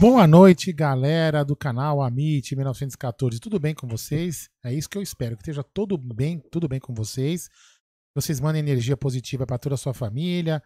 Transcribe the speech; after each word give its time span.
Boa 0.00 0.28
noite, 0.28 0.72
galera 0.72 1.44
do 1.44 1.56
canal 1.56 2.00
Amit 2.00 2.54
1914. 2.54 3.40
Tudo 3.40 3.58
bem 3.58 3.74
com 3.74 3.88
vocês? 3.88 4.48
É 4.64 4.72
isso 4.72 4.88
que 4.88 4.96
eu 4.96 5.02
espero, 5.02 5.34
que 5.34 5.42
esteja 5.42 5.64
tudo 5.64 5.98
bem, 5.98 6.38
tudo 6.52 6.68
bem 6.68 6.78
com 6.78 6.94
vocês. 6.94 7.50
Vocês 8.14 8.38
mandem 8.38 8.60
energia 8.60 8.96
positiva 8.96 9.44
para 9.44 9.58
toda 9.58 9.74
a 9.74 9.78
sua 9.78 9.92
família. 9.92 10.62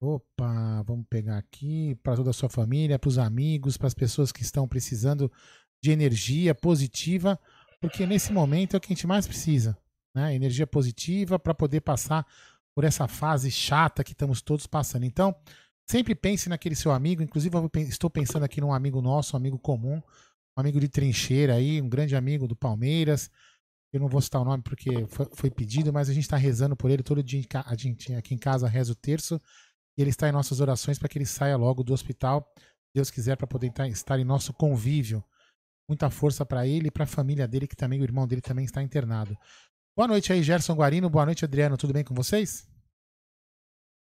Opa, 0.00 0.82
vamos 0.82 1.06
pegar 1.08 1.38
aqui 1.38 1.94
para 2.02 2.16
toda 2.16 2.30
a 2.30 2.32
sua 2.32 2.48
família, 2.48 2.98
para 2.98 3.08
os 3.08 3.18
amigos, 3.18 3.76
para 3.76 3.86
as 3.86 3.94
pessoas 3.94 4.32
que 4.32 4.42
estão 4.42 4.66
precisando 4.66 5.30
de 5.80 5.92
energia 5.92 6.52
positiva, 6.52 7.38
porque 7.80 8.04
nesse 8.04 8.32
momento 8.32 8.74
é 8.74 8.78
o 8.78 8.80
que 8.80 8.92
a 8.92 8.96
gente 8.96 9.06
mais 9.06 9.28
precisa, 9.28 9.78
né? 10.12 10.34
Energia 10.34 10.66
positiva 10.66 11.38
para 11.38 11.54
poder 11.54 11.82
passar 11.82 12.26
por 12.74 12.82
essa 12.82 13.06
fase 13.06 13.48
chata 13.48 14.02
que 14.02 14.10
estamos 14.10 14.42
todos 14.42 14.66
passando. 14.66 15.04
Então, 15.04 15.32
Sempre 15.90 16.14
pense 16.14 16.48
naquele 16.48 16.74
seu 16.74 16.92
amigo, 16.92 17.22
inclusive 17.22 17.54
estou 17.88 18.08
pensando 18.08 18.44
aqui 18.44 18.60
num 18.60 18.72
amigo 18.72 19.02
nosso, 19.02 19.36
um 19.36 19.38
amigo 19.38 19.58
comum, 19.58 19.96
um 20.56 20.60
amigo 20.60 20.80
de 20.80 20.88
trincheira 20.88 21.54
aí, 21.54 21.80
um 21.80 21.88
grande 21.88 22.16
amigo 22.16 22.46
do 22.46 22.56
Palmeiras. 22.56 23.30
Eu 23.92 24.00
não 24.00 24.08
vou 24.08 24.20
citar 24.22 24.40
o 24.40 24.44
nome 24.44 24.62
porque 24.62 25.06
foi, 25.34 25.50
pedido, 25.50 25.92
mas 25.92 26.08
a 26.08 26.14
gente 26.14 26.24
está 26.24 26.36
rezando 26.36 26.74
por 26.74 26.90
ele 26.90 27.02
todo 27.02 27.22
dia. 27.22 27.44
A 27.66 27.76
gente 27.76 28.14
aqui 28.14 28.34
em 28.34 28.38
casa 28.38 28.66
reza 28.66 28.92
o 28.92 28.94
terço 28.94 29.40
e 29.96 30.00
ele 30.00 30.10
está 30.10 30.28
em 30.28 30.32
nossas 30.32 30.60
orações 30.60 30.98
para 30.98 31.08
que 31.08 31.18
ele 31.18 31.26
saia 31.26 31.56
logo 31.56 31.82
do 31.82 31.92
hospital, 31.92 32.50
Deus 32.94 33.10
quiser, 33.10 33.36
para 33.36 33.46
poder 33.46 33.70
estar 33.90 34.18
em 34.18 34.24
nosso 34.24 34.52
convívio. 34.54 35.22
Muita 35.86 36.08
força 36.08 36.46
para 36.46 36.66
ele 36.66 36.88
e 36.88 36.90
para 36.90 37.04
a 37.04 37.06
família 37.06 37.46
dele, 37.46 37.66
que 37.66 37.76
também 37.76 38.00
o 38.00 38.04
irmão 38.04 38.26
dele 38.26 38.40
também 38.40 38.64
está 38.64 38.82
internado. 38.82 39.36
Boa 39.94 40.08
noite 40.08 40.32
aí, 40.32 40.42
Gerson 40.42 40.74
Guarino. 40.74 41.10
Boa 41.10 41.26
noite, 41.26 41.44
Adriano. 41.44 41.76
Tudo 41.76 41.92
bem 41.92 42.04
com 42.04 42.14
vocês? 42.14 42.71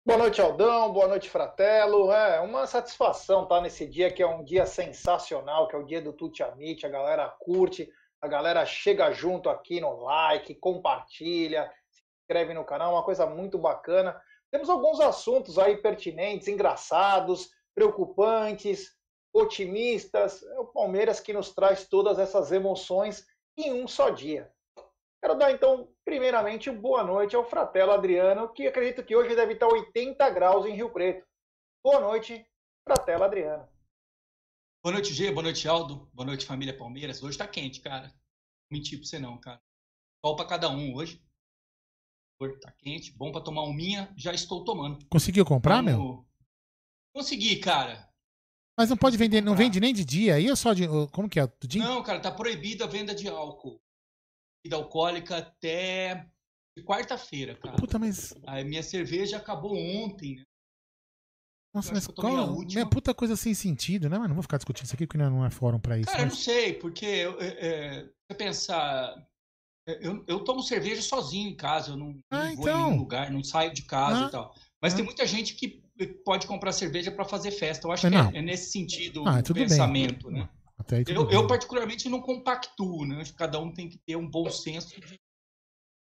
Boa 0.05 0.17
noite, 0.17 0.41
Aldão. 0.41 0.91
Boa 0.91 1.07
noite, 1.07 1.29
Fratelo. 1.29 2.11
É 2.11 2.41
uma 2.41 2.67
satisfação 2.67 3.43
estar 3.43 3.61
nesse 3.61 3.87
dia 3.87 4.11
que 4.11 4.21
é 4.21 4.27
um 4.27 4.43
dia 4.43 4.65
sensacional, 4.65 5.65
que 5.65 5.77
é 5.77 5.79
o 5.79 5.85
dia 5.85 6.01
do 6.01 6.11
Tuti 6.11 6.43
Amit. 6.43 6.85
A 6.85 6.89
galera 6.89 7.29
curte, 7.39 7.89
a 8.21 8.27
galera 8.27 8.65
chega 8.65 9.13
junto 9.13 9.49
aqui 9.49 9.79
no 9.79 10.01
like, 10.01 10.55
compartilha, 10.55 11.71
se 11.89 12.03
inscreve 12.19 12.53
no 12.53 12.65
canal, 12.65 12.91
uma 12.91 13.03
coisa 13.03 13.25
muito 13.25 13.57
bacana. 13.57 14.21
Temos 14.51 14.69
alguns 14.69 14.99
assuntos 14.99 15.57
aí 15.57 15.77
pertinentes, 15.77 16.49
engraçados, 16.49 17.51
preocupantes, 17.73 18.91
otimistas. 19.31 20.43
É 20.43 20.59
o 20.59 20.65
Palmeiras 20.65 21.21
que 21.21 21.31
nos 21.31 21.55
traz 21.55 21.87
todas 21.87 22.19
essas 22.19 22.51
emoções 22.51 23.25
em 23.55 23.71
um 23.71 23.87
só 23.87 24.09
dia. 24.09 24.52
Quero 25.23 25.35
dar 25.35 25.53
então, 25.53 25.89
primeiramente, 26.03 26.69
boa 26.69 27.01
noite 27.01 27.33
ao 27.33 27.49
Fratelo 27.49 27.93
Adriano, 27.93 28.51
que 28.51 28.67
acredito 28.67 29.05
que 29.05 29.15
hoje 29.15 29.33
deve 29.33 29.53
estar 29.53 29.67
80 29.67 30.29
graus 30.31 30.65
em 30.65 30.75
Rio 30.75 30.91
Preto. 30.91 31.25
Boa 31.81 32.01
noite, 32.01 32.45
Fratelo 32.85 33.23
Adriano. 33.23 33.65
Boa 34.83 34.91
noite, 34.91 35.13
G. 35.13 35.31
Boa 35.31 35.43
noite, 35.43 35.65
Aldo. 35.65 36.09
Boa 36.13 36.27
noite, 36.27 36.45
família 36.45 36.77
Palmeiras. 36.77 37.23
Hoje 37.23 37.37
tá 37.37 37.47
quente, 37.47 37.79
cara. 37.79 38.07
Não 38.07 38.77
mentir 38.77 38.99
pra 38.99 39.07
você 39.07 39.17
não, 39.17 39.39
cara. 39.39 39.61
Sol 40.25 40.35
pra 40.35 40.43
cada 40.45 40.69
um 40.69 40.93
hoje. 40.93 41.25
Tá 42.61 42.73
quente, 42.73 43.13
bom 43.13 43.31
para 43.31 43.45
tomar 43.45 43.63
um 43.63 43.71
minha. 43.71 44.13
Já 44.17 44.33
estou 44.33 44.65
tomando. 44.65 45.07
Conseguiu 45.07 45.45
comprar, 45.45 45.81
Vamos... 45.81 45.93
meu? 45.93 46.27
Consegui, 47.15 47.61
cara. 47.61 48.09
Mas 48.77 48.89
não 48.89 48.97
pode 48.97 49.15
vender, 49.15 49.39
não 49.39 49.55
vende 49.55 49.79
nem 49.79 49.93
de 49.93 50.03
dia 50.03 50.35
aí 50.35 50.49
ou 50.49 50.55
só 50.57 50.73
de. 50.73 50.85
Como 51.13 51.29
que 51.29 51.39
é? 51.39 51.47
Do 51.47 51.65
dia? 51.65 51.81
Não, 51.81 52.03
cara, 52.03 52.19
tá 52.19 52.29
proibida 52.29 52.83
a 52.83 52.89
venda 52.89 53.15
de 53.15 53.29
álcool 53.29 53.81
bebida 54.63 54.75
alcoólica 54.75 55.37
até 55.37 56.25
quarta-feira, 56.85 57.55
cara. 57.55 57.75
Puta, 57.75 57.99
mas. 57.99 58.33
A 58.47 58.63
minha 58.63 58.81
cerveja 58.81 59.37
acabou 59.37 59.75
ontem, 59.75 60.37
né? 60.37 60.43
Nossa, 61.75 61.91
mas 61.91 62.07
qual. 62.07 62.59
Minha 62.61 62.85
puta 62.85 63.13
coisa 63.13 63.35
sem 63.35 63.53
sentido, 63.53 64.09
né? 64.09 64.17
Mas 64.17 64.27
não 64.27 64.35
vou 64.35 64.43
ficar 64.43 64.57
discutindo 64.57 64.85
isso 64.85 64.95
aqui 64.95 65.07
porque 65.07 65.17
não 65.17 65.45
é 65.45 65.49
fórum 65.49 65.79
pra 65.79 65.97
isso. 65.97 66.07
Cara, 66.07 66.23
mas... 66.23 66.33
eu 66.33 66.37
não 66.37 66.43
sei, 66.43 66.73
porque 66.73 67.05
é, 67.05 67.27
é, 67.39 68.03
você 68.03 68.37
pensar. 68.37 69.27
É, 69.87 70.07
eu, 70.07 70.23
eu 70.27 70.39
tomo 70.43 70.61
cerveja 70.61 71.01
sozinho 71.01 71.49
em 71.49 71.55
casa, 71.55 71.91
eu 71.91 71.97
não, 71.97 72.17
ah, 72.31 72.45
não 72.45 72.55
vou 72.55 72.69
então. 72.69 72.79
em 72.79 72.83
nenhum 72.85 72.99
lugar, 72.99 73.31
não 73.31 73.43
saio 73.43 73.73
de 73.73 73.81
casa 73.83 74.25
ah, 74.25 74.27
e 74.27 74.31
tal. 74.31 74.55
Mas 74.81 74.93
ah. 74.93 74.95
tem 74.97 75.05
muita 75.05 75.25
gente 75.25 75.55
que 75.55 75.83
pode 76.23 76.47
comprar 76.47 76.71
cerveja 76.71 77.11
para 77.11 77.25
fazer 77.25 77.51
festa. 77.51 77.87
Eu 77.87 77.91
acho 77.91 78.07
que 78.07 78.15
é, 78.15 78.39
é, 78.39 78.41
nesse 78.41 78.71
sentido 78.71 79.23
ah, 79.27 79.39
o 79.39 79.53
pensamento, 79.53 80.27
bem. 80.27 80.41
né? 80.41 80.49
Eu, 81.07 81.29
eu, 81.29 81.47
particularmente 81.47 82.09
não 82.09 82.21
compactuo, 82.21 83.05
né? 83.05 83.21
Acho 83.21 83.31
que 83.31 83.37
cada 83.37 83.59
um 83.59 83.71
tem 83.71 83.87
que 83.87 83.97
ter 83.97 84.15
um 84.15 84.29
bom 84.29 84.49
senso 84.49 84.99
de 84.99 85.19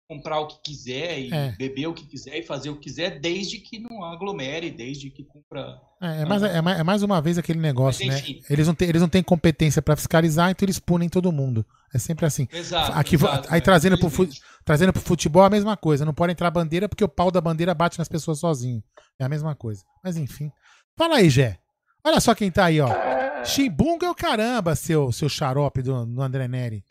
comprar 0.07 0.39
o 0.39 0.47
que 0.47 0.61
quiser 0.63 1.19
e 1.19 1.33
é. 1.33 1.51
beber 1.53 1.87
o 1.87 1.93
que 1.93 2.05
quiser 2.05 2.37
e 2.37 2.43
fazer 2.43 2.69
o 2.69 2.75
que 2.75 2.83
quiser, 2.83 3.19
desde 3.19 3.57
que 3.57 3.79
não 3.79 4.03
aglomere, 4.03 4.69
desde 4.69 5.09
que 5.09 5.23
cumpra. 5.23 5.79
É, 6.01 6.21
é 6.21 6.25
mais, 6.25 6.43
é, 6.43 6.57
é 6.57 6.83
mais 6.83 7.03
uma 7.03 7.21
vez 7.21 7.37
aquele 7.37 7.59
negócio, 7.59 8.05
Mas, 8.05 8.27
né? 8.27 8.39
Eles 8.49 8.67
não, 8.67 8.75
têm, 8.75 8.89
eles 8.89 9.01
não 9.01 9.09
têm 9.09 9.23
competência 9.23 9.81
para 9.81 9.95
fiscalizar, 9.95 10.51
então 10.51 10.65
eles 10.65 10.79
punem 10.79 11.09
todo 11.09 11.31
mundo. 11.31 11.65
É 11.93 11.97
sempre 11.97 12.25
assim. 12.25 12.47
Exato. 12.51 12.91
Aqui, 12.93 13.15
exato, 13.15 13.47
aí 13.51 13.59
é, 13.59 13.61
trazendo, 13.61 13.97
pro, 13.97 14.29
trazendo 14.65 14.93
pro 14.93 15.01
futebol 15.01 15.43
a 15.43 15.49
mesma 15.49 15.77
coisa. 15.77 16.05
Não 16.05 16.13
pode 16.13 16.33
entrar 16.33 16.51
bandeira 16.51 16.89
porque 16.89 17.03
o 17.03 17.09
pau 17.09 17.31
da 17.31 17.39
bandeira 17.39 17.73
bate 17.73 17.97
nas 17.97 18.09
pessoas 18.09 18.39
sozinho. 18.39 18.83
É 19.19 19.23
a 19.23 19.29
mesma 19.29 19.55
coisa. 19.55 19.83
Mas 20.03 20.17
enfim. 20.17 20.51
Fala 20.97 21.17
aí, 21.17 21.29
Gé. 21.29 21.59
Olha 22.03 22.19
só 22.19 22.35
quem 22.35 22.51
tá 22.51 22.65
aí, 22.65 22.81
ó. 22.81 22.89
É... 23.43 23.45
Chimbunga 23.45 24.07
é 24.07 24.09
o 24.09 24.15
caramba, 24.15 24.75
seu, 24.75 25.11
seu 25.11 25.29
xarope 25.29 25.81
do, 25.81 26.05
do 26.05 26.21
André 26.21 26.47
Neri. 26.47 26.83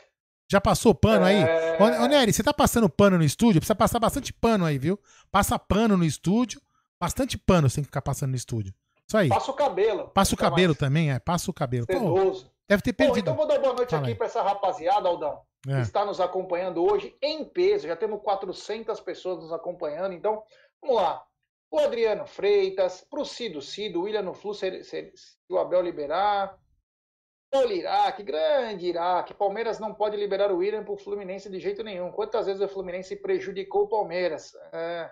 Já 0.51 0.61
passou 0.61 0.95
pano 0.95 1.25
aí? 1.25 1.43
É... 1.43 1.79
Ô, 1.81 2.07
Nery, 2.07 2.33
você 2.33 2.43
tá 2.43 2.53
passando 2.53 2.89
pano 2.89 3.17
no 3.17 3.25
estúdio? 3.25 3.61
Precisa 3.61 3.75
passar 3.75 3.99
bastante 3.99 4.33
pano 4.33 4.67
aí, 4.67 4.79
viu? 4.79 5.01
Passa 5.31 5.59
pano 5.59 5.97
no 5.97 6.05
estúdio. 6.05 6.61
Bastante 7.01 7.39
pano 7.39 7.69
você 7.69 7.77
tem 7.77 7.85
que 7.85 7.89
ficar 7.89 8.03
passando 8.03 8.31
no 8.31 8.37
estúdio. 8.37 8.73
Isso 9.09 9.17
aí. 9.17 9.29
Passa 9.29 9.51
o 9.51 9.55
cabelo. 9.55 10.09
Passa 10.09 10.35
o 10.35 10.39
cabelo 10.39 10.69
mais... 10.69 10.79
também, 10.79 11.11
é. 11.11 11.19
Passa 11.19 11.51
o 11.51 11.55
cabelo. 11.55 11.87
Pô, 11.87 12.45
deve 12.69 12.83
ter 12.83 12.93
perdido. 12.93 13.15
Bom, 13.15 13.33
então 13.33 13.35
vou 13.35 13.47
dar 13.47 13.59
boa 13.59 13.75
noite 13.75 13.91
Fala 13.91 14.07
aqui 14.07 14.15
para 14.15 14.27
essa 14.27 14.43
rapaziada, 14.43 15.09
Aldão. 15.09 15.41
É. 15.67 15.77
Que 15.77 15.83
está 15.83 16.05
nos 16.05 16.21
acompanhando 16.21 16.85
hoje 16.85 17.17
em 17.23 17.45
peso. 17.45 17.87
Já 17.87 17.97
temos 17.97 18.21
400 18.23 19.01
pessoas 19.01 19.39
nos 19.43 19.53
acompanhando. 19.53 20.13
Então, 20.13 20.43
vamos 20.83 20.97
lá. 20.97 21.23
O 21.73 21.79
Adriano 21.79 22.27
Freitas, 22.27 23.01
pro 23.01 23.25
Cido 23.25 23.63
Cido, 23.63 24.01
o 24.01 24.03
William 24.03 24.21
no 24.21 24.35
Flu, 24.35 24.53
se, 24.53 24.85
se, 24.85 25.11
se 25.17 25.37
o 25.49 25.57
Abel 25.57 25.81
liberar. 25.81 26.55
Olha, 27.51 27.73
Iraque, 27.73 28.23
grande 28.23 28.89
Iraque. 28.89 29.33
Palmeiras 29.33 29.79
não 29.79 29.95
pode 29.95 30.15
liberar 30.19 30.53
o 30.53 30.59
William 30.59 30.85
para 30.85 30.93
o 30.93 30.99
Fluminense 30.99 31.49
de 31.49 31.59
jeito 31.59 31.83
nenhum. 31.83 32.13
Quantas 32.13 32.45
vezes 32.45 32.61
o 32.61 32.69
Fluminense 32.69 33.17
prejudicou 33.17 33.85
o 33.85 33.89
Palmeiras? 33.89 34.53
É, 34.71 35.11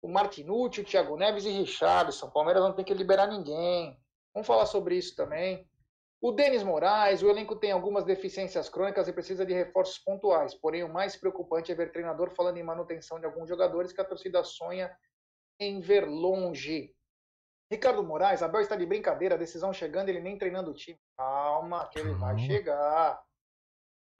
o 0.00 0.08
Martinucci, 0.08 0.80
o 0.80 0.84
Thiago 0.84 1.14
Neves 1.14 1.44
e 1.44 1.50
Richardson. 1.50 2.28
O 2.28 2.32
Palmeiras 2.32 2.62
não 2.62 2.72
tem 2.72 2.86
que 2.86 2.94
liberar 2.94 3.26
ninguém. 3.26 3.94
Vamos 4.32 4.46
falar 4.46 4.64
sobre 4.64 4.96
isso 4.96 5.14
também. 5.14 5.68
O 6.22 6.32
Denis 6.32 6.62
Moraes, 6.62 7.22
o 7.22 7.28
elenco 7.28 7.54
tem 7.54 7.70
algumas 7.70 8.04
deficiências 8.06 8.70
crônicas 8.70 9.08
e 9.08 9.12
precisa 9.12 9.44
de 9.44 9.52
reforços 9.52 9.98
pontuais. 9.98 10.54
Porém, 10.54 10.84
o 10.84 10.88
mais 10.92 11.16
preocupante 11.16 11.70
é 11.70 11.74
ver 11.74 11.92
treinador 11.92 12.30
falando 12.30 12.56
em 12.56 12.62
manutenção 12.62 13.20
de 13.20 13.26
alguns 13.26 13.46
jogadores 13.46 13.92
que 13.92 14.00
a 14.00 14.04
torcida 14.04 14.42
sonha 14.42 14.90
em 15.62 15.80
ver 15.80 16.06
longe. 16.06 16.94
Ricardo 17.70 18.02
Moraes, 18.02 18.42
Abel 18.42 18.60
está 18.60 18.76
de 18.76 18.84
brincadeira, 18.84 19.34
a 19.34 19.38
decisão 19.38 19.72
chegando, 19.72 20.08
ele 20.08 20.20
nem 20.20 20.36
treinando 20.36 20.70
o 20.70 20.74
time. 20.74 21.00
Calma, 21.16 21.88
que 21.88 21.98
ele 21.98 22.12
vai 22.14 22.38
chegar. 22.38 23.22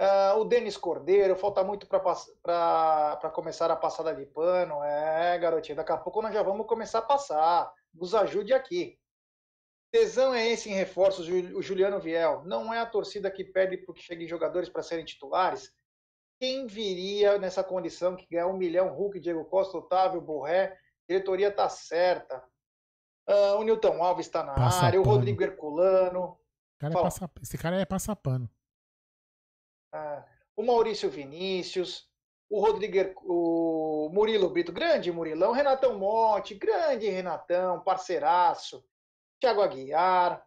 Uh, 0.00 0.40
o 0.40 0.44
Denis 0.44 0.76
Cordeiro, 0.76 1.36
falta 1.36 1.62
muito 1.62 1.86
para 1.86 3.30
começar 3.34 3.70
a 3.70 3.76
passada 3.76 4.14
de 4.14 4.24
pano. 4.24 4.82
É, 4.82 5.38
garotinho, 5.38 5.76
daqui 5.76 5.92
a 5.92 5.98
pouco 5.98 6.22
nós 6.22 6.32
já 6.32 6.42
vamos 6.42 6.66
começar 6.66 7.00
a 7.00 7.02
passar. 7.02 7.72
Nos 7.94 8.14
ajude 8.14 8.54
aqui. 8.54 8.98
Tesão 9.92 10.34
é 10.34 10.48
esse 10.48 10.70
em 10.70 10.72
reforços, 10.72 11.28
o 11.28 11.60
Juliano 11.60 12.00
Viel. 12.00 12.42
Não 12.44 12.72
é 12.72 12.78
a 12.78 12.86
torcida 12.86 13.30
que 13.30 13.44
pede 13.44 13.76
porque 13.76 14.00
cheguem 14.00 14.26
jogadores 14.26 14.70
para 14.70 14.82
serem 14.82 15.04
titulares. 15.04 15.70
Quem 16.40 16.66
viria 16.66 17.38
nessa 17.38 17.62
condição 17.62 18.16
que 18.16 18.26
ganhar 18.28 18.46
um 18.46 18.56
milhão, 18.56 18.94
Hulk, 18.94 19.20
Diego 19.20 19.44
Costa, 19.44 19.76
Otávio, 19.76 20.22
Borré? 20.22 20.76
Diretoria 21.12 21.48
está 21.48 21.68
certa. 21.68 22.42
Uh, 23.28 23.58
o 23.58 23.62
Newton 23.62 24.02
Alves 24.02 24.26
está 24.26 24.42
na 24.42 24.54
passa 24.54 24.86
área, 24.86 25.00
pano. 25.00 25.12
o 25.12 25.14
Rodrigo 25.14 25.42
Herculano. 25.42 26.38
Cara 26.78 26.98
é 26.98 27.02
passa, 27.02 27.30
esse 27.40 27.58
cara 27.58 27.76
é 27.80 27.84
passapano. 27.84 28.50
Uh, 29.94 30.24
o 30.56 30.62
Maurício 30.62 31.08
Vinícius, 31.10 32.08
o 32.50 32.60
Rodrigo, 32.60 33.14
o 33.24 34.08
Murilo 34.10 34.48
Brito, 34.48 34.72
grande 34.72 35.12
Murilão, 35.12 35.52
Renatão 35.52 35.98
Monte, 35.98 36.54
grande 36.54 37.08
Renatão, 37.08 37.80
parceiraço, 37.80 38.84
Thiago 39.40 39.62
Aguiar, 39.62 40.44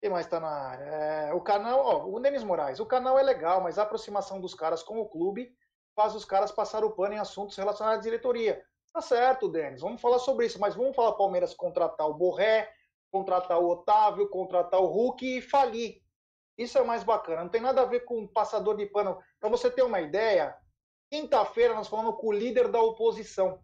quem 0.00 0.08
mais 0.08 0.24
está 0.24 0.40
na 0.40 0.48
área? 0.48 0.84
É, 0.84 1.34
o 1.34 1.40
canal, 1.40 1.80
ó, 1.80 2.06
o 2.06 2.18
Denis 2.18 2.42
Moraes, 2.42 2.80
o 2.80 2.86
canal 2.86 3.18
é 3.18 3.22
legal, 3.22 3.60
mas 3.60 3.78
a 3.78 3.82
aproximação 3.82 4.40
dos 4.40 4.54
caras 4.54 4.82
com 4.82 4.98
o 4.98 5.08
clube 5.08 5.54
faz 5.94 6.14
os 6.14 6.24
caras 6.24 6.50
passar 6.50 6.82
o 6.82 6.92
pano 6.92 7.14
em 7.14 7.18
assuntos 7.18 7.56
relacionados 7.56 7.98
à 7.98 8.02
diretoria. 8.02 8.64
Tá 8.92 9.00
certo, 9.00 9.48
Denis, 9.48 9.80
vamos 9.80 10.00
falar 10.00 10.18
sobre 10.18 10.46
isso, 10.46 10.58
mas 10.60 10.74
vamos 10.74 10.96
falar 10.96 11.12
Palmeiras 11.12 11.54
contratar 11.54 12.08
o 12.08 12.14
Borré, 12.14 12.68
contratar 13.10 13.60
o 13.60 13.68
Otávio, 13.68 14.28
contratar 14.28 14.80
o 14.80 14.86
Hulk 14.86 15.38
e 15.38 15.40
falir. 15.40 16.02
Isso 16.58 16.76
é 16.76 16.82
mais 16.82 17.04
bacana, 17.04 17.42
não 17.42 17.48
tem 17.48 17.60
nada 17.60 17.82
a 17.82 17.86
ver 17.86 18.00
com 18.00 18.26
passador 18.26 18.76
de 18.76 18.86
pano. 18.86 19.18
Para 19.38 19.48
você 19.48 19.70
ter 19.70 19.82
uma 19.82 20.00
ideia, 20.00 20.56
quinta-feira 21.10 21.72
nós 21.72 21.88
falamos 21.88 22.16
com 22.16 22.28
o 22.28 22.32
líder 22.32 22.68
da 22.68 22.80
oposição. 22.80 23.62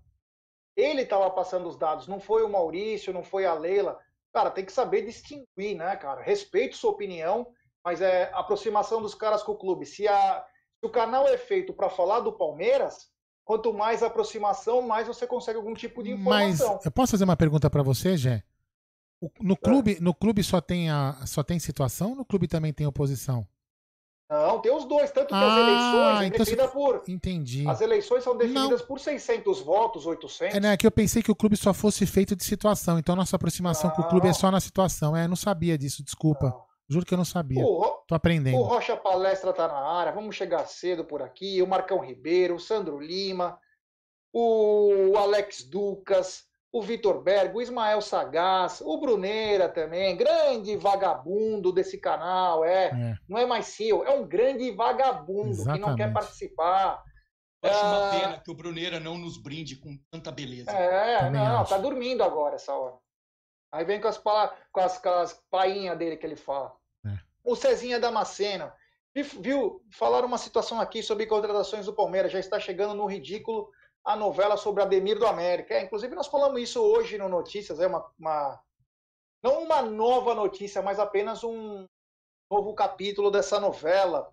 Ele 0.76 1.02
estava 1.02 1.28
passando 1.30 1.68
os 1.68 1.76
dados, 1.76 2.06
não 2.06 2.20
foi 2.20 2.42
o 2.42 2.48
Maurício, 2.48 3.12
não 3.12 3.24
foi 3.24 3.46
a 3.46 3.54
Leila. 3.54 3.98
Cara, 4.32 4.50
tem 4.50 4.64
que 4.64 4.72
saber 4.72 5.02
distinguir, 5.02 5.76
né, 5.76 5.96
cara? 5.96 6.22
Respeito 6.22 6.76
sua 6.76 6.92
opinião, 6.92 7.52
mas 7.84 8.00
é 8.00 8.30
aproximação 8.32 9.02
dos 9.02 9.14
caras 9.14 9.42
com 9.42 9.52
o 9.52 9.58
clube. 9.58 9.86
Se, 9.86 10.06
a, 10.06 10.44
se 10.78 10.86
o 10.86 10.90
canal 10.90 11.26
é 11.26 11.36
feito 11.36 11.72
para 11.72 11.88
falar 11.88 12.20
do 12.20 12.36
Palmeiras, 12.36 13.10
Quanto 13.46 13.72
mais 13.72 14.02
aproximação, 14.02 14.82
mais 14.82 15.06
você 15.06 15.24
consegue 15.24 15.56
algum 15.56 15.72
tipo 15.72 16.02
de 16.02 16.10
informação. 16.10 16.74
Mas 16.74 16.84
eu 16.84 16.90
posso 16.90 17.12
fazer 17.12 17.22
uma 17.22 17.36
pergunta 17.36 17.70
para 17.70 17.80
você, 17.80 18.16
Gé? 18.16 18.42
No 19.40 19.54
é. 19.54 19.56
clube, 19.56 19.96
é. 19.96 20.00
no 20.00 20.12
clube 20.12 20.42
só 20.42 20.60
tem 20.60 20.90
a 20.90 21.16
só 21.24 21.44
tem 21.44 21.58
situação, 21.60 22.16
no 22.16 22.24
clube 22.24 22.48
também 22.48 22.72
tem 22.72 22.88
oposição. 22.88 23.46
Não, 24.28 24.58
tem 24.58 24.74
os 24.74 24.84
dois, 24.84 25.12
tanto 25.12 25.28
que 25.28 25.34
ah, 25.34 25.46
as 25.46 25.56
eleições 25.56 26.26
então 26.26 26.44
definidas 26.44 26.70
por 26.72 27.02
Entendi. 27.06 27.68
As 27.68 27.80
eleições 27.80 28.24
são 28.24 28.36
definidas 28.36 28.80
Não. 28.80 28.86
por 28.88 28.98
600 28.98 29.60
votos, 29.60 30.04
800. 30.04 30.56
É, 30.56 30.58
né, 30.58 30.76
que 30.76 30.84
eu 30.84 30.90
pensei 30.90 31.22
que 31.22 31.30
o 31.30 31.36
clube 31.36 31.56
só 31.56 31.72
fosse 31.72 32.04
feito 32.04 32.34
de 32.34 32.42
situação, 32.42 32.98
então 32.98 33.14
nossa 33.14 33.36
aproximação 33.36 33.90
não. 33.90 33.94
com 33.94 34.02
o 34.02 34.08
clube 34.08 34.26
é 34.26 34.32
só 34.32 34.50
na 34.50 34.58
situação. 34.58 35.16
É, 35.16 35.28
não 35.28 35.36
sabia 35.36 35.78
disso, 35.78 36.02
desculpa. 36.02 36.46
Não. 36.46 36.65
Juro 36.88 37.04
que 37.04 37.14
eu 37.14 37.18
não 37.18 37.24
sabia. 37.24 37.64
O, 37.64 38.02
Tô 38.06 38.14
aprendendo. 38.14 38.58
O 38.58 38.62
Rocha 38.62 38.96
Palestra 38.96 39.52
tá 39.52 39.66
na 39.66 39.78
área, 39.78 40.12
vamos 40.12 40.36
chegar 40.36 40.66
cedo 40.66 41.04
por 41.04 41.20
aqui. 41.20 41.60
O 41.60 41.66
Marcão 41.66 41.98
Ribeiro, 41.98 42.54
o 42.54 42.60
Sandro 42.60 43.00
Lima, 43.00 43.58
o 44.32 45.14
Alex 45.16 45.64
Ducas, 45.64 46.44
o 46.72 46.82
Vitor 46.82 47.22
Berg, 47.22 47.56
o 47.56 47.62
Ismael 47.62 48.00
Sagaz, 48.00 48.80
o 48.82 48.98
Bruneira 48.98 49.68
também, 49.68 50.16
grande 50.16 50.76
vagabundo 50.76 51.72
desse 51.72 51.98
canal, 51.98 52.64
é. 52.64 52.86
é. 52.86 53.14
Não 53.28 53.38
é 53.38 53.46
mais 53.46 53.66
seu, 53.66 54.04
é 54.04 54.10
um 54.10 54.26
grande 54.26 54.70
vagabundo 54.70 55.50
Exatamente. 55.50 55.82
que 55.82 55.88
não 55.88 55.96
quer 55.96 56.12
participar. 56.12 57.02
Eu 57.62 57.70
acho 57.70 57.80
uma 57.80 58.08
ah, 58.08 58.20
pena 58.20 58.40
que 58.40 58.50
o 58.50 58.54
Bruneira 58.54 59.00
não 59.00 59.16
nos 59.16 59.42
brinde 59.42 59.76
com 59.76 59.98
tanta 60.10 60.30
beleza. 60.30 60.70
É, 60.70 61.18
Também 61.18 61.40
não, 61.40 61.62
acho. 61.62 61.70
tá 61.70 61.78
dormindo 61.78 62.22
agora 62.22 62.56
essa 62.56 62.72
hora. 62.72 62.94
Aí 63.72 63.84
vem 63.84 64.00
com 64.00 64.08
as, 64.08 64.18
com 64.18 64.80
as, 64.80 64.98
com 64.98 65.08
as 65.08 65.32
painhas 65.50 65.98
dele 65.98 66.16
que 66.16 66.26
ele 66.26 66.36
fala. 66.36 66.74
É. 67.04 67.18
O 67.44 67.54
Cezinha 67.56 68.00
Damasceno. 68.00 68.72
Viu? 69.14 69.82
Falaram 69.90 70.28
uma 70.28 70.38
situação 70.38 70.80
aqui 70.80 71.02
sobre 71.02 71.26
contratações 71.26 71.86
do 71.86 71.94
Palmeiras. 71.94 72.32
Já 72.32 72.38
está 72.38 72.60
chegando 72.60 72.94
no 72.94 73.06
ridículo 73.06 73.70
a 74.04 74.14
novela 74.14 74.56
sobre 74.56 74.82
Ademir 74.82 75.18
do 75.18 75.26
América. 75.26 75.74
É, 75.74 75.82
inclusive, 75.82 76.14
nós 76.14 76.26
falamos 76.26 76.60
isso 76.60 76.80
hoje 76.80 77.18
no 77.18 77.28
Notícias. 77.28 77.80
É 77.80 77.86
uma, 77.86 78.06
uma, 78.18 78.60
Não 79.42 79.62
uma 79.62 79.82
nova 79.82 80.34
notícia, 80.34 80.82
mas 80.82 80.98
apenas 80.98 81.42
um 81.42 81.88
novo 82.50 82.74
capítulo 82.74 83.30
dessa 83.30 83.58
novela. 83.58 84.30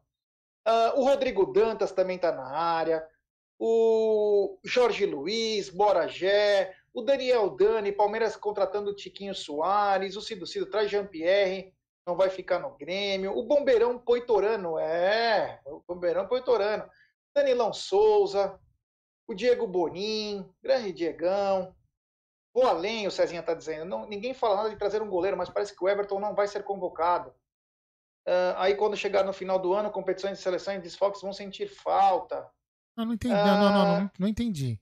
Uh, 0.68 1.00
o 1.00 1.06
Rodrigo 1.06 1.52
Dantas 1.52 1.92
também 1.92 2.18
está 2.18 2.32
na 2.32 2.46
área. 2.46 3.08
O 3.58 4.60
Jorge 4.64 5.06
Luiz, 5.06 5.70
Boragé, 5.70 6.76
o 6.94 7.02
Daniel 7.02 7.50
Dani, 7.50 7.92
Palmeiras 7.92 8.36
contratando 8.36 8.92
o 8.92 8.96
Tiquinho 8.96 9.34
Soares, 9.34 10.16
o 10.16 10.22
Cido 10.22 10.46
Cido 10.46 10.68
traz 10.68 10.92
Jean-Pierre, 10.92 11.74
não 12.06 12.16
vai 12.16 12.30
ficar 12.30 12.60
no 12.60 12.76
Grêmio. 12.78 13.36
O 13.36 13.44
Bombeirão 13.44 13.98
Poitorano, 13.98 14.78
é, 14.78 15.60
o 15.66 15.82
Bombeirão 15.88 16.28
Poitorano. 16.28 16.88
Danilão 17.36 17.74
Souza, 17.74 18.60
o 19.28 19.34
Diego 19.34 19.66
Bonin, 19.66 20.48
grande 20.62 20.92
Diegão. 20.92 21.76
Vou 22.54 22.68
além, 22.68 23.08
o 23.08 23.12
Cezinha 23.12 23.40
está 23.40 23.56
dizendo. 23.56 23.86
Não, 23.86 24.08
ninguém 24.08 24.34
fala 24.36 24.58
nada 24.58 24.70
de 24.70 24.76
trazer 24.76 25.02
um 25.02 25.10
goleiro, 25.10 25.36
mas 25.36 25.50
parece 25.50 25.76
que 25.76 25.84
o 25.84 25.90
Everton 25.90 26.20
não 26.20 26.36
vai 26.36 26.48
ser 26.48 26.64
convocado. 26.64 27.32
Uh, 28.28 28.54
aí, 28.58 28.76
quando 28.76 28.96
chegar 28.96 29.24
no 29.24 29.34
final 29.34 29.58
do 29.58 29.74
ano, 29.74 29.92
competições 29.92 30.38
de 30.38 30.44
seleção 30.44 30.76
e 30.76 30.80
desfoques 30.80 31.22
vão 31.22 31.34
sentir 31.34 31.68
falta. 31.68 32.48
Não, 32.96 33.06
não 33.06 33.14
entendi. 33.14 33.34
Uh, 33.34 33.46
não, 33.46 33.60
não, 33.60 33.72
não, 33.72 34.00
não, 34.02 34.12
não 34.20 34.28
entendi. 34.28 34.80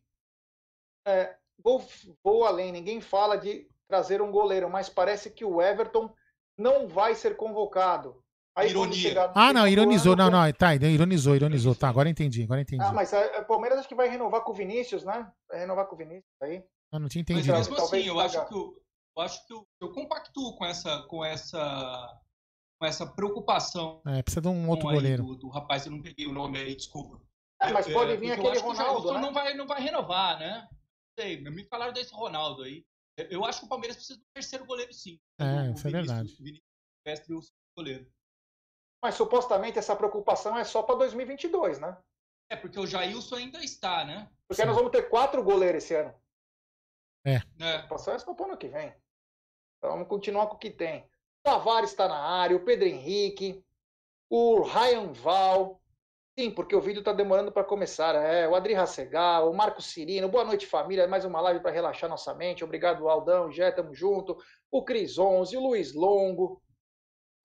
É, 1.07 1.37
vou, 1.63 1.85
vou 2.23 2.45
além, 2.45 2.71
ninguém 2.71 3.01
fala 3.01 3.37
de 3.37 3.67
trazer 3.87 4.21
um 4.21 4.31
goleiro, 4.31 4.69
mas 4.69 4.89
parece 4.89 5.29
que 5.31 5.43
o 5.43 5.61
Everton 5.61 6.13
não 6.57 6.87
vai 6.87 7.15
ser 7.15 7.35
convocado. 7.35 8.23
Aí, 8.55 8.69
Ironia. 8.69 9.31
Ah, 9.33 9.53
não, 9.53 9.65
ironizou, 9.65 10.13
ano, 10.13 10.29
não, 10.29 10.45
não, 10.45 10.53
tá, 10.53 10.75
ironizou, 10.75 11.35
ironizou, 11.35 11.73
tá, 11.73 11.87
agora 11.87 12.09
entendi, 12.09 12.43
agora 12.43 12.61
entendi. 12.61 12.83
Ah, 12.83 12.91
mas 12.91 13.13
é, 13.13 13.39
o 13.39 13.45
Palmeiras 13.45 13.79
acho 13.79 13.87
que 13.87 13.95
vai 13.95 14.09
renovar 14.09 14.41
com 14.41 14.51
o 14.51 14.55
Vinícius, 14.55 15.05
né? 15.05 15.31
Vai 15.49 15.59
renovar 15.59 15.85
com 15.85 15.95
o 15.95 15.97
Vinícius 15.97 16.25
aí. 16.41 16.61
Ah, 16.91 16.99
não 16.99 17.07
tinha 17.07 17.21
entendido. 17.21 17.53
Mas 17.53 17.69
mesmo 17.69 17.81
assim, 17.81 18.01
eu 18.01 18.19
acho 18.19 18.45
que, 18.45 18.53
eu, 18.53 18.75
eu 19.15 19.23
acho 19.23 19.47
que 19.47 19.53
eu, 19.53 19.65
eu 19.79 19.93
compactuo 19.93 20.57
com 20.57 20.65
essa, 20.65 21.01
com 21.03 21.23
essa, 21.23 22.19
com 22.77 22.85
essa 22.85 23.05
preocupação. 23.05 24.01
É, 24.05 24.21
precisa 24.21 24.41
de 24.41 24.49
um 24.49 24.69
outro 24.69 24.89
goleiro. 24.89 25.23
Do, 25.23 25.35
do, 25.35 25.49
rapaz, 25.49 25.85
eu 25.85 25.91
não 25.93 26.01
peguei 26.01 26.27
o 26.27 26.33
nome 26.33 26.59
aí, 26.59 26.75
desculpa. 26.75 27.21
É, 27.61 27.71
mas 27.71 27.87
pode 27.87 28.17
vir 28.17 28.33
aquele 28.33 28.59
Ronaldo. 28.59 29.07
O 29.07 29.13
né? 29.13 29.21
não, 29.21 29.33
vai, 29.33 29.53
não 29.53 29.67
vai 29.67 29.81
renovar, 29.81 30.37
né? 30.39 30.67
Não 31.17 31.23
sei, 31.23 31.41
me 31.41 31.63
falaram 31.65 31.93
desse 31.93 32.13
Ronaldo 32.13 32.63
aí. 32.63 32.85
Eu 33.29 33.45
acho 33.45 33.59
que 33.59 33.65
o 33.65 33.69
Palmeiras 33.69 33.97
precisa 33.97 34.19
do 34.19 34.25
terceiro 34.33 34.65
goleiro, 34.65 34.93
sim. 34.93 35.19
É, 35.39 35.69
o 35.69 35.73
isso 35.73 35.87
é 35.87 35.91
verdade. 35.91 36.29
O 36.39 37.37
o 37.37 37.41
goleiro. 37.75 38.11
Mas 39.03 39.15
supostamente 39.15 39.79
essa 39.79 39.95
preocupação 39.95 40.57
é 40.57 40.63
só 40.63 40.83
para 40.83 40.95
2022, 40.95 41.79
né? 41.79 41.97
É, 42.49 42.55
porque 42.55 42.79
o 42.79 42.85
Jailson 42.85 43.35
ainda 43.35 43.63
está, 43.63 44.05
né? 44.05 44.29
Porque 44.47 44.61
sim. 44.61 44.67
nós 44.67 44.75
vamos 44.75 44.91
ter 44.91 45.09
quatro 45.09 45.43
goleiros 45.43 45.83
esse 45.83 45.95
ano. 45.95 46.13
É. 47.25 47.33
é. 47.33 47.37
A 47.37 47.73
preocupação 47.79 48.13
é 48.13 48.19
só 48.19 48.33
para 48.33 48.43
o 48.43 48.49
ano 48.49 48.57
que 48.57 48.67
vem. 48.67 48.93
Então 49.77 49.91
vamos 49.91 50.07
continuar 50.07 50.47
com 50.47 50.55
o 50.55 50.59
que 50.59 50.69
tem. 50.69 51.01
O 51.03 51.43
Tavares 51.43 51.91
está 51.91 52.07
na 52.07 52.19
área, 52.19 52.55
o 52.55 52.63
Pedro 52.63 52.87
Henrique, 52.87 53.63
o 54.29 54.61
Ryan 54.61 55.11
Val. 55.11 55.80
Sim, 56.39 56.49
porque 56.49 56.75
o 56.75 56.81
vídeo 56.81 56.99
está 56.99 57.11
demorando 57.11 57.51
para 57.51 57.63
começar. 57.63 58.15
É, 58.15 58.47
o 58.47 58.55
Adri 58.55 58.73
Rassegal, 58.73 59.51
o 59.51 59.55
Marco 59.55 59.81
Cirino. 59.81 60.29
Boa 60.29 60.45
noite, 60.45 60.65
família. 60.65 61.07
Mais 61.07 61.25
uma 61.25 61.41
live 61.41 61.59
para 61.59 61.71
relaxar 61.71 62.09
nossa 62.09 62.33
mente. 62.33 62.63
Obrigado, 62.63 63.09
Aldão, 63.09 63.51
Jé, 63.51 63.69
tamo 63.69 63.93
junto. 63.93 64.37
O 64.71 64.83
Cris 64.83 65.17
11, 65.17 65.57
o 65.57 65.59
Luiz 65.59 65.93
Longo. 65.93 66.61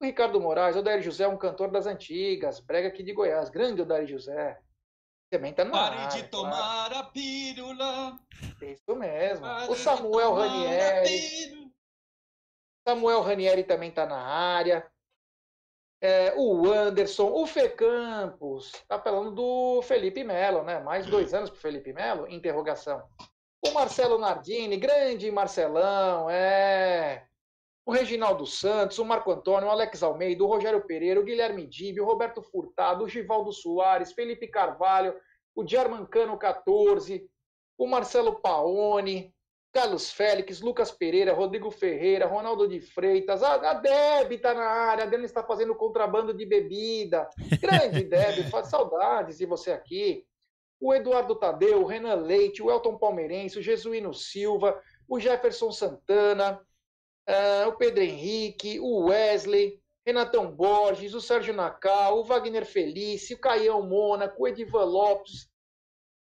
O 0.00 0.04
Ricardo 0.04 0.40
Moraes, 0.40 0.76
o 0.76 0.78
Odair 0.78 1.02
José, 1.02 1.26
um 1.26 1.36
cantor 1.36 1.70
das 1.70 1.86
antigas, 1.86 2.60
brega 2.60 2.88
aqui 2.88 3.02
de 3.02 3.12
Goiás. 3.12 3.50
Grande 3.50 3.82
Odair 3.82 4.06
José. 4.06 4.60
Também 5.30 5.52
tá 5.52 5.64
na 5.64 5.72
Pare 5.72 5.96
área, 5.96 6.22
de 6.22 6.28
tomar 6.28 6.50
claro. 6.52 6.96
a 6.98 7.02
pílula. 7.10 8.20
Isso 8.62 8.94
mesmo. 8.94 9.44
Pare 9.44 9.72
o 9.72 9.74
Samuel 9.74 10.32
Ranieri. 10.32 11.72
Samuel 12.86 13.20
Ranieri 13.22 13.64
também 13.64 13.90
tá 13.90 14.06
na 14.06 14.18
área. 14.18 14.88
É, 16.00 16.34
o 16.36 16.70
Anderson, 16.70 17.30
o 17.32 17.46
Fê 17.46 17.70
Campos, 17.70 18.70
tá 18.86 18.98
falando 18.98 19.30
do 19.30 19.82
Felipe 19.82 20.22
Melo, 20.22 20.62
né? 20.62 20.78
Mais 20.80 21.06
dois 21.06 21.32
anos 21.32 21.48
pro 21.48 21.58
Felipe 21.58 21.92
Melo? 21.92 22.28
Interrogação. 22.28 23.02
O 23.66 23.72
Marcelo 23.72 24.18
Nardini, 24.18 24.76
grande 24.76 25.30
Marcelão, 25.30 26.28
é. 26.28 27.26
O 27.86 27.92
Reginaldo 27.92 28.46
Santos, 28.46 28.98
o 28.98 29.04
Marco 29.04 29.30
Antônio, 29.30 29.68
o 29.68 29.70
Alex 29.70 30.02
Almeida, 30.02 30.42
o 30.42 30.48
Rogério 30.48 30.84
Pereira, 30.86 31.20
o 31.20 31.24
Guilherme 31.24 31.66
Dib, 31.66 32.00
o 32.00 32.04
Roberto 32.04 32.42
Furtado, 32.42 33.04
o 33.04 33.08
Givaldo 33.08 33.52
Soares, 33.52 34.12
Felipe 34.12 34.48
Carvalho, 34.48 35.14
o 35.54 35.66
Germancano 35.66 36.36
14, 36.36 37.30
o 37.78 37.86
Marcelo 37.86 38.40
Paone, 38.40 39.32
Carlos 39.76 40.10
Félix, 40.10 40.62
Lucas 40.62 40.90
Pereira, 40.90 41.34
Rodrigo 41.34 41.70
Ferreira, 41.70 42.24
Ronaldo 42.24 42.66
de 42.66 42.80
Freitas, 42.80 43.42
a, 43.42 43.56
a 43.56 43.74
Deb 43.74 44.32
está 44.32 44.54
na 44.54 44.64
área, 44.64 45.04
a 45.04 45.06
Deb 45.06 45.22
está 45.22 45.42
fazendo 45.42 45.74
contrabando 45.74 46.32
de 46.32 46.46
bebida. 46.46 47.28
Grande 47.60 48.00
Deb, 48.08 48.48
faz 48.48 48.68
saudades 48.68 49.36
de 49.36 49.44
você 49.44 49.72
aqui. 49.72 50.24
O 50.80 50.94
Eduardo 50.94 51.34
Tadeu, 51.36 51.82
o 51.82 51.86
Renan 51.86 52.14
Leite, 52.14 52.62
o 52.62 52.70
Elton 52.70 52.96
Palmeirense, 52.96 53.58
o 53.58 53.62
Jesuíno 53.62 54.14
Silva, 54.14 54.80
o 55.06 55.20
Jefferson 55.20 55.70
Santana, 55.70 56.58
uh, 57.28 57.68
o 57.68 57.72
Pedro 57.72 58.02
Henrique, 58.02 58.80
o 58.80 59.08
Wesley, 59.08 59.78
Renatão 60.06 60.50
Borges, 60.50 61.12
o 61.12 61.20
Sérgio 61.20 61.52
Nacal, 61.52 62.20
o 62.20 62.24
Wagner 62.24 62.64
Felício, 62.64 63.36
o 63.36 63.40
Caião 63.40 63.82
Mônaco, 63.82 64.42
o 64.42 64.48
Edivan 64.48 64.84
Lopes, 64.84 65.50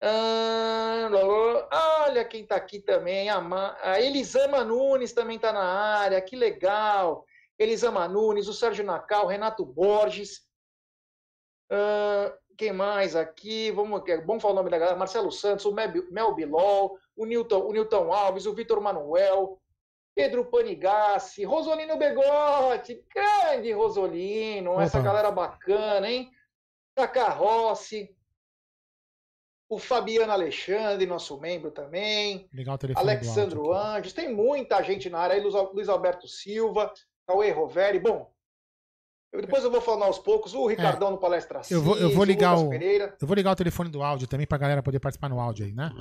ah, 0.10 2.04
olha 2.06 2.26
quem 2.26 2.42
está 2.44 2.56
aqui 2.56 2.80
também. 2.80 3.30
A, 3.30 3.42
a 3.82 4.02
Elisama 4.02 4.64
Nunes 4.64 5.14
também 5.14 5.36
está 5.38 5.52
na 5.52 5.64
área. 5.64 6.22
Que 6.22 6.36
legal. 6.36 7.26
Elisama 7.58 8.08
Nunes, 8.08 8.48
o 8.48 8.54
Sérgio 8.54 8.84
Nacal, 8.84 9.28
Renato 9.28 9.66
Borges. 9.66 10.46
Ah, 11.70 12.34
quem 12.58 12.72
mais 12.72 13.16
aqui? 13.16 13.72
Vamos, 13.72 14.08
é 14.08 14.18
bom 14.18 14.40
falar 14.40 14.54
o 14.54 14.56
nome 14.58 14.70
da 14.70 14.78
galera. 14.78 14.98
Marcelo 14.98 15.32
Santos, 15.32 15.66
o 15.66 15.74
Mel 15.74 16.34
Bilol, 16.34 16.98
o 17.16 17.26
Newton, 17.26 17.62
o 17.62 17.72
Newton 17.72 18.14
Alves, 18.14 18.46
o 18.46 18.54
Vitor 18.54 18.80
Manuel, 18.80 19.60
Pedro 20.16 20.46
Panigassi, 20.46 21.44
Rosolino 21.44 21.98
Begotti, 21.98 23.04
grande 23.14 23.72
Rosolino, 23.74 24.74
Opa. 24.74 24.84
essa 24.84 25.02
galera 25.02 25.32
bacana, 25.32 26.10
hein? 26.10 26.32
Cacá 26.96 27.28
Rossi, 27.30 28.15
o 29.70 29.80
Fabiano 29.80 30.32
Alexandre, 30.32 31.06
nosso 31.06 31.40
membro 31.40 31.72
também. 31.72 32.48
Legal 32.54 32.76
o 32.76 32.78
telefone 32.78 33.10
Alexandro 33.10 33.74
Anjos. 33.74 34.14
Tem 34.14 34.34
muita 34.34 34.82
gente 34.84 35.10
na 35.10 35.20
área 35.20 35.36
aí, 35.36 35.42
Luiz 35.42 35.90
Alberto 35.90 36.28
Silva, 36.28 36.92
Cauê 37.28 37.52
Roveri. 37.52 38.00
Bom, 38.00 38.32
eu, 39.34 39.42
depois 39.42 39.64
eu 39.64 39.72
vou 39.72 39.82
falando 39.82 40.04
aos 40.04 40.20
poucos. 40.20 40.54
O 40.54 40.68
Ricardão 40.68 41.10
é, 41.10 41.12
no 41.12 41.18
Palestra 41.18 41.62
eu 41.70 41.82
vou, 41.82 41.98
eu 41.98 42.12
vou 42.12 42.24
ligar 42.24 42.58
o, 42.58 42.70
Pereira. 42.70 43.16
Eu 43.20 43.28
vou 43.28 43.36
ligar 43.36 43.52
o 43.52 43.56
telefone 43.56 43.90
do 43.90 44.04
áudio 44.04 44.28
também 44.28 44.46
para 44.46 44.56
a 44.56 44.60
galera 44.60 44.84
poder 44.84 45.00
participar 45.00 45.30
no 45.30 45.40
áudio 45.40 45.66
aí, 45.66 45.74
né? 45.74 45.92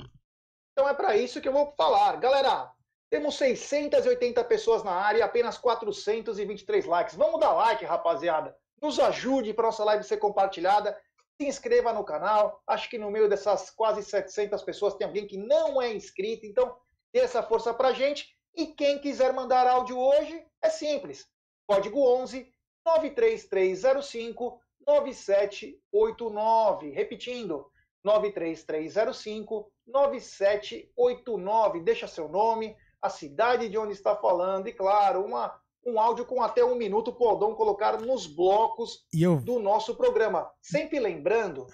Então 0.71 0.87
é 0.87 0.93
para 0.93 1.17
isso 1.17 1.41
que 1.41 1.47
eu 1.47 1.53
vou 1.53 1.73
falar. 1.75 2.17
Galera, 2.17 2.71
temos 3.09 3.35
680 3.35 4.43
pessoas 4.43 4.83
na 4.83 4.91
área 4.91 5.19
e 5.19 5.21
apenas 5.21 5.57
423 5.57 6.85
likes. 6.85 7.15
Vamos 7.15 7.39
dar 7.39 7.53
like, 7.53 7.83
rapaziada. 7.85 8.55
Nos 8.81 8.99
ajude 8.99 9.53
para 9.53 9.65
nossa 9.65 9.83
live 9.83 10.03
ser 10.03 10.17
compartilhada 10.17 10.95
se 11.37 11.47
inscreva 11.47 11.93
no 11.93 12.03
canal. 12.03 12.61
Acho 12.67 12.89
que 12.89 12.97
no 12.97 13.11
meio 13.11 13.29
dessas 13.29 13.69
quase 13.69 14.01
700 14.03 14.63
pessoas 14.63 14.95
tem 14.95 15.05
alguém 15.05 15.27
que 15.27 15.37
não 15.37 15.79
é 15.81 15.93
inscrito, 15.93 16.45
então 16.45 16.75
dê 17.13 17.19
essa 17.19 17.43
força 17.43 17.73
pra 17.73 17.93
gente. 17.93 18.33
E 18.55 18.67
quem 18.67 18.99
quiser 18.99 19.33
mandar 19.33 19.67
áudio 19.67 19.99
hoje, 19.99 20.47
é 20.61 20.69
simples. 20.69 21.27
Código 21.67 21.99
11 21.99 22.49
93305 22.85 24.61
9789. 24.87 26.91
Repetindo, 26.91 27.69
93305 28.03 29.69
9789. 29.85 31.81
Deixa 31.81 32.07
seu 32.07 32.29
nome, 32.29 32.77
a 33.01 33.09
cidade 33.09 33.67
de 33.67 33.77
onde 33.77 33.91
está 33.93 34.15
falando 34.15 34.67
e, 34.67 34.73
claro, 34.73 35.25
uma 35.25 35.59
um 35.85 35.99
áudio 35.99 36.25
com 36.25 36.41
até 36.41 36.65
um 36.65 36.75
minuto 36.75 37.13
para 37.13 37.25
o 37.25 37.29
Aldão 37.29 37.55
colocar 37.55 37.99
nos 38.01 38.25
blocos 38.25 39.05
eu... 39.13 39.39
do 39.41 39.59
nosso 39.59 39.95
programa. 39.95 40.51
Sempre 40.61 40.99
lembrando 40.99 41.67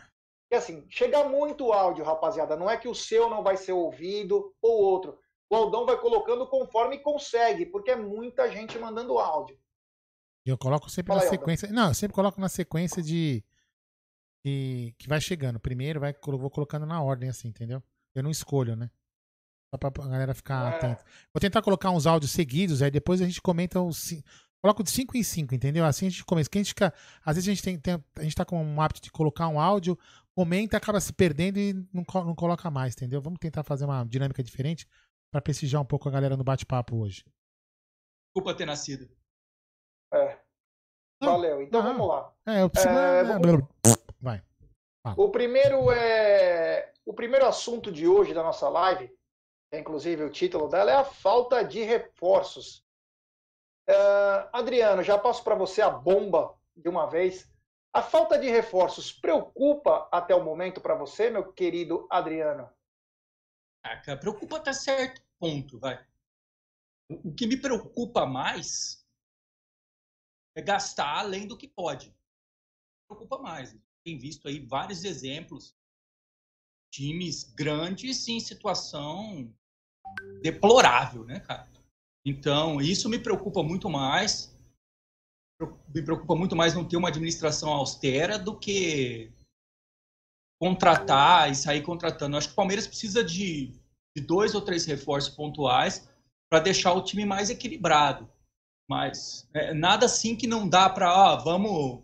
que, 0.49 0.55
assim, 0.55 0.85
chega 0.89 1.23
muito 1.23 1.71
áudio, 1.71 2.03
rapaziada. 2.03 2.57
Não 2.57 2.69
é 2.69 2.75
que 2.75 2.89
o 2.89 2.95
seu 2.95 3.29
não 3.29 3.41
vai 3.41 3.55
ser 3.55 3.71
ouvido 3.71 4.53
ou 4.61 4.83
outro. 4.83 5.17
O 5.49 5.55
Aldão 5.55 5.85
vai 5.85 5.97
colocando 5.99 6.45
conforme 6.47 6.99
consegue, 6.99 7.65
porque 7.65 7.91
é 7.91 7.95
muita 7.95 8.51
gente 8.51 8.77
mandando 8.77 9.17
áudio. 9.17 9.57
Eu 10.45 10.57
coloco 10.57 10.89
sempre 10.89 11.09
Fala 11.09 11.21
na 11.21 11.25
aí, 11.25 11.29
sequência. 11.29 11.67
Aldão. 11.67 11.83
Não, 11.83 11.89
eu 11.89 11.93
sempre 11.95 12.15
coloco 12.15 12.41
na 12.41 12.49
sequência 12.49 13.01
de, 13.01 13.43
de. 14.43 14.93
que 14.97 15.07
vai 15.07 15.21
chegando. 15.21 15.59
Primeiro 15.59 15.99
vai, 15.99 16.13
vou 16.13 16.49
colocando 16.49 16.85
na 16.85 17.01
ordem, 17.01 17.29
assim, 17.29 17.47
entendeu? 17.47 17.81
Eu 18.13 18.23
não 18.23 18.31
escolho, 18.31 18.75
né? 18.75 18.89
Só 19.73 19.77
pra 19.77 20.07
galera 20.07 20.33
ficar 20.33 20.73
é. 20.73 20.75
atenta. 20.75 21.05
Vou 21.33 21.39
tentar 21.39 21.61
colocar 21.61 21.91
uns 21.91 22.05
áudios 22.05 22.31
seguidos, 22.31 22.81
aí 22.81 22.91
depois 22.91 23.21
a 23.21 23.25
gente 23.25 23.41
comenta 23.41 23.79
os. 23.79 24.13
Coloco 24.61 24.83
de 24.83 24.91
5 24.91 25.17
em 25.17 25.23
5, 25.23 25.55
entendeu? 25.55 25.85
Assim 25.85 26.07
a 26.07 26.09
gente 26.09 26.25
começa. 26.25 26.49
Que 26.49 26.57
a 26.57 26.61
gente 26.61 26.69
fica, 26.69 26.93
às 27.25 27.35
vezes 27.35 27.47
a 27.47 27.53
gente 27.53 27.63
tem, 27.63 27.79
tem, 27.79 28.03
a 28.17 28.23
gente 28.23 28.35
tá 28.35 28.45
com 28.45 28.61
um 28.61 28.81
hábito 28.81 29.01
de 29.01 29.09
colocar 29.09 29.47
um 29.47 29.59
áudio, 29.59 29.97
comenta, 30.35 30.77
acaba 30.77 30.99
se 30.99 31.13
perdendo 31.13 31.57
e 31.57 31.73
não, 31.91 32.03
não 32.25 32.35
coloca 32.35 32.69
mais, 32.69 32.93
entendeu? 32.93 33.21
Vamos 33.21 33.39
tentar 33.39 33.63
fazer 33.63 33.85
uma 33.85 34.03
dinâmica 34.03 34.43
diferente 34.43 34.87
para 35.31 35.41
prestigiar 35.41 35.81
um 35.81 35.85
pouco 35.85 36.09
a 36.09 36.11
galera 36.11 36.35
no 36.37 36.43
bate-papo 36.43 36.97
hoje. 36.97 37.25
Desculpa 38.27 38.55
ter 38.55 38.65
nascido. 38.65 39.09
É. 40.13 40.37
Valeu. 41.23 41.61
Então 41.61 41.81
vamos 41.81 42.07
lá. 42.07 42.33
É, 42.45 42.61
eu 42.61 42.69
preciso. 42.69 42.93
É, 42.93 43.23
vamos... 43.23 43.67
Vai. 44.19 44.43
Fala. 45.01 45.15
O 45.17 45.31
primeiro 45.31 45.91
é. 45.91 46.93
O 47.05 47.13
primeiro 47.13 47.47
assunto 47.47 47.91
de 47.91 48.07
hoje 48.07 48.33
da 48.33 48.43
nossa 48.43 48.69
live 48.69 49.11
inclusive 49.79 50.23
o 50.23 50.29
título 50.29 50.67
dela 50.67 50.91
é 50.91 50.95
a 50.95 51.05
falta 51.05 51.63
de 51.63 51.81
reforços. 51.83 52.85
Uh, 53.89 54.49
Adriano, 54.51 55.03
já 55.03 55.17
passo 55.17 55.43
para 55.43 55.55
você 55.55 55.81
a 55.81 55.89
bomba 55.89 56.57
de 56.75 56.89
uma 56.89 57.07
vez. 57.07 57.49
A 57.93 58.01
falta 58.01 58.37
de 58.37 58.49
reforços 58.49 59.11
preocupa 59.11 60.07
até 60.11 60.33
o 60.33 60.43
momento 60.43 60.79
para 60.79 60.95
você, 60.95 61.29
meu 61.29 61.51
querido 61.51 62.07
Adriano? 62.09 62.69
Ah, 63.83 63.97
preocupa 64.17 64.57
até 64.57 64.71
certo 64.71 65.21
ponto, 65.39 65.79
vai. 65.79 66.05
O 67.09 67.33
que 67.33 67.47
me 67.47 67.57
preocupa 67.57 68.25
mais 68.25 69.05
é 70.55 70.61
gastar 70.61 71.19
além 71.19 71.47
do 71.47 71.57
que 71.57 71.67
pode. 71.67 72.15
Preocupa 73.07 73.39
mais. 73.39 73.75
Tem 74.03 74.17
visto 74.17 74.47
aí 74.47 74.65
vários 74.65 75.03
exemplos 75.03 75.75
times 76.91 77.43
grandes 77.43 78.27
em 78.27 78.39
situação 78.39 79.53
deplorável, 80.41 81.23
né, 81.23 81.39
cara? 81.39 81.67
Então, 82.25 82.79
isso 82.79 83.09
me 83.09 83.19
preocupa 83.19 83.63
muito 83.63 83.89
mais. 83.89 84.55
Me 85.93 86.01
preocupa 86.01 86.35
muito 86.35 86.55
mais 86.55 86.73
não 86.73 86.87
ter 86.87 86.97
uma 86.97 87.09
administração 87.09 87.69
austera 87.69 88.37
do 88.37 88.57
que 88.57 89.31
contratar 90.59 91.51
e 91.51 91.55
sair 91.55 91.81
contratando. 91.81 92.37
Acho 92.37 92.47
que 92.47 92.53
o 92.53 92.55
Palmeiras 92.55 92.87
precisa 92.87 93.23
de, 93.23 93.73
de 94.15 94.23
dois 94.23 94.53
ou 94.53 94.61
três 94.61 94.85
reforços 94.85 95.33
pontuais 95.33 96.07
para 96.49 96.59
deixar 96.59 96.93
o 96.93 97.03
time 97.03 97.25
mais 97.25 97.49
equilibrado. 97.49 98.29
Mas 98.89 99.49
é, 99.53 99.73
nada 99.73 100.05
assim 100.05 100.35
que 100.35 100.45
não 100.45 100.67
dá 100.67 100.89
para, 100.89 101.35
vamos, 101.37 102.03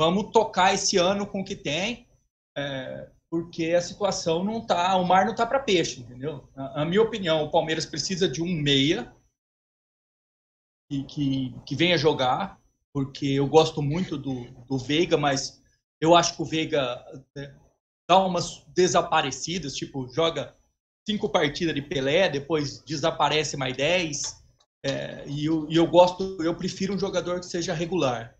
vamos 0.00 0.32
tocar 0.32 0.74
esse 0.74 0.96
ano 0.96 1.26
com 1.26 1.40
o 1.40 1.44
que 1.44 1.54
tem. 1.54 2.08
É, 2.56 3.10
porque 3.30 3.74
a 3.74 3.80
situação 3.80 4.42
não 4.42 4.64
tá, 4.64 4.96
o 4.96 5.04
mar 5.04 5.26
não 5.26 5.34
tá 5.34 5.46
para 5.46 5.60
peixe, 5.60 6.00
entendeu? 6.00 6.48
A, 6.54 6.84
minha 6.84 7.02
opinião, 7.02 7.44
o 7.44 7.50
Palmeiras 7.50 7.84
precisa 7.84 8.28
de 8.28 8.42
um 8.42 8.48
meia 8.48 9.14
que, 10.90 11.04
que, 11.04 11.54
que 11.66 11.76
venha 11.76 11.98
jogar, 11.98 12.58
porque 12.92 13.26
eu 13.26 13.46
gosto 13.46 13.82
muito 13.82 14.16
do, 14.16 14.50
do 14.66 14.78
Veiga, 14.78 15.16
mas 15.16 15.62
eu 16.00 16.14
acho 16.14 16.34
que 16.36 16.42
o 16.42 16.46
Veiga 16.46 17.04
é, 17.36 17.54
dá 18.08 18.18
umas 18.18 18.64
desaparecidas, 18.68 19.74
tipo, 19.74 20.08
joga 20.08 20.56
cinco 21.06 21.28
partidas 21.28 21.74
de 21.74 21.82
Pelé, 21.82 22.30
depois 22.30 22.82
desaparece 22.84 23.56
mais 23.56 23.76
dez. 23.76 24.42
É, 24.84 25.26
e, 25.26 25.44
eu, 25.44 25.68
e 25.68 25.76
eu 25.76 25.86
gosto, 25.86 26.42
eu 26.42 26.54
prefiro 26.54 26.94
um 26.94 26.98
jogador 26.98 27.40
que 27.40 27.46
seja 27.46 27.74
regular. 27.74 28.38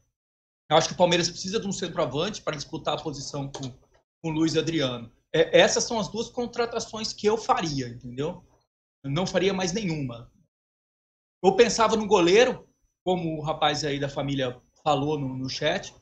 Eu 0.70 0.76
acho 0.76 0.88
que 0.88 0.94
o 0.94 0.98
Palmeiras 0.98 1.28
precisa 1.28 1.58
de 1.58 1.66
um 1.66 1.72
centroavante 1.72 2.40
para 2.42 2.56
disputar 2.56 2.94
a 2.94 3.02
posição 3.02 3.50
com, 3.50 3.70
com 4.22 4.30
o 4.30 4.32
Luiz 4.32 4.56
Adriano. 4.56 5.10
É, 5.32 5.60
essas 5.60 5.84
são 5.84 5.98
as 5.98 6.08
duas 6.08 6.28
contratações 6.28 7.12
que 7.12 7.26
eu 7.26 7.36
faria, 7.36 7.88
entendeu? 7.88 8.42
Eu 9.04 9.10
não 9.10 9.26
faria 9.26 9.52
mais 9.52 9.72
nenhuma. 9.72 10.30
Eu 11.42 11.54
pensava 11.54 11.96
no 11.96 12.06
goleiro, 12.06 12.68
como 13.04 13.36
o 13.36 13.40
rapaz 13.40 13.84
aí 13.84 14.00
da 14.00 14.08
família 14.08 14.60
falou 14.82 15.18
no, 15.18 15.36
no 15.36 15.48
chat, 15.48 15.94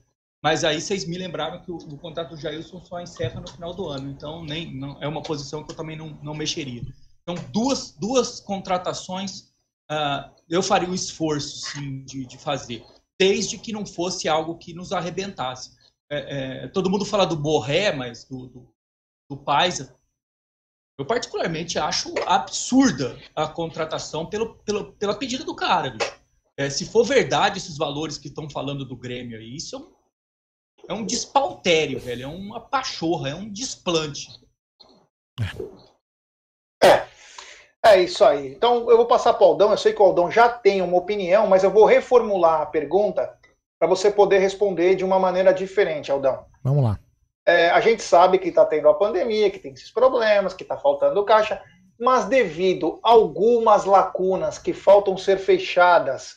mas 0.43 0.65
aí 0.65 0.81
vocês 0.81 1.05
me 1.05 1.19
lembraram 1.19 1.61
que 1.61 1.71
o, 1.71 1.77
o, 1.77 1.99
contrato 1.99 2.31
do 2.31 2.41
Jailson 2.41 2.81
só 2.81 3.01
encerra 3.01 3.41
no 3.41 3.51
final 3.51 3.75
do 3.75 3.89
ano, 3.89 4.11
então 4.11 4.45
nem 4.45 4.75
não, 4.75 5.03
é 5.03 5.09
uma 5.09 5.23
posição 5.23 5.65
que 5.65 5.73
eu 5.73 5.77
também 5.77 5.97
não, 5.97 6.11
não 6.23 6.35
mexeria. 6.35 6.83
Então, 7.23 7.35
duas, 7.53 7.91
duas 7.99 8.41
contratações 8.41 9.53
uh, 9.91 10.31
eu 10.49 10.63
faria 10.63 10.89
o 10.89 10.95
esforço, 10.95 11.71
sim, 11.71 12.05
de, 12.05 12.25
de 12.25 12.39
fazer, 12.39 12.85
desde 13.19 13.59
que 13.59 13.73
não 13.73 13.85
fosse 13.85 14.29
algo 14.29 14.57
que 14.57 14.73
nos 14.73 14.93
arrebentasse. 14.93 15.76
É, 16.11 16.65
é, 16.65 16.69
todo 16.69 16.91
mundo 16.91 17.05
fala 17.05 17.27
do 17.27 17.37
Borré, 17.37 17.93
mas 17.93 18.25
do, 18.25 18.47
do, 18.47 18.75
do 19.29 19.37
Paisa, 19.37 19.97
eu 20.99 21.05
particularmente 21.05 21.79
acho 21.79 22.15
absurda 22.27 23.19
a 23.35 23.47
contratação 23.47 24.25
pelo, 24.27 24.55
pelo, 24.59 24.93
pela 24.93 25.19
pedida 25.19 25.45
do 25.45 25.55
cara. 25.55 25.97
É, 26.57 26.71
se 26.71 26.87
for 26.87 27.05
verdade 27.05 27.59
esses 27.59 27.77
valores 27.77 28.17
que 28.17 28.29
estão 28.29 28.49
falando 28.49 28.85
do 28.85 28.97
Grêmio 28.97 29.39
aí, 29.39 29.57
isso 29.57 29.77
é 29.77 29.79
um, 29.79 29.95
é 30.89 30.95
um 30.95 31.05
despautério, 31.05 32.01
velho. 32.01 32.23
É 32.23 32.27
uma 32.27 32.61
pachorra, 32.61 33.29
é 33.29 33.35
um 33.35 33.51
desplante. 33.53 34.29
É. 36.83 37.07
É 37.85 38.03
isso 38.03 38.25
aí. 38.25 38.49
Então 38.49 38.91
eu 38.91 38.97
vou 38.97 39.07
passar 39.07 39.35
para 39.35 39.47
o 39.47 39.51
Aldão. 39.51 39.71
Eu 39.71 39.77
sei 39.77 39.93
que 39.93 40.01
o 40.01 40.05
Aldão 40.05 40.31
já 40.31 40.49
tem 40.49 40.81
uma 40.81 40.97
opinião, 40.97 41.47
mas 41.47 41.63
eu 41.63 41.71
vou 41.71 41.85
reformular 41.85 42.63
a 42.63 42.67
pergunta 42.67 43.39
para 43.79 43.89
você 43.89 44.11
poder 44.11 44.39
responder 44.39 44.95
de 44.95 45.05
uma 45.05 45.19
maneira 45.19 45.53
diferente, 45.53 46.11
Aldão. 46.11 46.45
Vamos 46.63 46.85
lá. 46.85 46.99
É, 47.47 47.71
a 47.71 47.81
gente 47.81 48.03
sabe 48.03 48.39
que 48.39 48.49
está 48.49 48.65
tendo 48.65 48.89
a 48.89 48.95
pandemia, 48.95 49.51
que 49.51 49.59
tem 49.59 49.73
esses 49.73 49.91
problemas, 49.91 50.53
que 50.53 50.65
está 50.65 50.77
faltando 50.77 51.25
caixa, 51.25 51.63
mas 51.99 52.25
devido 52.25 52.99
a 53.03 53.11
algumas 53.11 53.85
lacunas 53.85 54.59
que 54.59 54.73
faltam 54.73 55.17
ser 55.17 55.39
fechadas 55.39 56.37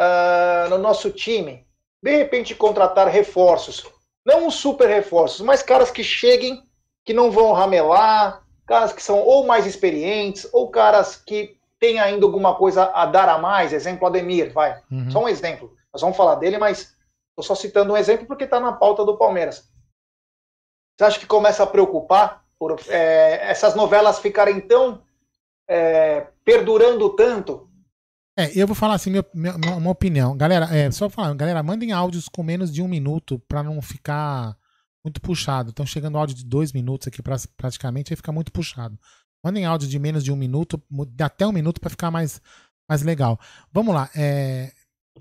uh, 0.00 0.70
no 0.70 0.78
nosso 0.78 1.10
time, 1.10 1.66
de 2.02 2.16
repente 2.16 2.54
contratar 2.54 3.08
reforços, 3.08 3.84
não 4.24 4.46
os 4.46 4.54
super 4.54 4.88
reforços, 4.88 5.40
mas 5.40 5.62
caras 5.62 5.90
que 5.90 6.02
cheguem, 6.02 6.62
que 7.04 7.12
não 7.12 7.30
vão 7.30 7.52
ramelar, 7.52 8.42
caras 8.66 8.92
que 8.92 9.02
são 9.02 9.18
ou 9.20 9.46
mais 9.46 9.66
experientes, 9.66 10.48
ou 10.52 10.70
caras 10.70 11.16
que 11.16 11.56
têm 11.78 11.98
ainda 11.98 12.24
alguma 12.24 12.54
coisa 12.54 12.90
a 12.94 13.04
dar 13.06 13.28
a 13.28 13.38
mais, 13.38 13.72
exemplo 13.72 14.06
Ademir, 14.06 14.52
vai, 14.52 14.80
uhum. 14.90 15.10
só 15.10 15.22
um 15.24 15.28
exemplo. 15.28 15.72
Nós 15.92 16.00
vamos 16.02 16.16
falar 16.16 16.36
dele, 16.36 16.58
mas 16.58 16.96
estou 17.30 17.42
só 17.42 17.54
citando 17.54 17.92
um 17.92 17.96
exemplo 17.96 18.26
porque 18.26 18.44
está 18.44 18.60
na 18.60 18.72
pauta 18.72 19.04
do 19.04 19.16
Palmeiras. 19.16 19.70
Você 20.96 21.04
acha 21.04 21.18
que 21.18 21.26
começa 21.26 21.62
a 21.62 21.66
preocupar 21.66 22.44
por 22.58 22.78
é, 22.88 23.50
essas 23.50 23.74
novelas 23.74 24.18
ficarem 24.18 24.60
tão 24.60 25.02
é, 25.68 26.26
perdurando 26.44 27.16
tanto? 27.16 27.70
É, 28.38 28.50
eu 28.54 28.66
vou 28.66 28.76
falar 28.76 28.94
assim, 28.94 29.10
minha, 29.10 29.24
minha, 29.34 29.90
opinião. 29.90 30.36
Galera, 30.36 30.66
é, 30.74 30.90
só 30.90 31.08
falar, 31.08 31.34
galera, 31.34 31.62
mandem 31.62 31.92
áudios 31.92 32.28
com 32.28 32.42
menos 32.42 32.72
de 32.72 32.82
um 32.82 32.88
minuto 32.88 33.38
para 33.48 33.62
não 33.62 33.80
ficar 33.82 34.56
muito 35.04 35.20
puxado. 35.20 35.70
Estão 35.70 35.86
chegando 35.86 36.18
áudio 36.18 36.36
de 36.36 36.44
dois 36.44 36.72
minutos 36.72 37.08
aqui 37.08 37.22
pra, 37.22 37.36
praticamente, 37.56 38.12
aí 38.12 38.16
fica 38.16 38.32
muito 38.32 38.52
puxado. 38.52 38.98
Mandem 39.44 39.64
áudio 39.64 39.88
de 39.88 39.98
menos 39.98 40.22
de 40.22 40.30
um 40.30 40.36
minuto, 40.36 40.82
até 41.20 41.46
um 41.46 41.52
minuto 41.52 41.80
para 41.80 41.90
ficar 41.90 42.10
mais, 42.10 42.40
mais 42.88 43.02
legal. 43.02 43.38
Vamos 43.72 43.94
lá. 43.94 44.10
É, 44.14 44.70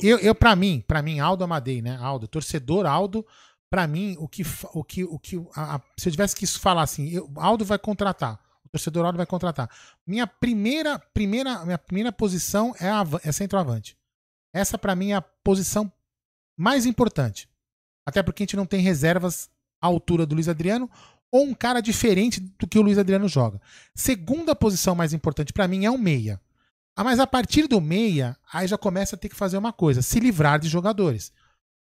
eu, 0.02 0.18
eu 0.20 0.36
para 0.36 0.56
mim, 0.56 0.84
para 0.88 1.02
mim, 1.02 1.20
Aldo 1.20 1.44
Amadei, 1.44 1.82
né? 1.82 1.98
Aldo, 2.00 2.28
torcedor 2.28 2.86
Aldo, 2.86 3.26
para 3.70 3.88
mim, 3.88 4.16
o 4.20 4.28
que, 4.28 4.44
o 4.74 4.84
que, 4.84 5.04
o 5.04 5.20
que 5.20 5.38
a, 5.56 5.76
a, 5.76 5.82
se 5.98 6.10
eu 6.10 6.12
tivesse 6.12 6.36
que 6.36 6.46
falar 6.48 6.84
assim, 6.84 7.10
eu, 7.10 7.32
Aldo 7.36 7.64
vai 7.64 7.78
contratar, 7.78 8.40
o 8.66 8.70
torcedor 8.70 9.06
Aldo 9.06 9.18
vai 9.18 9.26
contratar. 9.26 9.70
Minha 10.06 10.26
primeira, 10.26 11.00
primeira, 11.14 11.64
minha 11.66 11.78
primeira 11.78 12.12
posição 12.12 12.74
é, 12.80 12.90
a, 12.90 13.06
é 13.24 13.32
centroavante. 13.32 13.98
Essa 14.54 14.78
para 14.78 14.96
mim 14.96 15.12
é 15.12 15.16
a 15.16 15.22
posição 15.22 15.92
mais 16.58 16.86
importante. 16.86 17.48
Até 18.06 18.24
porque 18.24 18.44
a 18.44 18.46
gente 18.46 18.58
não 18.58 18.66
tem 18.66 18.82
reservas 18.82 19.50
à 19.82 19.88
altura 19.88 20.26
do 20.26 20.34
Luiz 20.34 20.50
Adriano 20.50 20.90
ou 21.32 21.46
um 21.46 21.54
cara 21.54 21.80
diferente 21.80 22.40
do 22.40 22.68
que 22.68 22.80
o 22.80 22.82
Luiz 22.82 22.98
Adriano 22.98 23.28
joga. 23.28 23.62
Segunda 23.94 24.56
posição 24.56 24.96
mais 24.96 25.14
importante 25.14 25.54
para 25.54 25.68
mim 25.68 25.86
é 25.86 25.92
o 25.92 25.98
meia. 25.98 26.42
Ah, 27.00 27.04
mas 27.06 27.18
a 27.18 27.26
partir 27.26 27.66
do 27.66 27.80
meia, 27.80 28.36
aí 28.52 28.68
já 28.68 28.78
começa 28.78 29.16
a 29.16 29.18
ter 29.18 29.30
que 29.30 29.36
fazer 29.36 29.58
uma 29.58 29.72
coisa: 29.72 30.02
se 30.02 30.20
livrar 30.20 30.60
de 30.60 30.68
jogadores. 30.68 31.32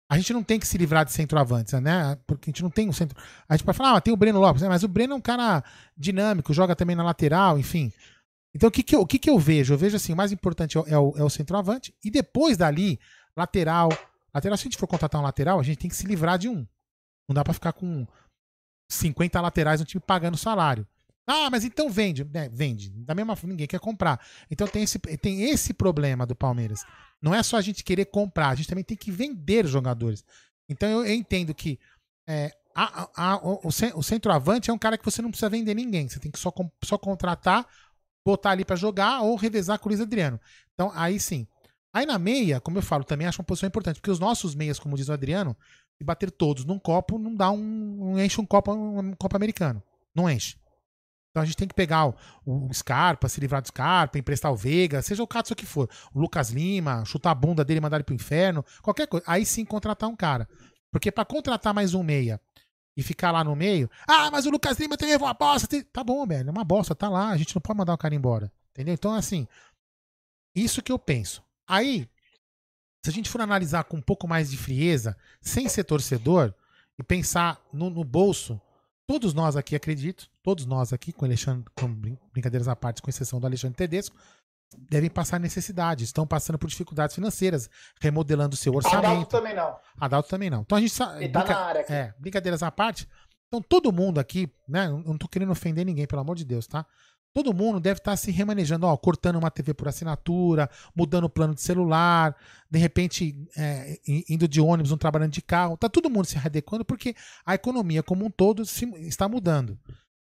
A 0.08 0.16
gente 0.16 0.32
não 0.32 0.44
tem 0.44 0.60
que 0.60 0.68
se 0.68 0.78
livrar 0.78 1.04
de 1.04 1.12
centroavantes, 1.12 1.74
né? 1.82 2.16
Porque 2.28 2.48
a 2.48 2.52
gente 2.52 2.62
não 2.62 2.70
tem 2.70 2.88
o 2.88 2.94
centro. 2.94 3.20
A 3.48 3.58
gente 3.58 3.66
pode 3.66 3.76
falar, 3.76 3.98
ah, 3.98 4.02
tem 4.02 4.14
o 4.14 4.18
Breno 4.18 4.40
Lopes, 4.40 4.62
né? 4.62 4.70
mas 4.70 4.84
o 4.84 4.88
Breno 4.88 5.14
é 5.14 5.16
um 5.16 5.22
cara 5.22 5.64
dinâmico, 5.98 6.54
joga 6.54 6.76
também 6.76 6.96
na 6.96 7.02
lateral, 7.02 7.58
enfim. 7.58 7.92
Então 8.54 8.70
o 8.70 8.72
que, 8.72 8.84
que, 8.84 8.96
eu, 8.96 9.02
o 9.02 9.08
que, 9.08 9.18
que 9.18 9.32
eu 9.32 9.40
vejo? 9.40 9.74
Eu 9.74 9.80
vejo 9.80 9.96
assim: 9.96 10.14
o 10.14 10.16
mais 10.16 10.32
importante 10.32 10.78
é 10.78 10.82
o, 10.82 10.86
é 10.88 11.00
o, 11.00 11.26
é 11.26 11.30
centroavante, 11.30 11.92
e 12.06 12.12
depois 12.12 12.56
dali, 12.56 13.00
lateral. 13.36 13.90
Lateral, 14.32 14.58
se 14.60 14.62
a 14.62 14.70
gente 14.70 14.78
for 14.78 14.86
contratar 14.86 15.20
um 15.20 15.24
lateral, 15.24 15.60
a 15.60 15.64
gente 15.64 15.80
tem 15.80 15.90
que 15.90 15.96
se 15.96 16.06
livrar 16.06 16.38
de 16.38 16.48
um. 16.48 16.68
Não 17.28 17.34
dá 17.34 17.44
para 17.44 17.56
ficar 17.56 17.74
com 17.74 18.06
50 18.88 19.42
laterais 19.42 19.80
no 19.80 19.88
time 19.88 20.04
pagando 20.06 20.38
salário. 20.38 20.86
Ah, 21.32 21.48
mas 21.52 21.64
então 21.64 21.92
vende. 21.92 22.28
É, 22.34 22.50
vende. 22.50 22.90
Da 22.90 23.14
mesma 23.14 23.36
forma, 23.36 23.52
ninguém 23.52 23.68
quer 23.68 23.80
comprar. 23.80 24.20
Então 24.50 24.68
tem 24.68 24.82
esse, 24.82 24.98
tem 24.98 25.44
esse 25.44 25.74
problema 25.74 26.26
do 26.26 26.36
Palmeiras. 26.36 26.84
Não 27.22 27.36
é 27.36 27.44
só 27.44 27.58
a 27.58 27.62
gente 27.62 27.84
querer 27.84 28.06
comprar, 28.06 28.50
a 28.50 28.56
gente 28.56 28.68
também 28.68 28.84
tem 28.84 28.98
que 28.98 29.12
vender 29.12 29.68
jogadores. 29.68 30.26
Então 30.68 30.90
eu, 30.90 31.06
eu 31.06 31.14
entendo 31.14 31.54
que 31.54 31.80
é, 32.28 32.52
a, 32.74 33.04
a, 33.04 33.34
a, 33.34 33.38
o, 33.38 33.60
o 33.96 34.04
centroavante 34.04 34.72
é 34.72 34.74
um 34.74 34.78
cara 34.78 34.98
que 34.98 35.06
você 35.06 35.22
não 35.22 35.30
precisa 35.30 35.50
vender 35.50 35.76
ninguém. 35.76 36.10
Você 36.10 36.20
tem 36.20 36.32
que 36.32 36.40
só, 36.40 36.52
só 36.84 36.98
contratar, 36.98 37.68
botar 38.26 38.50
ali 38.50 38.66
para 38.66 38.76
jogar 38.76 39.22
ou 39.22 39.36
revezar 39.36 39.78
com 39.78 39.88
o 39.88 39.90
Luiz 39.92 40.02
Adriano. 40.02 40.42
Então 40.74 40.92
aí 40.96 41.20
sim. 41.20 41.46
Aí 41.94 42.08
na 42.08 42.18
meia, 42.18 42.60
como 42.60 42.80
eu 42.80 42.82
falo, 42.82 43.04
também 43.04 43.28
acho 43.28 43.40
uma 43.40 43.46
posição 43.46 43.68
importante, 43.68 44.00
porque 44.00 44.10
os 44.10 44.20
nossos 44.20 44.56
meias, 44.56 44.80
como 44.80 44.98
diz 44.98 45.10
o 45.10 45.14
Adriano, 45.14 45.56
se 45.96 46.04
bater 46.04 46.32
todos 46.32 46.66
num 46.66 46.80
copo, 46.80 47.20
não 47.20 47.36
dá 47.36 47.52
um. 47.52 48.14
não 48.14 48.20
enche 48.20 48.42
um 48.42 48.46
copo, 48.48 48.74
um 48.74 49.14
copo 49.14 49.36
americano. 49.36 49.84
Não 50.16 50.28
enche. 50.28 50.58
Então 51.32 51.44
a 51.44 51.46
gente 51.46 51.58
tem 51.58 51.68
que 51.68 51.76
pegar 51.76 52.08
o, 52.08 52.16
o 52.46 52.74
Scarpa, 52.74 53.30
se 53.30 53.40
livrar 53.40 53.62
do 53.62 53.68
Scarpa, 53.68 54.18
emprestar 54.18 54.52
o 54.52 54.56
Veiga, 54.56 55.02
seja 55.02 55.22
o 55.22 55.28
caso 55.28 55.56
que 55.56 55.66
for. 55.66 55.90
O 56.14 56.20
Lucas 56.20 56.50
Lima, 56.50 57.06
chutar 57.06 57.32
a 57.32 57.36
bunda 57.36 57.64
dele 57.64 57.78
e 57.78 57.82
mandar 57.82 57.98
ele 57.98 58.04
pro 58.04 58.16
inferno, 58.16 58.66
qualquer 58.82 59.08
coisa. 59.08 59.26
Aí 59.28 59.46
sim 59.46 59.64
contratar 59.64 60.10
um 60.10 60.16
cara. 60.16 60.48
Porque 60.92 61.12
para 61.12 61.26
contratar 61.26 61.74
mais 61.74 61.94
um 61.94 62.02
meia 62.02 62.42
e 62.98 63.04
ficar 63.04 63.32
lá 63.32 63.44
no 63.44 63.56
meio, 63.56 63.90
ah, 64.08 64.32
mas 64.32 64.46
o 64.46 64.50
Lucas 64.50 64.78
Lima 64.80 64.98
teve 64.98 65.16
uma 65.24 65.34
bosta. 65.34 65.68
Tem... 65.68 65.84
Tá 65.84 66.04
bom, 66.04 66.26
velho, 66.26 66.50
é 66.50 66.52
uma 66.52 66.64
bosta, 66.64 66.96
tá 66.96 67.08
lá, 67.08 67.30
a 67.30 67.38
gente 67.38 67.56
não 67.56 67.62
pode 67.62 67.78
mandar 67.78 67.94
o 67.94 67.98
cara 67.98 68.16
embora. 68.16 68.52
Entendeu? 68.72 68.94
Então, 68.94 69.14
assim, 69.14 69.48
isso 70.56 70.82
que 70.82 70.92
eu 70.92 70.98
penso. 70.98 71.44
Aí, 71.68 72.10
se 73.06 73.12
a 73.12 73.14
gente 73.14 73.30
for 73.30 73.40
analisar 73.40 73.84
com 73.84 73.98
um 73.98 74.02
pouco 74.02 74.28
mais 74.28 74.50
de 74.50 74.58
frieza, 74.58 75.16
sem 75.40 75.70
ser 75.70 75.84
torcedor, 75.84 76.54
e 76.98 77.04
pensar 77.04 77.62
no, 77.72 77.90
no 77.90 78.04
bolso 78.04 78.60
Todos 79.10 79.34
nós 79.34 79.56
aqui, 79.56 79.76
acredito, 79.76 80.30
todos 80.50 80.66
nós 80.66 80.92
aqui, 80.92 81.14
com 81.14 81.26
Alexandre, 81.26 81.64
com 81.76 81.88
brincadeiras 82.34 82.68
à 82.68 82.76
parte, 82.76 83.04
com 83.04 83.10
exceção 83.12 83.40
do 83.40 83.46
Alexandre 83.46 83.78
Tedesco, 83.78 84.16
devem 84.90 85.08
passar 85.08 85.40
necessidade, 85.40 86.04
estão 86.04 86.26
passando 86.26 86.58
por 86.58 86.68
dificuldades 86.68 87.14
financeiras, 87.14 87.70
remodelando 88.02 88.56
o 88.56 88.58
seu 88.58 88.74
orçamento. 88.74 89.06
Adalto 89.06 89.30
também 89.30 89.56
não. 89.56 89.78
Adalto 90.00 90.28
também 90.28 90.50
não. 90.50 90.62
Então 90.62 90.76
a 90.76 90.82
gente 90.82 90.92
sabe. 90.92 91.30
Tá 91.30 91.44
brinca... 91.44 91.56
área 91.56 91.82
aqui. 91.82 91.94
É, 91.94 92.16
brincadeiras 92.18 92.64
à 92.64 92.72
parte. 92.72 93.08
Então 93.48 93.62
todo 93.62 93.94
mundo 93.94 94.20
aqui, 94.20 94.52
né? 94.68 94.88
Eu 94.88 95.04
não 95.04 95.20
tô 95.20 95.28
querendo 95.28 95.52
ofender 95.52 95.86
ninguém, 95.86 96.08
pelo 96.08 96.22
amor 96.22 96.36
de 96.36 96.44
Deus, 96.44 96.66
tá? 96.66 96.84
Todo 97.32 97.54
mundo 97.54 97.80
deve 97.80 98.00
estar 98.00 98.18
se 98.18 98.32
remanejando, 98.32 98.88
ó, 98.88 98.98
cortando 98.98 99.36
uma 99.36 99.52
TV 99.52 99.76
por 99.76 99.88
assinatura, 99.88 100.68
mudando 100.96 101.26
o 101.26 101.30
plano 101.30 101.54
de 101.54 101.62
celular, 101.62 102.36
de 102.72 102.80
repente 102.80 103.48
é, 103.56 104.00
indo 104.28 104.48
de 104.48 104.60
ônibus, 104.60 104.90
não 104.90 104.98
trabalhando 104.98 105.32
de 105.32 105.44
carro. 105.44 105.78
Tá 105.78 105.88
todo 105.88 106.10
mundo 106.10 106.26
se 106.26 106.40
adequando 106.40 106.84
porque 106.84 107.16
a 107.46 107.54
economia 107.54 108.02
como 108.02 108.26
um 108.26 108.32
todo 108.32 108.66
se, 108.66 108.86
está 109.06 109.30
mudando. 109.30 109.78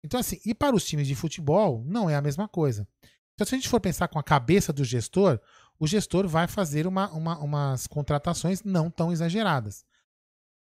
Então, 0.05 0.19
assim, 0.19 0.39
e 0.45 0.53
para 0.53 0.75
os 0.75 0.85
times 0.85 1.07
de 1.07 1.15
futebol, 1.15 1.83
não 1.83 2.07
é 2.07 2.15
a 2.15 2.21
mesma 2.21 2.47
coisa. 2.47 2.87
Então, 3.33 3.45
se 3.45 3.55
a 3.55 3.57
gente 3.57 3.67
for 3.67 3.81
pensar 3.81 4.07
com 4.07 4.19
a 4.19 4.23
cabeça 4.23 4.71
do 4.71 4.83
gestor, 4.83 5.39
o 5.79 5.87
gestor 5.87 6.27
vai 6.27 6.47
fazer 6.47 6.85
uma, 6.85 7.11
uma, 7.11 7.39
umas 7.39 7.87
contratações 7.87 8.63
não 8.63 8.89
tão 8.89 9.11
exageradas. 9.11 9.83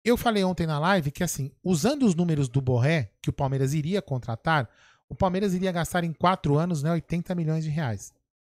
Eu 0.02 0.16
falei 0.16 0.42
ontem 0.42 0.66
na 0.66 0.78
live 0.78 1.10
que, 1.10 1.22
assim, 1.22 1.52
usando 1.62 2.06
os 2.06 2.14
números 2.14 2.48
do 2.48 2.62
Borré, 2.62 3.12
que 3.20 3.28
o 3.28 3.32
Palmeiras 3.32 3.74
iria 3.74 4.00
contratar, 4.00 4.68
o 5.08 5.14
Palmeiras 5.14 5.52
iria 5.52 5.70
gastar 5.70 6.04
em 6.04 6.12
quatro 6.12 6.56
anos 6.56 6.82
né, 6.82 6.90
80 6.90 7.34
milhões 7.34 7.64
de 7.64 7.70
reais. 7.70 8.14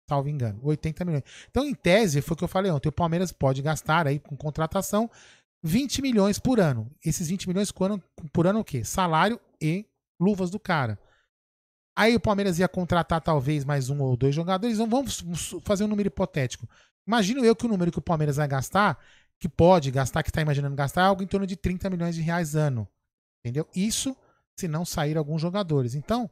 Salvo 0.08 0.28
engano. 0.28 0.60
80 0.62 1.04
milhões. 1.04 1.24
Então, 1.50 1.64
em 1.64 1.74
tese, 1.74 2.22
foi 2.22 2.34
o 2.34 2.36
que 2.38 2.44
eu 2.44 2.48
falei 2.48 2.70
ontem. 2.70 2.88
O 2.88 2.92
Palmeiras 2.92 3.32
pode 3.32 3.60
gastar 3.60 4.06
aí 4.06 4.20
com 4.20 4.36
contratação 4.36 5.10
20 5.62 6.00
milhões 6.00 6.38
por 6.38 6.60
ano. 6.60 6.90
Esses 7.04 7.28
20 7.28 7.48
milhões 7.48 7.72
por 7.72 7.86
ano, 7.86 8.02
por 8.32 8.46
ano 8.46 8.60
o 8.60 8.64
quê? 8.64 8.84
Salário 8.84 9.40
e 9.60 9.84
luvas 10.20 10.50
do 10.50 10.60
cara. 10.60 10.98
Aí 11.96 12.14
o 12.14 12.20
Palmeiras 12.20 12.58
ia 12.58 12.68
contratar 12.68 13.20
talvez 13.20 13.64
mais 13.64 13.90
um 13.90 14.00
ou 14.00 14.16
dois 14.16 14.34
jogadores. 14.34 14.76
Então 14.76 14.88
vamos 14.88 15.54
fazer 15.64 15.84
um 15.84 15.88
número 15.88 16.08
hipotético. 16.08 16.68
Imagino 17.06 17.44
eu 17.44 17.56
que 17.56 17.66
o 17.66 17.68
número 17.68 17.90
que 17.90 17.98
o 17.98 18.02
Palmeiras 18.02 18.36
vai 18.36 18.46
gastar, 18.46 18.98
que 19.38 19.48
pode 19.48 19.90
gastar, 19.90 20.22
que 20.22 20.30
está 20.30 20.40
imaginando 20.40 20.76
gastar, 20.76 21.02
é 21.02 21.04
algo 21.06 21.22
em 21.22 21.26
torno 21.26 21.46
de 21.46 21.56
30 21.56 21.90
milhões 21.90 22.14
de 22.14 22.20
reais 22.20 22.54
ano. 22.54 22.86
Entendeu? 23.44 23.66
Isso 23.74 24.16
se 24.56 24.68
não 24.68 24.84
sair 24.84 25.16
alguns 25.16 25.40
jogadores. 25.40 25.94
Então, 25.94 26.30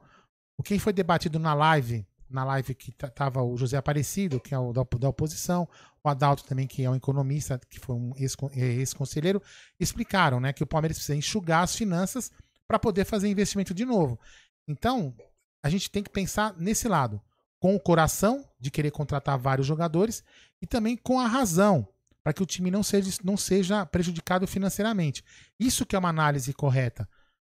o 0.57 0.63
que 0.63 0.79
foi 0.79 0.93
debatido 0.93 1.39
na 1.39 1.55
live, 1.55 2.07
na 2.29 2.45
live 2.45 2.75
que 2.75 2.91
estava 2.91 3.43
o 3.43 3.57
José 3.57 3.77
Aparecido, 3.77 4.39
que 4.39 4.55
é 4.55 4.59
o 4.59 4.73
da, 4.73 4.85
da, 4.99 5.09
oposição, 5.09 5.67
o 6.05 6.09
Adalto 6.09 6.45
também, 6.45 6.67
que 6.67 6.85
é 6.85 6.91
um 6.91 6.95
economista, 6.95 7.59
que 7.71 7.81
foi 7.81 7.97
um 7.97 8.13
é, 8.53 8.61
ex-conselheiro, 8.61 9.43
explicaram 9.81 10.39
né, 10.39 10.53
que 10.53 10.63
o 10.63 10.67
Palmeiras 10.67 10.99
precisa 10.99 11.17
enxugar 11.17 11.63
as 11.63 11.75
finanças 11.75 12.31
para 12.69 12.79
poder 12.79 13.07
fazer 13.07 13.29
investimento 13.29 13.73
de 13.73 13.87
novo. 13.87 14.21
Então, 14.69 15.17
a 15.63 15.71
gente 15.71 15.91
tem 15.91 16.03
que 16.03 16.11
pensar 16.11 16.55
nesse 16.59 16.87
lado, 16.87 17.21
com 17.59 17.75
o 17.75 17.81
coração 17.81 18.45
de 18.61 18.71
querer 18.71 18.91
contratar 18.91 19.39
vários 19.39 19.67
jogadores 19.67 20.23
e 20.61 20.67
também 20.67 20.97
com 20.97 21.19
a 21.19 21.27
razão, 21.27 21.89
para 22.23 22.33
que 22.33 22.43
o 22.43 22.47
time 22.47 22.71
não 22.71 22.83
seja, 22.83 23.19
não 23.25 23.37
seja 23.37 23.87
prejudicado 23.87 24.47
financeiramente. 24.47 25.25
Isso 25.59 25.87
que 25.87 25.97
é 25.97 25.99
uma 25.99 26.11
análise 26.11 26.53
correta. 26.53 27.09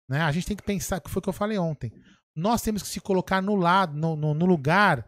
Né? 0.08 0.22
A 0.22 0.30
gente 0.30 0.46
tem 0.46 0.56
que 0.56 0.62
pensar, 0.62 1.00
que 1.00 1.10
foi 1.10 1.18
o 1.18 1.22
que 1.22 1.28
eu 1.28 1.34
falei 1.34 1.58
ontem. 1.58 1.92
Nós 2.34 2.62
temos 2.62 2.82
que 2.82 2.88
se 2.88 3.00
colocar 3.00 3.42
no 3.42 3.56
lado, 3.56 3.98
no, 3.98 4.14
no, 4.14 4.32
no 4.32 4.46
lugar 4.46 5.04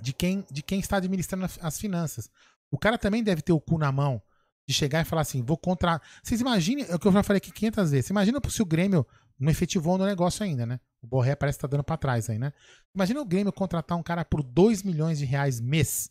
de 0.00 0.14
quem, 0.14 0.44
de 0.50 0.62
quem 0.62 0.80
está 0.80 0.96
administrando 0.96 1.46
as 1.60 1.78
finanças. 1.78 2.30
O 2.70 2.78
cara 2.78 2.96
também 2.96 3.22
deve 3.22 3.42
ter 3.42 3.52
o 3.52 3.60
cu 3.60 3.76
na 3.76 3.92
mão 3.92 4.22
de 4.70 4.74
chegar 4.74 5.00
e 5.00 5.04
falar 5.04 5.22
assim, 5.22 5.42
vou 5.42 5.56
contra. 5.56 6.00
Vocês 6.22 6.40
imaginem, 6.40 6.86
é 6.88 6.94
o 6.94 6.98
que 6.98 7.06
eu 7.06 7.12
já 7.12 7.22
falei 7.22 7.38
aqui 7.38 7.50
500 7.50 7.90
vezes. 7.90 8.10
Imagina 8.10 8.40
se 8.48 8.62
o 8.62 8.66
Grêmio 8.66 9.04
não 9.38 9.50
efetivou 9.50 9.98
no 9.98 10.06
negócio 10.06 10.44
ainda, 10.44 10.64
né? 10.64 10.78
O 11.02 11.06
Borré 11.06 11.34
parece 11.34 11.58
que 11.58 11.62
tá 11.62 11.68
dando 11.68 11.82
para 11.82 11.96
trás 11.96 12.30
aí, 12.30 12.38
né? 12.38 12.52
Imagina 12.94 13.20
o 13.20 13.24
Grêmio 13.24 13.52
contratar 13.52 13.98
um 13.98 14.02
cara 14.02 14.24
por 14.24 14.42
2 14.42 14.82
milhões 14.82 15.18
de 15.18 15.24
reais 15.24 15.60
mês. 15.60 16.10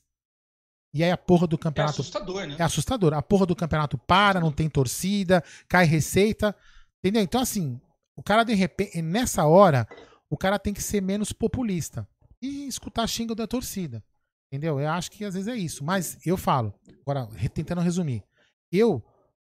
E 0.94 1.04
aí 1.04 1.12
a 1.12 1.18
porra 1.18 1.48
do 1.48 1.58
campeonato. 1.58 2.02
É 2.02 2.02
assustador, 2.02 2.48
né? 2.48 2.56
É 2.60 2.64
assustador. 2.64 3.14
A 3.14 3.22
porra 3.22 3.46
do 3.46 3.56
campeonato 3.56 3.98
para, 3.98 4.40
não 4.40 4.52
tem 4.52 4.70
torcida, 4.70 5.44
cai 5.68 5.86
receita. 5.86 6.56
Entendeu? 6.98 7.22
Então, 7.22 7.40
assim, 7.40 7.80
o 8.16 8.24
cara 8.24 8.44
de 8.44 8.54
repente, 8.54 9.02
nessa 9.02 9.46
hora, 9.46 9.88
o 10.30 10.36
cara 10.36 10.60
tem 10.60 10.74
que 10.74 10.84
ser 10.84 11.02
menos 11.02 11.32
populista 11.32 12.08
e 12.42 12.68
escutar 12.68 13.08
xingo 13.08 13.36
da 13.36 13.48
torcida. 13.48 14.04
Entendeu? 14.52 14.80
Eu 14.80 14.90
acho 14.90 15.12
que 15.12 15.24
às 15.24 15.36
vezes 15.36 15.48
é 15.48 15.56
isso. 15.56 15.84
Mas 15.84 16.18
eu 16.26 16.36
falo, 16.36 16.74
agora, 17.06 17.28
tentando 17.54 17.82
resumir. 17.82 18.24
Eu, 18.72 19.04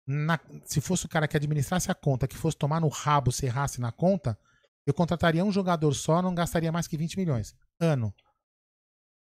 na, 0.06 0.38
se 0.64 0.80
fosse 0.80 1.06
o 1.06 1.08
cara 1.08 1.28
que 1.28 1.36
administrasse 1.36 1.90
a 1.90 1.94
conta, 1.94 2.28
que 2.28 2.36
fosse 2.36 2.56
tomar 2.56 2.80
no 2.80 2.88
rabo, 2.88 3.30
se 3.32 3.46
errasse 3.46 3.80
na 3.80 3.92
conta, 3.92 4.38
eu 4.86 4.92
contrataria 4.92 5.44
um 5.44 5.52
jogador 5.52 5.92
só, 5.94 6.20
não 6.20 6.34
gastaria 6.34 6.72
mais 6.72 6.86
que 6.86 6.96
20 6.96 7.16
milhões. 7.16 7.54
Ano. 7.80 8.14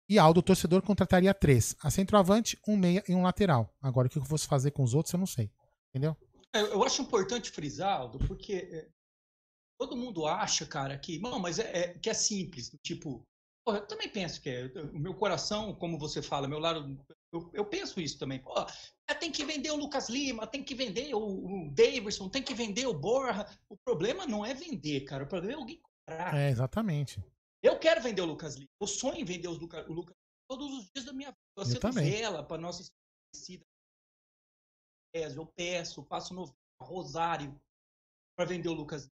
E 0.07 0.17
Aldo, 0.17 0.41
torcedor, 0.41 0.81
contrataria 0.81 1.33
três. 1.33 1.75
A 1.83 1.91
centroavante, 1.91 2.59
um 2.67 2.75
meia 2.75 3.03
e 3.07 3.13
um 3.13 3.21
lateral. 3.21 3.71
Agora, 3.81 4.07
o 4.07 4.09
que 4.09 4.17
eu 4.17 4.25
fosse 4.25 4.47
fazer 4.47 4.71
com 4.71 4.83
os 4.83 4.93
outros, 4.93 5.13
eu 5.13 5.19
não 5.19 5.27
sei. 5.27 5.51
Entendeu? 5.89 6.17
É, 6.53 6.61
eu 6.61 6.83
acho 6.83 7.01
importante 7.01 7.51
frisar, 7.51 7.99
Aldo, 7.99 8.17
porque 8.19 8.53
é, 8.53 8.89
todo 9.79 9.95
mundo 9.95 10.25
acha, 10.25 10.65
cara, 10.65 10.97
que, 10.97 11.19
não, 11.19 11.39
mas 11.39 11.59
é, 11.59 11.77
é 11.77 11.93
que 11.93 12.09
é 12.09 12.13
simples. 12.13 12.71
Tipo, 12.83 13.23
eu 13.67 13.85
também 13.85 14.09
penso 14.09 14.41
que 14.41 14.49
é. 14.49 14.65
O 14.91 14.99
meu 14.99 15.13
coração, 15.13 15.75
como 15.75 15.99
você 15.99 16.21
fala, 16.21 16.47
meu 16.47 16.59
lado. 16.59 16.99
Eu, 17.31 17.49
eu 17.53 17.65
penso 17.65 17.99
isso 17.99 18.17
também. 18.17 18.39
Pô, 18.39 18.53
é, 19.07 19.13
tem 19.13 19.31
que 19.31 19.45
vender 19.45 19.71
o 19.71 19.75
Lucas 19.75 20.09
Lima, 20.09 20.47
tem 20.47 20.63
que 20.63 20.73
vender 20.73 21.13
o, 21.13 21.19
o 21.19 21.71
Davidson, 21.71 22.27
tem 22.29 22.41
que 22.41 22.53
vender 22.53 22.87
o 22.87 22.93
Borja. 22.93 23.45
O 23.69 23.77
problema 23.77 24.25
não 24.25 24.45
é 24.45 24.53
vender, 24.53 25.01
cara. 25.01 25.23
O 25.23 25.27
problema 25.27 25.53
é 25.53 25.57
alguém 25.57 25.81
comprar. 25.81 26.35
É, 26.35 26.49
exatamente. 26.49 27.23
Eu 27.61 27.77
quero 27.77 28.01
vender 28.01 28.21
o 28.21 28.25
Lucas 28.25 28.55
Lima. 28.55 28.69
Eu 28.81 28.87
sonho 28.87 29.19
em 29.19 29.25
vender 29.25 29.47
o 29.47 29.53
Lucas, 29.53 29.87
o 29.87 29.93
Lucas 29.93 30.15
todos 30.49 30.71
os 30.73 30.89
dias 30.91 31.05
da 31.05 31.13
minha 31.13 31.29
vida. 31.29 31.39
Eu, 31.57 31.75
eu 31.75 31.79
também. 31.79 32.09
vela 32.09 32.43
para 32.43 32.61
nossa 32.61 32.81
estabelecida. 32.81 33.65
Eu 35.13 35.45
peço, 35.55 36.03
passo 36.03 36.33
no 36.33 36.51
Rosário 36.81 37.59
para 38.35 38.45
vender 38.45 38.69
o 38.69 38.73
Lucas 38.73 39.03
Lima. 39.03 39.13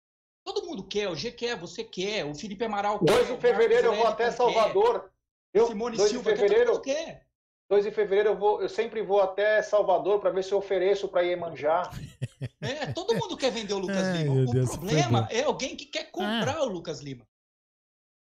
Todo 0.45 0.67
mundo 0.67 0.85
quer, 0.85 1.09
o 1.09 1.15
G 1.15 1.31
quer, 1.31 1.57
você 1.57 1.85
quer, 1.85 2.25
o 2.25 2.35
Felipe 2.35 2.65
Amaral 2.65 2.99
quer. 2.99 3.13
2 3.13 3.29
de 3.29 3.37
fevereiro 3.37 3.89
eu 3.89 3.95
vou 3.95 4.07
até 4.07 4.33
Salvador. 4.33 5.13
Eu, 5.53 5.67
Simone 5.67 5.97
2 5.97 6.11
Silva 6.11 6.33
de 6.33 6.39
fevereiro, 6.39 6.81
quer, 6.81 7.05
quer. 7.05 7.30
2 7.71 7.85
de 7.85 7.93
fevereiro 7.93 8.31
eu, 8.31 8.37
vou, 8.37 8.61
eu 8.61 8.69
sempre 8.69 9.01
vou 9.01 9.21
até 9.21 9.63
Salvador 9.63 10.21
para 10.21 10.31
ver 10.31 10.43
se 10.43 10.51
eu 10.51 10.59
ofereço 10.59 11.09
para 11.09 11.23
Iemanjá. 11.23 11.83
É, 12.63 12.87
todo 12.93 13.15
mundo 13.15 13.37
quer 13.37 13.51
vender 13.51 13.75
o 13.75 13.79
Lucas 13.79 14.03
Ai, 14.03 14.23
Lima. 14.23 14.35
O 14.35 14.47
Deus, 14.47 14.71
problema 14.71 15.29
é 15.31 15.43
alguém 15.43 15.77
que 15.77 15.85
quer 15.85 16.11
comprar 16.11 16.57
é. 16.57 16.61
o 16.61 16.67
Lucas 16.67 17.01
Lima. 17.01 17.27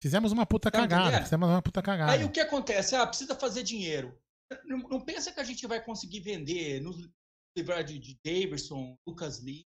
Fizemos 0.02 0.32
uma 0.32 0.46
puta 0.46 0.72
tá 0.72 0.80
cagada. 0.80 1.04
Entendendo? 1.04 1.24
Fizemos 1.24 1.50
uma 1.50 1.62
puta 1.62 1.82
cagada. 1.84 2.12
Aí 2.12 2.24
o 2.24 2.32
que 2.32 2.40
acontece? 2.40 2.96
Ah, 2.96 3.06
precisa 3.06 3.36
fazer 3.36 3.62
dinheiro. 3.62 4.18
Não, 4.66 4.78
não 4.80 5.02
pensa 5.02 5.32
que 5.32 5.40
a 5.40 5.44
gente 5.44 5.68
vai 5.68 5.84
conseguir 5.84 6.20
vender, 6.20 6.82
nos 6.82 7.08
livrar 7.56 7.84
de, 7.84 8.00
de 8.00 8.20
Davidson, 8.24 8.98
Lucas 9.06 9.40
Lima, 9.40 9.66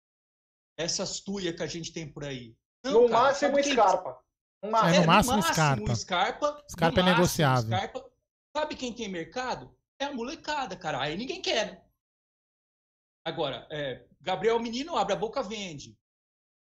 essas 0.77 1.19
tuias 1.19 1.55
que 1.55 1.63
a 1.63 1.67
gente 1.67 1.91
tem 1.91 2.07
por 2.07 2.23
aí. 2.23 2.55
Não, 2.83 3.03
no, 3.03 3.09
cara, 3.09 3.23
máximo, 3.23 3.63
Scarpa. 3.63 4.19
no 4.63 4.71
máximo, 4.71 4.95
é, 4.95 4.99
no 4.99 5.07
máximo, 5.07 5.41
Scarpa. 5.41 5.95
Scarpa. 5.95 6.63
Scarpa 6.69 6.99
é 6.99 7.03
máximo, 7.03 7.15
negociável. 7.15 7.77
Scarpa. 7.77 8.14
Sabe 8.55 8.73
quem 8.75 8.93
tem 8.93 9.09
mercado? 9.09 9.75
É 9.99 10.05
a 10.05 10.13
molecada, 10.13 10.77
cara. 10.77 11.01
Aí 11.01 11.17
ninguém 11.17 11.41
quer, 11.41 11.65
né? 11.65 11.81
Agora, 13.25 13.67
é, 13.69 14.05
Gabriel 14.21 14.57
Menino 14.61 14.95
abre 14.95 15.13
a 15.13 15.17
boca, 15.17 15.43
vende. 15.43 15.97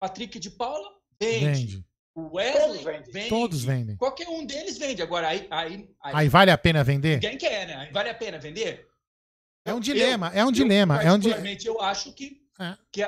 Patrick 0.01 0.41
de 0.41 0.51
Paula, 0.51 0.91
vende. 1.21 1.45
vende. 1.45 1.87
O 2.17 2.35
Wesley 2.35 2.83
Todos, 2.83 3.13
vende. 3.13 3.29
Todos 3.29 3.65
vendem. 3.65 3.97
Qualquer 3.97 4.29
um 4.29 4.45
deles 4.45 4.77
vende. 4.77 5.03
Agora, 5.03 5.29
aí, 5.29 5.47
aí, 5.53 5.89
aí, 6.03 6.15
aí 6.17 6.29
vale 6.29 6.51
a 6.51 6.59
pena 6.59 6.83
vender? 6.83 7.15
Ninguém 7.15 7.39
quer, 7.39 7.69
né? 7.69 7.77
Aí 7.77 7.93
vale 7.93 8.09
a 8.09 8.15
pena 8.15 8.41
vender? 8.41 8.89
É 9.65 9.73
um 9.73 9.79
dilema, 9.79 10.33
eu, 10.35 10.41
é 10.41 10.45
um 10.47 10.51
dilema. 10.51 10.97
Eu, 10.97 11.09
é 11.09 11.13
um 11.13 11.19
dilema. 11.19 11.47
Eu 11.65 11.81
acho 11.81 12.13
que, 12.13 12.43
é. 12.59 12.77
que, 12.91 13.03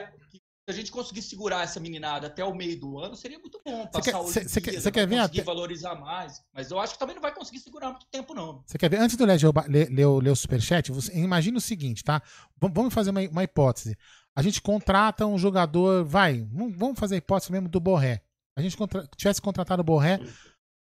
a 0.70 0.74
gente 0.74 0.90
conseguir 0.90 1.22
segurar 1.22 1.62
essa 1.62 1.78
meninada 1.78 2.26
até 2.26 2.44
o 2.44 2.54
meio 2.54 2.78
do 2.78 2.98
ano, 2.98 3.16
seria 3.16 3.38
muito 3.38 3.60
bom. 3.64 3.86
Passar 3.86 4.18
você 4.18 4.40
quer, 4.40 4.48
cê, 4.48 4.60
quer, 4.60 4.80
cê 4.80 4.90
quer 4.90 5.06
ver 5.06 5.16
conseguir 5.16 5.40
até... 5.40 5.46
valorizar 5.46 5.94
mais. 5.94 6.42
Mas 6.52 6.70
eu 6.70 6.78
acho 6.78 6.94
que 6.94 6.98
também 6.98 7.14
não 7.14 7.22
vai 7.22 7.34
conseguir 7.34 7.58
segurar 7.58 7.90
muito 7.90 8.06
tempo, 8.10 8.34
não. 8.34 8.62
Você 8.66 8.78
quer 8.78 8.88
ver? 8.88 8.98
Antes 8.98 9.16
do 9.16 9.24
Léo 9.24 9.52
ler, 9.68 9.88
ler, 9.90 10.06
ler, 10.06 10.30
o 10.30 10.36
superchat, 10.36 10.90
você, 10.90 11.12
imagina 11.16 11.58
o 11.58 11.60
seguinte, 11.60 12.02
tá? 12.02 12.22
Vamos 12.58 12.94
fazer 12.94 13.10
uma, 13.10 13.20
uma 13.20 13.44
hipótese. 13.44 13.96
A 14.34 14.42
gente 14.42 14.62
contrata 14.62 15.26
um 15.26 15.36
jogador, 15.36 16.04
vai, 16.04 16.46
vamos 16.52 16.98
fazer 16.98 17.16
a 17.16 17.18
hipótese 17.18 17.52
mesmo 17.52 17.68
do 17.68 17.80
Borré. 17.80 18.22
A 18.56 18.62
gente 18.62 18.76
contra, 18.76 19.06
tivesse 19.16 19.40
contratado 19.42 19.82
o 19.82 19.84
Borré, 19.84 20.20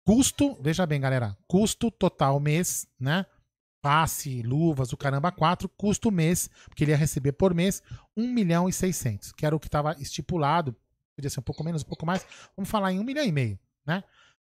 custo, 0.06 0.58
veja 0.62 0.86
bem, 0.86 1.00
galera, 1.00 1.38
custo 1.48 1.90
total 1.90 2.40
mês, 2.40 2.88
né? 3.00 3.26
Passe, 3.82 4.42
luvas, 4.42 4.92
o 4.94 4.98
caramba 4.98 5.32
4, 5.32 5.70
custo 5.70 6.12
mês, 6.12 6.50
porque 6.66 6.84
ele 6.84 6.92
ia 6.92 6.98
receber 6.98 7.32
por 7.34 7.54
mês 7.54 7.82
1 8.16 8.28
milhão 8.32 8.68
e 8.68 8.74
600, 8.74 9.32
que 9.32 9.46
era 9.46 9.56
o 9.56 9.60
que 9.60 9.68
estava 9.68 9.96
estipulado, 10.00 10.76
podia 11.16 11.30
ser 11.30 11.40
um 11.40 11.44
pouco 11.44 11.64
menos, 11.64 11.82
um 11.84 11.86
pouco 11.86 12.06
mais, 12.06 12.26
vamos 12.56 12.70
falar 12.70 12.92
em 12.92 13.00
1 13.00 13.04
milhão 13.04 13.26
e 13.26 13.32
meio, 13.32 13.60
né? 13.86 14.04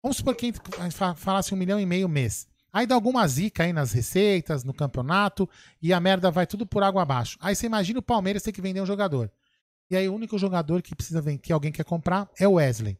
Vamos 0.01 0.17
supor 0.17 0.35
que 0.35 0.53
a 0.79 0.83
gente 0.83 0.95
falasse 1.15 1.53
1 1.53 1.57
milhão 1.57 1.79
e 1.79 1.85
meio 1.85 2.07
mês. 2.07 2.47
Aí 2.71 2.85
dá 2.85 2.95
alguma 2.95 3.27
zica 3.27 3.63
aí 3.63 3.73
nas 3.73 3.91
receitas, 3.91 4.63
no 4.63 4.73
campeonato, 4.73 5.49
e 5.81 5.91
a 5.91 5.99
merda 5.99 6.29
vai 6.29 6.45
tudo 6.45 6.65
por 6.65 6.83
água 6.83 7.01
abaixo. 7.01 7.37
Aí 7.41 7.55
você 7.55 7.65
imagina 7.65 7.99
o 7.99 8.03
Palmeiras 8.03 8.43
ter 8.43 8.51
que 8.51 8.61
vender 8.61 8.81
um 8.81 8.85
jogador. 8.85 9.31
E 9.89 9.95
aí 9.95 10.07
o 10.07 10.13
único 10.13 10.37
jogador 10.37 10.81
que 10.81 10.95
precisa 10.95 11.21
vender, 11.21 11.39
que 11.39 11.53
alguém 11.53 11.71
quer 11.71 11.85
comprar 11.85 12.29
é 12.37 12.47
o 12.47 12.53
Wesley. 12.53 12.99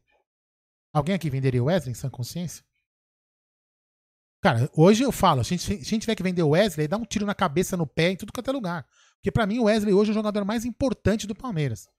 Alguém 0.91 1.13
aqui 1.13 1.29
venderia 1.29 1.61
o 1.61 1.65
Wesley 1.65 1.91
em 1.91 1.95
sã 1.95 2.09
consciência? 2.09 2.63
Cara, 4.41 4.69
hoje 4.75 5.03
eu 5.03 5.11
falo, 5.11 5.43
se 5.43 5.53
a, 5.53 5.57
gente, 5.57 5.65
se 5.65 5.73
a 5.73 5.77
gente 5.77 6.01
tiver 6.01 6.15
que 6.15 6.23
vender 6.23 6.43
o 6.43 6.49
Wesley, 6.49 6.87
dá 6.87 6.97
um 6.97 7.05
tiro 7.05 7.25
na 7.25 7.33
cabeça, 7.33 7.75
no 7.75 7.87
pé, 7.87 8.11
em 8.11 8.15
tudo 8.15 8.31
quanto 8.31 8.49
é 8.49 8.53
lugar. 8.53 8.85
Porque 9.15 9.31
para 9.31 9.47
mim 9.47 9.59
o 9.59 9.63
Wesley 9.63 9.93
hoje 9.93 10.11
é 10.11 10.13
o 10.13 10.13
jogador 10.13 10.45
mais 10.45 10.63
importante 10.63 11.25
do 11.25 11.33
Palmeiras. 11.33 11.89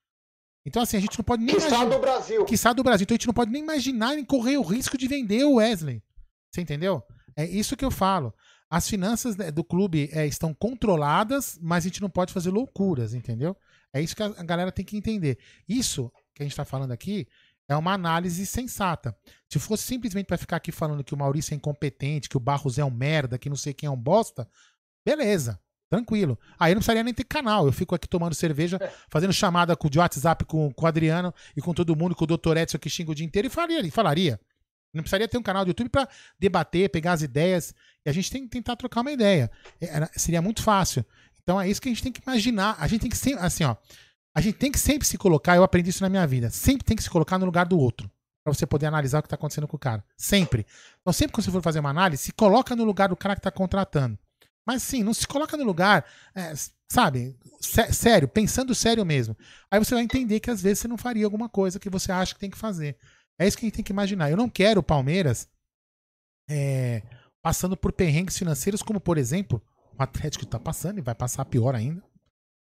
Então, 0.64 0.82
assim, 0.82 0.96
a 0.96 1.00
gente 1.00 1.18
não 1.18 1.24
pode 1.24 1.42
nem. 1.42 1.56
Que 1.56 1.62
imaginar, 1.62 1.84
do 1.86 1.98
Brasil. 1.98 2.44
Que 2.44 2.74
do 2.74 2.82
Brasil. 2.82 3.04
Então 3.04 3.14
a 3.14 3.18
gente 3.18 3.26
não 3.26 3.34
pode 3.34 3.50
nem 3.50 3.62
imaginar 3.62 4.14
nem 4.14 4.24
correr 4.24 4.58
o 4.58 4.62
risco 4.62 4.98
de 4.98 5.08
vender 5.08 5.44
o 5.44 5.54
Wesley. 5.54 6.02
Você 6.50 6.60
entendeu? 6.60 7.02
É 7.34 7.44
isso 7.44 7.76
que 7.76 7.84
eu 7.84 7.90
falo. 7.90 8.34
As 8.70 8.88
finanças 8.88 9.36
né, 9.36 9.50
do 9.50 9.64
clube 9.64 10.10
é, 10.12 10.26
estão 10.26 10.52
controladas, 10.52 11.58
mas 11.62 11.84
a 11.84 11.88
gente 11.88 12.02
não 12.02 12.10
pode 12.10 12.32
fazer 12.32 12.50
loucuras, 12.50 13.14
entendeu? 13.14 13.56
É 13.92 14.02
isso 14.02 14.14
que 14.14 14.22
a 14.22 14.28
galera 14.42 14.70
tem 14.70 14.84
que 14.84 14.96
entender. 14.96 15.38
Isso 15.66 16.12
que 16.34 16.42
a 16.42 16.44
gente 16.44 16.52
está 16.52 16.64
falando 16.64 16.92
aqui 16.92 17.26
é 17.68 17.76
uma 17.76 17.92
análise 17.92 18.44
sensata. 18.46 19.16
Se 19.48 19.58
fosse 19.58 19.84
simplesmente 19.84 20.26
para 20.26 20.38
ficar 20.38 20.56
aqui 20.56 20.72
falando 20.72 21.04
que 21.04 21.14
o 21.14 21.16
Maurício 21.16 21.52
é 21.52 21.56
incompetente, 21.56 22.28
que 22.28 22.36
o 22.36 22.40
Barros 22.40 22.78
é 22.78 22.84
um 22.84 22.90
merda, 22.90 23.38
que 23.38 23.48
não 23.48 23.56
sei 23.56 23.74
quem 23.74 23.86
é 23.86 23.90
um 23.90 23.96
bosta, 23.96 24.48
beleza. 25.04 25.60
Tranquilo. 25.90 26.38
Aí 26.58 26.74
não 26.74 26.80
precisaria 26.80 27.02
nem 27.02 27.14
ter 27.14 27.24
canal. 27.24 27.64
Eu 27.64 27.72
fico 27.72 27.94
aqui 27.94 28.06
tomando 28.06 28.34
cerveja, 28.34 28.78
fazendo 29.08 29.32
chamada 29.32 29.74
com, 29.74 29.88
de 29.88 29.98
WhatsApp 29.98 30.44
com, 30.44 30.70
com 30.70 30.84
o 30.84 30.88
Adriano 30.88 31.32
e 31.56 31.62
com 31.62 31.72
todo 31.72 31.96
mundo, 31.96 32.14
com 32.14 32.24
o 32.24 32.26
Dr. 32.26 32.58
Edson 32.58 32.78
que 32.78 32.90
xinga 32.90 33.12
o 33.12 33.14
dia 33.14 33.24
inteiro 33.24 33.48
e 33.48 33.50
falaria. 33.50 33.90
falaria. 33.90 34.40
Não 34.92 35.02
precisaria 35.02 35.28
ter 35.28 35.38
um 35.38 35.42
canal 35.42 35.64
do 35.64 35.68
YouTube 35.68 35.88
para 35.88 36.08
debater, 36.38 36.90
pegar 36.90 37.12
as 37.12 37.22
ideias. 37.22 37.74
E 38.04 38.10
a 38.10 38.12
gente 38.12 38.30
tem 38.30 38.42
que 38.42 38.48
tentar 38.48 38.76
trocar 38.76 39.00
uma 39.00 39.12
ideia. 39.12 39.50
É, 39.80 40.06
seria 40.18 40.42
muito 40.42 40.62
fácil. 40.62 41.04
Então 41.42 41.60
é 41.60 41.68
isso 41.68 41.80
que 41.80 41.88
a 41.88 41.92
gente 41.92 42.02
tem 42.02 42.12
que 42.12 42.20
imaginar. 42.20 42.76
A 42.78 42.86
gente 42.86 43.02
tem 43.02 43.10
que 43.10 43.16
sempre, 43.16 43.44
assim, 43.44 43.64
ó. 43.64 43.76
A 44.38 44.40
gente 44.40 44.54
tem 44.54 44.70
que 44.70 44.78
sempre 44.78 45.04
se 45.04 45.18
colocar, 45.18 45.56
eu 45.56 45.64
aprendi 45.64 45.90
isso 45.90 46.00
na 46.00 46.08
minha 46.08 46.24
vida, 46.24 46.48
sempre 46.48 46.84
tem 46.84 46.96
que 46.96 47.02
se 47.02 47.10
colocar 47.10 47.40
no 47.40 47.44
lugar 47.44 47.66
do 47.66 47.76
outro. 47.76 48.08
para 48.44 48.54
você 48.54 48.64
poder 48.64 48.86
analisar 48.86 49.18
o 49.18 49.22
que 49.22 49.26
está 49.26 49.34
acontecendo 49.34 49.66
com 49.66 49.76
o 49.76 49.80
cara. 49.80 50.02
Sempre. 50.16 50.64
Então, 51.00 51.12
sempre 51.12 51.34
que 51.34 51.42
você 51.42 51.50
for 51.50 51.60
fazer 51.60 51.80
uma 51.80 51.90
análise, 51.90 52.22
se 52.22 52.32
coloca 52.32 52.76
no 52.76 52.84
lugar 52.84 53.08
do 53.08 53.16
cara 53.16 53.34
que 53.34 53.40
está 53.40 53.50
contratando. 53.50 54.16
Mas 54.64 54.84
sim, 54.84 55.02
não 55.02 55.12
se 55.12 55.26
coloca 55.26 55.56
no 55.56 55.64
lugar, 55.64 56.04
é, 56.36 56.52
sabe, 56.88 57.36
sé 57.60 57.92
sério, 57.92 58.28
pensando 58.28 58.76
sério 58.76 59.04
mesmo. 59.04 59.36
Aí 59.68 59.80
você 59.80 59.92
vai 59.92 60.04
entender 60.04 60.38
que 60.38 60.52
às 60.52 60.62
vezes 60.62 60.78
você 60.78 60.88
não 60.88 60.96
faria 60.96 61.24
alguma 61.24 61.48
coisa 61.48 61.80
que 61.80 61.90
você 61.90 62.12
acha 62.12 62.32
que 62.32 62.40
tem 62.40 62.48
que 62.50 62.56
fazer. 62.56 62.96
É 63.40 63.46
isso 63.46 63.58
que 63.58 63.64
a 63.64 63.66
gente 63.66 63.74
tem 63.74 63.84
que 63.84 63.92
imaginar. 63.92 64.30
Eu 64.30 64.36
não 64.36 64.48
quero 64.48 64.78
o 64.78 64.84
Palmeiras 64.84 65.48
é, 66.48 67.02
passando 67.42 67.76
por 67.76 67.90
perrengues 67.92 68.38
financeiros, 68.38 68.82
como 68.82 69.00
por 69.00 69.18
exemplo, 69.18 69.60
o 69.98 70.00
Atlético 70.00 70.44
está 70.44 70.60
passando 70.60 70.98
e 70.98 71.02
vai 71.02 71.14
passar 71.14 71.44
pior 71.44 71.74
ainda. 71.74 72.07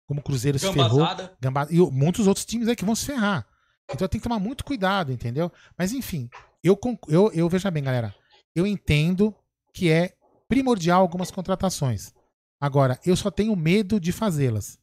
Como 0.07 0.19
o 0.19 0.23
Cruzeiro 0.23 0.59
se 0.59 0.71
ferrou. 0.71 1.07
Gambazada. 1.39 1.73
E 1.73 1.79
muitos 1.91 2.27
outros 2.27 2.45
times 2.45 2.67
aí 2.67 2.75
que 2.75 2.85
vão 2.85 2.95
se 2.95 3.05
ferrar. 3.05 3.45
Então 3.91 4.07
tem 4.07 4.19
que 4.19 4.27
tomar 4.27 4.39
muito 4.39 4.63
cuidado, 4.63 5.11
entendeu? 5.11 5.51
Mas 5.77 5.93
enfim, 5.93 6.29
eu, 6.63 6.79
eu, 7.07 7.31
eu 7.33 7.49
veja 7.49 7.69
bem, 7.69 7.83
galera. 7.83 8.13
Eu 8.55 8.65
entendo 8.65 9.33
que 9.73 9.89
é 9.89 10.15
primordial 10.47 11.01
algumas 11.01 11.31
contratações. 11.31 12.13
Agora, 12.59 12.99
eu 13.05 13.15
só 13.15 13.29
tenho 13.29 13.55
medo 13.55 13.99
de 13.99 14.11
fazê-las. 14.11 14.79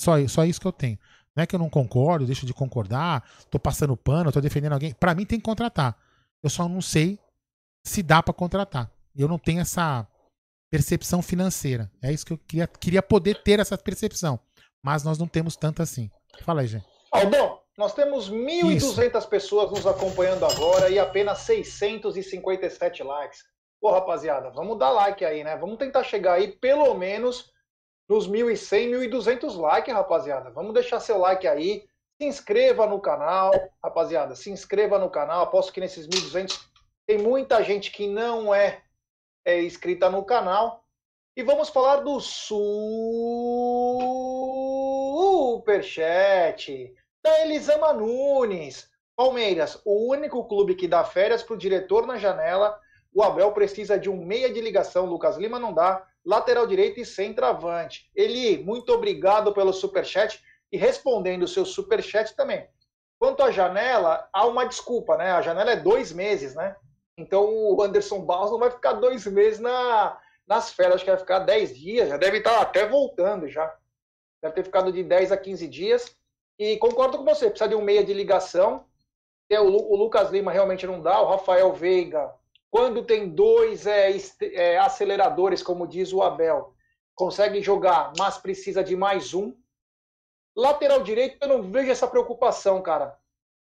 Só, 0.00 0.26
só 0.28 0.44
isso 0.44 0.60
que 0.60 0.66
eu 0.66 0.72
tenho. 0.72 0.98
Não 1.34 1.42
é 1.42 1.46
que 1.46 1.54
eu 1.54 1.58
não 1.58 1.68
concordo, 1.68 2.26
deixo 2.26 2.46
de 2.46 2.54
concordar, 2.54 3.28
tô 3.50 3.58
passando 3.58 3.96
pano, 3.96 4.32
tô 4.32 4.40
defendendo 4.40 4.72
alguém. 4.72 4.92
Para 4.92 5.14
mim 5.14 5.24
tem 5.24 5.38
que 5.38 5.44
contratar. 5.44 5.96
Eu 6.42 6.50
só 6.50 6.68
não 6.68 6.80
sei 6.80 7.18
se 7.84 8.02
dá 8.02 8.22
para 8.22 8.34
contratar. 8.34 8.90
Eu 9.14 9.28
não 9.28 9.38
tenho 9.38 9.60
essa 9.60 10.06
percepção 10.70 11.22
financeira. 11.22 11.90
É 12.02 12.12
isso 12.12 12.24
que 12.24 12.32
eu 12.32 12.38
queria, 12.38 12.66
queria 12.66 13.02
poder 13.02 13.42
ter 13.42 13.60
essa 13.60 13.76
percepção. 13.76 14.38
Mas 14.82 15.04
nós 15.04 15.18
não 15.18 15.26
temos 15.26 15.56
tanto 15.56 15.82
assim. 15.82 16.10
Fala 16.44 16.60
aí, 16.60 16.66
gente. 16.66 16.86
Aldão, 17.10 17.60
nós 17.76 17.94
temos 17.94 18.30
1.200 18.30 19.26
pessoas 19.28 19.70
nos 19.70 19.86
acompanhando 19.86 20.44
agora 20.44 20.90
e 20.90 20.98
apenas 20.98 21.38
657 21.38 23.02
likes. 23.02 23.44
Pô, 23.80 23.92
rapaziada, 23.92 24.50
vamos 24.50 24.78
dar 24.78 24.90
like 24.90 25.24
aí, 25.24 25.44
né? 25.44 25.56
Vamos 25.56 25.78
tentar 25.78 26.02
chegar 26.02 26.34
aí 26.34 26.48
pelo 26.48 26.92
menos 26.94 27.52
nos 28.08 28.28
1.100, 28.28 29.08
1.200 29.08 29.56
likes, 29.56 29.94
rapaziada. 29.94 30.50
Vamos 30.50 30.74
deixar 30.74 30.98
seu 30.98 31.18
like 31.18 31.46
aí. 31.46 31.84
Se 32.20 32.26
inscreva 32.26 32.86
no 32.86 33.00
canal, 33.00 33.52
rapaziada. 33.82 34.34
Se 34.34 34.50
inscreva 34.50 34.98
no 34.98 35.08
canal. 35.08 35.42
Aposto 35.42 35.72
que 35.72 35.80
nesses 35.80 36.08
1.200 36.08 36.58
tem 37.06 37.18
muita 37.18 37.62
gente 37.62 37.92
que 37.92 38.08
não 38.08 38.52
é, 38.52 38.82
é 39.44 39.62
inscrita 39.62 40.10
no 40.10 40.24
canal. 40.24 40.84
E 41.38 41.42
vamos 41.44 41.68
falar 41.68 41.98
do 41.98 42.18
Superchat 45.60 46.92
da 47.22 47.42
Elisama 47.42 47.92
Nunes. 47.92 48.90
Palmeiras, 49.14 49.80
o 49.84 50.10
único 50.10 50.42
clube 50.48 50.74
que 50.74 50.88
dá 50.88 51.04
férias 51.04 51.44
para 51.44 51.54
o 51.54 51.56
diretor 51.56 52.08
na 52.08 52.16
janela 52.18 52.76
o 53.14 53.22
Abel 53.22 53.52
precisa 53.52 53.96
de 53.96 54.10
um 54.10 54.16
meia 54.16 54.52
de 54.52 54.60
ligação, 54.60 55.06
Lucas 55.06 55.36
Lima 55.36 55.60
não 55.60 55.72
dá, 55.72 56.04
lateral 56.26 56.66
direito 56.66 56.98
e 56.98 57.06
centroavante. 57.06 58.10
Eli, 58.16 58.58
muito 58.64 58.92
obrigado 58.92 59.52
pelo 59.52 59.72
superchat 59.72 60.42
e 60.72 60.76
respondendo 60.76 61.44
o 61.44 61.48
seu 61.48 61.64
superchat 61.64 62.34
também. 62.34 62.68
Quanto 63.16 63.44
à 63.44 63.52
janela, 63.52 64.28
há 64.32 64.44
uma 64.44 64.64
desculpa, 64.64 65.16
né? 65.16 65.30
A 65.30 65.40
janela 65.40 65.70
é 65.70 65.76
dois 65.76 66.12
meses, 66.12 66.56
né? 66.56 66.74
Então 67.16 67.48
o 67.48 67.80
Anderson 67.80 68.22
Barros 68.22 68.50
não 68.50 68.58
vai 68.58 68.72
ficar 68.72 68.94
dois 68.94 69.24
meses 69.24 69.60
na, 69.60 70.18
nas 70.48 70.72
férias, 70.72 71.02
que 71.02 71.10
vai 71.10 71.18
ficar 71.18 71.40
dez 71.40 71.76
dias, 71.76 72.08
já 72.08 72.16
deve 72.16 72.38
estar 72.38 72.60
até 72.60 72.88
voltando 72.88 73.48
já. 73.48 73.76
Deve 74.42 74.54
ter 74.54 74.64
ficado 74.64 74.92
de 74.92 75.02
10 75.02 75.32
a 75.32 75.36
15 75.36 75.68
dias. 75.68 76.16
E 76.58 76.76
concordo 76.78 77.18
com 77.18 77.24
você, 77.24 77.50
precisa 77.50 77.68
de 77.68 77.74
um 77.74 77.82
meia 77.82 78.02
de 78.02 78.14
ligação. 78.14 78.86
O, 79.50 79.94
o 79.94 79.96
Lucas 79.96 80.30
Lima 80.30 80.52
realmente 80.52 80.86
não 80.86 81.00
dá, 81.00 81.20
o 81.20 81.28
Rafael 81.28 81.72
Veiga 81.72 82.32
quando 82.70 83.04
tem 83.04 83.28
dois 83.28 83.86
é, 83.86 84.10
é, 84.42 84.78
aceleradores, 84.78 85.62
como 85.62 85.86
diz 85.86 86.12
o 86.12 86.22
Abel, 86.22 86.74
consegue 87.14 87.62
jogar, 87.62 88.12
mas 88.18 88.38
precisa 88.38 88.84
de 88.84 88.94
mais 88.94 89.32
um. 89.32 89.54
Lateral 90.56 91.02
direito, 91.02 91.38
eu 91.40 91.48
não 91.48 91.62
vejo 91.62 91.90
essa 91.90 92.06
preocupação, 92.06 92.82
cara. 92.82 93.18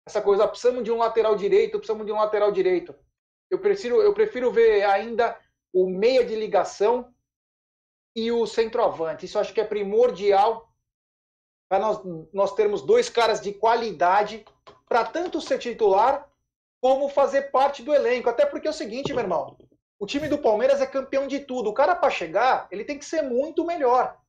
Essa 0.06 0.22
coisa, 0.22 0.48
precisamos 0.48 0.84
de 0.84 0.91
um 0.91 0.98
lateral 0.98 1.36
direito, 1.36 1.78
precisamos 1.78 2.06
de 2.06 2.12
um 2.12 2.15
lateral 2.15 2.52
direito. 2.52 2.96
Eu 3.50 3.60
prefiro, 3.60 4.02
eu 4.02 4.13
prefiro 4.13 4.52
ver 4.52 4.84
ainda 4.84 5.38
o 5.73 5.89
meia 5.89 6.23
de 6.23 6.36
ligação 6.36 7.13
e 8.15 8.31
o 8.31 8.45
centroavante. 8.45 9.25
Isso 9.25 9.39
acho 9.39 9.53
que 9.53 9.59
é 9.59 9.65
primordial 9.65 10.71
para 11.67 11.79
nós, 11.79 12.01
nós 12.31 12.53
termos 12.53 12.83
dois 12.83 13.09
caras 13.09 13.41
de 13.41 13.51
qualidade 13.51 14.45
para 14.88 15.03
tanto 15.03 15.41
ser 15.41 15.57
titular 15.57 16.29
como 16.79 17.09
fazer 17.09 17.49
parte 17.49 17.81
do 17.81 17.93
elenco. 17.93 18.29
Até 18.29 18.45
porque 18.45 18.67
é 18.67 18.69
o 18.69 18.73
seguinte, 18.73 19.12
meu 19.12 19.23
irmão, 19.23 19.57
o 19.97 20.05
time 20.05 20.27
do 20.27 20.38
Palmeiras 20.38 20.81
é 20.81 20.86
campeão 20.86 21.25
de 21.25 21.39
tudo. 21.39 21.69
O 21.69 21.73
cara, 21.73 21.95
para 21.95 22.12
chegar, 22.12 22.67
ele 22.69 22.86
tem 22.86 22.99
que 22.99 23.05
ser 23.05 23.23
muito 23.23 23.65
melhor. 23.65 24.21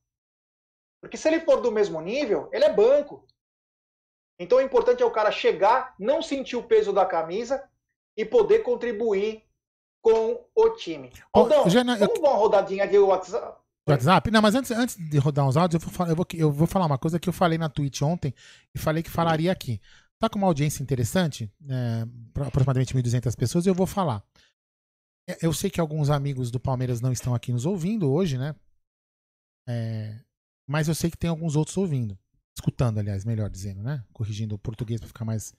Porque 0.99 1.17
se 1.17 1.27
ele 1.27 1.41
for 1.41 1.61
do 1.61 1.71
mesmo 1.71 2.01
nível, 2.01 2.49
ele 2.51 2.65
é 2.65 2.73
banco. 2.73 3.27
Então 4.39 4.57
o 4.57 4.61
importante 4.61 5.03
é 5.03 5.05
o 5.05 5.11
cara 5.11 5.31
chegar, 5.31 5.93
não 5.99 6.21
sentir 6.21 6.55
o 6.55 6.63
peso 6.63 6.91
da 6.91 7.05
camisa 7.05 7.69
e 8.17 8.25
poder 8.25 8.63
contribuir 8.63 9.44
com 10.05 10.45
o 10.55 10.69
time. 10.75 11.11
Aldão, 11.33 11.67
Jana, 11.67 11.97
vamos 11.97 12.15
eu... 12.15 12.21
dar 12.21 12.29
uma 12.29 12.37
rodadinha 12.37 12.87
de 12.87 12.95
WhatsApp? 12.99 13.59
WhatsApp? 13.89 14.29
Não, 14.29 14.39
mas 14.39 14.53
antes, 14.53 14.69
antes 14.69 14.95
de 14.97 15.17
rodar 15.17 15.47
uns 15.47 15.57
áudios, 15.57 15.81
eu 15.81 15.89
vou, 15.89 15.91
falar, 15.91 16.09
eu, 16.11 16.15
vou, 16.15 16.25
eu 16.35 16.51
vou 16.51 16.67
falar 16.67 16.85
uma 16.85 16.97
coisa 16.99 17.19
que 17.19 17.27
eu 17.27 17.33
falei 17.33 17.57
na 17.57 17.69
Twitch 17.69 18.03
ontem 18.03 18.31
e 18.73 18.77
falei 18.77 19.01
que 19.01 19.09
falaria 19.09 19.51
aqui. 19.51 19.81
Tá 20.19 20.29
com 20.29 20.37
uma 20.37 20.45
audiência 20.45 20.83
interessante, 20.83 21.51
é, 21.67 22.05
aproximadamente 22.45 22.93
1.200 22.93 23.35
pessoas, 23.35 23.65
e 23.65 23.69
eu 23.69 23.73
vou 23.73 23.87
falar. 23.87 24.23
É, 25.27 25.39
eu 25.41 25.51
sei 25.51 25.71
que 25.71 25.81
alguns 25.81 26.11
amigos 26.11 26.51
do 26.51 26.59
Palmeiras 26.59 27.01
não 27.01 27.11
estão 27.11 27.33
aqui 27.33 27.51
nos 27.51 27.65
ouvindo 27.65 28.11
hoje, 28.11 28.37
né? 28.37 28.55
É, 29.67 30.19
mas 30.69 30.87
eu 30.87 30.93
sei 30.93 31.09
que 31.09 31.17
tem 31.17 31.31
alguns 31.31 31.55
outros 31.55 31.75
ouvindo. 31.77 32.15
Escutando, 32.55 32.99
aliás, 32.99 33.25
melhor 33.25 33.49
dizendo, 33.49 33.81
né? 33.81 34.03
Corrigindo 34.13 34.53
o 34.53 34.59
português 34.59 35.01
para 35.01 35.07
ficar 35.07 35.25
mais, 35.25 35.51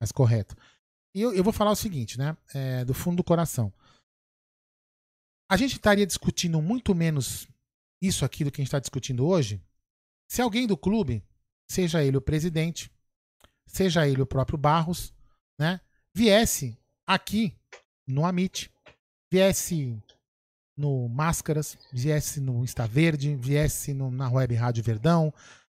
mais 0.00 0.12
correto. 0.12 0.56
E 1.16 1.20
eu, 1.20 1.34
eu 1.34 1.42
vou 1.42 1.52
falar 1.52 1.72
o 1.72 1.76
seguinte, 1.76 2.16
né? 2.16 2.36
É, 2.54 2.84
do 2.84 2.94
fundo 2.94 3.16
do 3.16 3.24
coração. 3.24 3.72
A 5.48 5.56
gente 5.56 5.72
estaria 5.72 6.06
discutindo 6.06 6.60
muito 6.60 6.94
menos 6.94 7.48
isso 8.00 8.24
aqui 8.24 8.44
do 8.44 8.50
que 8.50 8.60
a 8.60 8.62
gente 8.62 8.68
está 8.68 8.78
discutindo 8.78 9.26
hoje 9.26 9.60
se 10.28 10.42
alguém 10.42 10.66
do 10.66 10.76
clube, 10.76 11.24
seja 11.66 12.04
ele 12.04 12.18
o 12.18 12.20
presidente, 12.20 12.92
seja 13.66 14.06
ele 14.06 14.20
o 14.20 14.26
próprio 14.26 14.58
Barros, 14.58 15.12
né, 15.58 15.80
viesse 16.14 16.78
aqui 17.06 17.56
no 18.06 18.26
Amit, 18.26 18.70
viesse 19.32 19.98
no 20.76 21.08
Máscaras, 21.08 21.78
viesse 21.90 22.40
no 22.40 22.62
Insta 22.62 22.86
Verde, 22.86 23.34
viesse 23.34 23.94
no, 23.94 24.10
na 24.10 24.30
Web 24.30 24.54
Rádio 24.54 24.84
Verdão, 24.84 25.32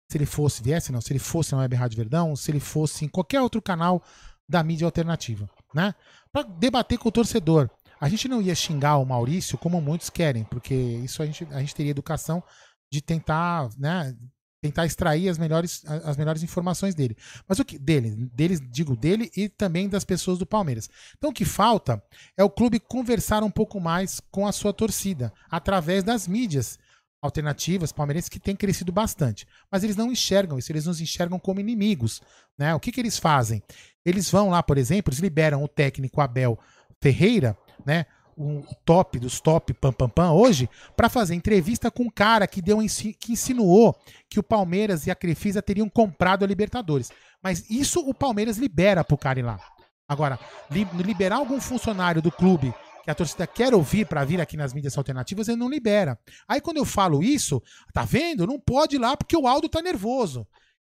se 0.09 0.17
ele 0.17 0.25
fosse, 0.25 0.61
viesse 0.61 0.91
não, 0.91 0.99
se 0.99 1.13
ele 1.13 1.19
fosse 1.19 1.53
na 1.53 1.59
Web 1.59 1.75
Rádio 1.75 1.97
Verdão, 1.97 2.35
se 2.35 2.51
ele 2.51 2.59
fosse 2.59 3.05
em 3.05 3.07
qualquer 3.07 3.41
outro 3.41 3.61
canal 3.61 4.03
da 4.47 4.61
mídia 4.61 4.85
alternativa, 4.85 5.49
né? 5.73 5.95
Para 6.31 6.43
debater 6.43 6.97
com 6.97 7.07
o 7.07 7.11
torcedor. 7.11 7.69
A 8.01 8.09
gente 8.09 8.27
não 8.27 8.41
ia 8.41 8.55
xingar 8.55 8.97
o 8.97 9.05
Maurício 9.05 9.59
como 9.59 9.79
muitos 9.79 10.09
querem, 10.09 10.43
porque 10.43 10.73
isso 10.73 11.21
a 11.21 11.25
gente, 11.27 11.47
a 11.51 11.59
gente 11.59 11.75
teria 11.75 11.91
educação 11.91 12.43
de 12.91 12.99
tentar, 12.99 13.69
né, 13.77 14.15
tentar 14.59 14.87
extrair 14.87 15.29
as 15.29 15.37
melhores, 15.37 15.85
as 15.85 16.17
melhores 16.17 16.41
informações 16.41 16.95
dele. 16.95 17.15
Mas 17.47 17.59
o 17.59 17.65
que 17.65 17.77
dele, 17.77 18.29
deles, 18.33 18.59
digo 18.59 18.95
dele 18.95 19.31
e 19.37 19.47
também 19.47 19.87
das 19.87 20.03
pessoas 20.03 20.39
do 20.39 20.47
Palmeiras. 20.47 20.89
Então 21.15 21.29
o 21.29 21.33
que 21.33 21.45
falta 21.45 22.03
é 22.35 22.43
o 22.43 22.49
clube 22.49 22.79
conversar 22.79 23.43
um 23.43 23.51
pouco 23.51 23.79
mais 23.79 24.19
com 24.31 24.47
a 24.47 24.51
sua 24.51 24.73
torcida 24.73 25.31
através 25.49 26.03
das 26.03 26.27
mídias 26.27 26.79
alternativas 27.21 27.91
palmeirenses 27.91 28.29
que 28.29 28.39
têm 28.39 28.55
crescido 28.55 28.91
bastante. 28.91 29.47
Mas 29.71 29.83
eles 29.83 29.95
não 29.95 30.11
enxergam 30.11 30.57
isso, 30.57 30.71
eles 30.71 30.87
nos 30.87 30.99
enxergam 30.99 31.37
como 31.37 31.59
inimigos, 31.59 32.19
né? 32.57 32.73
O 32.73 32.79
que 32.79 32.91
que 32.91 32.99
eles 32.99 33.19
fazem? 33.19 33.61
Eles 34.03 34.29
vão 34.29 34.49
lá, 34.49 34.63
por 34.63 34.77
exemplo, 34.77 35.11
eles 35.11 35.19
liberam 35.19 35.63
o 35.63 35.67
técnico 35.67 36.19
Abel 36.19 36.57
Ferreira, 36.99 37.57
né? 37.85 38.05
um 38.37 38.63
top 38.85 39.19
dos 39.19 39.39
top 39.39 39.73
pam 39.73 39.91
pam 39.91 40.09
pam 40.09 40.31
hoje 40.31 40.69
para 40.95 41.09
fazer 41.09 41.35
entrevista 41.35 41.91
com 41.91 42.03
um 42.03 42.09
cara 42.09 42.47
que 42.47 42.61
deu 42.61 42.77
que 43.19 43.33
insinuou 43.33 43.95
que 44.29 44.39
o 44.39 44.43
Palmeiras 44.43 45.05
e 45.05 45.11
a 45.11 45.15
Crefisa 45.15 45.61
teriam 45.61 45.89
comprado 45.89 46.43
a 46.43 46.47
Libertadores. 46.47 47.11
Mas 47.41 47.69
isso 47.69 47.99
o 47.99 48.13
Palmeiras 48.13 48.57
libera 48.57 49.03
pro 49.03 49.17
cara 49.17 49.39
ir 49.39 49.43
lá. 49.43 49.59
Agora, 50.07 50.39
li, 50.69 50.87
liberar 50.95 51.37
algum 51.37 51.59
funcionário 51.59 52.21
do 52.21 52.31
clube 52.31 52.73
que 53.03 53.09
a 53.09 53.15
torcida 53.15 53.47
quer 53.47 53.73
ouvir 53.73 54.05
para 54.05 54.23
vir 54.23 54.39
aqui 54.39 54.55
nas 54.55 54.73
mídias 54.73 54.97
alternativas, 54.97 55.47
ele 55.47 55.57
não 55.57 55.69
libera. 55.69 56.19
Aí 56.47 56.61
quando 56.61 56.77
eu 56.77 56.85
falo 56.85 57.23
isso, 57.23 57.61
tá 57.93 58.03
vendo? 58.03 58.45
Não 58.45 58.59
pode 58.59 58.95
ir 58.95 58.99
lá 58.99 59.17
porque 59.17 59.35
o 59.35 59.47
Aldo 59.47 59.69
tá 59.69 59.81
nervoso. 59.81 60.47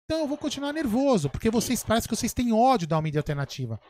Então 0.05 0.21
eu 0.21 0.27
vou 0.27 0.37
continuar 0.37 0.73
nervoso, 0.73 1.31
porque 1.31 1.51
vocês 1.51 1.83
parece 1.83 2.09
que 2.09 2.17
vocês 2.17 2.35
têm 2.35 2.53
ódio 2.53 2.89
da 2.89 3.01
mídia 3.01 3.21
alternativa. 3.21 3.81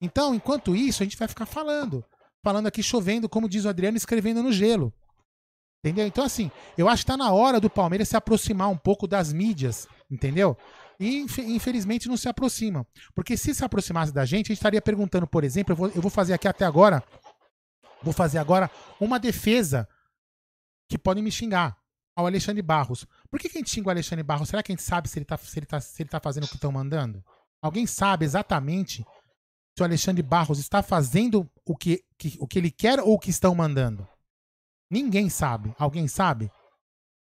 Então, 0.00 0.34
enquanto 0.34 0.74
isso, 0.74 1.02
a 1.02 1.04
gente 1.04 1.16
vai 1.16 1.28
ficar 1.28 1.46
falando. 1.46 2.04
Falando 2.42 2.66
aqui 2.66 2.82
chovendo, 2.82 3.28
como 3.28 3.48
diz 3.48 3.64
o 3.64 3.68
Adriano, 3.68 3.96
escrevendo 3.96 4.42
no 4.42 4.52
gelo. 4.52 4.92
Entendeu? 5.82 6.06
Então, 6.06 6.24
assim, 6.24 6.50
eu 6.76 6.88
acho 6.88 7.02
que 7.02 7.06
tá 7.06 7.16
na 7.16 7.32
hora 7.32 7.58
do 7.58 7.70
Palmeiras 7.70 8.08
se 8.08 8.16
aproximar 8.16 8.68
um 8.68 8.76
pouco 8.76 9.06
das 9.06 9.32
mídias, 9.32 9.88
entendeu? 10.10 10.56
E 10.98 11.20
infelizmente 11.20 12.08
não 12.08 12.16
se 12.16 12.28
aproximam. 12.28 12.86
Porque 13.14 13.36
se 13.36 13.54
se 13.54 13.64
aproximasse 13.64 14.12
da 14.12 14.26
gente, 14.26 14.46
a 14.46 14.48
gente 14.48 14.58
estaria 14.58 14.82
perguntando, 14.82 15.26
por 15.26 15.42
exemplo, 15.42 15.72
eu 15.72 15.76
vou, 15.76 15.88
eu 15.88 16.02
vou 16.02 16.10
fazer 16.10 16.34
aqui 16.34 16.46
até 16.46 16.66
agora, 16.66 17.02
vou 18.02 18.12
fazer 18.12 18.36
agora 18.36 18.70
uma 19.00 19.18
defesa 19.18 19.88
que 20.86 20.98
podem 20.98 21.22
me 21.22 21.32
xingar 21.32 21.78
ao 22.14 22.26
Alexandre 22.26 22.60
Barros. 22.60 23.06
Por 23.30 23.40
que, 23.40 23.48
que 23.48 23.56
a 23.56 23.60
gente 23.60 23.70
xinga 23.70 23.88
o 23.88 23.90
Alexandre 23.90 24.22
Barros? 24.22 24.50
Será 24.50 24.62
que 24.62 24.72
a 24.72 24.74
gente 24.74 24.84
sabe 24.84 25.08
se 25.08 25.18
ele 25.18 25.24
tá, 25.24 25.38
se 25.38 25.58
ele 25.58 25.66
tá, 25.66 25.80
se 25.80 26.02
ele 26.02 26.10
tá 26.10 26.20
fazendo 26.20 26.44
o 26.44 26.48
que 26.48 26.56
estão 26.56 26.70
mandando? 26.70 27.24
Alguém 27.62 27.86
sabe 27.86 28.26
exatamente 28.26 29.06
se 29.80 29.82
o 29.82 29.86
Alexandre 29.86 30.22
Barros 30.22 30.58
está 30.58 30.82
fazendo 30.82 31.50
o 31.64 31.74
que, 31.74 32.04
que, 32.18 32.36
o 32.38 32.46
que 32.46 32.58
ele 32.58 32.70
quer 32.70 33.00
ou 33.00 33.14
o 33.14 33.18
que 33.18 33.30
estão 33.30 33.54
mandando? 33.54 34.06
Ninguém 34.90 35.30
sabe. 35.30 35.74
Alguém 35.78 36.06
sabe? 36.06 36.50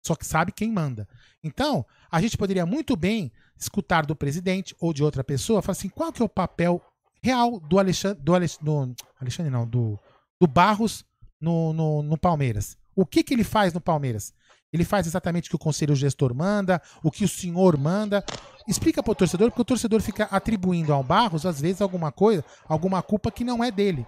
Só 0.04 0.15
que 0.15 0.26
sabe 0.26 0.52
quem 0.52 0.72
manda. 0.72 1.08
Então, 1.43 1.86
a 2.10 2.20
gente 2.20 2.36
poderia 2.36 2.65
muito 2.65 2.96
bem 2.96 3.32
escutar 3.56 4.08
do 4.08 4.15
presidente 4.15 4.76
ou 4.80 4.91
de 4.91 5.04
outra 5.04 5.24
pessoa, 5.24 5.62
falar 5.62 5.74
assim, 5.74 5.89
qual 5.89 6.12
que 6.12 6.22
é 6.22 6.26
o 6.26 6.30
papel 6.30 6.82
real 7.22 7.60
do 7.60 7.78
Alexandre, 7.78 8.24
do 8.24 8.34
Alexandre, 8.34 8.96
Alexandre 9.20 9.52
não, 9.52 9.67
do, 9.67 10.00
do 10.41 10.48
Barros 10.48 11.06
no, 11.39 11.74
no, 11.74 12.02
no 12.02 12.17
Palmeiras. 12.17 12.76
O 12.96 13.06
que, 13.06 13.24
que 13.24 13.36
ele 13.36 13.43
faz 13.43 13.72
no 13.72 13.82
Palmeiras? 13.82 14.34
Ele 14.72 14.84
faz 14.84 15.08
exatamente 15.08 15.48
o 15.48 15.50
que 15.50 15.56
o 15.56 15.60
conselho 15.60 15.96
gestor 15.96 16.34
manda, 16.36 16.82
o 17.04 17.10
que 17.10 17.24
o 17.24 17.28
senhor 17.28 17.78
manda. 17.78 18.24
Explica 18.68 19.02
para 19.02 19.12
o 19.12 19.16
torcedor, 19.16 19.50
porque 19.50 19.62
o 19.62 19.66
torcedor 19.66 20.02
fica 20.02 20.26
atribuindo 20.26 20.94
ao 20.94 21.04
Barros, 21.04 21.46
às 21.46 21.62
vezes, 21.62 21.82
alguma 21.82 22.12
coisa, 22.12 22.44
alguma 22.68 23.02
culpa 23.02 23.32
que 23.32 23.44
não 23.44 23.64
é 23.64 23.72
dele. 23.72 24.06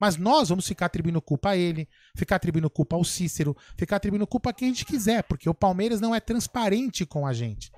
Mas 0.00 0.16
nós 0.16 0.48
vamos 0.48 0.66
ficar 0.66 0.86
atribuindo 0.86 1.20
culpa 1.20 1.50
a 1.50 1.56
ele, 1.56 1.86
ficar 2.16 2.36
atribuindo 2.36 2.70
culpa 2.70 2.96
ao 2.96 3.04
Cícero, 3.04 3.54
ficar 3.76 3.96
atribuindo 3.96 4.26
culpa 4.26 4.48
a 4.48 4.52
quem 4.52 4.68
a 4.68 4.70
gente 4.70 4.86
quiser, 4.86 5.22
porque 5.24 5.48
o 5.48 5.54
Palmeiras 5.54 6.00
não 6.00 6.14
é 6.14 6.20
transparente 6.20 7.04
com 7.04 7.26
a 7.26 7.34
gente. 7.34 7.70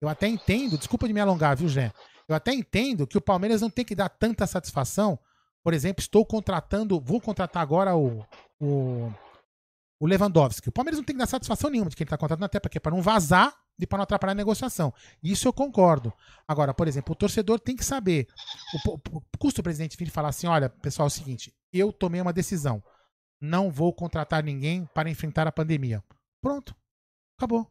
Eu 0.00 0.08
até 0.08 0.28
entendo, 0.28 0.78
desculpa 0.78 1.08
de 1.08 1.12
me 1.12 1.20
alongar, 1.20 1.56
viu, 1.56 1.68
Jé? 1.68 1.92
Eu 2.28 2.36
até 2.36 2.54
entendo 2.54 3.06
que 3.06 3.18
o 3.18 3.20
Palmeiras 3.20 3.60
não 3.60 3.68
tem 3.68 3.84
que 3.84 3.94
dar 3.94 4.08
tanta 4.08 4.46
satisfação. 4.46 5.18
Por 5.64 5.74
exemplo, 5.74 6.00
estou 6.00 6.24
contratando, 6.24 7.00
vou 7.00 7.20
contratar 7.20 7.62
agora 7.62 7.96
o, 7.96 8.24
o, 8.60 9.12
o 10.04 10.06
Lewandowski. 10.06 10.68
O 10.68 10.72
Palmeiras 10.72 10.98
não 10.98 11.04
tem 11.04 11.16
que 11.16 11.18
dar 11.18 11.26
satisfação 11.26 11.70
nenhuma 11.70 11.88
de 11.88 11.96
quem 11.96 12.04
está 12.04 12.18
contratando, 12.18 12.44
até 12.44 12.60
porque 12.60 12.76
é 12.76 12.80
para 12.80 12.94
não 12.94 13.00
vazar 13.00 13.56
e 13.78 13.86
para 13.86 13.96
não 13.96 14.02
atrapalhar 14.02 14.32
a 14.32 14.34
negociação. 14.34 14.92
Isso 15.22 15.48
eu 15.48 15.52
concordo. 15.52 16.12
Agora, 16.46 16.74
por 16.74 16.86
exemplo, 16.86 17.12
o 17.12 17.16
torcedor 17.16 17.58
tem 17.58 17.74
que 17.74 17.84
saber. 17.84 18.28
O, 18.86 18.94
o, 19.16 19.22
custo 19.38 19.62
o 19.62 19.64
presidente 19.64 19.96
vir 19.96 20.10
falar 20.10 20.28
assim: 20.28 20.46
olha, 20.46 20.68
pessoal, 20.68 21.06
é 21.06 21.08
o 21.08 21.10
seguinte, 21.10 21.54
eu 21.72 21.90
tomei 21.90 22.20
uma 22.20 22.34
decisão. 22.34 22.82
Não 23.40 23.70
vou 23.70 23.94
contratar 23.94 24.44
ninguém 24.44 24.84
para 24.94 25.08
enfrentar 25.08 25.46
a 25.46 25.52
pandemia. 25.52 26.04
Pronto. 26.42 26.76
Acabou. 27.38 27.66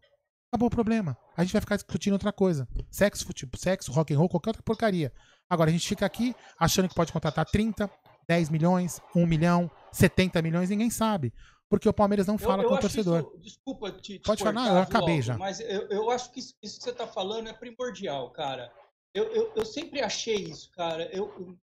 Acabou 0.52 0.68
o 0.68 0.72
problema. 0.72 1.16
A 1.38 1.44
gente 1.44 1.54
vai 1.54 1.62
ficar 1.62 1.76
discutindo 1.76 2.14
outra 2.14 2.34
coisa. 2.34 2.68
Sexo, 2.90 3.28
futebol, 3.28 3.60
sexo, 3.60 3.92
rock 3.92 4.12
and 4.12 4.18
roll, 4.18 4.30
qualquer 4.30 4.50
outra 4.50 4.64
porcaria. 4.64 5.14
Agora 5.48 5.70
a 5.70 5.74
gente 5.74 5.88
fica 5.88 6.04
aqui 6.04 6.36
achando 6.60 6.90
que 6.90 6.96
pode 6.96 7.14
contratar 7.14 7.46
30, 7.46 7.88
10 8.28 8.50
milhões, 8.50 9.00
1 9.16 9.26
milhão, 9.26 9.70
70 9.92 10.42
milhões, 10.42 10.70
ninguém 10.70 10.90
sabe. 10.90 11.32
Porque 11.74 11.90
o 11.90 11.94
Palmeiras 11.94 12.28
não 12.28 12.38
fala 12.38 12.62
eu, 12.62 12.66
eu 12.66 12.70
com 12.70 12.76
o 12.76 12.80
torcedor. 12.80 13.20
Isso, 13.22 13.38
desculpa 13.40 13.92
te, 13.92 14.20
te 14.20 14.28
Pode 14.28 14.44
falar, 14.44 14.68
eu 14.68 14.78
acabei 14.78 15.16
logo, 15.16 15.22
já. 15.24 15.38
Mas 15.40 15.60
eu, 15.60 15.90
eu 15.90 16.12
acho 16.12 16.32
que 16.32 16.40
isso, 16.40 16.54
isso, 16.62 16.78
que 16.78 16.84
você 16.84 16.92
está 16.92 17.08
falando 17.08 17.50
é 17.50 17.54
primordial, 17.54 18.30
cara. 18.30 18.72
Eu, 19.12 19.24
eu, 19.34 19.52
eu 19.56 19.66
sempre 19.66 20.00
achei 20.00 20.36
isso, 20.36 20.70
cara. 20.70 21.10
Eu, 21.12 21.58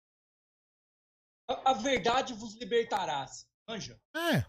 a, 1.47 1.69
a 1.69 1.73
verdade 1.73 2.33
vos 2.33 2.55
libertará. 2.55 3.27
Anja. 3.67 4.01
É. 4.15 4.43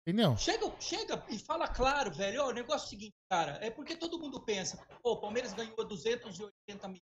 Entendeu? 0.00 0.34
Chega, 0.38 0.80
chega 0.80 1.26
e 1.28 1.38
fala 1.38 1.68
claro, 1.68 2.10
velho. 2.10 2.44
Ó, 2.44 2.48
o 2.48 2.54
negócio 2.54 2.84
é 2.84 2.86
o 2.86 2.88
seguinte, 2.88 3.16
cara. 3.30 3.58
É 3.62 3.70
porque 3.70 3.98
todo 3.98 4.18
mundo 4.18 4.46
pensa, 4.46 4.82
pô, 5.02 5.12
o 5.12 5.20
Palmeiras 5.20 5.52
ganhou 5.52 5.76
280 5.76 6.88
milhões. 6.88 7.02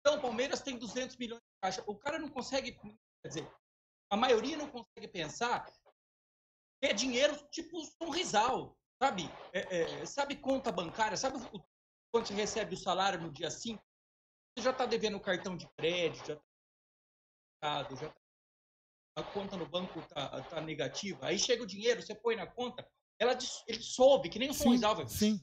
Então, 0.00 0.18
o 0.18 0.20
Palmeiras 0.20 0.60
tem 0.60 0.76
200 0.76 1.16
milhões 1.16 1.40
de 1.40 1.60
caixa. 1.62 1.82
O 1.86 1.96
cara 1.96 2.18
não 2.18 2.28
consegue, 2.28 2.72
quer 3.22 3.28
dizer, 3.28 3.50
a 4.10 4.16
maioria 4.16 4.56
não 4.56 4.68
consegue 4.68 5.08
pensar 5.08 5.64
que 5.64 6.88
é 6.88 6.92
dinheiro 6.92 7.36
tipo 7.50 7.80
sonrisal, 8.02 8.76
sabe? 9.00 9.30
É, 9.52 10.00
é, 10.00 10.06
sabe 10.06 10.36
conta 10.36 10.72
bancária? 10.72 11.16
Sabe 11.16 11.38
o, 11.52 11.64
quando 12.12 12.26
você 12.26 12.34
recebe 12.34 12.74
o 12.74 12.78
salário 12.78 13.20
no 13.20 13.32
dia 13.32 13.50
5? 13.50 13.80
Você 14.56 14.64
já 14.64 14.70
está 14.72 14.84
devendo 14.84 15.16
o 15.16 15.20
cartão 15.20 15.56
de 15.56 15.68
crédito, 15.76 16.26
já 16.26 16.34
está 17.54 17.94
já 17.94 18.08
tá 18.08 18.20
a 19.16 19.22
conta 19.22 19.56
no 19.56 19.66
banco 19.66 20.00
tá, 20.08 20.42
tá 20.42 20.60
negativa, 20.60 21.26
aí 21.26 21.38
chega 21.38 21.62
o 21.62 21.66
dinheiro, 21.66 22.00
você 22.00 22.14
põe 22.14 22.36
na 22.36 22.46
conta, 22.46 22.88
ela 23.18 23.36
ele 23.66 23.82
soube, 23.82 24.28
que 24.28 24.38
nem 24.38 24.50
o 24.50 24.54
São 24.54 24.72
Rizal 24.72 25.06
Sim. 25.08 25.40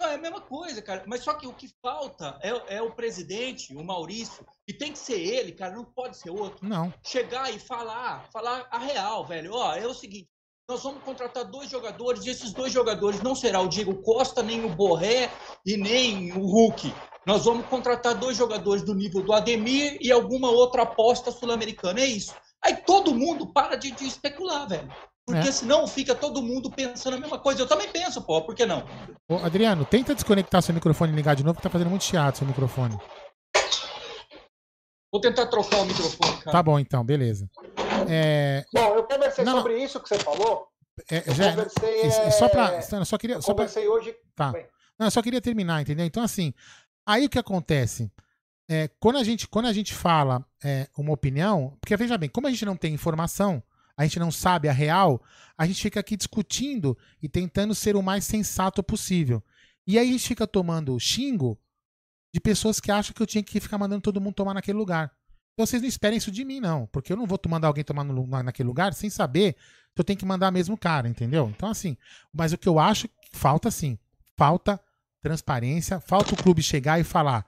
Não, 0.00 0.08
é 0.08 0.14
a 0.14 0.18
mesma 0.18 0.40
coisa, 0.40 0.82
cara. 0.82 1.04
Mas 1.06 1.22
só 1.22 1.34
que 1.34 1.46
o 1.46 1.52
que 1.52 1.68
falta 1.80 2.38
é, 2.42 2.76
é, 2.76 2.82
o 2.82 2.92
presidente, 2.92 3.74
o 3.74 3.84
Maurício, 3.84 4.46
e 4.66 4.72
tem 4.72 4.92
que 4.92 4.98
ser 4.98 5.20
ele, 5.20 5.52
cara, 5.52 5.74
não 5.74 5.84
pode 5.84 6.16
ser 6.16 6.30
outro. 6.30 6.66
Não. 6.66 6.92
Chegar 7.02 7.52
e 7.54 7.58
falar, 7.58 8.28
falar 8.32 8.66
a 8.70 8.78
real, 8.78 9.24
velho. 9.24 9.54
Ó, 9.54 9.74
é 9.74 9.86
o 9.86 9.94
seguinte, 9.94 10.28
nós 10.68 10.82
vamos 10.82 11.02
contratar 11.02 11.44
dois 11.44 11.70
jogadores, 11.70 12.24
e 12.24 12.30
esses 12.30 12.52
dois 12.52 12.72
jogadores 12.72 13.20
não 13.20 13.34
será 13.34 13.60
o 13.60 13.68
Diego 13.68 14.02
Costa, 14.02 14.42
nem 14.42 14.64
o 14.64 14.74
Borré 14.74 15.30
e 15.64 15.76
nem 15.76 16.32
o 16.32 16.46
Hulk. 16.46 16.92
Nós 17.26 17.44
vamos 17.44 17.66
contratar 17.66 18.14
dois 18.14 18.36
jogadores 18.36 18.82
do 18.82 18.94
nível 18.94 19.22
do 19.22 19.32
Ademir 19.32 19.96
e 20.00 20.10
alguma 20.10 20.50
outra 20.50 20.82
aposta 20.82 21.30
sul-americana. 21.30 22.00
É 22.00 22.06
isso. 22.06 22.34
Aí 22.62 22.76
todo 22.76 23.14
mundo 23.14 23.52
para 23.52 23.76
de, 23.76 23.90
de 23.90 24.06
especular, 24.06 24.66
velho. 24.66 24.90
Porque 25.26 25.48
é. 25.48 25.52
senão 25.52 25.86
fica 25.86 26.14
todo 26.14 26.42
mundo 26.42 26.70
pensando 26.70 27.16
a 27.16 27.20
mesma 27.20 27.38
coisa. 27.38 27.62
Eu 27.62 27.66
também 27.66 27.88
penso, 27.88 28.20
pô, 28.22 28.42
por 28.42 28.54
que 28.54 28.66
não? 28.66 28.84
Ô, 29.28 29.36
Adriano, 29.36 29.84
tenta 29.84 30.14
desconectar 30.14 30.62
seu 30.62 30.74
microfone 30.74 31.12
e 31.12 31.16
ligar 31.16 31.34
de 31.34 31.42
novo, 31.42 31.56
que 31.56 31.62
tá 31.62 31.70
fazendo 31.70 31.88
muito 31.88 32.04
chiado 32.04 32.36
seu 32.36 32.46
microfone. 32.46 32.98
Vou 35.10 35.20
tentar 35.20 35.46
trocar 35.46 35.78
o 35.78 35.86
microfone, 35.86 36.38
cara. 36.38 36.52
Tá 36.52 36.62
bom, 36.62 36.78
então, 36.78 37.02
beleza. 37.04 37.48
É... 38.08 38.64
Bom, 38.74 38.94
eu 38.96 39.04
conversei 39.04 39.44
não, 39.44 39.58
sobre 39.58 39.82
isso 39.82 40.00
que 40.00 40.08
você 40.08 40.18
falou. 40.18 40.66
É, 41.10 41.32
já, 41.32 41.50
conversei, 41.50 42.00
é... 42.02 42.30
Só 42.30 42.48
pra. 42.48 42.80
Eu 42.92 43.04
só 43.04 43.16
queria. 43.16 43.40
Só 43.40 43.52
conversei 43.52 43.84
pra... 43.84 43.92
hoje. 43.92 44.14
Tá. 44.34 44.52
Não, 44.98 45.06
eu 45.06 45.10
só 45.10 45.22
queria 45.22 45.40
terminar, 45.40 45.80
entendeu? 45.80 46.04
Então, 46.04 46.22
assim, 46.22 46.52
aí 47.06 47.24
o 47.24 47.28
que 47.30 47.38
acontece? 47.38 48.12
É, 48.68 48.88
quando, 48.98 49.18
a 49.18 49.24
gente, 49.24 49.46
quando 49.46 49.66
a 49.66 49.72
gente 49.72 49.94
fala 49.94 50.44
é, 50.62 50.88
uma 50.96 51.12
opinião, 51.12 51.76
porque 51.80 51.96
veja 51.96 52.16
bem, 52.18 52.28
como 52.28 52.46
a 52.46 52.50
gente 52.50 52.64
não 52.64 52.76
tem 52.76 52.94
informação, 52.94 53.62
a 53.96 54.04
gente 54.04 54.18
não 54.18 54.30
sabe 54.30 54.68
a 54.68 54.72
real, 54.72 55.22
a 55.56 55.66
gente 55.66 55.80
fica 55.80 56.00
aqui 56.00 56.16
discutindo 56.16 56.96
e 57.22 57.28
tentando 57.28 57.74
ser 57.74 57.96
o 57.96 58.02
mais 58.02 58.24
sensato 58.24 58.82
possível. 58.82 59.42
E 59.86 59.98
aí 59.98 60.08
a 60.08 60.12
gente 60.12 60.26
fica 60.26 60.46
tomando 60.46 60.98
xingo 60.98 61.58
de 62.32 62.40
pessoas 62.40 62.80
que 62.80 62.90
acham 62.90 63.14
que 63.14 63.22
eu 63.22 63.26
tinha 63.26 63.42
que 63.42 63.60
ficar 63.60 63.78
mandando 63.78 64.02
todo 64.02 64.20
mundo 64.20 64.34
tomar 64.34 64.54
naquele 64.54 64.78
lugar. 64.78 65.12
Então 65.52 65.64
vocês 65.64 65.80
não 65.80 65.88
esperem 65.88 66.18
isso 66.18 66.32
de 66.32 66.44
mim, 66.44 66.58
não. 66.58 66.86
Porque 66.86 67.12
eu 67.12 67.16
não 67.16 67.26
vou 67.26 67.38
mandar 67.48 67.68
alguém 67.68 67.84
tomar 67.84 68.02
no, 68.02 68.26
naquele 68.26 68.66
lugar 68.66 68.92
sem 68.92 69.08
saber 69.08 69.54
que 69.94 70.00
eu 70.00 70.04
tenho 70.04 70.18
que 70.18 70.26
mandar 70.26 70.50
mesmo 70.50 70.76
cara, 70.76 71.08
entendeu? 71.08 71.48
Então, 71.54 71.68
assim, 71.70 71.96
mas 72.32 72.52
o 72.52 72.58
que 72.58 72.68
eu 72.68 72.78
acho 72.78 73.06
que 73.08 73.38
falta, 73.38 73.70
sim, 73.70 73.96
falta 74.36 74.80
transparência, 75.22 76.00
falta 76.00 76.34
o 76.34 76.36
clube 76.36 76.60
chegar 76.60 77.00
e 77.00 77.04
falar, 77.04 77.46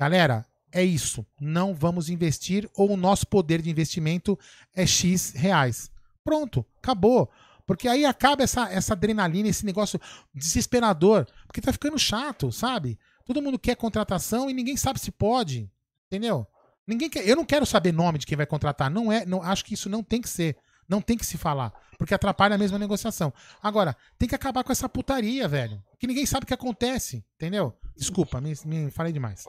galera, 0.00 0.46
é 0.72 0.82
isso. 0.82 1.24
Não 1.40 1.74
vamos 1.74 2.08
investir 2.08 2.68
ou 2.74 2.90
o 2.92 2.96
nosso 2.96 3.26
poder 3.26 3.60
de 3.60 3.70
investimento 3.70 4.38
é 4.74 4.86
X 4.86 5.32
reais. 5.32 5.90
Pronto, 6.24 6.64
acabou. 6.78 7.30
Porque 7.66 7.86
aí 7.86 8.04
acaba 8.04 8.42
essa, 8.42 8.70
essa 8.72 8.94
adrenalina, 8.94 9.48
esse 9.48 9.64
negócio 9.64 10.00
desesperador. 10.34 11.26
Porque 11.46 11.60
tá 11.60 11.72
ficando 11.72 11.98
chato, 11.98 12.50
sabe? 12.50 12.98
Todo 13.24 13.42
mundo 13.42 13.58
quer 13.58 13.76
contratação 13.76 14.50
e 14.50 14.54
ninguém 14.54 14.76
sabe 14.76 14.98
se 14.98 15.12
pode. 15.12 15.70
Entendeu? 16.06 16.46
Ninguém 16.86 17.08
quer, 17.08 17.26
eu 17.28 17.36
não 17.36 17.44
quero 17.44 17.64
saber 17.64 17.92
nome 17.92 18.18
de 18.18 18.26
quem 18.26 18.36
vai 18.36 18.46
contratar. 18.46 18.90
Não 18.90 19.12
é, 19.12 19.24
não, 19.24 19.42
acho 19.42 19.64
que 19.64 19.74
isso 19.74 19.88
não 19.88 20.02
tem 20.02 20.20
que 20.20 20.28
ser. 20.28 20.56
Não 20.88 21.00
tem 21.00 21.16
que 21.16 21.24
se 21.24 21.38
falar. 21.38 21.72
Porque 21.96 22.12
atrapalha 22.12 22.56
a 22.56 22.58
mesma 22.58 22.78
negociação. 22.78 23.32
Agora, 23.62 23.96
tem 24.18 24.28
que 24.28 24.34
acabar 24.34 24.64
com 24.64 24.72
essa 24.72 24.88
putaria, 24.88 25.46
velho. 25.46 25.82
Que 25.98 26.06
ninguém 26.06 26.26
sabe 26.26 26.44
o 26.44 26.46
que 26.46 26.54
acontece. 26.54 27.24
Entendeu? 27.36 27.74
Desculpa, 27.96 28.40
me, 28.40 28.52
me 28.64 28.90
falei 28.90 29.12
demais. 29.12 29.46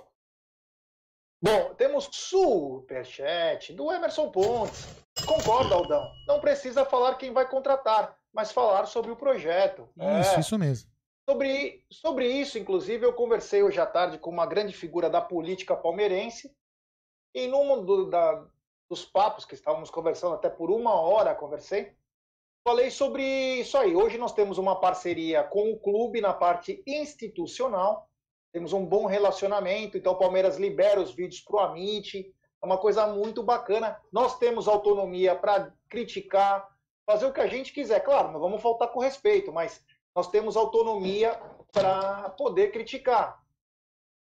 Bom, 1.44 1.74
temos 1.74 2.08
superchat 2.10 3.74
do 3.74 3.92
Emerson 3.92 4.32
Pontes. 4.32 4.88
Concorda, 5.28 5.76
Aldão? 5.76 6.10
Não 6.26 6.40
precisa 6.40 6.86
falar 6.86 7.16
quem 7.16 7.34
vai 7.34 7.46
contratar, 7.46 8.18
mas 8.32 8.54
falar 8.54 8.86
sobre 8.86 9.12
o 9.12 9.16
projeto. 9.18 9.90
Isso, 10.22 10.36
é. 10.36 10.40
isso 10.40 10.58
mesmo. 10.58 10.90
Sobre, 11.30 11.86
sobre 11.92 12.28
isso, 12.28 12.58
inclusive, 12.58 13.06
eu 13.06 13.12
conversei 13.12 13.62
hoje 13.62 13.78
à 13.78 13.86
tarde 13.86 14.18
com 14.18 14.30
uma 14.30 14.46
grande 14.46 14.72
figura 14.72 15.10
da 15.10 15.20
política 15.20 15.76
palmeirense. 15.76 16.50
E 17.36 17.46
numa 17.46 17.82
do, 17.82 18.10
da, 18.10 18.48
dos 18.90 19.04
papos 19.04 19.44
que 19.44 19.54
estávamos 19.54 19.92
conversando, 19.92 20.36
até 20.36 20.50
por 20.50 20.72
uma 20.72 20.94
hora 20.94 21.36
conversei. 21.36 21.94
Falei 22.66 22.90
sobre 22.90 23.22
isso 23.60 23.78
aí. 23.78 23.94
Hoje 23.94 24.18
nós 24.18 24.32
temos 24.32 24.58
uma 24.58 24.80
parceria 24.80 25.44
com 25.44 25.74
o 25.74 25.78
clube 25.78 26.22
na 26.22 26.34
parte 26.34 26.82
institucional. 26.88 28.10
Temos 28.54 28.72
um 28.72 28.86
bom 28.86 29.08
relacionamento, 29.08 29.98
então 29.98 30.14
o 30.14 30.18
Palmeiras 30.18 30.58
libera 30.58 31.02
os 31.02 31.12
vídeos 31.12 31.42
para 31.42 31.56
o 31.56 31.60
Amit. 31.60 32.32
É 32.62 32.66
uma 32.66 32.78
coisa 32.78 33.08
muito 33.08 33.42
bacana. 33.42 34.00
Nós 34.12 34.38
temos 34.38 34.68
autonomia 34.68 35.36
para 35.36 35.74
criticar, 35.90 36.70
fazer 37.04 37.26
o 37.26 37.34
que 37.34 37.42
a 37.42 37.48
gente 37.48 37.74
quiser. 37.74 38.00
Claro, 38.02 38.32
não 38.32 38.40
vamos 38.40 38.62
faltar 38.62 38.90
com 38.90 39.00
respeito, 39.00 39.52
mas 39.52 39.84
nós 40.16 40.30
temos 40.30 40.56
autonomia 40.56 41.36
para 41.72 42.30
poder 42.38 42.72
criticar. 42.72 43.42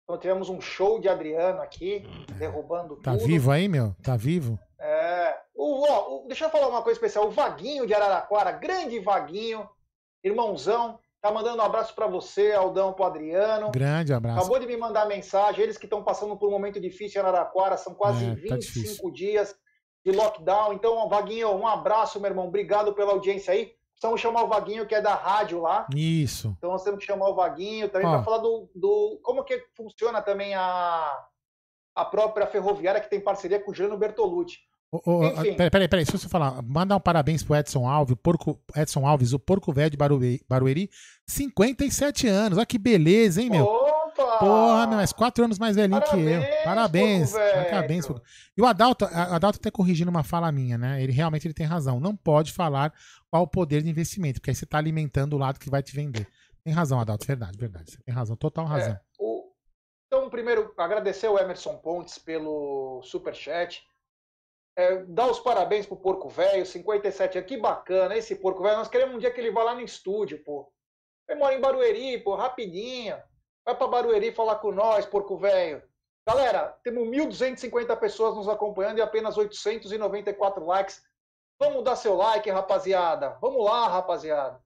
Então 0.04 0.18
tivemos 0.18 0.48
um 0.48 0.62
show 0.62 0.98
de 0.98 1.10
Adriano 1.10 1.62
aqui, 1.62 2.04
derrubando 2.38 2.96
tá 2.96 3.12
tudo. 3.12 3.22
Tá 3.22 3.28
vivo 3.28 3.52
aí, 3.52 3.68
meu? 3.68 3.94
Tá 4.02 4.16
vivo? 4.16 4.58
É. 4.80 5.38
O, 5.54 5.86
ó, 5.86 6.16
o, 6.16 6.28
deixa 6.28 6.46
eu 6.46 6.50
falar 6.50 6.70
uma 6.70 6.82
coisa 6.82 6.98
especial. 6.98 7.28
O 7.28 7.32
Vaguinho 7.32 7.86
de 7.86 7.94
Araraquara, 7.94 8.54
grande 8.54 8.98
Vaguinho, 8.98 9.70
irmãozão, 10.24 11.00
tá 11.22 11.32
mandando 11.32 11.62
um 11.62 11.66
abraço 11.66 11.94
para 11.94 12.08
você, 12.08 12.52
Aldão, 12.52 12.94
pro 12.94 13.06
Adriano. 13.06 13.72
Grande 13.72 14.12
abraço. 14.12 14.40
Acabou 14.40 14.60
de 14.60 14.66
me 14.66 14.76
mandar 14.76 15.06
mensagem. 15.06 15.64
Eles 15.64 15.78
que 15.78 15.86
estão 15.86 16.04
passando 16.04 16.36
por 16.36 16.50
um 16.50 16.52
momento 16.52 16.80
difícil 16.80 17.22
em 17.22 17.26
Araraquara, 17.26 17.78
são 17.78 17.94
quase 17.94 18.26
é, 18.26 18.34
25 18.34 19.04
tá 19.04 19.14
dias 19.14 19.56
de 20.04 20.12
lockdown. 20.12 20.74
Então, 20.74 21.08
Vaguinho, 21.08 21.52
um 21.52 21.68
abraço, 21.68 22.20
meu 22.20 22.32
irmão. 22.32 22.48
Obrigado 22.48 22.94
pela 22.94 23.12
audiência 23.12 23.54
aí. 23.54 23.72
Precisamos 23.94 24.20
chamar 24.20 24.44
o 24.44 24.48
Vaguinho, 24.48 24.88
que 24.88 24.96
é 24.96 25.02
da 25.02 25.14
rádio 25.14 25.62
lá. 25.62 25.86
Isso. 25.96 26.56
Então 26.58 26.72
nós 26.72 26.84
temos 26.84 27.00
que 27.00 27.06
chamar 27.06 27.30
o 27.30 27.36
Vaguinho 27.36 27.88
também 27.88 28.10
para 28.10 28.24
falar 28.24 28.40
do, 28.40 28.68
do. 28.74 29.20
Como 29.22 29.44
que 29.44 29.64
funciona 29.78 30.24
também 30.24 30.56
a, 30.56 31.24
a 31.94 32.06
própria 32.06 32.48
ferroviária 32.48 33.00
que 33.00 33.10
tem 33.12 33.22
parceria 33.22 33.60
com 33.60 33.70
o 33.70 33.74
Juliano 33.76 34.00
Bertolucci. 34.00 34.58
Oh, 34.94 35.02
oh, 35.06 35.20
peraí, 35.56 35.70
peraí, 35.70 35.88
peraí, 35.88 36.06
se 36.06 36.12
você 36.12 36.28
falar, 36.28 36.62
mandar 36.62 36.98
um 36.98 37.00
parabéns 37.00 37.42
pro 37.42 37.56
Edson 37.56 37.88
Alves, 37.88 38.18
Porco, 38.22 38.60
Edson 38.76 39.08
Alves, 39.08 39.32
o 39.32 39.40
Porco 39.40 39.72
Velho 39.72 39.90
de 39.90 39.96
Barueri, 39.96 40.44
Barueri, 40.50 40.90
57 41.26 42.28
anos, 42.28 42.58
olha 42.58 42.66
que 42.66 42.78
beleza, 42.78 43.42
hein, 43.42 43.50
meu? 43.50 43.64
Opa! 43.64 44.38
Porra, 44.40 44.88
meu, 44.88 44.98
mas 44.98 45.14
quatro 45.14 45.46
anos 45.46 45.58
mais 45.58 45.78
velhinho 45.78 46.02
parabéns, 46.02 46.50
que 46.50 46.58
eu. 46.58 46.64
Parabéns, 46.66 47.32
parabéns. 47.32 48.06
E 48.58 48.62
o 48.62 48.66
Adalto, 48.66 49.06
o 49.06 49.08
Adalto 49.08 49.60
até 49.60 49.72
corrigindo 49.72 50.12
uma 50.12 50.24
fala 50.24 50.52
minha, 50.52 50.78
né? 50.78 51.02
Ele 51.02 51.14
realmente 51.14 51.48
ele 51.48 51.54
tem 51.54 51.66
razão. 51.66 51.98
Não 52.02 52.14
pode 52.14 52.52
falar 52.52 52.94
qual 53.30 53.44
o 53.44 53.48
poder 53.48 53.82
de 53.82 53.90
investimento, 53.90 54.42
porque 54.42 54.52
aí 54.52 54.56
você 54.56 54.66
tá 54.66 54.78
alimentando 54.78 55.38
o 55.38 55.40
lado 55.40 55.58
que 55.58 55.70
vai 55.70 55.82
te 55.82 55.96
vender. 55.96 56.28
Tem 56.66 56.74
razão, 56.74 57.00
Adalto, 57.00 57.26
verdade, 57.26 57.58
verdade. 57.58 57.92
Você 57.92 57.98
tem 58.04 58.14
razão, 58.14 58.36
total 58.36 58.66
razão. 58.66 58.92
É, 58.92 59.02
o... 59.18 59.52
Então, 60.08 60.30
primeiro, 60.30 60.74
agradecer 60.78 61.30
o 61.30 61.40
Emerson 61.40 61.78
Pontes 61.78 62.18
pelo 62.18 63.02
superchat. 63.04 63.82
É, 64.82 65.04
dar 65.06 65.30
os 65.30 65.40
parabéns 65.40 65.86
pro 65.86 65.96
Porco 65.96 66.28
Velho, 66.28 66.66
57 66.66 67.38
anos. 67.38 67.48
Que 67.48 67.56
bacana 67.56 68.18
esse 68.18 68.36
Porco 68.36 68.64
Velho. 68.64 68.78
Nós 68.78 68.88
queremos 68.88 69.16
um 69.16 69.20
dia 69.20 69.30
que 69.30 69.40
ele 69.40 69.52
vá 69.52 69.64
lá 69.64 69.76
no 69.76 69.82
estúdio, 69.82 70.44
pô. 70.44 70.74
Ele 71.30 71.40
mora 71.40 71.54
em 71.54 71.62
Barueri, 71.62 72.18
pô, 72.18 72.34
rapidinho. 72.34 73.16
Vai 73.64 73.76
para 73.76 73.88
Barueri 73.88 74.32
falar 74.32 74.56
com 74.56 74.72
nós, 74.72 75.06
Porco 75.06 75.38
Velho. 75.38 75.84
Galera, 76.28 76.76
temos 76.84 77.08
1.250 77.08 77.96
pessoas 78.00 78.36
nos 78.36 78.50
acompanhando 78.50 78.98
e 78.98 79.02
apenas 79.02 79.38
894 79.38 80.66
likes. 80.66 81.04
Vamos 81.60 81.84
dar 81.84 81.96
seu 81.96 82.16
like, 82.16 82.50
rapaziada. 82.50 83.38
Vamos 83.40 83.64
lá, 83.64 83.88
rapaziada. 83.88 84.60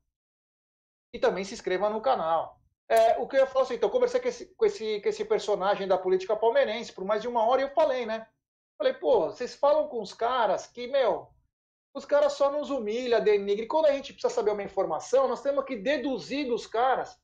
E 1.14 1.20
também 1.20 1.44
se 1.44 1.54
inscreva 1.54 1.90
no 1.90 2.00
canal. 2.00 2.58
É, 2.88 3.18
o 3.18 3.28
que 3.28 3.36
eu 3.36 3.42
ia 3.42 3.48
falar 3.48 3.66
assim, 3.66 3.74
então, 3.74 3.90
eu 3.90 3.92
conversei 3.92 4.22
com 4.22 4.28
esse, 4.30 4.46
com, 4.56 4.66
esse, 4.66 5.02
com 5.02 5.10
esse 5.10 5.26
personagem 5.26 5.88
da 5.90 5.98
política 5.98 6.38
palmeirense 6.38 6.94
por 6.94 7.04
mais 7.04 7.22
de 7.22 7.28
uma 7.28 7.46
hora 7.46 7.62
e 7.62 7.66
eu 7.66 7.70
falei, 7.72 8.06
né? 8.06 8.26
Falei, 8.78 8.94
pô, 8.94 9.28
vocês 9.28 9.56
falam 9.56 9.88
com 9.88 10.02
os 10.02 10.14
caras 10.14 10.68
que, 10.68 10.88
meu, 10.88 11.30
os 11.94 12.04
caras 12.04 12.34
só 12.34 12.52
nos 12.52 12.70
humilham, 12.70 13.24
denigram. 13.24 13.64
E 13.64 13.68
quando 13.68 13.86
a 13.86 13.94
gente 13.94 14.12
precisa 14.12 14.34
saber 14.34 14.52
uma 14.52 14.64
informação, 14.64 15.28
nós 15.28 15.42
temos 15.42 15.64
que 15.64 15.78
deduzir 15.78 16.48
dos 16.48 16.68
caras. 16.68 17.18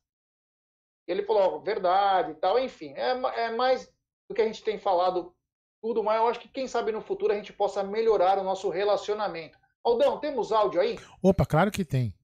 Ele 1.06 1.22
falou, 1.22 1.60
verdade 1.60 2.32
e 2.32 2.34
tal, 2.36 2.58
enfim. 2.58 2.94
É, 2.94 3.10
é 3.44 3.50
mais 3.50 3.86
do 4.28 4.34
que 4.34 4.40
a 4.40 4.46
gente 4.46 4.64
tem 4.64 4.78
falado 4.78 5.34
tudo, 5.82 6.02
mas 6.02 6.16
eu 6.16 6.28
acho 6.28 6.40
que 6.40 6.48
quem 6.48 6.66
sabe 6.66 6.92
no 6.92 7.02
futuro 7.02 7.32
a 7.32 7.36
gente 7.36 7.52
possa 7.52 7.82
melhorar 7.82 8.38
o 8.38 8.44
nosso 8.44 8.70
relacionamento. 8.70 9.58
Aldão, 9.84 10.20
temos 10.20 10.52
áudio 10.52 10.80
aí? 10.80 10.96
Opa, 11.20 11.44
claro 11.44 11.70
que 11.70 11.84
tem. 11.84 12.14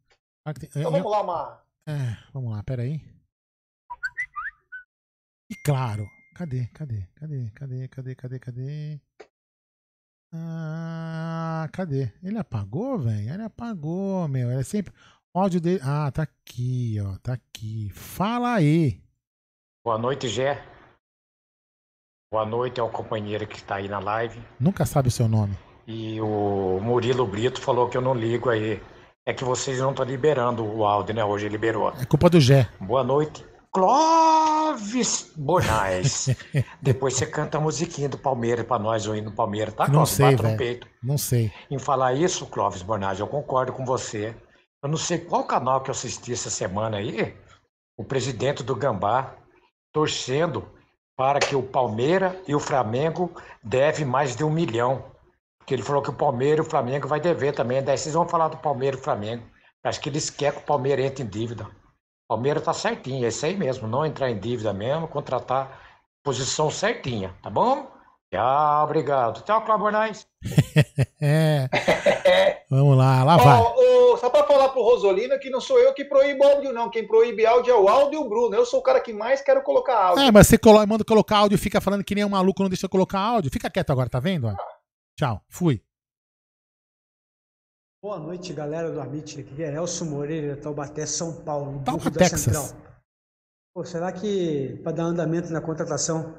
Claro 0.44 0.60
que 0.60 0.68
tem. 0.68 0.80
Então 0.80 0.92
vamos 0.92 1.10
lá, 1.10 1.22
Mar. 1.22 1.66
É, 1.86 2.16
vamos 2.32 2.52
lá, 2.52 2.62
peraí. 2.62 3.00
E 5.50 5.56
claro. 5.64 6.06
Cadê? 6.36 6.68
Cadê? 6.68 7.08
Cadê? 7.16 7.50
Cadê? 7.50 7.88
Cadê? 7.88 8.14
Cadê? 8.14 8.38
Cadê? 8.38 9.00
Ah, 10.32 11.68
cadê? 11.72 12.12
Ele 12.22 12.38
apagou, 12.38 12.98
velho? 12.98 13.32
Ele 13.32 13.42
apagou, 13.42 14.28
meu. 14.28 14.50
Ele 14.50 14.60
é 14.60 14.64
sempre. 14.64 14.92
O 15.34 15.40
áudio 15.40 15.60
dele. 15.60 15.80
Ah, 15.82 16.10
tá 16.10 16.22
aqui, 16.22 16.96
ó. 17.00 17.16
Tá 17.18 17.34
aqui. 17.34 17.90
Fala 17.90 18.54
aí. 18.54 19.00
Boa 19.84 19.98
noite, 19.98 20.28
Gé. 20.28 20.62
Boa 22.30 22.44
noite 22.44 22.78
ao 22.78 22.90
companheiro 22.90 23.46
que 23.46 23.56
está 23.56 23.76
aí 23.76 23.88
na 23.88 23.98
live. 23.98 24.38
Nunca 24.60 24.84
sabe 24.84 25.08
o 25.08 25.10
seu 25.10 25.26
nome. 25.26 25.56
E 25.86 26.20
o 26.20 26.78
Murilo 26.82 27.26
Brito 27.26 27.60
falou 27.60 27.88
que 27.88 27.96
eu 27.96 28.02
não 28.02 28.12
ligo 28.14 28.50
aí. 28.50 28.82
É 29.26 29.32
que 29.32 29.44
vocês 29.44 29.78
não 29.78 29.90
estão 29.90 30.04
liberando 30.04 30.62
o 30.62 30.84
áudio, 30.84 31.14
né? 31.14 31.24
Hoje 31.24 31.48
liberou. 31.48 31.90
É 31.98 32.04
culpa 32.04 32.28
do 32.28 32.38
Gé. 32.38 32.68
Boa 32.80 33.02
noite. 33.02 33.44
Clóvis 34.78 35.32
Bonais. 35.36 36.28
Depois 36.80 37.14
você 37.14 37.26
canta 37.26 37.58
a 37.58 37.60
musiquinha 37.60 38.08
do 38.08 38.16
Palmeiras 38.16 38.64
pra 38.64 38.78
nós 38.78 39.08
aí 39.08 39.20
no 39.20 39.32
Palmeiras, 39.32 39.74
tá, 39.74 39.86
Clóvis? 39.86 40.18
Não 40.18 40.28
sei, 40.28 40.36
velho. 40.36 40.80
Não 41.02 41.18
sei. 41.18 41.52
Em 41.68 41.78
falar 41.78 42.14
isso, 42.14 42.46
Clóvis 42.46 42.82
Bonais, 42.82 43.18
eu 43.18 43.26
concordo 43.26 43.72
com 43.72 43.84
você. 43.84 44.36
Eu 44.80 44.88
não 44.88 44.96
sei 44.96 45.18
qual 45.18 45.44
canal 45.44 45.80
que 45.80 45.90
eu 45.90 45.92
assisti 45.92 46.32
essa 46.32 46.48
semana 46.48 46.98
aí, 46.98 47.36
o 47.96 48.04
presidente 48.04 48.62
do 48.62 48.76
Gambá 48.76 49.34
torcendo 49.92 50.68
para 51.16 51.40
que 51.40 51.56
o 51.56 51.62
Palmeiras 51.62 52.36
e 52.46 52.54
o 52.54 52.60
Flamengo 52.60 53.32
devem 53.60 54.06
mais 54.06 54.36
de 54.36 54.44
um 54.44 54.50
milhão. 54.50 55.04
Porque 55.58 55.74
ele 55.74 55.82
falou 55.82 56.00
que 56.00 56.10
o 56.10 56.14
Palmeiras 56.14 56.64
e 56.64 56.68
o 56.68 56.70
Flamengo 56.70 57.08
vai 57.08 57.20
dever 57.20 57.52
também. 57.52 57.82
Daí 57.82 57.98
vocês 57.98 58.14
vão 58.14 58.28
falar 58.28 58.46
do 58.46 58.58
Palmeiras 58.58 59.00
e 59.00 59.02
o 59.02 59.04
Flamengo. 59.04 59.42
Acho 59.82 60.00
que 60.00 60.08
eles 60.08 60.30
querem 60.30 60.56
que 60.56 60.64
o 60.64 60.66
Palmeiras 60.66 61.04
entre 61.04 61.24
em 61.24 61.26
dívida. 61.26 61.66
Palmeiras 62.28 62.62
tá 62.62 62.74
certinho, 62.74 63.24
é 63.24 63.28
isso 63.28 63.46
aí 63.46 63.56
mesmo. 63.56 63.88
Não 63.88 64.04
entrar 64.04 64.30
em 64.30 64.38
dívida 64.38 64.72
mesmo, 64.72 65.08
contratar 65.08 65.80
posição 66.22 66.70
certinha, 66.70 67.34
tá 67.42 67.48
bom? 67.48 67.90
Ah, 68.34 68.82
obrigado. 68.84 69.42
Tchau, 69.42 69.64
Cláudio 69.64 69.84
Bornais. 69.84 70.26
Vamos 72.70 72.98
lá, 72.98 73.24
lá 73.24 73.38
vai. 73.38 73.62
Oh, 73.62 74.12
oh, 74.12 74.16
só 74.18 74.28
para 74.28 74.46
falar 74.46 74.68
pro 74.68 74.82
Rosolino 74.82 75.38
que 75.38 75.48
não 75.48 75.62
sou 75.62 75.78
eu 75.78 75.94
que 75.94 76.04
proíbo 76.04 76.44
áudio, 76.44 76.70
não. 76.70 76.90
Quem 76.90 77.06
proíbe 77.06 77.46
áudio 77.46 77.72
é 77.72 77.78
o 77.78 77.88
áudio 77.88 78.20
e 78.20 78.22
o 78.22 78.28
Bruno. 78.28 78.54
Eu 78.54 78.66
sou 78.66 78.80
o 78.80 78.82
cara 78.82 79.00
que 79.00 79.14
mais 79.14 79.40
quero 79.40 79.62
colocar 79.62 79.96
áudio. 79.96 80.24
É, 80.24 80.30
mas 80.30 80.46
você 80.46 80.58
colo... 80.58 80.86
manda 80.86 81.04
colocar 81.04 81.38
áudio 81.38 81.56
e 81.56 81.58
fica 81.58 81.80
falando 81.80 82.04
que 82.04 82.14
nem 82.14 82.26
um 82.26 82.28
maluco 82.28 82.62
não 82.62 82.68
deixa 82.68 82.84
eu 82.84 82.90
colocar 82.90 83.18
áudio. 83.18 83.50
Fica 83.50 83.70
quieto 83.70 83.90
agora, 83.90 84.10
tá 84.10 84.20
vendo? 84.20 84.48
Ah. 84.48 84.56
Tchau, 85.16 85.40
fui. 85.48 85.82
Boa 88.00 88.20
noite, 88.20 88.52
galera 88.52 88.92
do 88.92 89.00
Amit. 89.00 89.40
Aqui 89.40 89.60
é 89.60 89.74
Elcio 89.74 90.06
Moreira, 90.06 90.56
Taubaté, 90.56 91.04
São 91.04 91.42
Paulo. 91.42 91.82
Taubaté, 91.84 92.28
Texas. 92.28 92.42
Central. 92.42 92.68
Pô, 93.74 93.84
será 93.84 94.12
que 94.12 94.78
para 94.84 94.92
dar 94.92 95.02
andamento 95.02 95.52
na 95.52 95.60
contratação, 95.60 96.32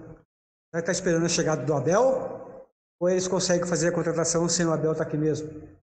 será 0.72 0.82
que 0.82 0.86
tá 0.86 0.91
esperando 0.93 1.26
a 1.26 1.30
chegada 1.30 1.66
do 1.66 1.74
Abel? 1.74 2.64
Ou 3.01 3.10
eles 3.10 3.28
conseguem 3.28 3.68
fazer 3.68 3.89
a 3.89 3.91
contratação 3.91 4.47
sem 4.47 4.66
o 4.66 4.72
Abel 4.72 4.93
estar 4.93 5.03
tá 5.03 5.10
aqui 5.10 5.18
mesmo? 5.18 5.49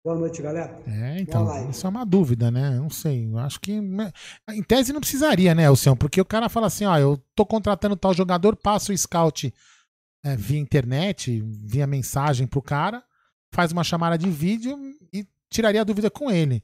Boa 0.03 0.17
noite, 0.17 0.41
galera. 0.41 0.81
É, 0.85 1.21
então, 1.21 1.69
isso 1.69 1.87
é 1.87 1.89
uma 1.89 2.05
dúvida, 2.05 2.51
né? 2.51 2.71
Não 2.71 2.89
sei. 2.89 3.25
Eu 3.31 3.37
acho 3.37 3.57
que. 3.61 3.79
Né, 3.79 4.11
em 4.49 4.61
tese 4.61 4.91
não 4.91 4.99
precisaria, 4.99 5.55
né, 5.55 5.63
Elcião? 5.63 5.95
Porque 5.95 6.19
o 6.19 6.25
cara 6.25 6.49
fala 6.49 6.67
assim: 6.67 6.83
ó, 6.83 6.97
eu 6.97 7.17
tô 7.33 7.45
contratando 7.45 7.95
tal 7.95 8.13
jogador, 8.13 8.57
passo 8.57 8.91
o 8.91 8.97
scout 8.97 9.53
é, 10.25 10.35
via 10.35 10.59
internet, 10.59 11.41
via 11.41 11.87
mensagem 11.87 12.45
pro 12.45 12.61
cara, 12.61 13.01
faz 13.53 13.71
uma 13.71 13.85
chamada 13.85 14.17
de 14.17 14.29
vídeo 14.29 14.77
e 15.13 15.25
tiraria 15.53 15.81
a 15.81 15.85
dúvida 15.85 16.09
com 16.09 16.29
ele. 16.29 16.63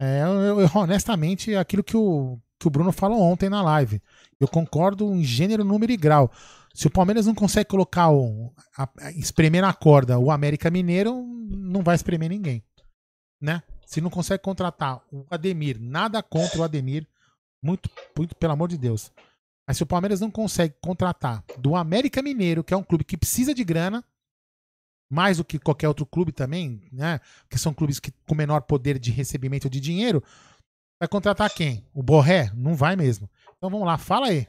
É, 0.00 0.22
eu, 0.22 0.60
eu, 0.60 0.70
honestamente, 0.74 1.54
aquilo 1.54 1.82
que 1.82 1.96
o, 1.96 2.38
que 2.58 2.66
o 2.66 2.70
Bruno 2.70 2.92
falou 2.92 3.20
ontem 3.20 3.48
na 3.48 3.62
live. 3.62 4.00
Eu 4.38 4.48
concordo 4.48 5.12
em 5.14 5.22
gênero, 5.22 5.64
número 5.64 5.92
e 5.92 5.96
grau. 5.96 6.30
Se 6.74 6.86
o 6.86 6.90
Palmeiras 6.90 7.26
não 7.26 7.34
consegue 7.34 7.68
colocar 7.68 8.10
o. 8.10 8.52
A, 8.76 8.88
a, 9.00 9.10
espremer 9.12 9.62
na 9.62 9.72
corda 9.72 10.18
o 10.18 10.30
América 10.30 10.70
Mineiro, 10.70 11.22
não 11.48 11.82
vai 11.82 11.94
espremer 11.94 12.28
ninguém. 12.28 12.62
Né? 13.40 13.62
Se 13.86 14.00
não 14.00 14.10
consegue 14.10 14.42
contratar 14.42 15.02
o 15.10 15.26
Ademir, 15.30 15.78
nada 15.80 16.22
contra 16.22 16.60
o 16.60 16.64
Ademir, 16.64 17.06
muito, 17.62 17.90
muito 18.16 18.34
pelo 18.34 18.52
amor 18.52 18.68
de 18.68 18.76
Deus. 18.76 19.10
Mas 19.66 19.78
se 19.78 19.82
o 19.82 19.86
Palmeiras 19.86 20.20
não 20.20 20.30
consegue 20.30 20.74
contratar 20.80 21.42
do 21.58 21.74
América 21.74 22.22
Mineiro, 22.22 22.62
que 22.62 22.74
é 22.74 22.76
um 22.76 22.84
clube 22.84 23.04
que 23.04 23.16
precisa 23.16 23.54
de 23.54 23.64
grana, 23.64 24.04
mais 25.08 25.38
do 25.38 25.44
que 25.44 25.58
qualquer 25.58 25.88
outro 25.88 26.04
clube 26.04 26.32
também, 26.32 26.88
né? 26.92 27.20
Que 27.48 27.58
são 27.58 27.72
clubes 27.72 28.00
que, 28.00 28.12
com 28.26 28.34
menor 28.34 28.62
poder 28.62 28.98
de 28.98 29.10
recebimento 29.10 29.70
de 29.70 29.80
dinheiro. 29.80 30.22
Vai 31.00 31.08
contratar 31.08 31.50
quem? 31.50 31.86
O 31.94 32.02
Borré? 32.02 32.50
Não 32.54 32.74
vai 32.74 32.96
mesmo. 32.96 33.28
Então 33.56 33.70
vamos 33.70 33.86
lá, 33.86 33.98
fala 33.98 34.28
aí. 34.28 34.46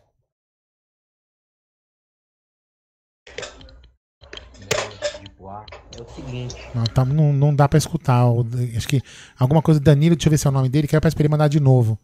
é 5.97 6.01
o 6.01 6.07
seguinte. 6.09 6.55
Não, 6.73 6.83
tá, 6.83 7.05
não, 7.05 7.33
não 7.33 7.55
dá 7.55 7.67
pra 7.67 7.77
escutar. 7.77 8.23
Acho 8.75 8.87
que 8.87 9.01
alguma 9.37 9.61
coisa 9.61 9.79
Danilo, 9.79 10.15
deixa 10.15 10.27
eu 10.27 10.31
ver 10.31 10.37
se 10.37 10.47
é 10.47 10.49
o 10.49 10.53
nome 10.53 10.69
dele, 10.69 10.87
que 10.87 10.95
era 10.95 11.01
pra 11.01 11.11
ele 11.17 11.29
mandar 11.29 11.47
de 11.47 11.59
novo. 11.59 11.97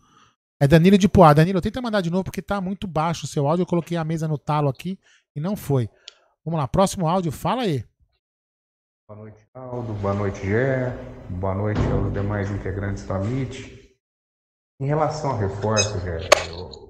É 0.59 0.67
Danilo 0.67 0.97
de 0.97 1.07
Poá. 1.07 1.33
Danilo, 1.33 1.59
tenta 1.61 1.81
mandar 1.81 2.01
de 2.01 2.09
novo 2.09 2.23
porque 2.23 2.41
tá 2.41 2.61
muito 2.61 2.87
baixo 2.87 3.25
o 3.25 3.27
seu 3.27 3.47
áudio. 3.47 3.63
Eu 3.63 3.67
coloquei 3.67 3.97
a 3.97 4.03
mesa 4.03 4.27
no 4.27 4.37
talo 4.37 4.69
aqui 4.69 4.97
e 5.35 5.39
não 5.39 5.55
foi. 5.55 5.89
Vamos 6.45 6.59
lá, 6.59 6.67
próximo 6.67 7.07
áudio, 7.07 7.31
fala 7.31 7.63
aí. 7.63 7.83
Boa 9.13 9.25
noite, 9.25 9.47
Aldo. 9.53 9.93
Boa 9.93 10.13
noite, 10.15 10.43
Gé. 10.43 10.89
Boa 11.29 11.53
noite 11.53 11.79
aos 11.91 12.11
demais 12.11 12.49
integrantes 12.49 13.05
do 13.05 13.13
Amit. 13.13 13.95
Em 14.81 14.87
relação 14.87 15.29
a 15.29 15.37
reforço, 15.37 15.99
Gé, 15.99 16.27
eu, 16.49 16.89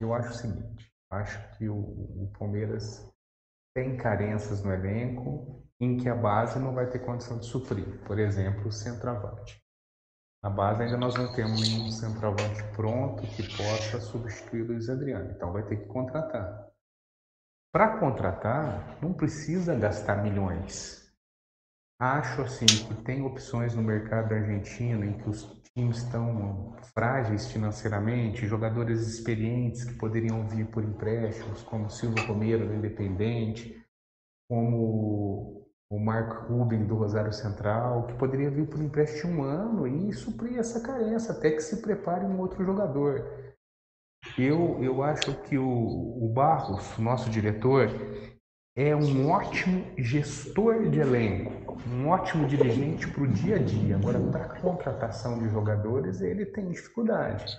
eu 0.00 0.14
acho 0.14 0.30
o 0.30 0.34
seguinte: 0.34 0.92
acho 1.10 1.58
que 1.58 1.68
o, 1.68 1.74
o 1.76 2.32
Palmeiras 2.38 3.12
tem 3.74 3.96
carências 3.96 4.62
no 4.62 4.72
elenco 4.72 5.66
em 5.80 5.96
que 5.96 6.08
a 6.08 6.14
base 6.14 6.60
não 6.60 6.72
vai 6.72 6.88
ter 6.88 7.00
condição 7.00 7.40
de 7.40 7.46
suprir. 7.46 8.04
Por 8.04 8.20
exemplo, 8.20 8.68
o 8.68 8.72
centroavante. 8.72 9.60
Na 10.44 10.50
base 10.50 10.84
ainda 10.84 10.96
nós 10.96 11.16
não 11.16 11.34
temos 11.34 11.60
nenhum 11.60 11.90
centroavante 11.90 12.62
pronto 12.76 13.22
que 13.22 13.42
possa 13.56 13.98
substituir 13.98 14.62
o 14.62 14.66
Luiz 14.68 14.88
Adriano. 14.88 15.32
Então 15.32 15.52
vai 15.52 15.64
ter 15.64 15.78
que 15.78 15.86
contratar. 15.86 16.68
Para 17.72 17.98
contratar, 17.98 18.96
não 19.02 19.12
precisa 19.12 19.74
gastar 19.74 20.22
milhões. 20.22 21.03
Acho 22.04 22.42
assim 22.42 22.76
que 22.76 22.94
tem 23.02 23.24
opções 23.24 23.74
no 23.74 23.80
mercado 23.80 24.34
argentino 24.34 25.06
em 25.06 25.14
que 25.14 25.26
os 25.26 25.58
times 25.74 26.02
estão 26.02 26.76
frágeis 26.92 27.50
financeiramente, 27.50 28.46
jogadores 28.46 29.00
experientes 29.00 29.84
que 29.84 29.94
poderiam 29.94 30.46
vir 30.46 30.66
por 30.66 30.84
empréstimos, 30.84 31.62
como 31.62 31.88
Silvio 31.88 32.20
Romero 32.20 32.66
do 32.66 32.74
Independente, 32.74 33.82
como 34.50 35.66
o 35.90 35.98
Marco 35.98 36.52
Ruben 36.52 36.84
do 36.84 36.94
Rosário 36.94 37.32
Central, 37.32 38.06
que 38.06 38.18
poderia 38.18 38.50
vir 38.50 38.68
por 38.68 38.82
empréstimo 38.82 39.40
um 39.40 39.42
ano 39.42 39.86
e 39.86 40.12
suprir 40.12 40.58
essa 40.58 40.82
carência, 40.82 41.32
até 41.32 41.52
que 41.52 41.62
se 41.62 41.80
prepare 41.80 42.26
um 42.26 42.38
outro 42.38 42.62
jogador. 42.62 43.54
Eu, 44.36 44.84
eu 44.84 45.02
acho 45.02 45.32
que 45.44 45.56
o, 45.56 46.22
o 46.22 46.28
Barros, 46.34 46.98
nosso 46.98 47.30
diretor, 47.30 47.88
é 48.76 48.94
um 48.94 49.30
ótimo 49.30 49.86
gestor 49.96 50.90
de 50.90 50.98
elenco, 50.98 51.78
um 51.88 52.08
ótimo 52.08 52.46
dirigente 52.48 53.06
para 53.06 53.22
o 53.22 53.28
dia 53.28 53.54
a 53.54 53.58
dia. 53.58 53.94
Agora, 53.94 54.18
para 54.18 54.60
contratação 54.60 55.38
de 55.38 55.48
jogadores, 55.48 56.20
ele 56.20 56.44
tem 56.44 56.70
dificuldade. 56.70 57.56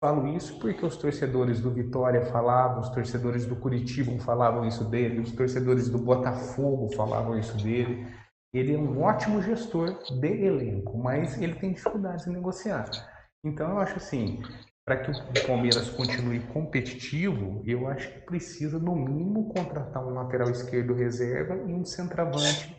Falo 0.00 0.26
isso 0.28 0.58
porque 0.58 0.84
os 0.84 0.96
torcedores 0.96 1.60
do 1.60 1.70
Vitória 1.70 2.24
falavam, 2.26 2.80
os 2.80 2.88
torcedores 2.88 3.44
do 3.44 3.56
Curitiba 3.56 4.18
falavam 4.20 4.66
isso 4.66 4.84
dele, 4.84 5.20
os 5.20 5.32
torcedores 5.32 5.88
do 5.90 5.98
Botafogo 5.98 6.94
falavam 6.94 7.38
isso 7.38 7.56
dele. 7.62 8.06
Ele 8.52 8.74
é 8.74 8.78
um 8.78 9.02
ótimo 9.02 9.42
gestor 9.42 9.98
de 10.18 10.28
elenco, 10.28 10.96
mas 10.96 11.40
ele 11.42 11.56
tem 11.56 11.72
dificuldades 11.72 12.26
em 12.26 12.32
negociar. 12.32 12.88
Então 13.44 13.68
eu 13.70 13.78
acho 13.78 13.96
assim, 13.96 14.40
para 14.84 14.98
que 14.98 15.10
o 15.10 15.46
Palmeiras 15.46 15.88
continue 15.90 16.40
competitivo, 16.40 17.62
eu 17.64 17.88
acho 17.88 18.12
que 18.12 18.20
precisa, 18.20 18.78
no 18.78 18.94
mínimo, 18.94 19.48
contratar 19.54 20.04
um 20.04 20.10
lateral 20.10 20.50
esquerdo 20.50 20.92
reserva 20.92 21.56
e 21.56 21.72
um 21.72 21.84
centroavante 21.84 22.76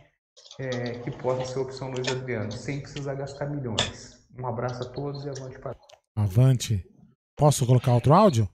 é, 0.60 1.00
que 1.00 1.12
possa 1.12 1.46
ser 1.46 1.60
a 1.60 1.62
opção 1.64 1.90
Luiz 1.90 2.08
Adriano, 2.08 2.52
sem 2.52 2.80
precisar 2.80 3.16
gastar 3.16 3.50
milhões. 3.50 4.24
Um 4.38 4.46
abraço 4.46 4.84
a 4.84 4.90
todos 4.92 5.26
e 5.26 5.30
avante 5.30 5.58
para. 5.58 5.76
Avante. 6.16 6.86
Posso 7.36 7.66
colocar 7.66 7.94
outro 7.94 8.14
áudio? 8.14 8.48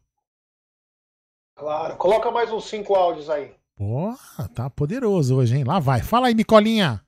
Claro, 1.58 1.98
coloca 1.98 2.32
mais 2.32 2.52
uns 2.52 2.66
cinco 2.70 2.96
áudios 2.96 3.30
aí. 3.30 3.54
Porra, 3.76 4.48
tá 4.56 4.70
poderoso 4.70 5.38
hoje, 5.38 5.58
hein? 5.58 5.64
Lá 5.64 5.80
vai. 5.80 6.02
Fala 6.02 6.28
aí, 6.28 6.36
Micolinha. 6.36 7.04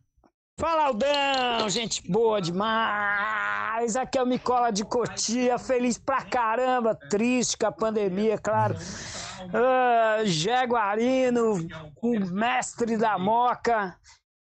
Fala, 0.60 0.86
Aldão! 0.86 1.68
Gente 1.68 2.08
boa 2.10 2.40
demais! 2.40 3.96
Aqui 3.96 4.20
é 4.20 4.24
o 4.24 4.28
Micola 4.28 4.72
de 4.72 4.86
Cotia, 4.86 5.58
feliz 5.58 5.98
pra 5.98 6.22
caramba, 6.22 6.94
triste 6.94 7.58
com 7.58 7.66
a 7.66 7.72
pandemia, 7.72 8.38
claro. 8.38 8.76
Uh, 8.76 10.26
Jaguarino, 10.26 11.56
o 12.02 12.20
mestre 12.20 12.96
da 12.98 13.18
moca. 13.18 13.98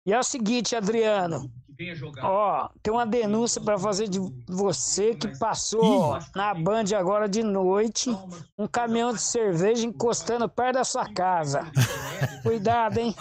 E 0.07 0.13
é 0.13 0.19
o 0.19 0.23
seguinte, 0.23 0.77
Adriano, 0.77 1.51
venha 1.77 1.95
jogar. 1.95 2.25
Ó, 2.25 2.69
tem 2.83 2.93
uma 2.93 3.07
denúncia 3.07 3.61
para 3.61 3.79
fazer 3.79 4.09
de 4.09 4.19
você 4.49 5.15
que 5.15 5.39
passou 5.39 6.19
na 6.35 6.55
Band 6.55 6.85
agora 6.97 7.29
de 7.29 7.43
noite 7.43 8.11
um 8.59 8.67
caminhão 8.67 9.13
de 9.13 9.21
cerveja 9.21 9.87
encostando 9.87 10.49
perto 10.49 10.75
da 10.75 10.85
sua 10.85 11.13
casa. 11.13 11.71
Cuidado, 12.43 12.99
hein? 12.99 13.15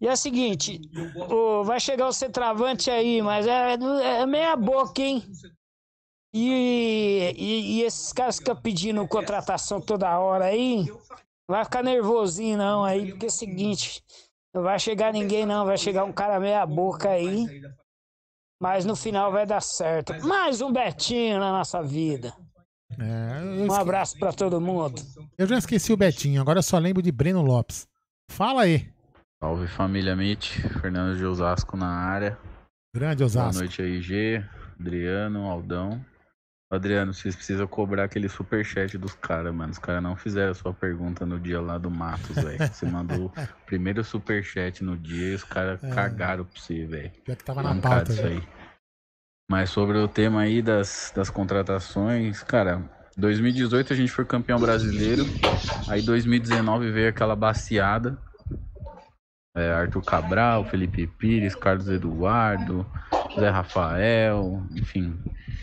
E 0.00 0.06
é 0.06 0.12
o 0.12 0.16
seguinte, 0.16 0.80
ó, 1.16 1.62
vai 1.62 1.80
chegar 1.80 2.06
o 2.06 2.12
centroavante 2.12 2.90
aí, 2.90 3.22
mas 3.22 3.46
é, 3.46 3.74
é 3.74 4.26
meia 4.26 4.56
boca, 4.56 5.00
hein? 5.00 5.24
E, 6.32 7.34
e, 7.36 7.78
e 7.78 7.82
esses 7.82 8.12
caras 8.12 8.38
que 8.38 8.44
ficam 8.44 8.62
pedindo 8.62 9.08
contratação 9.08 9.80
toda 9.80 10.18
hora 10.18 10.44
aí, 10.44 10.86
vai 11.48 11.64
ficar 11.64 11.82
nervosinho 11.82 12.56
não 12.56 12.84
aí, 12.84 13.10
porque 13.10 13.26
é 13.26 13.28
o 13.28 13.32
seguinte, 13.32 14.02
não 14.54 14.62
vai 14.62 14.78
chegar 14.78 15.12
ninguém, 15.12 15.46
não. 15.46 15.64
Vai 15.64 15.78
chegar 15.78 16.04
um 16.04 16.12
cara 16.12 16.40
meia 16.40 16.64
boca 16.66 17.10
aí. 17.10 17.46
Mas 18.60 18.84
no 18.84 18.94
final 18.94 19.32
vai 19.32 19.46
dar 19.46 19.60
certo. 19.60 20.12
Mais 20.26 20.60
um 20.60 20.72
Betinho 20.72 21.38
na 21.38 21.50
nossa 21.50 21.82
vida. 21.82 22.32
É, 22.98 23.40
um 23.68 23.72
abraço 23.72 24.18
para 24.18 24.32
todo 24.32 24.60
mundo. 24.60 25.00
Eu 25.38 25.46
já 25.46 25.56
esqueci 25.56 25.92
o 25.92 25.96
Betinho, 25.96 26.40
agora 26.40 26.58
eu 26.58 26.62
só 26.62 26.76
lembro 26.76 27.00
de 27.00 27.12
Breno 27.12 27.40
Lopes. 27.40 27.86
Fala 28.30 28.62
aí. 28.62 28.92
Salve 29.42 29.66
família 29.68 30.14
Mitch, 30.14 30.58
Fernando 30.80 31.16
de 31.16 31.24
Osasco 31.24 31.76
na 31.76 31.88
área. 31.88 32.38
Grande 32.94 33.24
Osasco. 33.24 33.52
Boa 33.52 33.62
noite 33.62 33.80
aí, 33.80 34.02
G, 34.02 34.44
Adriano, 34.78 35.48
Aldão. 35.48 36.04
Adriano, 36.70 37.12
vocês 37.12 37.34
precisam 37.34 37.66
cobrar 37.66 38.04
aquele 38.04 38.28
superchat 38.28 38.96
dos 38.96 39.12
caras, 39.12 39.52
mano. 39.52 39.72
Os 39.72 39.78
caras 39.78 40.00
não 40.00 40.14
fizeram 40.14 40.52
a 40.52 40.54
sua 40.54 40.72
pergunta 40.72 41.26
no 41.26 41.40
dia 41.40 41.60
lá 41.60 41.76
do 41.76 41.90
Matos, 41.90 42.36
velho. 42.36 42.58
Você 42.58 42.86
mandou 42.86 43.26
o 43.26 43.32
primeiro 43.66 44.04
superchat 44.04 44.84
no 44.84 44.96
dia 44.96 45.32
e 45.32 45.34
os 45.34 45.42
caras 45.42 45.82
é. 45.82 45.90
cagaram 45.90 46.44
pra 46.44 46.60
você, 46.60 46.86
velho. 46.86 47.10
Já 47.26 47.34
que 47.34 47.42
tava 47.42 47.60
na 47.64 47.74
pauta, 47.74 48.12
isso 48.12 48.24
aí. 48.24 48.40
Mas 49.50 49.70
sobre 49.70 49.98
o 49.98 50.06
tema 50.06 50.42
aí 50.42 50.62
das, 50.62 51.12
das 51.12 51.28
contratações, 51.28 52.40
cara, 52.44 52.88
2018 53.16 53.92
a 53.92 53.96
gente 53.96 54.12
foi 54.12 54.24
campeão 54.24 54.60
brasileiro. 54.60 55.24
Aí 55.88 56.00
2019 56.02 56.92
veio 56.92 57.08
aquela 57.08 57.34
baciada. 57.34 58.16
É, 59.60 59.72
Arthur 59.72 60.02
Cabral, 60.02 60.64
Felipe 60.64 61.06
Pires, 61.06 61.54
Carlos 61.54 61.88
Eduardo, 61.88 62.86
Zé 63.38 63.50
Rafael, 63.50 64.62
enfim, 64.72 65.18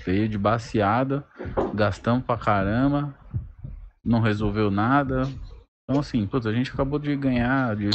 veio 0.06 0.30
de 0.30 0.38
baseada, 0.38 1.26
gastamos 1.74 2.24
pra 2.24 2.38
caramba, 2.38 3.14
não 4.06 4.20
resolveu 4.20 4.70
nada. 4.70 5.24
Então, 5.84 6.02
assim, 6.02 6.28
putz, 6.28 6.46
a 6.46 6.54
gente 6.54 6.72
acabou 6.72 7.00
de 7.00 7.16
ganhar 7.16 7.76
de 7.76 7.90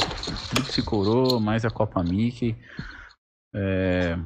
Tríplice 0.49 0.83
Coroa, 0.83 1.39
mais 1.39 1.63
a 1.63 1.69
Copa 1.69 2.03
Mickey. 2.03 2.57
É, 3.55 4.17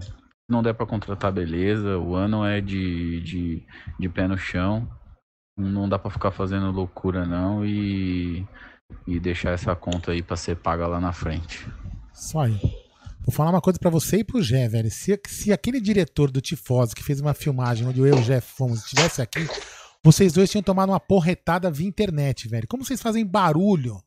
não 0.50 0.64
der 0.64 0.74
para 0.74 0.86
contratar, 0.86 1.32
beleza. 1.32 1.98
O 1.98 2.16
ano 2.16 2.46
é 2.46 2.62
de, 2.62 3.20
de, 3.22 3.68
de 4.00 4.10
pé 4.10 4.28
no 4.28 4.38
chão. 4.38 4.90
Não 5.58 5.90
dá 5.90 6.00
para 6.00 6.12
ficar 6.12 6.32
fazendo 6.32 6.72
loucura, 6.72 7.26
não. 7.26 7.66
E, 7.66 8.48
e 9.06 9.20
deixar 9.20 9.52
essa 9.52 9.76
conta 9.76 10.12
aí 10.12 10.22
para 10.22 10.36
ser 10.36 10.56
paga 10.58 10.88
lá 10.88 11.00
na 11.00 11.14
frente. 11.14 11.68
Só 12.14 12.42
aí. 12.42 12.60
Vou 13.22 13.34
falar 13.34 13.50
uma 13.50 13.62
coisa 13.62 13.78
para 13.78 13.90
você 13.90 14.18
e 14.18 14.24
pro 14.24 14.42
Jé, 14.42 14.68
velho. 14.70 14.90
Se, 14.90 15.20
se 15.28 15.52
aquele 15.52 15.82
diretor 15.82 16.32
do 16.32 16.42
Tifose 16.42 16.96
que 16.96 17.04
fez 17.04 17.20
uma 17.20 17.34
filmagem 17.34 17.88
onde 17.88 18.00
eu 18.00 18.08
e 18.08 18.12
o 18.12 18.24
Jé 18.24 18.40
fomos 18.40 18.84
estivesse 18.84 19.22
aqui, 19.22 19.48
vocês 20.04 20.32
dois 20.34 20.50
tinham 20.50 20.64
tomado 20.64 20.90
uma 20.90 21.00
porretada 21.00 21.70
via 21.70 21.88
internet, 21.88 22.48
velho. 22.48 22.68
Como 22.68 22.86
vocês 22.86 23.02
fazem 23.02 23.26
barulho? 23.26 24.02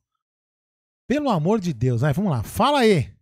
Pelo 1.06 1.28
amor 1.28 1.60
de 1.60 1.72
Deus, 1.74 2.00
vai, 2.00 2.12
vamos 2.12 2.30
lá. 2.30 2.42
Fala 2.42 2.80
aí. 2.80 3.12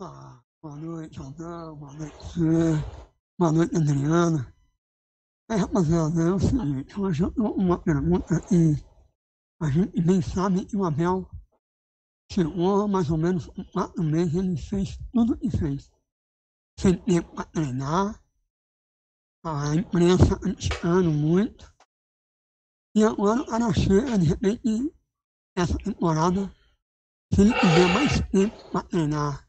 Ah, 0.00 0.40
boa 0.62 0.76
noite, 0.76 1.18
Aldão. 1.18 1.76
Boa 1.76 1.92
noite, 1.92 2.16
Zé. 2.38 2.84
Boa 3.38 3.52
noite, 3.52 3.76
Adriana. 3.76 4.54
É, 5.50 5.56
rapaziada, 5.56 6.20
é 6.20 6.32
o 6.32 6.38
seguinte, 6.38 7.00
hoje 7.00 7.22
eu 7.22 7.30
tô 7.30 7.50
uma 7.52 7.78
pergunta 7.78 8.42
e 8.52 8.76
a 9.60 9.70
gente 9.70 10.00
bem 10.00 10.22
sabe 10.22 10.64
que 10.64 10.76
o 10.76 10.84
Abel 10.84 11.28
Chegou 12.30 12.86
mais 12.86 13.10
ou 13.10 13.16
menos 13.16 13.46
quatro 13.72 14.02
meses, 14.02 14.34
ele 14.34 14.56
fez 14.56 14.98
tudo 15.12 15.38
que 15.38 15.50
fez. 15.50 15.90
Sem 16.78 16.94
tempo 16.98 17.34
para 17.34 17.46
treinar, 17.46 18.22
a 19.42 19.74
imprensa 19.74 20.38
criticando 20.38 21.10
muito. 21.10 21.72
E 22.94 23.02
agora 23.02 23.40
o 23.40 23.46
cara 23.46 23.72
chega, 23.72 24.18
de 24.18 24.26
repente, 24.26 24.94
essa 25.56 25.76
temporada, 25.78 26.54
se 27.32 27.40
ele 27.40 27.54
tiver 27.54 27.94
mais 27.94 28.20
tempo 28.30 28.70
para 28.70 28.86
treinar, 28.86 29.48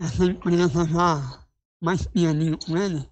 essa 0.00 0.24
imprensa 0.24 0.84
já 0.86 1.48
mais 1.82 2.06
pianinho 2.08 2.58
com 2.58 2.76
ele, 2.76 3.10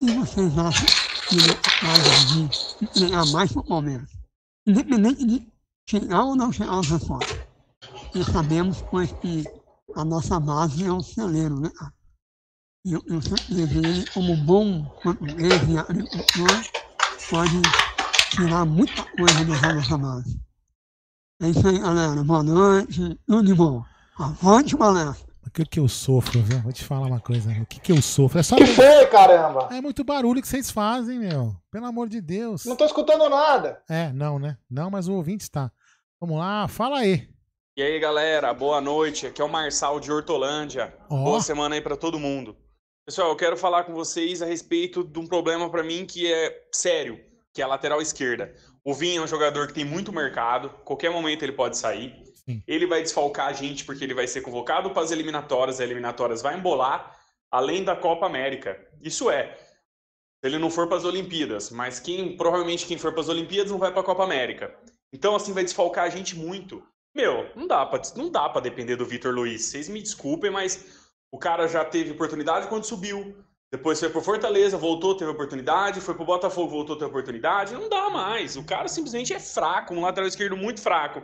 e 0.00 0.12
vocês 0.14 0.58
acham 0.58 0.86
que 1.28 1.36
ele 1.36 1.50
é 1.50 1.54
capaz 1.54 2.78
de 2.80 2.86
treinar 2.88 3.26
mais 3.32 3.52
para 3.52 3.62
o? 3.62 4.15
Independente 4.66 5.24
de 5.24 5.46
chegar 5.88 6.24
ou 6.24 6.34
não 6.34 6.52
chegar 6.52 6.72
aos 6.72 6.88
reforços. 6.88 7.38
E 8.14 8.24
sabemos, 8.24 8.82
pois, 8.90 9.12
que 9.12 9.44
a 9.94 10.04
nossa 10.04 10.40
base 10.40 10.84
é 10.84 10.90
o 10.90 11.02
celeiro, 11.02 11.60
né? 11.60 11.70
Eu, 12.84 13.02
eu 13.06 13.20
sempre 13.22 13.64
vejo 13.66 14.12
como 14.12 14.36
bom 14.44 14.84
português 15.02 15.68
e 15.68 15.78
agricultor, 15.78 16.48
pode 17.30 17.62
tirar 18.30 18.64
muita 18.64 19.02
coisa 19.16 19.44
dessa 19.44 19.74
nossa 19.74 19.98
base. 19.98 20.40
É 21.42 21.50
isso 21.50 21.68
aí, 21.68 21.78
galera. 21.78 22.24
Boa 22.24 22.42
noite. 22.42 23.20
Tudo 23.26 23.44
de 23.44 23.54
bom. 23.54 23.84
Avante, 24.18 24.76
palestra. 24.76 25.25
O 25.56 25.58
que, 25.58 25.64
que 25.64 25.80
eu 25.80 25.88
sofro, 25.88 26.42
viu? 26.42 26.58
Vou 26.58 26.70
te 26.70 26.84
falar 26.84 27.06
uma 27.06 27.18
coisa. 27.18 27.50
O 27.50 27.64
que, 27.64 27.80
que 27.80 27.90
eu 27.90 28.02
sofro? 28.02 28.38
É 28.38 28.42
só. 28.42 28.56
Que 28.56 28.66
foi, 28.66 29.06
caramba? 29.06 29.70
É 29.72 29.80
muito 29.80 30.04
barulho 30.04 30.42
que 30.42 30.46
vocês 30.46 30.70
fazem, 30.70 31.18
meu. 31.18 31.56
Pelo 31.70 31.86
amor 31.86 32.10
de 32.10 32.20
Deus. 32.20 32.66
Não 32.66 32.76
tô 32.76 32.84
escutando 32.84 33.26
nada. 33.30 33.82
É, 33.88 34.12
não, 34.12 34.38
né? 34.38 34.58
Não, 34.70 34.90
mas 34.90 35.08
o 35.08 35.14
ouvinte 35.14 35.44
está. 35.44 35.72
Vamos 36.20 36.36
lá, 36.38 36.68
fala 36.68 36.98
aí. 36.98 37.26
E 37.74 37.82
aí, 37.82 37.98
galera, 37.98 38.52
boa 38.52 38.82
noite. 38.82 39.26
Aqui 39.26 39.40
é 39.40 39.44
o 39.46 39.48
Marçal 39.48 39.98
de 39.98 40.12
Hortolândia. 40.12 40.94
Oh. 41.08 41.24
Boa 41.24 41.40
semana 41.40 41.74
aí 41.74 41.80
para 41.80 41.96
todo 41.96 42.20
mundo. 42.20 42.54
Pessoal, 43.06 43.30
eu 43.30 43.36
quero 43.36 43.56
falar 43.56 43.84
com 43.84 43.94
vocês 43.94 44.42
a 44.42 44.46
respeito 44.46 45.02
de 45.04 45.18
um 45.18 45.26
problema 45.26 45.70
para 45.70 45.82
mim 45.82 46.04
que 46.04 46.30
é 46.30 46.66
sério, 46.70 47.18
que 47.54 47.62
é 47.62 47.64
a 47.64 47.68
lateral 47.68 48.02
esquerda. 48.02 48.52
O 48.84 48.92
Vinha 48.92 49.20
é 49.20 49.22
um 49.22 49.26
jogador 49.26 49.68
que 49.68 49.72
tem 49.72 49.86
muito 49.86 50.12
mercado, 50.12 50.68
qualquer 50.84 51.10
momento 51.10 51.42
ele 51.42 51.52
pode 51.52 51.78
sair. 51.78 52.25
Ele 52.66 52.86
vai 52.86 53.02
desfalcar 53.02 53.48
a 53.48 53.52
gente 53.52 53.84
porque 53.84 54.04
ele 54.04 54.14
vai 54.14 54.26
ser 54.26 54.40
convocado 54.40 54.90
para 54.90 55.02
as 55.02 55.10
eliminatórias, 55.10 55.76
as 55.76 55.80
eliminatórias 55.80 56.42
vai 56.42 56.56
embolar, 56.56 57.18
além 57.50 57.82
da 57.82 57.96
Copa 57.96 58.26
América. 58.26 58.78
Isso 59.00 59.30
é, 59.30 59.56
se 59.56 60.46
ele 60.46 60.58
não 60.58 60.70
for 60.70 60.86
para 60.86 60.96
as 60.96 61.04
Olimpíadas, 61.04 61.70
mas 61.70 61.98
quem 61.98 62.36
provavelmente 62.36 62.86
quem 62.86 62.98
for 62.98 63.12
para 63.12 63.22
as 63.22 63.28
Olimpíadas 63.28 63.72
não 63.72 63.78
vai 63.78 63.90
para 63.90 64.00
a 64.00 64.04
Copa 64.04 64.22
América. 64.22 64.74
Então 65.12 65.34
assim 65.34 65.52
vai 65.52 65.64
desfalcar 65.64 66.04
a 66.04 66.10
gente 66.10 66.36
muito. 66.36 66.82
Meu, 67.14 67.50
não 67.56 67.66
dá 67.66 67.84
para 67.86 68.02
não 68.14 68.30
dá 68.30 68.48
para 68.48 68.60
depender 68.60 68.96
do 68.96 69.06
Vitor 69.06 69.34
Luiz. 69.34 69.64
Vocês 69.64 69.88
me 69.88 70.00
desculpem, 70.00 70.50
mas 70.50 71.08
o 71.32 71.38
cara 71.38 71.66
já 71.66 71.84
teve 71.84 72.12
oportunidade 72.12 72.68
quando 72.68 72.84
subiu. 72.84 73.34
Depois 73.72 73.98
foi 73.98 74.08
pro 74.08 74.20
Fortaleza, 74.20 74.78
voltou, 74.78 75.16
teve 75.16 75.30
oportunidade. 75.30 76.00
Foi 76.00 76.14
pro 76.14 76.24
Botafogo, 76.24 76.70
voltou, 76.70 76.96
teve 76.96 77.10
oportunidade. 77.10 77.74
Não 77.74 77.88
dá 77.88 78.08
mais. 78.10 78.56
O 78.56 78.64
cara 78.64 78.86
simplesmente 78.86 79.34
é 79.34 79.40
fraco, 79.40 79.94
um 79.94 80.02
lateral 80.02 80.28
esquerdo 80.28 80.56
muito 80.56 80.80
fraco. 80.80 81.22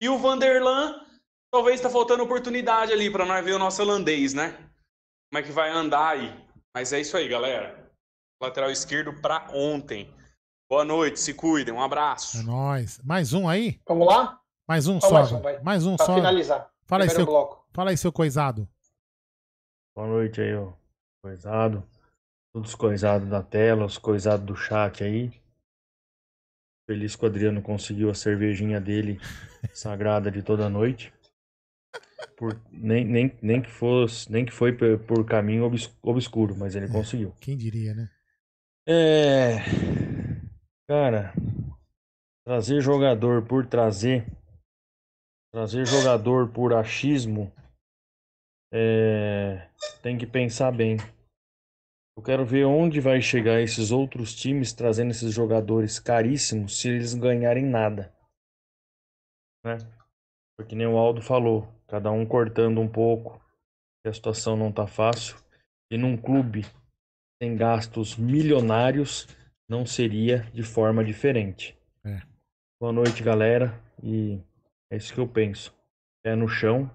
E 0.00 0.08
o 0.08 0.18
Vanderlan, 0.18 1.04
talvez 1.52 1.76
está 1.76 1.90
faltando 1.90 2.22
oportunidade 2.22 2.92
ali 2.92 3.10
para 3.10 3.26
nós 3.26 3.44
ver 3.44 3.52
o 3.52 3.58
nosso 3.58 3.82
holandês, 3.82 4.32
né? 4.32 4.52
Como 5.30 5.38
é 5.38 5.42
que 5.42 5.52
vai 5.52 5.70
andar 5.70 6.10
aí. 6.10 6.46
Mas 6.74 6.92
é 6.92 7.00
isso 7.00 7.16
aí, 7.16 7.28
galera. 7.28 7.90
Lateral 8.42 8.70
esquerdo 8.70 9.12
para 9.20 9.50
ontem. 9.52 10.12
Boa 10.70 10.84
noite, 10.84 11.20
se 11.20 11.34
cuidem, 11.34 11.74
um 11.74 11.82
abraço. 11.82 12.38
É 12.38 12.42
nóis. 12.42 12.98
Mais 13.04 13.32
um 13.32 13.48
aí? 13.48 13.80
Vamos 13.86 14.06
lá? 14.06 14.40
Mais 14.66 14.86
um 14.86 15.00
só. 15.00 15.10
Mais 15.10 15.32
um, 15.32 15.42
mais 15.62 15.86
um 15.86 15.96
pra 15.96 16.06
só. 16.06 16.14
finalizar. 16.14 16.70
Fala 16.86 17.04
aí, 17.04 17.10
seu, 17.10 17.26
bloco. 17.26 17.66
fala 17.72 17.90
aí, 17.90 17.96
seu 17.96 18.12
coisado. 18.12 18.68
Boa 19.94 20.08
noite 20.08 20.40
aí, 20.40 20.54
ó. 20.54 20.72
Coisado. 21.22 21.86
Todos 22.52 22.70
os 22.70 22.74
coisados 22.74 23.28
da 23.28 23.42
tela, 23.42 23.84
os 23.84 23.98
coisados 23.98 24.46
do 24.46 24.56
chat 24.56 25.04
aí. 25.04 25.39
Feliz 26.90 27.14
que 27.14 27.24
o 27.24 27.28
Adriano 27.28 27.62
conseguiu 27.62 28.10
a 28.10 28.14
cervejinha 28.14 28.80
dele 28.80 29.20
sagrada 29.72 30.28
de 30.28 30.42
toda 30.42 30.68
noite. 30.68 31.14
Por, 32.36 32.60
nem, 32.68 33.04
nem, 33.04 33.38
nem 33.40 33.62
que 33.62 33.70
fosse, 33.70 34.28
nem 34.28 34.44
que 34.44 34.50
foi 34.50 34.72
por, 34.72 35.24
caminho 35.24 35.62
obs, 35.62 35.88
obscuro, 36.02 36.56
mas 36.56 36.74
ele 36.74 36.86
é, 36.86 36.88
conseguiu. 36.88 37.32
Quem 37.40 37.56
diria, 37.56 37.94
né? 37.94 38.10
É. 38.88 39.58
Cara, 40.88 41.32
trazer 42.44 42.80
jogador 42.80 43.46
por 43.46 43.64
trazer, 43.64 44.26
trazer 45.52 45.86
jogador 45.86 46.48
por 46.48 46.74
achismo, 46.74 47.52
é, 48.74 49.68
tem 50.02 50.18
que 50.18 50.26
pensar 50.26 50.72
bem. 50.72 50.96
Eu 52.16 52.22
quero 52.22 52.44
ver 52.44 52.64
onde 52.64 53.00
vai 53.00 53.20
chegar 53.22 53.60
esses 53.60 53.90
outros 53.90 54.34
times 54.34 54.72
trazendo 54.72 55.10
esses 55.10 55.32
jogadores 55.32 55.98
caríssimos 55.98 56.80
se 56.80 56.88
eles 56.88 57.14
ganharem 57.14 57.64
nada. 57.64 58.14
Né? 59.64 59.78
Porque 60.56 60.74
nem 60.74 60.86
o 60.86 60.98
Aldo 60.98 61.22
falou, 61.22 61.66
cada 61.86 62.10
um 62.10 62.26
cortando 62.26 62.80
um 62.80 62.88
pouco, 62.88 63.40
a 64.06 64.12
situação 64.12 64.56
não 64.56 64.72
tá 64.72 64.86
fácil. 64.86 65.36
E 65.90 65.96
num 65.96 66.16
clube 66.16 66.66
sem 67.42 67.56
gastos 67.56 68.16
milionários 68.16 69.26
não 69.68 69.86
seria 69.86 70.42
de 70.52 70.62
forma 70.62 71.04
diferente. 71.04 71.78
É. 72.04 72.20
Boa 72.80 72.92
noite, 72.92 73.22
galera. 73.22 73.80
E 74.02 74.40
é 74.90 74.96
isso 74.96 75.14
que 75.14 75.20
eu 75.20 75.28
penso. 75.28 75.74
Pé 76.22 76.34
no 76.34 76.48
chão 76.48 76.90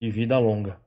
e 0.00 0.10
vida 0.10 0.38
longa. 0.38 0.80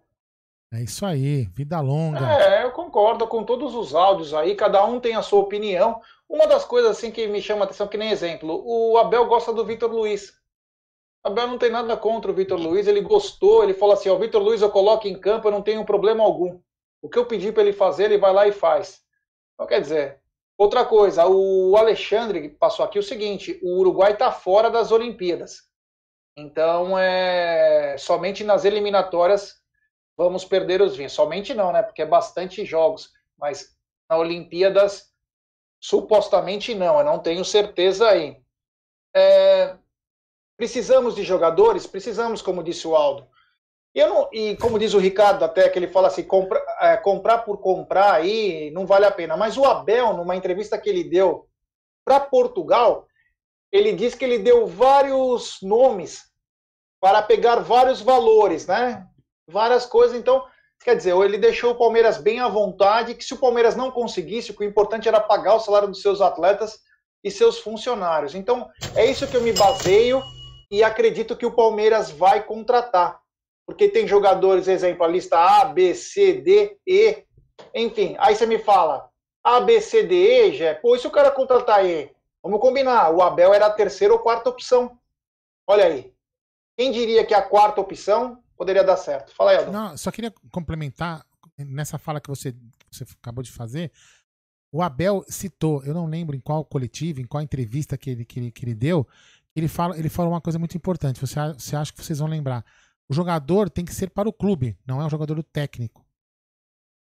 É 0.74 0.82
isso 0.82 1.06
aí, 1.06 1.46
vida 1.54 1.80
longa. 1.80 2.26
É, 2.26 2.57
concordo 2.98 3.28
com 3.28 3.44
todos 3.44 3.76
os 3.76 3.94
áudios 3.94 4.34
aí, 4.34 4.56
cada 4.56 4.84
um 4.84 5.00
tem 5.00 5.14
a 5.14 5.22
sua 5.22 5.40
opinião. 5.40 6.02
Uma 6.28 6.48
das 6.48 6.66
coisas 6.66 6.90
assim 6.90 7.12
que 7.12 7.28
me 7.28 7.40
chama 7.40 7.62
a 7.62 7.66
atenção, 7.66 7.88
que 7.88 7.96
nem 7.96 8.10
exemplo, 8.10 8.60
o 8.66 8.98
Abel 8.98 9.28
gosta 9.28 9.54
do 9.54 9.64
Vitor 9.64 9.92
Luiz. 9.92 10.34
Abel 11.24 11.46
não 11.46 11.60
tem 11.60 11.70
nada 11.70 11.96
contra 11.96 12.32
o 12.32 12.34
Vitor 12.34 12.60
Luiz, 12.60 12.88
ele 12.88 13.02
gostou, 13.02 13.64
ele 13.64 13.76
falou 13.76 13.94
assim: 13.94 14.10
ó, 14.10 14.16
o 14.16 14.20
Vitor 14.20 14.42
Luiz 14.42 14.64
eu 14.64 14.72
coloco 14.72 15.08
em 15.08 15.20
campo, 15.20 15.48
eu 15.48 15.52
não 15.52 15.62
tenho 15.62 15.86
problema 15.86 16.24
algum. 16.24 16.60
O 17.00 17.08
que 17.08 17.20
eu 17.20 17.28
pedi 17.28 17.52
para 17.52 17.62
ele 17.62 17.72
fazer, 17.72 18.06
ele 18.06 18.18
vai 18.18 18.34
lá 18.34 18.48
e 18.48 18.52
faz. 18.52 19.00
Então, 19.54 19.68
quer 19.68 19.80
dizer, 19.80 20.20
outra 20.58 20.84
coisa, 20.84 21.28
o 21.28 21.78
Alexandre 21.78 22.50
passou 22.50 22.84
aqui 22.84 22.98
o 22.98 23.04
seguinte: 23.04 23.60
o 23.62 23.78
Uruguai 23.78 24.14
está 24.14 24.32
fora 24.32 24.72
das 24.72 24.92
Olimpíadas. 24.92 25.70
Então, 26.36 26.98
é 26.98 27.96
somente 28.00 28.44
nas 28.44 28.66
eliminatórias 28.66 29.57
vamos 30.18 30.44
perder 30.44 30.82
os 30.82 30.98
vinhos. 30.98 31.14
Somente 31.14 31.54
não, 31.54 31.72
né? 31.72 31.84
Porque 31.84 32.02
é 32.02 32.06
bastante 32.06 32.66
jogos. 32.66 33.14
Mas 33.38 33.78
na 34.10 34.18
Olimpíadas, 34.18 35.14
supostamente 35.80 36.74
não. 36.74 36.98
Eu 36.98 37.06
não 37.06 37.20
tenho 37.20 37.46
certeza 37.46 38.10
aí. 38.10 38.42
É... 39.16 39.78
Precisamos 40.58 41.16
de 41.16 41.24
jogadores? 41.24 41.86
Precisamos, 41.86 42.42
como 42.42 42.64
disse 42.64 42.88
o 42.88 42.96
Aldo. 42.96 43.30
Eu 43.94 44.10
não, 44.10 44.30
e 44.32 44.56
como 44.58 44.78
diz 44.78 44.94
o 44.94 45.00
Ricardo, 45.00 45.44
até 45.44 45.70
que 45.70 45.78
ele 45.80 45.88
fala 45.88 46.08
assim: 46.08 46.24
compra, 46.24 46.64
é, 46.82 46.98
comprar 46.98 47.40
por 47.40 47.60
comprar 47.60 48.14
aí 48.14 48.70
não 48.72 48.86
vale 48.86 49.06
a 49.06 49.12
pena. 49.12 49.38
Mas 49.38 49.58
o 49.58 49.66
Abel, 49.66 50.14
numa 50.14 50.36
entrevista 50.36 50.78
que 50.78 50.90
ele 50.90 51.04
deu 51.04 51.48
para 52.06 52.20
Portugal, 52.20 53.08
ele 53.72 53.94
disse 53.94 54.16
que 54.16 54.24
ele 54.24 54.40
deu 54.40 54.66
vários 54.66 55.60
nomes 55.62 56.32
para 57.00 57.22
pegar 57.22 57.58
vários 57.58 58.02
valores, 58.02 58.66
né? 58.66 59.08
Várias 59.48 59.86
coisas. 59.86 60.18
Então, 60.18 60.46
quer 60.84 60.96
dizer, 60.96 61.16
ele 61.16 61.38
deixou 61.38 61.72
o 61.72 61.78
Palmeiras 61.78 62.18
bem 62.18 62.40
à 62.40 62.48
vontade, 62.48 63.16
que 63.16 63.24
se 63.24 63.34
o 63.34 63.40
Palmeiras 63.40 63.76
não 63.76 63.90
conseguisse, 63.90 64.56
o 64.58 64.64
importante 64.64 65.08
era 65.08 65.20
pagar 65.20 65.56
o 65.56 65.60
salário 65.60 65.88
dos 65.88 66.02
seus 66.02 66.22
atletas 66.22 66.80
e 67.24 67.32
seus 67.32 67.60
funcionários. 67.60 68.36
Então, 68.36 68.70
é 68.96 69.06
isso 69.06 69.28
que 69.28 69.36
eu 69.36 69.42
me 69.42 69.54
baseio 69.54 70.22
e 70.70 70.84
acredito 70.84 71.36
que 71.36 71.46
o 71.46 71.56
Palmeiras 71.56 72.12
vai 72.12 72.44
contratar. 72.44 73.20
Porque 73.66 73.90
tem 73.90 74.08
jogadores, 74.08 74.68
exemplo, 74.68 75.04
a 75.04 75.08
lista 75.08 75.38
A, 75.38 75.66
B, 75.66 75.94
C, 75.94 76.34
D, 76.34 76.78
E, 76.86 77.24
enfim. 77.74 78.16
Aí 78.20 78.36
você 78.36 78.46
me 78.46 78.60
fala, 78.60 79.10
A, 79.44 79.60
B, 79.60 79.82
C, 79.82 80.04
D, 80.04 80.16
E, 80.16 80.54
já, 80.54 80.76
pô, 80.76 80.96
e 80.96 81.00
se 81.00 81.08
o 81.08 81.12
cara 81.12 81.32
contratar 81.32 81.86
E? 81.86 82.10
Vamos 82.42 82.62
combinar, 82.62 83.12
o 83.14 83.22
Abel 83.22 83.54
era 83.54 83.66
a 83.66 83.72
terceira 83.72 84.14
ou 84.14 84.20
quarta 84.20 84.50
opção. 84.50 84.98
Olha 85.68 85.86
aí. 85.86 86.14
Quem 86.78 86.92
diria 86.92 87.26
que 87.26 87.34
a 87.34 87.42
quarta 87.42 87.82
opção 87.82 88.42
poderia 88.58 88.84
dar 88.84 88.98
certo. 88.98 89.34
Fala 89.34 89.52
aí. 89.52 89.72
Não, 89.72 89.96
só 89.96 90.12
queria 90.12 90.34
complementar 90.52 91.26
nessa 91.58 91.98
fala 91.98 92.20
que 92.20 92.30
você, 92.30 92.56
você 92.92 93.06
acabou 93.22 93.44
de 93.44 93.52
fazer. 93.52 93.92
O 94.72 94.82
Abel 94.82 95.24
citou, 95.30 95.84
eu 95.84 95.94
não 95.94 96.06
lembro 96.06 96.36
em 96.36 96.40
qual 96.40 96.66
coletivo, 96.66 97.22
em 97.22 97.26
qual 97.26 97.42
entrevista 97.42 97.98
que 97.98 98.10
ele, 98.10 98.26
que 98.26 98.40
ele, 98.40 98.52
que 98.52 98.66
ele 98.66 98.76
deu, 98.76 99.08
ele, 99.56 99.68
fala, 99.68 99.98
ele 99.98 100.10
falou 100.10 100.34
uma 100.34 100.42
coisa 100.42 100.60
muito 100.60 100.76
importante. 100.76 101.20
Você, 101.20 101.36
você 101.54 101.76
acha 101.76 101.94
que 101.94 102.04
vocês 102.04 102.20
vão 102.20 102.28
lembrar? 102.28 102.66
O 103.08 103.14
jogador 103.14 103.70
tem 103.70 103.86
que 103.86 103.96
ser 103.96 104.10
para 104.10 104.28
o 104.28 104.34
clube, 104.34 104.78
não 104.86 105.02
é 105.02 105.06
um 105.06 105.10
jogador 105.10 105.36
do 105.36 105.44
técnico. 105.44 106.06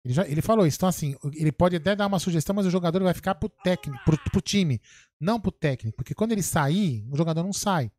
Ele, 0.05 0.13
já, 0.13 0.27
ele 0.27 0.43
falou 0.43 0.67
isso. 0.67 0.77
Então, 0.77 0.89
assim, 0.89 1.17
ele 1.35 1.53
pode 1.53 1.77
até 1.77 1.95
dar 1.95 2.09
uma 2.09 2.19
sugestão, 2.19 2.55
mas 2.57 2.67
o 2.67 2.71
jogador 2.71 3.03
vai 3.03 3.15
ficar 3.15 3.37
pro 3.37 3.49
técnico, 3.49 4.03
pro, 4.05 4.19
pro 4.19 4.41
time, 4.41 4.81
não 5.21 5.41
pro 5.41 5.53
técnico. 5.53 5.97
Porque 5.97 6.15
quando 6.15 6.33
ele 6.33 6.43
sair, 6.43 7.07
o 7.09 7.17
jogador 7.17 7.45
não 7.45 7.53
sai. 7.53 7.91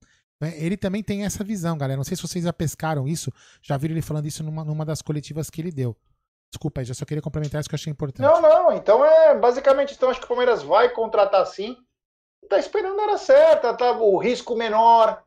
Né? 0.42 0.54
Ele 0.58 0.78
também 0.78 1.04
tem 1.04 1.26
essa 1.26 1.44
visão, 1.44 1.78
galera. 1.78 1.98
Não 1.98 2.04
sei 2.04 2.16
se 2.16 2.24
vocês 2.24 2.44
já 2.44 2.54
pescaram 2.54 3.08
isso, 3.08 3.32
já 3.62 3.78
viram 3.78 3.94
ele 3.94 4.02
falando 4.02 4.26
isso 4.26 4.44
numa, 4.44 4.64
numa 4.64 4.86
das 4.86 5.02
coletivas 5.02 5.50
que 5.50 5.62
ele 5.62 5.72
deu. 5.72 5.96
Desculpa 6.52 6.82
aí, 6.82 6.86
já 6.86 6.94
só 6.94 7.06
queria 7.06 7.22
complementar 7.22 7.60
isso 7.60 7.70
que 7.70 7.74
eu 7.74 7.78
achei 7.78 7.92
importante. 7.92 8.22
Não, 8.22 8.40
não, 8.40 8.72
então 8.72 9.04
é 9.04 9.36
basicamente, 9.36 9.96
então 9.96 10.10
acho 10.10 10.20
que 10.20 10.26
o 10.26 10.30
Palmeiras 10.30 10.62
vai 10.62 10.90
contratar 10.90 11.46
sim. 11.48 11.76
Tá 12.48 12.60
esperando 12.60 13.00
a 13.00 13.04
hora 13.04 13.18
certa, 13.18 13.74
tá 13.74 13.92
o 13.94 14.18
risco 14.18 14.56
menor. 14.56 15.24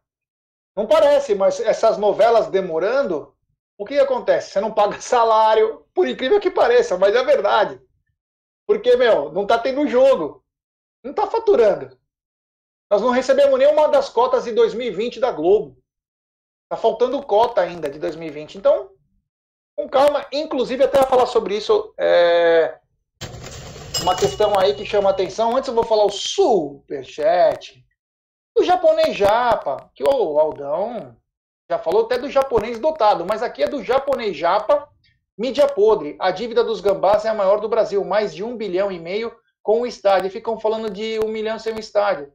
Não 0.77 0.87
parece, 0.87 1.35
mas 1.35 1.59
essas 1.59 1.97
novelas 1.99 2.49
demorando, 2.49 3.35
o 3.79 3.85
que 3.85 3.99
acontece? 3.99 4.51
Você 4.51 4.61
não 4.61 4.73
paga 4.73 5.01
salário, 5.03 5.85
por 5.95 6.07
incrível 6.07 6.39
que 6.39 6.51
pareça, 6.51 6.97
mas 6.97 7.15
é 7.15 7.25
verdade. 7.25 7.81
Porque, 8.67 8.97
meu, 8.97 9.33
não 9.33 9.47
tá 9.47 9.59
tendo 9.59 9.87
jogo. 9.89 10.45
Não 11.03 11.13
tá 11.13 11.27
faturando. 11.27 11.97
Nós 12.91 13.03
não 13.03 13.11
recebemos 13.11 13.59
nenhuma 13.59 13.89
das 13.89 14.09
cotas 14.09 14.45
de 14.45 14.53
2020 14.53 15.19
da 15.19 15.33
Globo. 15.33 15.77
Tá 16.69 16.77
faltando 16.77 17.23
cota 17.23 17.61
ainda 17.61 17.91
de 17.91 17.99
2020. 17.99 18.57
Então, 18.57 18.91
Com 19.77 19.89
calma, 19.89 20.27
inclusive 20.33 20.85
até 20.85 21.03
falar 21.03 21.27
sobre 21.27 21.57
isso, 21.57 21.93
é... 21.99 22.79
uma 24.01 24.17
questão 24.17 24.59
aí 24.59 24.75
que 24.75 24.87
chama 24.87 25.11
atenção. 25.11 25.57
Antes 25.57 25.69
eu 25.69 25.75
vou 25.75 25.85
falar 25.85 26.05
o 26.05 26.11
superchat 26.11 27.85
do 28.57 28.65
japonês 28.65 29.15
japa, 29.15 29.91
que 29.95 30.03
o 30.03 30.39
Aldão 30.39 31.15
já 31.69 31.79
falou 31.79 32.05
até 32.05 32.17
do 32.17 32.31
japonês 32.31 32.79
dotado, 32.79 33.27
mas 33.27 33.43
aqui 33.43 33.63
é 33.63 33.69
do 33.69 33.83
japonês 33.83 34.37
japa, 34.37 34.89
mídia 35.37 35.67
podre. 35.67 36.17
A 36.19 36.31
dívida 36.31 36.65
dos 36.65 36.81
gambás 36.81 37.25
é 37.25 37.29
a 37.29 37.35
maior 37.35 37.61
do 37.61 37.69
Brasil, 37.69 38.03
mais 38.05 38.35
de 38.35 38.43
um 38.43 38.57
bilhão 38.57 38.91
e 38.91 38.99
meio 38.99 39.37
com 39.63 39.83
o 39.83 39.87
estádio. 39.87 40.29
E 40.29 40.31
ficam 40.31 40.59
falando 40.59 40.89
de 40.89 41.21
um 41.21 41.29
milhão 41.29 41.59
sem 41.59 41.75
o 41.75 41.81
estádio. 41.81 42.33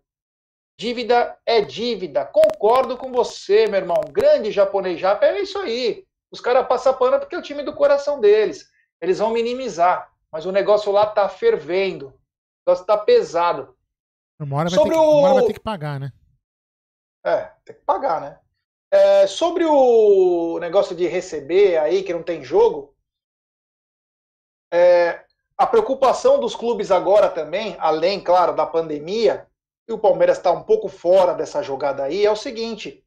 Dívida 0.81 1.37
é 1.45 1.61
dívida. 1.61 2.25
Concordo 2.25 2.97
com 2.97 3.11
você, 3.11 3.67
meu 3.67 3.81
irmão. 3.81 4.01
Grande 4.09 4.51
japonês 4.51 4.99
japa, 4.99 5.27
é 5.27 5.39
isso 5.39 5.59
aí. 5.59 6.07
Os 6.31 6.41
caras 6.41 6.67
passam 6.67 6.97
pano 6.97 7.19
porque 7.19 7.35
é 7.35 7.37
o 7.37 7.41
time 7.43 7.61
do 7.61 7.75
coração 7.75 8.19
deles. 8.19 8.67
Eles 8.99 9.19
vão 9.19 9.29
minimizar. 9.29 10.11
Mas 10.31 10.43
o 10.47 10.51
negócio 10.51 10.91
lá 10.91 11.05
tá 11.05 11.29
fervendo. 11.29 12.07
O 12.07 12.13
negócio 12.65 12.83
tá 12.83 12.97
pesado. 12.97 13.77
Uma 14.39 14.57
hora 14.57 14.69
vai, 14.71 14.79
sobre 14.79 14.95
ter, 14.95 14.99
que, 14.99 15.05
hora 15.05 15.33
vai 15.35 15.45
ter 15.45 15.53
que 15.53 15.59
pagar, 15.59 15.99
né? 15.99 16.11
É, 17.23 17.51
tem 17.63 17.75
que 17.75 17.81
pagar, 17.83 18.19
né? 18.19 18.39
É, 18.89 19.27
sobre 19.27 19.63
o 19.63 20.57
negócio 20.57 20.95
de 20.95 21.05
receber 21.05 21.77
aí, 21.77 22.01
que 22.01 22.11
não 22.11 22.23
tem 22.23 22.43
jogo, 22.43 22.95
é, 24.73 25.25
a 25.55 25.67
preocupação 25.67 26.39
dos 26.39 26.55
clubes 26.55 26.89
agora 26.89 27.29
também, 27.29 27.75
além, 27.79 28.19
claro, 28.19 28.55
da 28.55 28.65
pandemia, 28.65 29.47
e 29.87 29.93
o 29.93 29.99
Palmeiras 29.99 30.37
está 30.37 30.51
um 30.51 30.63
pouco 30.63 30.87
fora 30.87 31.33
dessa 31.33 31.61
jogada 31.61 32.03
aí, 32.03 32.25
é 32.25 32.31
o 32.31 32.35
seguinte: 32.35 33.05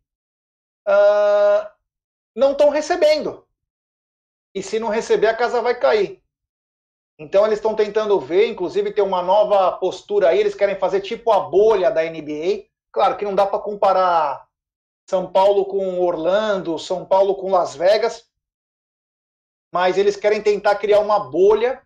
uh, 0.89 1.69
não 2.35 2.53
estão 2.53 2.69
recebendo. 2.71 3.47
E 4.55 4.63
se 4.63 4.79
não 4.79 4.89
receber, 4.89 5.27
a 5.27 5.37
casa 5.37 5.61
vai 5.61 5.79
cair. 5.79 6.23
Então 7.19 7.47
eles 7.47 7.59
estão 7.59 7.75
tentando 7.75 8.19
ver, 8.19 8.49
inclusive 8.49 8.93
tem 8.93 9.05
uma 9.05 9.23
nova 9.23 9.73
postura 9.79 10.29
aí, 10.29 10.39
eles 10.39 10.55
querem 10.55 10.77
fazer 10.77 11.01
tipo 11.01 11.31
a 11.31 11.41
bolha 11.41 11.91
da 11.91 12.03
NBA. 12.03 12.67
Claro 12.93 13.17
que 13.17 13.25
não 13.25 13.35
dá 13.35 13.47
para 13.47 13.61
comparar 13.61 14.49
São 15.09 15.31
Paulo 15.31 15.65
com 15.67 16.01
Orlando, 16.01 16.79
São 16.79 17.05
Paulo 17.05 17.37
com 17.37 17.51
Las 17.51 17.75
Vegas, 17.75 18.29
mas 19.73 19.97
eles 19.97 20.17
querem 20.17 20.43
tentar 20.43 20.77
criar 20.77 21.01
uma 21.01 21.19
bolha. 21.19 21.83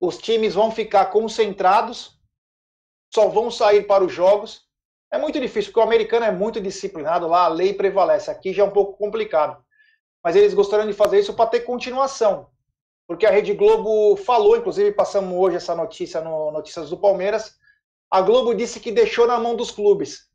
Os 0.00 0.18
times 0.18 0.54
vão 0.54 0.70
ficar 0.70 1.06
concentrados, 1.06 2.18
só 3.12 3.28
vão 3.28 3.50
sair 3.50 3.86
para 3.86 4.04
os 4.04 4.12
jogos 4.12 4.66
é 5.12 5.18
muito 5.18 5.38
difícil, 5.38 5.70
porque 5.70 5.80
o 5.80 5.82
americano 5.86 6.24
é 6.24 6.30
muito 6.30 6.58
disciplinado, 6.58 7.28
lá 7.28 7.44
a 7.44 7.48
lei 7.48 7.74
prevalece. 7.74 8.30
Aqui 8.30 8.50
já 8.54 8.62
é 8.62 8.66
um 8.66 8.70
pouco 8.70 8.96
complicado. 8.96 9.62
Mas 10.24 10.34
eles 10.34 10.54
gostariam 10.54 10.88
de 10.88 10.94
fazer 10.94 11.20
isso 11.20 11.34
para 11.34 11.50
ter 11.50 11.60
continuação. 11.60 12.48
Porque 13.06 13.26
a 13.26 13.30
Rede 13.30 13.52
Globo 13.52 14.16
falou, 14.16 14.56
inclusive 14.56 14.90
passamos 14.92 15.36
hoje 15.36 15.56
essa 15.56 15.74
notícia 15.74 16.22
no 16.22 16.50
Notícias 16.50 16.88
do 16.88 16.96
Palmeiras. 16.96 17.58
A 18.10 18.22
Globo 18.22 18.54
disse 18.54 18.80
que 18.80 18.90
deixou 18.90 19.26
na 19.26 19.38
mão 19.38 19.54
dos 19.54 19.70
clubes. 19.70 20.30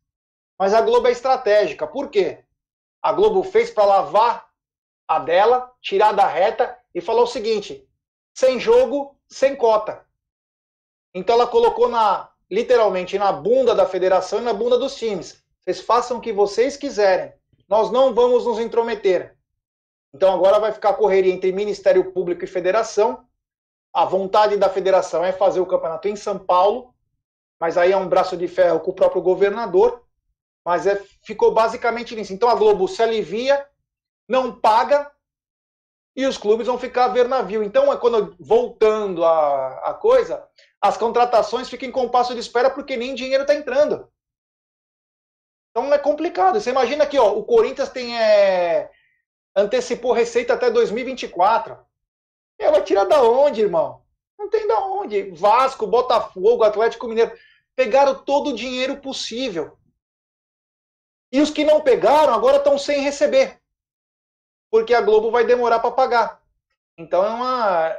Mas 0.56 0.72
a 0.72 0.80
Globo 0.80 1.08
é 1.08 1.10
estratégica. 1.10 1.84
Por 1.84 2.08
quê? 2.08 2.44
A 3.02 3.12
Globo 3.12 3.42
fez 3.42 3.70
para 3.70 3.84
lavar 3.84 4.48
a 5.08 5.18
dela, 5.18 5.72
tirar 5.82 6.12
da 6.12 6.26
reta 6.26 6.78
e 6.94 7.00
falou 7.00 7.24
o 7.24 7.26
seguinte: 7.26 7.84
sem 8.32 8.60
jogo, 8.60 9.18
sem 9.28 9.56
cota. 9.56 10.06
Então 11.12 11.34
ela 11.34 11.48
colocou 11.48 11.88
na 11.88 12.30
literalmente 12.50 13.18
na 13.18 13.32
bunda 13.32 13.74
da 13.74 13.86
federação 13.86 14.40
e 14.40 14.44
na 14.44 14.52
bunda 14.52 14.78
dos 14.78 14.96
times. 14.96 15.42
Vocês 15.60 15.80
façam 15.80 16.18
o 16.18 16.20
que 16.20 16.32
vocês 16.32 16.76
quiserem. 16.76 17.32
Nós 17.68 17.90
não 17.90 18.14
vamos 18.14 18.46
nos 18.46 18.58
intrometer. 18.58 19.36
Então 20.14 20.32
agora 20.32 20.58
vai 20.58 20.72
ficar 20.72 20.94
correria 20.94 21.32
entre 21.32 21.52
Ministério 21.52 22.12
Público 22.12 22.44
e 22.44 22.48
Federação. 22.48 23.26
A 23.92 24.04
vontade 24.04 24.56
da 24.56 24.70
federação 24.70 25.24
é 25.24 25.32
fazer 25.32 25.60
o 25.60 25.66
campeonato 25.66 26.08
em 26.08 26.16
São 26.16 26.38
Paulo, 26.38 26.94
mas 27.60 27.76
aí 27.76 27.92
é 27.92 27.96
um 27.96 28.08
braço 28.08 28.36
de 28.36 28.48
ferro 28.48 28.80
com 28.80 28.90
o 28.90 28.94
próprio 28.94 29.20
governador. 29.20 30.02
Mas 30.64 30.86
é, 30.86 31.02
ficou 31.22 31.52
basicamente 31.52 32.14
nisso. 32.14 32.32
Então 32.32 32.48
a 32.48 32.54
Globo 32.54 32.88
se 32.88 33.02
alivia, 33.02 33.66
não 34.26 34.58
paga 34.58 35.10
e 36.18 36.26
os 36.26 36.36
clubes 36.36 36.66
vão 36.66 36.76
ficar 36.76 37.04
a 37.04 37.08
ver 37.08 37.28
navio. 37.28 37.62
Então, 37.62 37.92
é 37.92 37.96
quando 37.96 38.34
voltando 38.40 39.24
a, 39.24 39.90
a 39.90 39.94
coisa, 39.94 40.44
as 40.82 40.96
contratações 40.96 41.70
ficam 41.70 41.88
em 41.88 41.92
compasso 41.92 42.34
de 42.34 42.40
espera 42.40 42.68
porque 42.68 42.96
nem 42.96 43.14
dinheiro 43.14 43.42
está 43.42 43.54
entrando. 43.54 44.10
Então 45.70 45.94
é 45.94 45.98
complicado. 45.98 46.60
Você 46.60 46.70
imagina 46.70 47.06
que 47.06 47.16
ó, 47.16 47.32
o 47.34 47.44
Corinthians 47.44 47.88
tem 47.90 48.18
é, 48.18 48.90
antecipou 49.54 50.10
receita 50.12 50.54
até 50.54 50.68
2024. 50.72 51.78
É, 52.58 52.68
vai 52.68 52.82
tirar 52.82 53.04
da 53.04 53.22
onde, 53.22 53.60
irmão? 53.60 54.02
Não 54.36 54.50
tem 54.50 54.66
da 54.66 54.80
onde. 54.80 55.30
Vasco, 55.30 55.86
Botafogo, 55.86 56.64
Atlético 56.64 57.06
Mineiro 57.06 57.30
pegaram 57.76 58.24
todo 58.24 58.50
o 58.50 58.56
dinheiro 58.56 58.96
possível. 58.96 59.78
E 61.30 61.40
os 61.40 61.50
que 61.50 61.62
não 61.62 61.80
pegaram 61.80 62.34
agora 62.34 62.56
estão 62.56 62.76
sem 62.76 63.02
receber 63.02 63.57
porque 64.70 64.94
a 64.94 65.00
Globo 65.00 65.30
vai 65.30 65.44
demorar 65.44 65.78
para 65.78 65.90
pagar. 65.90 66.42
Então 66.96 67.24
é 67.24 67.28
uma 67.28 67.96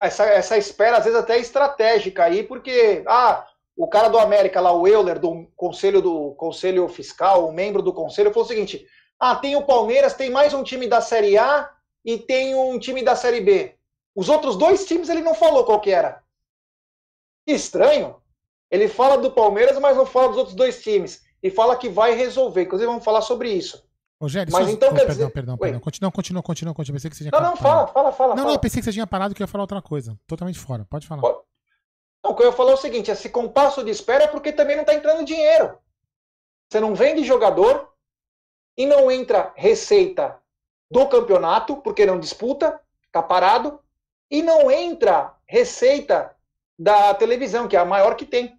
essa, 0.00 0.24
essa 0.24 0.56
espera 0.56 0.98
às 0.98 1.04
vezes 1.04 1.18
até 1.18 1.38
estratégica 1.38 2.24
aí, 2.24 2.42
porque 2.42 3.02
ah, 3.06 3.46
o 3.76 3.88
cara 3.88 4.08
do 4.08 4.18
América 4.18 4.60
lá, 4.60 4.72
o 4.72 4.86
Euler 4.86 5.18
do 5.18 5.46
conselho 5.56 6.00
do 6.02 6.32
conselho 6.32 6.88
fiscal, 6.88 7.48
o 7.48 7.52
membro 7.52 7.82
do 7.82 7.92
conselho 7.92 8.30
falou 8.30 8.44
o 8.44 8.48
seguinte: 8.48 8.86
"Ah, 9.18 9.36
tem 9.36 9.56
o 9.56 9.66
Palmeiras, 9.66 10.14
tem 10.14 10.30
mais 10.30 10.52
um 10.52 10.62
time 10.62 10.86
da 10.86 11.00
Série 11.00 11.38
A 11.38 11.70
e 12.04 12.18
tem 12.18 12.54
um 12.54 12.78
time 12.78 13.02
da 13.02 13.16
Série 13.16 13.40
B. 13.40 13.74
Os 14.14 14.28
outros 14.28 14.56
dois 14.56 14.84
times 14.84 15.08
ele 15.08 15.22
não 15.22 15.34
falou 15.34 15.64
qual 15.64 15.80
que 15.80 15.90
era. 15.90 16.22
Que 17.46 17.52
estranho. 17.52 18.16
Ele 18.70 18.88
fala 18.88 19.18
do 19.18 19.30
Palmeiras, 19.30 19.78
mas 19.78 19.96
não 19.96 20.06
fala 20.06 20.28
dos 20.28 20.38
outros 20.38 20.56
dois 20.56 20.82
times 20.82 21.22
e 21.42 21.50
fala 21.50 21.76
que 21.76 21.88
vai 21.88 22.14
resolver. 22.14 22.62
Inclusive 22.62 22.88
vamos 22.88 23.04
falar 23.04 23.22
sobre 23.22 23.50
isso. 23.50 23.86
Rogério, 24.20 24.52
Mas 24.52 24.68
então 24.68 24.90
oh, 24.90 24.92
quer 24.92 24.98
perdão, 24.98 25.14
dizer... 25.14 25.30
perdão, 25.30 25.58
perdão. 25.58 25.80
Continua, 25.80 26.10
continua, 26.10 26.42
continua, 26.42 26.74
continua. 26.74 26.94
Pensei 26.96 27.10
que 27.10 27.16
você 27.16 27.24
tinha 27.24 27.40
Não, 27.40 27.50
não, 27.50 27.56
fala, 27.56 27.86
fala, 27.88 28.12
fala. 28.12 28.34
Não, 28.34 28.42
fala. 28.42 28.52
não, 28.52 28.58
pensei 28.58 28.80
que 28.80 28.84
você 28.84 28.92
tinha 28.92 29.06
parado 29.06 29.34
que 29.34 29.42
ia 29.42 29.46
falar 29.46 29.64
outra 29.64 29.82
coisa. 29.82 30.18
Totalmente 30.26 30.58
fora. 30.58 30.86
Pode 30.88 31.06
falar. 31.06 31.20
Pode. 31.20 31.38
Não, 32.22 32.30
o 32.30 32.34
que 32.34 32.42
eu 32.42 32.46
ia 32.46 32.52
falar 32.52 32.70
é 32.70 32.74
o 32.74 32.78
seguinte: 32.78 33.10
esse 33.10 33.28
compasso 33.28 33.84
de 33.84 33.90
espera 33.90 34.24
é 34.24 34.28
porque 34.28 34.52
também 34.52 34.76
não 34.76 34.82
está 34.82 34.94
entrando 34.94 35.26
dinheiro. 35.26 35.78
Você 36.70 36.80
não 36.80 36.94
vende 36.94 37.24
jogador 37.24 37.90
e 38.76 38.86
não 38.86 39.10
entra 39.10 39.52
receita 39.56 40.38
do 40.90 41.06
campeonato, 41.06 41.76
porque 41.78 42.06
não 42.06 42.18
disputa, 42.18 42.80
está 43.06 43.22
parado, 43.22 43.80
e 44.30 44.42
não 44.42 44.70
entra 44.70 45.34
receita 45.46 46.34
da 46.78 47.14
televisão, 47.14 47.68
que 47.68 47.76
é 47.76 47.80
a 47.80 47.84
maior 47.84 48.14
que 48.14 48.24
tem. 48.24 48.58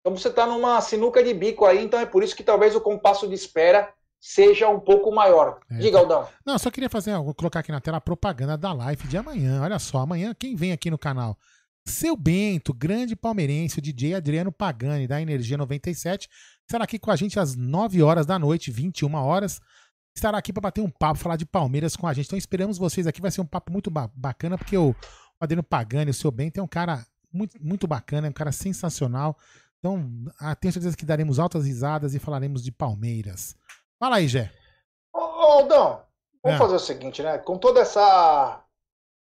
Então 0.00 0.16
você 0.16 0.28
está 0.28 0.46
numa 0.46 0.80
sinuca 0.80 1.22
de 1.22 1.32
bico 1.32 1.64
aí, 1.64 1.82
então 1.82 1.98
é 1.98 2.06
por 2.06 2.22
isso 2.22 2.36
que 2.36 2.44
talvez 2.44 2.74
o 2.74 2.80
compasso 2.80 3.26
de 3.28 3.34
espera 3.34 3.92
seja 4.26 4.68
um 4.68 4.80
pouco 4.80 5.14
maior. 5.14 5.60
É, 5.70 5.78
Diga, 5.78 5.98
Aldão. 5.98 6.26
Não, 6.44 6.58
só 6.58 6.68
queria 6.68 6.90
fazer, 6.90 7.16
vou 7.16 7.32
colocar 7.32 7.60
aqui 7.60 7.70
na 7.70 7.80
tela 7.80 7.98
a 7.98 8.00
propaganda 8.00 8.58
da 8.58 8.72
live 8.72 9.06
de 9.06 9.16
amanhã. 9.16 9.62
Olha 9.62 9.78
só, 9.78 9.98
amanhã 9.98 10.34
quem 10.36 10.56
vem 10.56 10.72
aqui 10.72 10.90
no 10.90 10.98
canal? 10.98 11.38
Seu 11.86 12.16
Bento, 12.16 12.74
grande 12.74 13.14
palmeirense, 13.14 13.78
o 13.78 13.82
DJ 13.82 14.14
Adriano 14.14 14.50
Pagani, 14.50 15.06
da 15.06 15.22
Energia 15.22 15.56
97, 15.56 16.28
estará 16.62 16.82
aqui 16.82 16.98
com 16.98 17.12
a 17.12 17.16
gente 17.16 17.38
às 17.38 17.54
9 17.54 18.02
horas 18.02 18.26
da 18.26 18.36
noite, 18.36 18.72
21 18.72 19.14
horas. 19.14 19.60
Estará 20.12 20.38
aqui 20.38 20.52
para 20.52 20.62
bater 20.62 20.80
um 20.80 20.90
papo, 20.90 21.20
falar 21.20 21.36
de 21.36 21.46
Palmeiras 21.46 21.94
com 21.94 22.08
a 22.08 22.12
gente. 22.12 22.26
Então 22.26 22.38
esperamos 22.38 22.78
vocês 22.78 23.06
aqui, 23.06 23.20
vai 23.20 23.30
ser 23.30 23.42
um 23.42 23.46
papo 23.46 23.70
muito 23.70 23.90
bacana, 23.90 24.58
porque 24.58 24.76
o 24.76 24.92
Adriano 25.38 25.62
Pagani, 25.62 26.10
o 26.10 26.14
seu 26.14 26.32
Bento, 26.32 26.58
é 26.58 26.62
um 26.62 26.66
cara 26.66 27.06
muito, 27.32 27.56
muito 27.64 27.86
bacana, 27.86 28.26
é 28.26 28.30
um 28.30 28.32
cara 28.32 28.50
sensacional. 28.50 29.38
Então, 29.78 30.10
tenho 30.58 30.72
certeza 30.72 30.96
que 30.96 31.06
daremos 31.06 31.38
altas 31.38 31.64
risadas 31.64 32.12
e 32.12 32.18
falaremos 32.18 32.64
de 32.64 32.72
Palmeiras. 32.72 33.54
Fala 33.98 34.16
aí, 34.16 34.28
Gé. 34.28 34.50
Ô, 35.12 35.18
Aldão, 35.18 36.02
vamos 36.42 36.56
é. 36.56 36.58
fazer 36.58 36.74
o 36.74 36.80
seguinte, 36.80 37.22
né? 37.22 37.38
Com 37.38 37.58
toda 37.58 37.80
essa. 37.80 38.62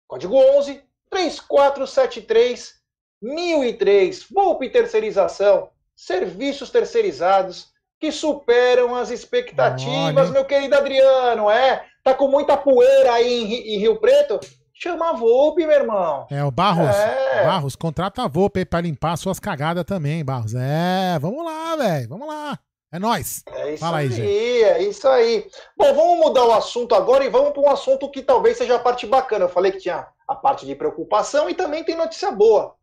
código 0.07 0.35
11 0.35 0.83
3473 1.09 2.79
1003 3.21 4.27
Volpe 4.31 4.69
Terceirização, 4.69 5.69
serviços 5.95 6.69
terceirizados 6.69 7.71
que 7.99 8.11
superam 8.11 8.95
as 8.95 9.11
expectativas, 9.11 10.27
Olha. 10.27 10.31
meu 10.31 10.45
querido 10.45 10.75
Adriano. 10.75 11.51
É, 11.51 11.85
tá 12.01 12.13
com 12.13 12.29
muita 12.29 12.55
poeira 12.55 13.11
aí 13.13 13.43
em 13.43 13.77
Rio 13.77 13.99
Preto? 13.99 14.39
Chama 14.81 15.09
a 15.09 15.13
Volpe, 15.13 15.67
meu 15.67 15.75
irmão. 15.75 16.25
É, 16.31 16.41
o 16.41 16.49
Barros. 16.49 16.95
É. 16.95 17.43
Barros, 17.43 17.75
contrata 17.75 18.23
a 18.23 18.29
Volpe 18.29 18.63
pra 18.63 18.79
limpar 18.79 19.17
suas 19.17 19.37
cagadas 19.37 19.83
também, 19.83 20.23
Barros. 20.23 20.55
É, 20.55 21.19
vamos 21.19 21.43
lá, 21.43 21.75
velho. 21.75 22.07
Vamos 22.07 22.25
lá. 22.25 22.57
É 22.89 22.97
nóis. 22.97 23.43
É 23.45 23.73
isso 23.73 23.81
Fala 23.81 23.97
aí, 23.97 24.07
aí 24.07 24.63
é 24.63 24.83
isso 24.83 25.05
aí. 25.09 25.45
Bom, 25.77 25.93
vamos 25.93 26.19
mudar 26.19 26.45
o 26.45 26.53
assunto 26.53 26.95
agora 26.95 27.25
e 27.25 27.29
vamos 27.29 27.51
para 27.51 27.61
um 27.61 27.69
assunto 27.69 28.09
que 28.09 28.21
talvez 28.21 28.57
seja 28.57 28.77
a 28.77 28.79
parte 28.79 29.05
bacana. 29.05 29.43
Eu 29.43 29.49
falei 29.49 29.73
que 29.73 29.79
tinha 29.79 30.07
a 30.25 30.33
parte 30.33 30.65
de 30.65 30.73
preocupação 30.73 31.49
e 31.49 31.53
também 31.53 31.83
tem 31.83 31.97
notícia 31.97 32.31
boa. 32.31 32.73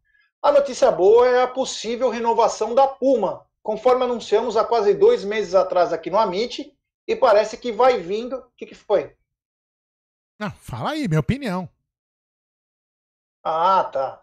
A 0.42 0.52
notícia 0.52 0.90
boa 0.90 1.26
é 1.26 1.42
a 1.44 1.48
possível 1.48 2.10
renovação 2.10 2.74
da 2.74 2.86
Puma, 2.86 3.46
conforme 3.62 4.04
anunciamos 4.04 4.54
há 4.58 4.64
quase 4.64 4.92
dois 4.92 5.24
meses 5.24 5.54
atrás 5.54 5.94
aqui 5.94 6.10
no 6.10 6.18
Amit, 6.18 6.70
e 7.08 7.16
parece 7.16 7.56
que 7.56 7.72
vai 7.72 7.96
vindo. 7.96 8.36
O 8.36 8.44
que, 8.54 8.66
que 8.66 8.74
foi? 8.74 9.16
Não, 10.38 10.50
fala 10.50 10.90
aí, 10.90 11.08
minha 11.08 11.20
opinião. 11.20 11.66
Ah, 13.48 13.84
tá. 13.84 14.18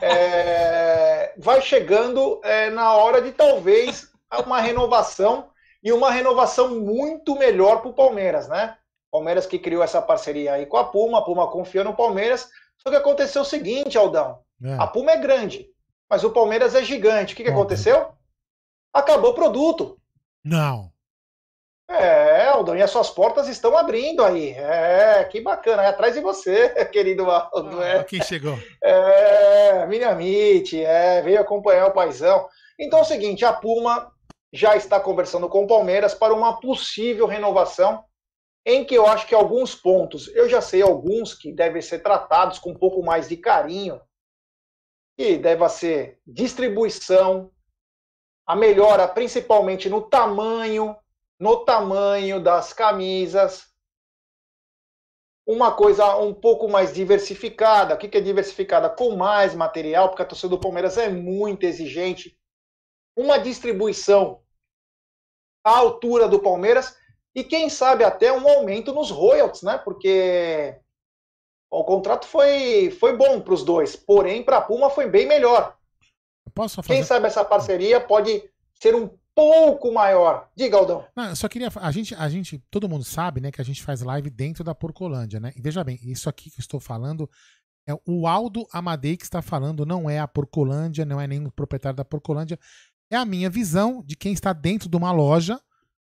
É, 0.00 1.34
vai 1.36 1.60
chegando 1.60 2.40
é, 2.42 2.70
na 2.70 2.94
hora 2.94 3.20
de 3.20 3.30
talvez 3.30 4.10
uma 4.46 4.60
renovação 4.60 5.50
e 5.82 5.92
uma 5.92 6.10
renovação 6.10 6.80
muito 6.80 7.36
melhor 7.36 7.82
para 7.82 7.90
o 7.90 7.94
Palmeiras, 7.94 8.48
né? 8.48 8.78
Palmeiras 9.12 9.44
que 9.44 9.58
criou 9.58 9.82
essa 9.82 10.00
parceria 10.00 10.54
aí 10.54 10.64
com 10.64 10.78
a 10.78 10.84
Puma, 10.84 11.18
a 11.18 11.22
Puma 11.22 11.50
confia 11.50 11.84
no 11.84 11.94
Palmeiras. 11.94 12.48
Só 12.78 12.88
que 12.88 12.96
aconteceu 12.96 13.42
o 13.42 13.44
seguinte, 13.44 13.98
Aldão: 13.98 14.40
é. 14.64 14.74
a 14.78 14.86
Puma 14.86 15.12
é 15.12 15.18
grande, 15.18 15.68
mas 16.08 16.24
o 16.24 16.30
Palmeiras 16.30 16.74
é 16.74 16.82
gigante. 16.82 17.34
O 17.34 17.36
que, 17.36 17.44
que 17.44 17.50
aconteceu? 17.50 18.12
Acabou 18.90 19.32
o 19.32 19.34
produto. 19.34 19.98
Não. 20.42 20.90
É, 21.88 22.46
Aldão, 22.46 22.76
e 22.76 22.82
as 22.82 22.90
suas 22.90 23.10
portas 23.10 23.48
estão 23.48 23.76
abrindo 23.78 24.24
aí. 24.24 24.50
É, 24.50 25.24
que 25.24 25.40
bacana. 25.40 25.84
É 25.84 25.86
atrás 25.86 26.14
de 26.14 26.20
você, 26.20 26.68
querido 26.86 27.30
Aldo. 27.30 27.80
Ah, 27.80 27.88
é. 27.88 28.04
Quem 28.04 28.22
chegou? 28.22 28.58
É, 28.82 29.86
Minamite, 29.86 30.82
é, 30.82 31.22
veio 31.22 31.40
acompanhar 31.40 31.86
o 31.86 31.92
paizão. 31.92 32.48
Então 32.78 32.98
é 32.98 33.02
o 33.02 33.06
seguinte, 33.06 33.44
a 33.44 33.52
Puma 33.52 34.12
já 34.52 34.76
está 34.76 34.98
conversando 34.98 35.48
com 35.48 35.64
o 35.64 35.66
Palmeiras 35.66 36.14
para 36.14 36.34
uma 36.34 36.60
possível 36.60 37.26
renovação, 37.26 38.04
em 38.64 38.84
que 38.84 38.94
eu 38.94 39.06
acho 39.06 39.26
que 39.26 39.34
alguns 39.34 39.74
pontos, 39.74 40.28
eu 40.34 40.48
já 40.48 40.60
sei 40.60 40.82
alguns 40.82 41.34
que 41.34 41.52
devem 41.52 41.80
ser 41.80 42.00
tratados 42.00 42.58
com 42.58 42.70
um 42.70 42.78
pouco 42.78 43.02
mais 43.02 43.28
de 43.28 43.36
carinho, 43.36 44.00
que 45.16 45.38
deve 45.38 45.68
ser 45.68 46.18
distribuição, 46.26 47.50
a 48.46 48.56
melhora 48.56 49.06
principalmente 49.06 49.88
no 49.88 50.02
tamanho 50.02 50.96
no 51.38 51.64
tamanho 51.64 52.40
das 52.42 52.72
camisas. 52.72 53.66
Uma 55.46 55.72
coisa 55.72 56.16
um 56.16 56.34
pouco 56.34 56.68
mais 56.68 56.92
diversificada. 56.92 57.94
O 57.94 57.98
que 57.98 58.16
é 58.16 58.20
diversificada? 58.20 58.90
Com 58.90 59.16
mais 59.16 59.54
material, 59.54 60.08
porque 60.08 60.22
a 60.22 60.26
torcida 60.26 60.48
do 60.48 60.60
Palmeiras 60.60 60.98
é 60.98 61.08
muito 61.08 61.64
exigente. 61.64 62.36
Uma 63.16 63.38
distribuição 63.38 64.42
à 65.64 65.78
altura 65.78 66.28
do 66.28 66.40
Palmeiras 66.40 66.96
e 67.34 67.44
quem 67.44 67.68
sabe 67.68 68.02
até 68.02 68.32
um 68.32 68.48
aumento 68.48 68.92
nos 68.92 69.10
royalties, 69.10 69.62
né? 69.62 69.78
Porque 69.78 70.74
o 71.70 71.84
contrato 71.84 72.26
foi, 72.26 72.90
foi 72.90 73.16
bom 73.16 73.40
para 73.40 73.52
os 73.52 73.62
dois, 73.62 73.94
porém 73.94 74.42
para 74.42 74.58
a 74.58 74.62
Puma 74.62 74.88
foi 74.88 75.06
bem 75.06 75.26
melhor. 75.26 75.76
Quem 76.86 77.02
sabe 77.04 77.26
essa 77.26 77.44
parceria 77.44 78.00
pode 78.00 78.50
ser 78.80 78.94
um 78.94 79.10
pouco 79.36 79.92
maior. 79.92 80.48
Diga, 80.56 80.78
Aldão. 80.78 81.04
Não, 81.14 81.36
só 81.36 81.46
queria. 81.46 81.68
A 81.76 81.92
gente, 81.92 82.14
a 82.14 82.28
gente, 82.28 82.58
todo 82.70 82.88
mundo 82.88 83.04
sabe, 83.04 83.40
né, 83.40 83.52
que 83.52 83.60
a 83.60 83.64
gente 83.64 83.82
faz 83.82 84.00
live 84.00 84.30
dentro 84.30 84.64
da 84.64 84.74
Porcolândia, 84.74 85.38
né? 85.38 85.52
E 85.54 85.60
veja 85.60 85.84
bem, 85.84 86.00
isso 86.02 86.28
aqui 86.28 86.50
que 86.50 86.58
eu 86.58 86.62
estou 86.62 86.80
falando 86.80 87.28
é 87.86 87.94
o 88.06 88.26
Aldo 88.26 88.66
Amadei 88.72 89.16
que 89.16 89.24
está 89.24 89.42
falando, 89.42 89.84
não 89.84 90.08
é 90.08 90.18
a 90.18 90.26
Porcolândia, 90.26 91.04
não 91.04 91.20
é 91.20 91.26
nenhum 91.26 91.50
proprietário 91.50 91.96
da 91.96 92.04
Porcolândia. 92.04 92.58
É 93.10 93.16
a 93.16 93.24
minha 93.26 93.50
visão 93.50 94.02
de 94.04 94.16
quem 94.16 94.32
está 94.32 94.52
dentro 94.52 94.88
de 94.88 94.96
uma 94.96 95.12
loja 95.12 95.60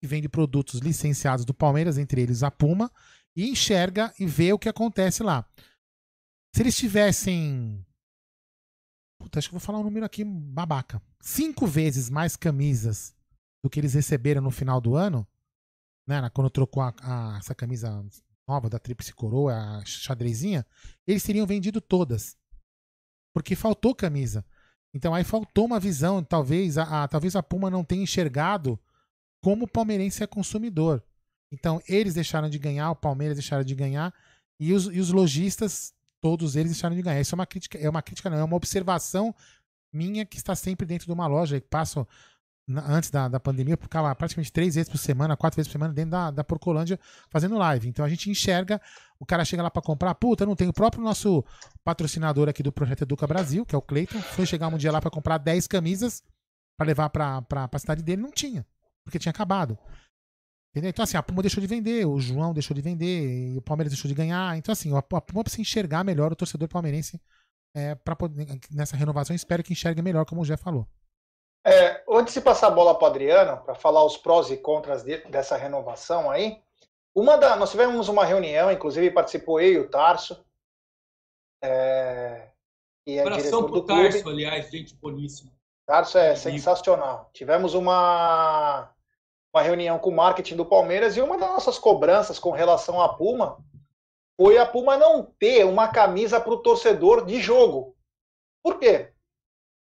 que 0.01 0.07
vende 0.07 0.29
produtos 0.29 0.81
licenciados 0.81 1.45
do 1.45 1.55
Palmeiras, 1.55 1.97
entre 1.97 2.21
eles 2.21 2.43
a 2.43 2.51
Puma, 2.51 2.91
e 3.37 3.49
enxerga 3.49 4.13
e 4.19 4.27
vê 4.27 4.53
o 4.53 4.59
que 4.59 4.69
acontece 4.69 5.23
lá. 5.23 5.47
Se 6.55 6.61
eles 6.61 6.77
tivessem 6.77 7.87
Puta, 9.23 9.39
acho 9.39 9.49
que 9.49 9.55
vou 9.55 9.61
falar 9.61 9.79
um 9.79 9.85
número 9.85 10.05
aqui 10.05 10.25
babaca. 10.25 11.01
Cinco 11.21 11.65
vezes 11.65 12.11
mais 12.11 12.35
camisas 12.35 13.15
do 13.63 13.71
que 13.71 13.79
eles 13.79 13.95
receberam 13.95 14.43
no 14.43 14.51
final 14.51 14.81
do 14.81 14.97
ano, 14.97 15.25
né? 16.07 16.29
Quando 16.31 16.51
trocou 16.51 16.83
a, 16.83 16.93
a, 17.01 17.39
essa 17.39 17.55
camisa 17.55 18.05
nova 18.49 18.69
da 18.69 18.81
Tríplice 18.81 19.15
Coroa, 19.15 19.55
a 19.55 19.85
xadrezinha, 19.85 20.67
eles 21.07 21.23
teriam 21.23 21.47
vendido 21.47 21.81
todas. 21.81 22.37
Porque 23.33 23.55
faltou 23.55 23.95
camisa. 23.95 24.45
Então 24.93 25.15
aí 25.15 25.23
faltou 25.23 25.67
uma 25.67 25.79
visão, 25.79 26.23
talvez 26.23 26.77
a, 26.77 27.05
a, 27.05 27.09
talvez 27.09 27.37
a 27.37 27.43
Puma 27.45 27.71
não 27.71 27.85
tenha 27.85 28.03
enxergado 28.03 28.77
como 29.41 29.67
o 29.67 29.69
palmeirense 29.69 30.25
é 30.25 30.27
consumidor. 30.27 31.01
Então 31.53 31.81
eles 31.89 32.15
deixaram 32.15 32.51
de 32.51 32.59
ganhar, 32.59 32.91
o 32.91 32.97
Palmeiras 32.97 33.37
deixaram 33.37 33.63
de 33.63 33.75
ganhar 33.77 34.13
e 34.59 34.73
os, 34.73 34.87
e 34.87 34.99
os 34.99 35.11
lojistas 35.11 35.95
todos 36.23 36.57
eles 36.57 36.73
deixaram 36.73 36.97
de 36.97 37.03
ganhar. 37.03 37.21
Isso 37.21 37.35
é 37.35 37.37
uma 37.37 37.47
crítica, 37.47 37.77
é 37.77 37.91
uma 37.91 38.01
crítica 38.01 38.31
não, 38.31 38.39
é 38.39 38.45
uma 38.45 38.57
observação 38.57 39.35
minha 39.93 40.25
que 40.25 40.39
está 40.39 40.55
sempre 40.55 40.87
dentro 40.87 41.07
de 41.07 41.13
uma 41.13 41.27
loja 41.27 41.57
e 41.57 41.61
passo 41.61 42.07
antes 42.87 43.11
da, 43.11 43.29
da 43.29 43.41
pandemia, 43.41 43.75
eu 43.75 43.79
ficava 43.79 44.15
praticamente 44.15 44.53
três 44.53 44.77
vezes 44.77 44.89
por 44.89 44.97
semana, 44.97 45.37
quatro 45.37 45.57
vezes 45.57 45.69
por 45.69 45.73
semana 45.73 45.93
dentro 45.93 46.13
da, 46.13 46.31
da 46.31 46.45
Porcolândia 46.45 46.99
fazendo 47.29 47.59
live. 47.59 47.89
Então 47.89 48.05
a 48.05 48.09
gente 48.09 48.31
enxerga, 48.31 48.81
o 49.19 49.27
cara 49.27 49.45
chega 49.45 49.63
lá 49.63 49.71
para 49.71 49.83
comprar, 49.83 50.15
puta, 50.15 50.47
não 50.47 50.55
tem 50.55 50.69
o 50.69 50.73
próprio 50.73 51.03
nosso 51.03 51.45
patrocinador 51.85 52.49
aqui 52.49 52.63
do 52.63 52.73
Projeto 52.73 53.03
Educa 53.03 53.27
Brasil, 53.27 53.67
que 53.67 53.75
é 53.75 53.79
o 53.79 53.83
Cleiton, 53.83 54.21
foi 54.21 54.47
chegar 54.47 54.69
um 54.69 54.79
dia 54.79 54.93
lá 54.93 55.01
para 55.01 55.11
comprar 55.11 55.39
10 55.39 55.67
camisas 55.67 56.23
para 56.77 56.87
levar 56.87 57.11
para 57.11 57.45
a 57.51 57.79
cidade 57.79 58.03
dele, 58.03 58.23
não 58.23 58.31
tinha, 58.31 58.65
porque 59.05 59.19
tinha 59.19 59.31
acabado. 59.31 59.77
Entendeu? 60.73 60.89
Então, 60.89 61.03
assim, 61.03 61.19
a 61.19 61.23
Puma 61.23 61.43
deixou 61.43 61.61
de 61.61 61.67
vender, 61.67 62.07
o 62.07 62.19
João 62.19 62.55
deixou 62.55 62.75
de 62.75 62.81
vender, 62.81 63.59
o 63.59 63.61
Palmeiras 63.61 63.93
deixou 63.93 64.09
de 64.09 64.15
ganhar. 64.15 64.57
Então, 64.57 64.73
assim, 64.73 64.91
a 64.97 65.03
Puma 65.03 65.45
precisa 65.45 65.61
enxergar 65.61 66.03
melhor 66.03 66.33
o 66.33 66.37
torcedor 66.37 66.67
palmeirense 66.67 67.21
é, 67.77 67.95
para 67.95 68.17
nessa 68.71 68.97
renovação. 68.97 69.37
Espero 69.37 69.63
que 69.63 69.75
enxergue 69.75 70.01
melhor, 70.01 70.25
como 70.25 70.41
o 70.41 70.45
Jé 70.45 70.57
falou. 70.57 70.89
É, 71.65 72.03
antes 72.11 72.33
de 72.33 72.41
passar 72.41 72.69
a 72.69 72.71
bola 72.71 72.99
para 72.99 73.09
Adriano, 73.09 73.63
para 73.63 73.75
falar 73.75 74.03
os 74.03 74.17
prós 74.17 74.51
e 74.51 74.57
contras 74.57 75.03
de, 75.03 75.19
dessa 75.29 75.59
renovação 75.59 76.31
aí, 76.31 76.61
uma 77.15 77.37
da, 77.37 77.55
nós 77.55 77.71
tivemos 77.71 78.09
uma 78.09 78.25
reunião, 78.25 78.73
inclusive 78.73 79.11
participou 79.11 79.61
eu 79.61 79.73
e 79.73 79.79
o 79.79 79.91
Tarso. 79.91 80.43
É, 81.63 82.49
e 83.07 83.19
é 83.19 83.23
Coração 83.23 83.67
do 83.67 83.85
Tarso, 83.85 84.23
clube. 84.23 84.45
aliás, 84.45 84.71
gente 84.71 84.95
boníssima. 84.95 85.53
Tarso 85.87 86.17
é 86.17 86.35
sensacional. 86.35 87.31
Tivemos 87.35 87.75
uma 87.75 88.91
uma 89.53 89.63
reunião 89.63 89.99
com 89.99 90.09
o 90.09 90.17
marketing 90.17 90.57
do 90.57 90.65
Palmeiras 90.65 91.17
e 91.17 91.21
uma 91.21 91.37
das 91.37 91.51
nossas 91.51 91.79
cobranças 91.79 92.39
com 92.39 92.51
relação 92.51 93.01
à 93.01 93.15
Puma 93.15 93.63
foi 94.37 94.57
a 94.57 94.65
Puma 94.65 94.97
não 94.97 95.25
ter 95.39 95.65
uma 95.67 95.89
camisa 95.89 96.41
para 96.41 96.55
o 96.55 96.63
torcedor 96.63 97.27
de 97.27 97.39
jogo. 97.39 97.95
Por 98.63 98.79
quê? 98.79 99.13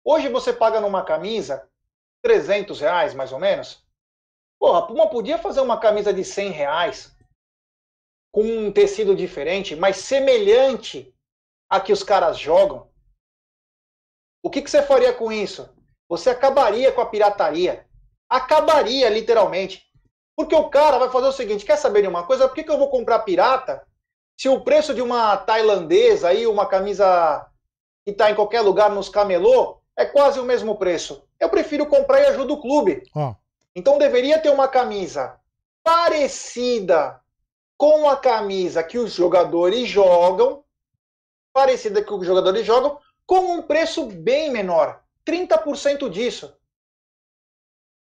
Hoje 0.03 0.29
você 0.29 0.53
paga 0.53 0.81
numa 0.81 1.05
camisa 1.05 1.69
300 2.23 2.81
reais, 2.81 3.13
mais 3.13 3.33
ou 3.33 3.39
menos. 3.39 3.87
Pô, 4.59 4.75
a 4.75 4.87
Puma 4.87 5.09
podia 5.11 5.37
fazer 5.37 5.61
uma 5.61 5.79
camisa 5.79 6.13
de 6.13 6.25
100 6.25 6.51
reais 6.53 7.17
com 8.33 8.43
um 8.43 8.73
tecido 8.73 9.15
diferente, 9.15 9.77
mas 9.77 9.99
semelhante 9.99 11.15
a 11.69 11.81
que 11.81 11.93
os 11.93 12.03
caras 12.03 12.39
jogam. 12.39 12.91
O 14.43 14.49
que, 14.49 14.63
que 14.63 14.71
você 14.71 14.83
faria 14.83 15.13
com 15.13 15.31
isso? 15.31 15.69
Você 16.09 16.31
acabaria 16.31 16.91
com 16.93 17.03
a 17.03 17.07
pirataria 17.07 17.87
acabaria 18.31 19.09
literalmente. 19.09 19.83
Porque 20.37 20.55
o 20.55 20.71
cara 20.71 20.97
vai 20.99 21.11
fazer 21.11 21.27
o 21.27 21.33
seguinte: 21.33 21.67
quer 21.67 21.77
saber 21.77 22.03
de 22.03 22.09
uma 22.09 22.23
coisa? 22.23 22.47
Por 22.47 22.55
que, 22.55 22.63
que 22.63 22.71
eu 22.71 22.79
vou 22.79 22.89
comprar 22.89 23.19
pirata 23.21 23.85
se 24.39 24.49
o 24.49 24.61
preço 24.61 24.95
de 24.95 25.03
uma 25.03 25.37
tailandesa 25.37 26.29
aí, 26.29 26.47
uma 26.47 26.65
camisa 26.65 27.47
que 28.05 28.13
está 28.13 28.31
em 28.31 28.35
qualquer 28.35 28.63
lugar 28.63 28.89
nos 28.89 29.09
camelô, 29.09 29.81
é 29.97 30.07
quase 30.07 30.39
o 30.39 30.45
mesmo 30.45 30.77
preço? 30.77 31.25
Eu 31.39 31.51
prefiro 31.51 31.85
comprar 31.87 32.21
e 32.21 32.27
ajudo 32.27 32.55
o 32.55 32.61
clube. 32.61 33.03
Oh. 33.15 33.35
Então 33.75 33.99
deveria 33.99 34.39
ter 34.39 34.51
uma 34.51 34.69
camisa 34.69 35.39
parecida 35.83 37.21
com 37.77 38.09
a 38.09 38.17
camisa 38.17 38.83
que 38.83 38.99
os 38.99 39.13
jogadores 39.13 39.89
jogam, 39.89 40.63
parecida 41.53 42.03
com 42.05 42.17
os 42.17 42.27
jogadores 42.27 42.65
jogam, 42.67 42.99
com 43.27 43.55
um 43.55 43.63
preço 43.63 44.07
bem 44.07 44.51
menor. 44.51 45.03
30% 45.27 46.09
disso. 46.09 46.55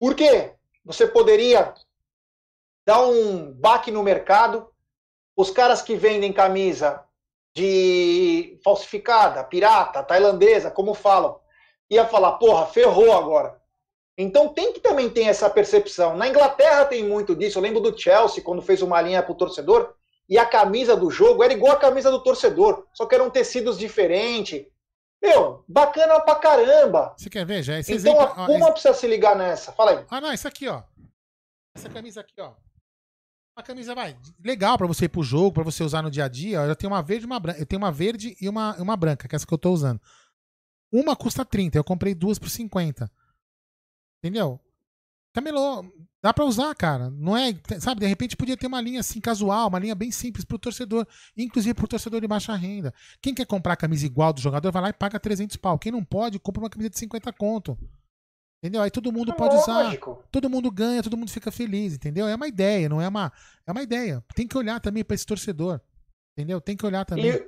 Por 0.04 0.14
quê? 0.14 0.52
Você 0.84 1.06
poderia 1.06 1.72
dar 2.86 3.06
um 3.06 3.50
baque 3.50 3.90
no 3.90 4.02
mercado. 4.02 4.68
Os 5.34 5.50
caras 5.50 5.80
que 5.80 5.96
vendem 5.96 6.30
camisa 6.30 7.02
de 7.56 8.60
falsificada, 8.62 9.42
pirata, 9.42 10.02
tailandesa, 10.02 10.70
como 10.70 10.92
falam, 10.92 11.40
ia 11.88 12.06
falar, 12.06 12.32
porra, 12.32 12.66
ferrou 12.66 13.14
agora. 13.14 13.58
Então 14.18 14.50
tem 14.52 14.74
que 14.74 14.80
também 14.80 15.08
ter 15.08 15.22
essa 15.22 15.48
percepção. 15.48 16.14
Na 16.14 16.28
Inglaterra 16.28 16.84
tem 16.84 17.02
muito 17.02 17.34
disso. 17.34 17.56
Eu 17.56 17.62
lembro 17.62 17.80
do 17.80 17.98
Chelsea, 17.98 18.44
quando 18.44 18.60
fez 18.60 18.82
uma 18.82 19.00
linha 19.00 19.22
para 19.22 19.32
o 19.32 19.36
torcedor, 19.36 19.94
e 20.28 20.36
a 20.36 20.44
camisa 20.44 20.94
do 20.94 21.10
jogo 21.10 21.42
era 21.42 21.54
igual 21.54 21.72
a 21.72 21.80
camisa 21.80 22.10
do 22.10 22.22
torcedor, 22.22 22.84
só 22.92 23.06
que 23.06 23.14
eram 23.14 23.30
tecidos 23.30 23.78
diferentes. 23.78 24.66
Meu, 25.24 25.64
bacana 25.66 26.20
pra 26.20 26.34
caramba. 26.34 27.14
Você 27.16 27.30
quer 27.30 27.46
ver, 27.46 27.62
já? 27.62 27.78
Esse 27.78 27.94
então 27.94 28.12
exemplo... 28.12 28.42
a 28.42 28.46
Puma 28.46 28.72
precisa 28.72 28.92
se 28.92 29.06
ligar 29.06 29.34
nessa. 29.34 29.72
Fala 29.72 29.92
aí. 29.92 30.06
Ah, 30.10 30.20
não, 30.20 30.30
isso 30.30 30.46
aqui, 30.46 30.68
ó. 30.68 30.82
Essa 31.74 31.88
camisa 31.88 32.20
aqui, 32.20 32.38
ó. 32.38 32.52
Uma 33.56 33.64
camisa, 33.64 33.94
vai, 33.94 34.18
legal 34.44 34.76
para 34.76 34.86
você 34.86 35.06
ir 35.06 35.08
pro 35.08 35.22
jogo, 35.22 35.52
para 35.54 35.62
você 35.62 35.82
usar 35.82 36.02
no 36.02 36.10
dia 36.10 36.26
a 36.26 36.28
dia. 36.28 36.58
Eu 36.58 36.76
tenho 36.76 36.92
uma 36.92 37.02
verde 37.02 37.24
e 37.24 37.26
uma 37.26 37.40
branca. 37.40 37.58
Eu 37.58 37.64
tenho 37.64 37.80
uma 37.80 37.90
verde 37.90 38.36
e 38.38 38.48
uma, 38.50 38.76
uma 38.76 38.96
branca, 38.98 39.26
que 39.26 39.34
é 39.34 39.36
essa 39.36 39.46
que 39.46 39.54
eu 39.54 39.58
tô 39.58 39.72
usando. 39.72 39.98
Uma 40.92 41.16
custa 41.16 41.42
30, 41.42 41.78
eu 41.78 41.84
comprei 41.84 42.14
duas 42.14 42.38
por 42.38 42.50
50. 42.50 43.10
Entendeu? 44.22 44.60
Camelô, 45.34 45.84
dá 46.22 46.32
pra 46.32 46.44
usar, 46.44 46.72
cara. 46.76 47.10
Não 47.10 47.36
é, 47.36 47.52
sabe, 47.80 48.00
de 48.00 48.06
repente 48.06 48.36
podia 48.36 48.56
ter 48.56 48.68
uma 48.68 48.80
linha 48.80 49.00
assim 49.00 49.20
casual, 49.20 49.68
uma 49.68 49.80
linha 49.80 49.94
bem 49.94 50.12
simples 50.12 50.44
pro 50.44 50.58
torcedor, 50.58 51.04
inclusive 51.36 51.74
pro 51.74 51.88
torcedor 51.88 52.20
de 52.20 52.28
baixa 52.28 52.54
renda. 52.54 52.94
Quem 53.20 53.34
quer 53.34 53.44
comprar 53.44 53.72
a 53.72 53.76
camisa 53.76 54.06
igual 54.06 54.32
do 54.32 54.40
jogador 54.40 54.70
vai 54.70 54.82
lá 54.82 54.88
e 54.90 54.92
paga 54.92 55.18
300 55.18 55.56
pau. 55.56 55.76
Quem 55.76 55.90
não 55.90 56.04
pode, 56.04 56.38
compra 56.38 56.62
uma 56.62 56.70
camisa 56.70 56.90
de 56.90 56.98
50 57.00 57.32
conto. 57.32 57.76
Entendeu? 58.62 58.80
Aí 58.80 58.90
todo 58.90 59.12
mundo 59.12 59.32
é 59.32 59.34
pode 59.34 59.56
usar. 59.56 59.92
Todo 60.30 60.48
mundo 60.48 60.70
ganha, 60.70 61.02
todo 61.02 61.16
mundo 61.16 61.30
fica 61.30 61.50
feliz, 61.50 61.94
entendeu? 61.94 62.28
É 62.28 62.34
uma 62.34 62.46
ideia, 62.46 62.88
não 62.88 62.98
é 62.98 63.08
uma. 63.08 63.32
É 63.66 63.72
uma 63.72 63.82
ideia. 63.82 64.24
Tem 64.36 64.46
que 64.46 64.56
olhar 64.56 64.80
também 64.80 65.04
para 65.04 65.16
esse 65.16 65.26
torcedor. 65.26 65.80
Entendeu? 66.32 66.60
Tem 66.60 66.76
que 66.76 66.86
olhar 66.86 67.04
também. 67.04 67.44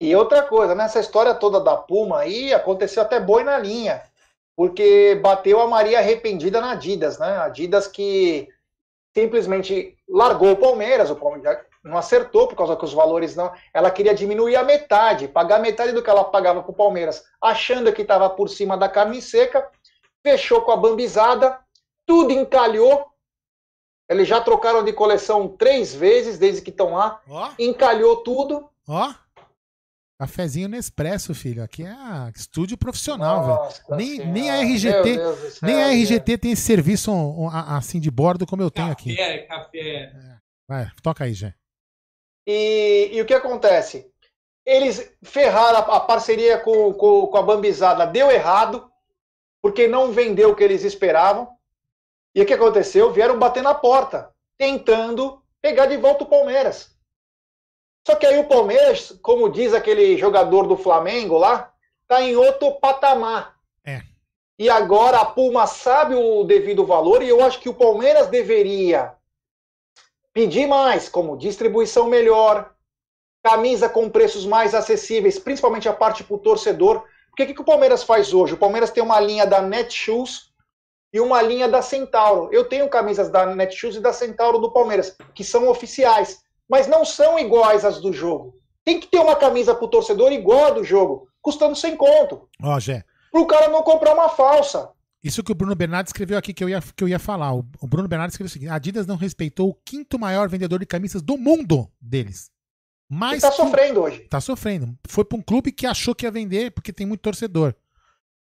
E, 0.00 0.10
e, 0.10 0.14
outra 0.14 0.42
coisa, 0.42 0.74
nessa 0.74 1.00
história 1.00 1.34
toda 1.34 1.58
da 1.58 1.76
Puma 1.76 2.20
aí, 2.20 2.52
aconteceu 2.52 3.02
até 3.02 3.18
boi 3.18 3.42
na 3.42 3.58
linha. 3.58 4.00
Porque 4.56 5.18
bateu 5.22 5.60
a 5.60 5.66
Maria 5.66 5.98
arrependida 5.98 6.60
na 6.60 6.72
Adidas, 6.72 7.18
né? 7.18 7.38
Adidas 7.38 7.88
que 7.88 8.48
simplesmente 9.14 9.96
largou 10.08 10.52
o 10.52 10.56
Palmeiras, 10.56 11.10
o 11.10 11.16
Palmeiras 11.16 11.58
não 11.82 11.98
acertou 11.98 12.48
por 12.48 12.56
causa 12.56 12.76
que 12.76 12.84
os 12.84 12.92
valores 12.92 13.36
não. 13.36 13.52
Ela 13.72 13.90
queria 13.90 14.14
diminuir 14.14 14.56
a 14.56 14.62
metade, 14.62 15.28
pagar 15.28 15.60
metade 15.60 15.92
do 15.92 16.02
que 16.02 16.10
ela 16.10 16.24
pagava 16.24 16.62
para 16.62 16.70
o 16.70 16.74
Palmeiras, 16.74 17.24
achando 17.40 17.92
que 17.92 18.02
estava 18.02 18.30
por 18.30 18.48
cima 18.48 18.76
da 18.76 18.88
carne 18.88 19.20
seca 19.20 19.68
fechou 20.24 20.62
com 20.62 20.72
a 20.72 20.76
bambizada, 20.76 21.60
tudo 22.06 22.32
encalhou. 22.32 23.06
Eles 24.08 24.26
já 24.26 24.40
trocaram 24.40 24.82
de 24.82 24.92
coleção 24.92 25.48
três 25.48 25.94
vezes 25.94 26.38
desde 26.38 26.62
que 26.62 26.70
estão 26.70 26.94
lá. 26.94 27.20
Oh. 27.28 27.48
Encalhou 27.58 28.16
tudo. 28.16 28.68
Ó. 28.88 29.08
Oh. 29.08 29.23
Cafezinho 30.18 30.68
Nespresso, 30.68 31.34
filho. 31.34 31.62
Aqui 31.62 31.84
é 31.84 31.94
estúdio 32.34 32.78
profissional, 32.78 33.68
velho. 33.88 33.98
Nem, 33.98 34.26
nem 34.26 34.50
a 34.50 34.60
RGT, 34.60 35.18
nem 35.62 35.82
a 35.82 35.88
RGT 35.88 36.38
tem 36.38 36.52
esse 36.52 36.62
serviço 36.62 37.12
assim 37.68 37.98
de 37.98 38.10
bordo 38.10 38.46
como 38.46 38.62
eu 38.62 38.70
tenho 38.70 38.92
aqui. 38.92 39.16
Café, 39.16 39.38
café. 39.38 39.78
É. 39.78 40.36
Vai, 40.68 40.90
toca 41.02 41.24
aí, 41.24 41.34
Jé. 41.34 41.54
E, 42.46 43.10
e, 43.12 43.20
o 43.20 43.26
que 43.26 43.34
acontece? 43.34 44.10
Eles 44.64 45.12
ferraram 45.22 45.78
a, 45.78 45.96
a 45.96 46.00
parceria 46.00 46.58
com, 46.58 46.92
com, 46.94 47.26
com 47.26 47.36
a 47.36 47.42
Bambizada, 47.42 48.06
deu 48.06 48.30
errado 48.30 48.90
porque 49.60 49.88
não 49.88 50.12
vendeu 50.12 50.50
o 50.50 50.54
que 50.54 50.62
eles 50.62 50.84
esperavam. 50.84 51.48
E 52.34 52.42
o 52.42 52.46
que 52.46 52.52
aconteceu? 52.52 53.12
Vieram 53.12 53.38
bater 53.38 53.62
na 53.62 53.74
porta, 53.74 54.30
tentando 54.58 55.42
pegar 55.62 55.86
de 55.86 55.96
volta 55.96 56.24
o 56.24 56.28
Palmeiras. 56.28 56.93
Só 58.06 58.14
que 58.14 58.26
aí 58.26 58.38
o 58.38 58.48
Palmeiras, 58.48 59.18
como 59.22 59.48
diz 59.48 59.72
aquele 59.72 60.16
jogador 60.18 60.66
do 60.66 60.76
Flamengo 60.76 61.38
lá, 61.38 61.72
tá 62.06 62.20
em 62.22 62.36
outro 62.36 62.72
patamar. 62.72 63.56
É. 63.84 64.02
E 64.58 64.68
agora 64.68 65.18
a 65.18 65.24
Puma 65.24 65.66
sabe 65.66 66.14
o 66.14 66.44
devido 66.44 66.84
valor 66.84 67.22
e 67.22 67.28
eu 67.28 67.42
acho 67.42 67.60
que 67.60 67.68
o 67.68 67.74
Palmeiras 67.74 68.28
deveria 68.28 69.14
pedir 70.34 70.66
mais, 70.66 71.08
como 71.08 71.36
distribuição 71.36 72.06
melhor, 72.06 72.74
camisa 73.42 73.88
com 73.88 74.10
preços 74.10 74.44
mais 74.44 74.74
acessíveis, 74.74 75.38
principalmente 75.38 75.88
a 75.88 75.92
parte 75.92 76.24
para 76.24 76.34
o 76.34 76.38
torcedor, 76.38 77.04
porque 77.30 77.42
o 77.42 77.46
que, 77.46 77.54
que 77.54 77.62
o 77.62 77.64
Palmeiras 77.64 78.02
faz 78.02 78.32
hoje? 78.32 78.54
O 78.54 78.58
Palmeiras 78.58 78.90
tem 78.90 79.02
uma 79.02 79.18
linha 79.18 79.46
da 79.46 79.60
Netshoes 79.60 80.52
e 81.12 81.20
uma 81.20 81.42
linha 81.42 81.68
da 81.68 81.82
Centauro. 81.82 82.48
Eu 82.52 82.68
tenho 82.68 82.88
camisas 82.88 83.28
da 83.28 83.46
Netshoes 83.46 83.96
e 83.96 84.00
da 84.00 84.12
Centauro 84.12 84.58
do 84.58 84.72
Palmeiras, 84.72 85.16
que 85.34 85.42
são 85.42 85.68
oficiais, 85.68 86.43
mas 86.68 86.86
não 86.86 87.04
são 87.04 87.38
iguais 87.38 87.84
às 87.84 88.00
do 88.00 88.12
jogo. 88.12 88.58
Tem 88.84 89.00
que 89.00 89.06
ter 89.06 89.18
uma 89.18 89.36
camisa 89.36 89.74
pro 89.74 89.88
torcedor 89.88 90.32
igual 90.32 90.66
a 90.66 90.70
do 90.70 90.84
jogo, 90.84 91.28
custando 91.40 91.74
sem 91.74 91.96
conto. 91.96 92.48
Ó, 92.62 92.78
Gé. 92.78 93.04
Pro 93.30 93.46
cara 93.46 93.68
não 93.68 93.82
comprar 93.82 94.14
uma 94.14 94.28
falsa. 94.28 94.90
Isso 95.22 95.42
que 95.42 95.50
o 95.50 95.54
Bruno 95.54 95.74
Bernardo 95.74 96.06
escreveu 96.06 96.36
aqui 96.36 96.52
que 96.52 96.62
eu 96.62 96.68
ia, 96.68 96.80
que 96.94 97.02
eu 97.02 97.08
ia 97.08 97.18
falar. 97.18 97.54
O, 97.54 97.64
o 97.80 97.86
Bruno 97.86 98.06
Bernardo 98.06 98.30
escreveu 98.30 98.48
o 98.48 98.52
seguinte: 98.52 98.68
a 98.68 98.74
Adidas 98.74 99.06
não 99.06 99.16
respeitou 99.16 99.70
o 99.70 99.74
quinto 99.74 100.18
maior 100.18 100.48
vendedor 100.48 100.78
de 100.78 100.86
camisas 100.86 101.22
do 101.22 101.38
mundo 101.38 101.90
deles. 101.98 102.50
Mas 103.08 103.40
tá 103.40 103.50
sofrendo 103.50 104.02
hoje. 104.02 104.20
Tá 104.28 104.40
sofrendo. 104.40 104.94
Foi 105.08 105.24
para 105.24 105.38
um 105.38 105.42
clube 105.42 105.72
que 105.72 105.86
achou 105.86 106.14
que 106.14 106.26
ia 106.26 106.30
vender 106.30 106.70
porque 106.72 106.92
tem 106.92 107.06
muito 107.06 107.20
torcedor. 107.20 107.74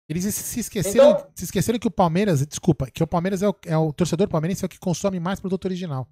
Eles 0.09 0.35
se 0.35 0.61
esqueceram, 0.61 1.11
então, 1.11 1.27
se 1.37 1.45
esqueceram 1.45 1.79
que 1.79 1.87
o 1.87 1.91
Palmeiras, 1.91 2.45
desculpa, 2.45 2.91
que 2.91 3.03
o 3.03 3.07
Palmeiras 3.07 3.43
é 3.43 3.49
o, 3.49 3.55
é 3.65 3.79
o 3.79 3.93
torcedor 3.93 4.27
palmeirense 4.29 4.65
é 4.65 4.67
o 4.67 4.69
que 4.69 4.79
consome 4.79 5.21
mais 5.21 5.39
produto 5.39 5.67
original. 5.67 6.09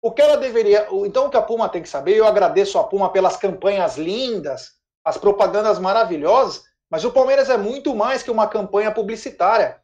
O 0.00 0.12
que 0.12 0.22
ela 0.22 0.36
deveria, 0.36 0.86
então 1.04 1.26
o 1.26 1.30
que 1.30 1.36
a 1.36 1.42
Puma 1.42 1.68
tem 1.68 1.82
que 1.82 1.88
saber, 1.88 2.14
eu 2.16 2.26
agradeço 2.26 2.78
a 2.78 2.84
Puma 2.84 3.10
pelas 3.10 3.36
campanhas 3.36 3.96
lindas, 3.96 4.72
as 5.04 5.18
propagandas 5.18 5.78
maravilhosas, 5.78 6.62
mas 6.90 7.04
o 7.04 7.10
Palmeiras 7.10 7.50
é 7.50 7.56
muito 7.56 7.94
mais 7.94 8.22
que 8.22 8.30
uma 8.30 8.46
campanha 8.46 8.90
publicitária. 8.90 9.76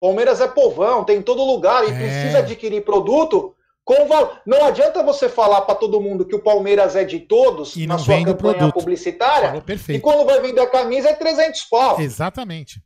O 0.00 0.06
Palmeiras 0.06 0.40
é 0.40 0.48
povão, 0.48 1.04
tem 1.04 1.18
em 1.18 1.22
todo 1.22 1.44
lugar 1.44 1.84
e 1.84 1.90
é. 1.90 1.94
precisa 1.94 2.38
adquirir 2.38 2.84
produto 2.84 3.54
com 3.84 4.06
val... 4.06 4.38
Não 4.46 4.64
adianta 4.64 5.02
você 5.02 5.28
falar 5.28 5.62
para 5.62 5.74
todo 5.74 6.00
mundo 6.00 6.24
que 6.24 6.34
o 6.34 6.42
Palmeiras 6.42 6.96
é 6.96 7.04
de 7.04 7.20
todos 7.20 7.76
e 7.76 7.86
na 7.86 7.98
sua 7.98 8.24
campanha 8.24 8.72
publicitária 8.72 9.62
e 9.88 9.98
quando 10.00 10.24
vai 10.24 10.40
vender 10.40 10.60
a 10.60 10.66
camisa 10.66 11.10
é 11.10 11.14
300 11.14 11.62
pau. 11.64 12.00
Exatamente. 12.00 12.82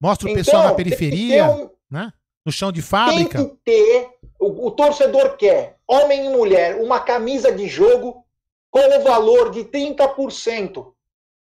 Mostra 0.00 0.28
o 0.28 0.30
então, 0.30 0.44
pessoal 0.44 0.64
na 0.64 0.74
periferia, 0.74 1.48
um... 1.48 1.70
né? 1.90 2.12
no 2.44 2.52
chão 2.52 2.70
de 2.70 2.82
fábrica. 2.82 3.38
Tem 3.38 3.48
que 3.48 3.56
ter, 3.64 4.08
o, 4.38 4.66
o 4.66 4.70
torcedor 4.70 5.36
quer, 5.36 5.77
homem 5.88 6.26
e 6.26 6.28
mulher, 6.28 6.76
uma 6.76 7.00
camisa 7.00 7.50
de 7.50 7.66
jogo 7.66 8.24
com 8.70 8.80
o 8.80 9.02
valor 9.02 9.50
de 9.50 9.64
30%. 9.64 10.92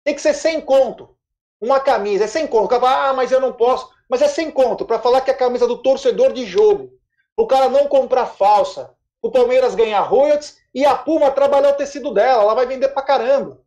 Tem 0.04 0.14
que 0.14 0.20
ser 0.20 0.34
sem 0.34 0.60
conto. 0.60 1.16
Uma 1.60 1.80
camisa, 1.80 2.24
é 2.24 2.28
sem 2.28 2.46
conto. 2.46 2.74
Ah, 2.74 3.12
mas 3.14 3.32
eu 3.32 3.40
não 3.40 3.52
posso. 3.52 3.90
Mas 4.08 4.22
é 4.22 4.28
sem 4.28 4.50
conto, 4.50 4.84
para 4.84 4.98
falar 4.98 5.22
que 5.22 5.30
é 5.30 5.34
a 5.34 5.36
camisa 5.36 5.66
do 5.66 5.78
torcedor 5.82 6.32
de 6.32 6.46
jogo 6.46 6.98
o 7.38 7.46
cara 7.46 7.68
não 7.68 7.86
comprar 7.86 8.26
falsa, 8.26 8.92
o 9.22 9.30
Palmeiras 9.30 9.76
ganhar 9.76 10.00
royalties 10.00 10.58
e 10.74 10.84
a 10.84 10.96
Puma 10.96 11.30
trabalhar 11.30 11.70
o 11.70 11.76
tecido 11.76 12.12
dela, 12.12 12.42
ela 12.42 12.54
vai 12.54 12.66
vender 12.66 12.88
pra 12.88 13.00
caramba. 13.00 13.62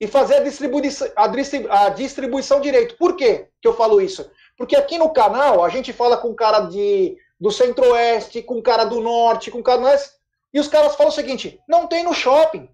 E 0.00 0.08
fazer 0.08 0.34
a 0.34 0.42
distribuição, 0.42 1.08
a, 1.14 1.28
distribu 1.28 1.70
a 1.70 1.88
distribuição 1.90 2.60
direito. 2.60 2.96
Por 2.96 3.14
quê 3.14 3.48
que 3.62 3.68
eu 3.68 3.76
falo 3.76 4.00
isso? 4.00 4.28
Porque 4.58 4.74
aqui 4.74 4.98
no 4.98 5.12
canal 5.12 5.64
a 5.64 5.68
gente 5.68 5.92
fala 5.92 6.16
com 6.16 6.34
cara 6.34 6.62
de, 6.62 7.16
do 7.40 7.50
centro-oeste, 7.50 8.42
com 8.42 8.62
cara 8.62 8.84
do 8.84 9.00
norte, 9.00 9.50
com 9.50 9.62
cara 9.62 9.80
do 9.80 9.86
oeste, 9.86 10.14
e 10.52 10.60
os 10.60 10.68
caras 10.68 10.94
falam 10.94 11.12
o 11.12 11.14
seguinte: 11.14 11.60
não 11.68 11.86
tem 11.86 12.04
no 12.04 12.14
shopping. 12.14 12.68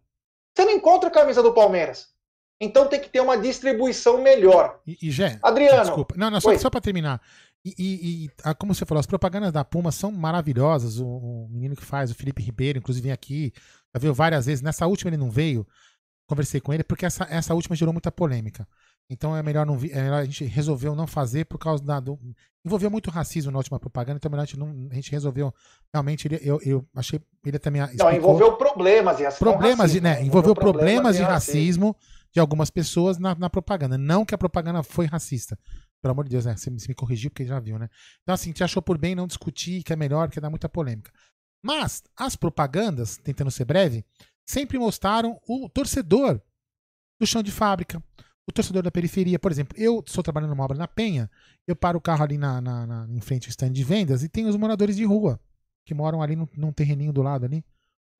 Você 0.55 0.65
não 0.65 0.73
encontra 0.73 1.09
a 1.09 1.13
camisa 1.13 1.43
do 1.43 1.55
Palmeiras. 1.55 2.09
Então 2.61 2.87
tem 2.87 3.01
que 3.01 3.09
ter 3.09 3.21
uma 3.21 3.39
distribuição 3.39 4.21
melhor. 4.21 4.81
E, 4.87 4.99
e 5.03 5.11
Gé, 5.11 5.39
Adriano. 5.43 5.83
Desculpa. 5.83 6.15
Não, 6.19 6.31
não, 6.31 6.41
só, 6.41 6.57
só 6.59 6.69
para 6.69 6.81
terminar. 6.81 7.21
E, 7.65 7.75
e, 7.79 8.25
e, 8.25 8.31
ah, 8.45 8.55
como 8.55 8.75
você 8.75 8.85
falou, 8.85 9.01
as 9.01 9.07
propagandas 9.07 9.53
da 9.53 9.65
Puma 9.65 9.91
são 9.91 10.13
maravilhosas. 10.13 10.99
O, 10.99 11.07
o, 11.07 11.49
menino 11.51 11.75
que 11.75 11.85
faz, 11.85 12.11
o 12.11 12.15
Felipe 12.15 12.43
Ribeiro, 12.43 12.79
inclusive 12.79 13.05
vem 13.05 13.13
aqui, 13.13 13.53
já 13.95 14.01
viu 14.01 14.13
várias 14.13 14.45
vezes. 14.45 14.63
Nessa 14.63 14.87
última 14.87 15.09
ele 15.09 15.17
não 15.17 15.31
veio, 15.31 15.67
conversei 16.27 16.61
com 16.61 16.73
ele, 16.73 16.85
porque 16.85 17.07
essa, 17.07 17.27
essa 17.31 17.55
última 17.55 17.75
gerou 17.75 17.93
muita 17.95 18.13
polêmica. 18.13 18.69
Então 19.11 19.37
é 19.37 19.43
melhor 19.43 19.67
não 19.67 19.75
é 19.75 20.03
melhor 20.03 20.23
a 20.23 20.25
gente 20.25 20.45
resolveu 20.45 20.95
não 20.95 21.07
fazer 21.07 21.45
por 21.45 21.59
causa 21.59 21.83
da. 21.83 21.99
Do, 21.99 22.17
envolveu 22.65 22.89
muito 22.89 23.11
racismo 23.11 23.51
na 23.51 23.59
última 23.59 23.81
propaganda, 23.81 24.19
então 24.19 24.29
é 24.29 24.31
melhor 24.31 24.43
a 24.45 24.47
gente, 24.47 24.59
não, 24.59 24.89
a 24.89 24.95
gente 24.95 25.11
resolveu. 25.11 25.53
Realmente, 25.93 26.29
ele, 26.29 26.39
eu, 26.43 26.61
eu 26.63 26.87
achei. 26.95 27.21
Ele 27.45 27.59
também. 27.59 27.83
Explicou, 27.83 28.11
não, 28.11 28.17
envolveu 28.17 28.57
problemas 28.57 29.19
e 29.19 29.29
Problemas, 29.39 29.79
racismo, 29.79 30.03
né? 30.03 30.23
Envolveu, 30.23 30.55
problemas, 30.55 30.85
problemas 30.85 31.17
de 31.17 31.23
racismo, 31.23 31.89
racismo 31.89 31.97
de 32.33 32.39
algumas 32.39 32.71
pessoas 32.71 33.19
na, 33.19 33.35
na 33.35 33.51
propaganda. 33.51 33.99
Não 33.99 34.25
que 34.25 34.35
a 34.35 34.39
propaganda 34.39 34.83
foi 34.85 35.07
racista. 35.07 35.59
Pelo 36.01 36.13
amor 36.13 36.25
de 36.25 36.31
Deus, 36.31 36.45
né? 36.47 36.57
Você 36.57 36.71
me 36.71 36.95
corrigiu 36.95 37.31
porque 37.31 37.45
já 37.45 37.59
viu, 37.59 37.79
né? 37.79 37.89
Então, 38.23 38.33
assim, 38.33 38.53
te 38.53 38.63
achou 38.63 38.81
por 38.81 38.97
bem 38.97 39.17
não 39.17 39.27
discutir 39.27 39.83
que 39.83 39.93
é 39.93 39.97
melhor, 39.97 40.29
porque 40.29 40.41
dá 40.41 40.49
muita 40.49 40.69
polêmica. 40.69 41.11
Mas 41.63 42.03
as 42.17 42.37
propagandas, 42.37 43.17
tentando 43.17 43.51
ser 43.51 43.65
breve, 43.65 44.05
sempre 44.49 44.79
mostraram 44.79 45.41
o 45.49 45.69
torcedor 45.69 46.41
do 47.21 47.27
chão 47.27 47.43
de 47.43 47.51
fábrica, 47.51 48.03
o 48.51 48.53
torcedor 48.53 48.83
da 48.83 48.91
periferia. 48.91 49.39
Por 49.39 49.51
exemplo, 49.51 49.77
eu 49.79 50.03
estou 50.07 50.23
trabalhando 50.23 50.51
numa 50.51 50.65
obra 50.65 50.77
na 50.77 50.87
Penha, 50.87 51.31
eu 51.67 51.75
paro 51.75 51.99
o 51.99 52.01
carro 52.01 52.23
ali 52.23 52.37
na, 52.37 52.61
na, 52.61 52.87
na 52.87 53.07
em 53.09 53.21
frente 53.21 53.47
ao 53.47 53.51
stand 53.51 53.73
de 53.73 53.83
vendas 53.83 54.23
e 54.23 54.29
tem 54.29 54.47
os 54.47 54.57
moradores 54.57 54.97
de 54.97 55.05
rua, 55.05 55.41
que 55.85 55.95
moram 55.95 56.23
ali 56.23 56.37
num, 56.37 56.49
num 56.57 56.73
terreninho 56.73 57.13
do 57.13 57.23
lado 57.23 57.45
ali. 57.45 57.65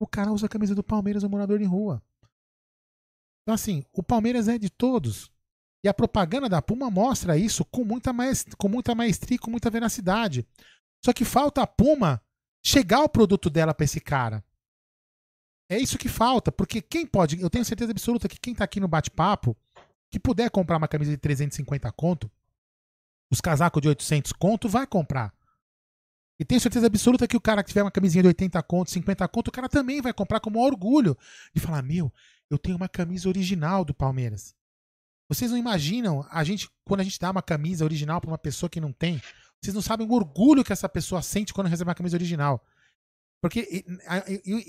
O 0.01 0.07
cara 0.07 0.33
usa 0.33 0.47
a 0.47 0.49
camisa 0.49 0.75
do 0.75 0.83
Palmeiras, 0.83 1.23
o 1.23 1.29
morador 1.29 1.59
de 1.59 1.67
rua. 1.67 2.03
Então, 3.43 3.55
assim, 3.55 3.85
o 3.93 4.03
Palmeiras 4.03 4.49
é 4.49 4.59
de 4.59 4.71
todos. 4.71 5.31
E 5.83 5.89
a 5.89 5.95
propaganda 5.95 6.49
da 6.49 6.61
Puma 6.61 6.91
mostra 6.91 7.37
isso 7.37 7.65
com 7.65 7.85
muita, 7.85 8.13
maestria, 8.13 8.57
com 8.57 8.69
muita 8.69 8.95
maestria 8.95 9.39
com 9.39 9.51
muita 9.51 9.71
veracidade. 9.71 10.47
Só 11.05 11.13
que 11.13 11.25
falta 11.25 11.63
a 11.63 11.67
Puma 11.67 12.23
chegar 12.65 13.03
o 13.03 13.09
produto 13.09 13.49
dela 13.49 13.75
para 13.75 13.85
esse 13.85 14.01
cara. 14.01 14.45
É 15.71 15.79
isso 15.79 15.97
que 15.97 16.09
falta, 16.09 16.51
porque 16.51 16.83
quem 16.83 17.07
pode, 17.07 17.41
eu 17.41 17.49
tenho 17.49 17.65
certeza 17.65 17.93
absoluta 17.93 18.29
que 18.29 18.41
quem 18.41 18.55
tá 18.55 18.65
aqui 18.65 18.81
no 18.81 18.89
bate-papo, 18.89 19.57
que 20.11 20.19
puder 20.19 20.51
comprar 20.51 20.77
uma 20.77 20.89
camisa 20.89 21.11
de 21.11 21.17
350 21.17 21.91
conto, 21.93 22.31
os 23.31 23.41
casacos 23.41 23.81
de 23.81 23.89
800 23.89 24.33
conto, 24.33 24.69
vai 24.69 24.87
comprar. 24.87 25.33
E 26.39 26.45
tenho 26.45 26.61
certeza 26.61 26.87
absoluta 26.87 27.29
que 27.29 27.37
o 27.37 27.41
cara 27.41 27.63
que 27.63 27.69
tiver 27.69 27.83
uma 27.83 27.91
camisinha 27.91 28.23
de 28.23 28.29
80 28.29 28.63
conto, 28.63 28.91
50 28.91 29.29
conto, 29.29 29.49
o 29.49 29.53
cara 29.53 29.69
também 29.69 30.01
vai 30.01 30.13
comprar 30.13 30.41
com 30.41 30.51
maior 30.51 30.69
orgulho. 30.69 31.17
De 31.55 31.61
falar, 31.61 31.83
meu, 31.83 32.13
eu 32.49 32.59
tenho 32.59 32.77
uma 32.77 32.89
camisa 32.89 33.29
original 33.29 33.85
do 33.85 33.95
Palmeiras. 33.95 34.55
Vocês 35.29 35.51
não 35.51 35.59
imaginam 35.59 36.27
a 36.31 36.43
gente, 36.43 36.69
quando 36.85 37.01
a 37.01 37.05
gente 37.05 37.21
dá 37.21 37.31
uma 37.31 37.43
camisa 37.43 37.85
original 37.85 38.21
para 38.21 38.31
uma 38.31 38.39
pessoa 38.39 38.69
que 38.69 38.81
não 38.81 38.93
tem, 38.93 39.23
vocês 39.63 39.75
não 39.75 39.83
sabem 39.83 40.09
o 40.09 40.13
orgulho 40.13 40.65
que 40.65 40.73
essa 40.73 40.89
pessoa 40.89 41.23
sente 41.23 41.53
quando 41.53 41.69
recebe 41.69 41.89
uma 41.89 41.95
camisa 41.95 42.17
original. 42.17 42.65
Porque 43.41 43.85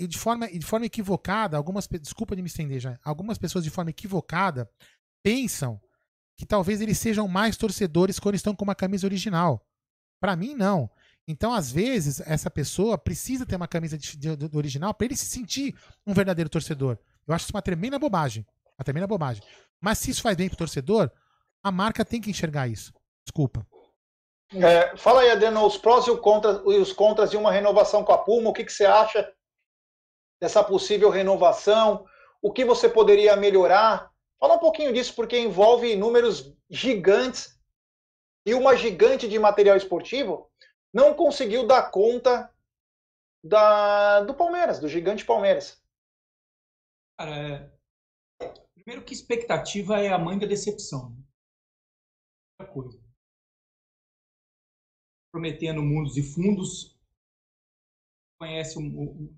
de 0.08 0.18
forma, 0.18 0.48
de 0.48 0.66
forma 0.66 0.86
equivocada, 0.86 1.58
algumas 1.58 1.88
desculpa 1.88 2.36
de 2.36 2.42
me 2.42 2.48
estender 2.48 2.80
já, 2.80 3.00
algumas 3.04 3.38
pessoas 3.38 3.64
de 3.64 3.70
forma 3.70 3.90
equivocada 3.90 4.70
pensam 5.24 5.80
que 6.38 6.46
talvez 6.46 6.82
eles 6.82 6.98
sejam 6.98 7.28
mais 7.28 7.58
torcedores 7.58 8.20
quando 8.20 8.36
estão 8.36 8.56
com 8.56 8.64
uma 8.64 8.76
camisa 8.76 9.06
original. 9.06 9.66
Para 10.20 10.36
mim 10.36 10.54
não. 10.54 10.90
Então, 11.28 11.54
às 11.54 11.72
vezes, 11.72 12.20
essa 12.22 12.50
pessoa 12.50 12.98
precisa 12.98 13.46
ter 13.46 13.56
uma 13.56 13.68
camisa 13.68 13.98
de, 13.98 14.18
de, 14.18 14.36
de 14.36 14.58
original 14.58 14.94
para 14.94 15.06
ele 15.06 15.16
se 15.16 15.26
sentir 15.26 15.76
um 16.06 16.14
verdadeiro 16.14 16.50
torcedor. 16.50 16.98
Eu 17.28 17.34
acho 17.34 17.46
isso 17.46 17.54
uma 17.54 17.62
tremenda 17.62 18.00
bobagem. 18.00 18.46
Uma 18.78 18.84
tremenda 18.84 19.08
bobagem. 19.08 19.44
Mas 19.80 20.00
se 20.00 20.12
isso 20.12 20.22
faz 20.22 20.36
bem 20.36 20.50
pro 20.50 20.58
torcedor, 20.58 21.12
a 21.64 21.72
marca 21.72 22.04
tem 22.04 22.20
que 22.20 22.30
enxergar 22.30 22.68
isso. 22.68 22.94
Desculpa. 23.24 23.66
É, 24.54 24.98
fala 24.98 25.22
aí, 25.22 25.32
Adriano, 25.32 25.66
os 25.66 25.78
prós 25.78 26.06
e, 26.08 26.18
contra, 26.18 26.62
e, 26.66 26.78
os 26.78 26.92
contras 26.92 27.32
de 27.32 27.38
uma 27.38 27.52
renovação 27.52 28.04
com 28.04 28.12
a 28.12 28.18
Puma. 28.18 28.50
O 28.50 28.54
que, 28.54 28.66
que 28.66 28.74
você 28.74 28.86
acha 28.86 29.32
dessa 30.42 30.64
possível 30.64 31.10
renovação? 31.10 32.06
O 32.42 32.52
que 32.52 32.66
você 32.66 32.90
poderia 32.90 33.36
melhorar? 33.38 34.11
Fala 34.42 34.56
um 34.56 34.60
pouquinho 34.60 34.92
disso, 34.92 35.16
porque 35.16 35.38
envolve 35.38 35.96
números 35.96 36.54
gigantes 36.70 37.62
e 38.46 38.54
uma 38.54 38.76
gigante 38.76 39.28
de 39.28 39.38
material 39.38 39.78
esportivo 39.78 40.52
não 40.94 41.14
conseguiu 41.14 41.66
dar 41.66 41.92
conta 41.92 42.54
da, 43.44 44.22
do 44.22 44.34
Palmeiras, 44.34 44.80
do 44.80 44.90
gigante 44.90 45.24
Palmeiras. 45.24 45.82
Cara, 47.18 47.72
é... 48.42 48.52
primeiro 48.74 49.06
que 49.06 49.14
expectativa 49.14 50.00
é 50.00 50.10
a 50.10 50.18
mãe 50.18 50.40
da 50.40 50.48
decepção. 50.48 51.16
Outra 52.60 52.74
coisa 52.74 53.12
prometendo 55.32 55.82
mundos 55.82 56.18
e 56.18 56.24
fundos. 56.24 57.00
Conhece 58.38 58.78
o 58.78 59.34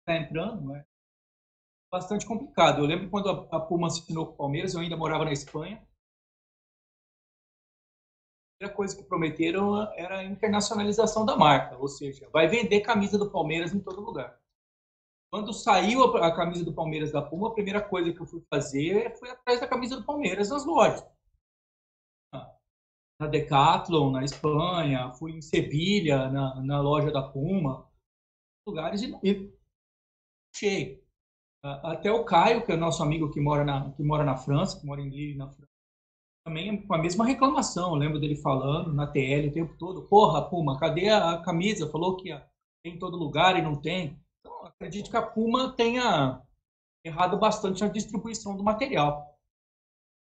está 0.00 0.16
entrando, 0.16 0.62
não 0.62 0.76
é? 0.76 0.86
Bastante 1.90 2.26
complicado. 2.26 2.82
Eu 2.82 2.86
lembro 2.86 3.10
quando 3.10 3.30
a, 3.30 3.60
Puma 3.60 3.86
assinou 3.86 4.26
com 4.26 4.32
o 4.32 4.36
Palmeiras, 4.36 4.74
eu 4.74 4.80
ainda 4.80 4.96
morava 4.96 5.24
na 5.24 5.32
Espanha. 5.32 5.76
A 8.46 8.58
primeira 8.58 8.76
coisa 8.76 8.96
que 8.96 9.04
prometeram 9.04 9.90
era 9.94 10.18
a 10.18 10.24
internacionalização 10.24 11.24
da 11.24 11.36
marca, 11.36 11.76
ou 11.78 11.88
seja, 11.88 12.28
vai 12.30 12.48
vender 12.48 12.80
camisa 12.80 13.16
do 13.16 13.30
Palmeiras 13.30 13.72
em 13.72 13.80
todo 13.80 14.00
lugar. 14.00 14.38
Quando 15.30 15.52
saiu 15.52 16.02
a, 16.16 16.34
camisa 16.34 16.64
do 16.64 16.74
Palmeiras 16.74 17.12
da 17.12 17.22
Puma, 17.22 17.48
a 17.48 17.54
primeira 17.54 17.80
coisa 17.80 18.12
que 18.12 18.20
eu 18.20 18.26
fui 18.26 18.42
fazer 18.50 19.16
foi 19.18 19.30
atrás 19.30 19.60
da 19.60 19.68
camisa 19.68 19.96
do 19.96 20.04
Palmeiras 20.04 20.50
nas 20.50 20.64
lojas 20.64 21.06
na 23.18 23.26
Decathlon, 23.26 24.12
na 24.12 24.24
Espanha, 24.24 25.12
fui 25.14 25.32
em 25.32 25.42
Sevilha, 25.42 26.30
na, 26.30 26.62
na 26.62 26.80
loja 26.80 27.10
da 27.10 27.22
Puma, 27.22 27.90
lugares 28.66 29.02
e, 29.02 29.12
e 29.24 29.52
cheio. 30.54 30.97
Até 31.82 32.10
o 32.10 32.24
Caio, 32.24 32.64
que 32.64 32.72
é 32.72 32.76
nosso 32.76 33.02
amigo 33.02 33.30
que 33.30 33.40
mora 33.40 33.64
na, 33.64 33.90
que 33.92 34.02
mora 34.02 34.24
na 34.24 34.36
França, 34.36 34.78
que 34.78 34.86
mora 34.86 35.00
em 35.00 35.08
Lille, 35.08 35.36
na 35.36 35.48
França, 35.48 35.68
também 36.44 36.86
com 36.86 36.94
a 36.94 36.98
mesma 36.98 37.24
reclamação. 37.24 37.90
Eu 37.90 37.96
lembro 37.96 38.18
dele 38.18 38.36
falando 38.36 38.92
na 38.92 39.06
TL 39.06 39.48
o 39.48 39.52
tempo 39.52 39.74
todo: 39.76 40.08
Porra, 40.08 40.48
Puma, 40.48 40.78
cadê 40.78 41.08
a 41.08 41.38
camisa? 41.38 41.90
Falou 41.90 42.16
que 42.16 42.30
tem 42.82 42.94
em 42.94 42.98
todo 42.98 43.16
lugar 43.16 43.58
e 43.58 43.62
não 43.62 43.76
tem. 43.76 44.18
Então, 44.40 44.66
acredito 44.66 45.10
que 45.10 45.16
a 45.16 45.22
Puma 45.22 45.72
tenha 45.72 46.42
errado 47.04 47.38
bastante 47.38 47.80
na 47.82 47.88
distribuição 47.88 48.56
do 48.56 48.64
material. 48.64 49.38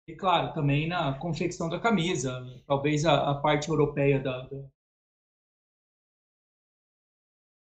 E, 0.09 0.15
claro, 0.17 0.53
também 0.53 0.89
na 0.89 1.17
confecção 1.19 1.69
da 1.69 1.79
camisa, 1.79 2.43
talvez 2.67 3.05
a, 3.05 3.31
a 3.31 3.35
parte 3.37 3.69
europeia 3.69 4.19
da, 4.21 4.43
da 4.43 4.65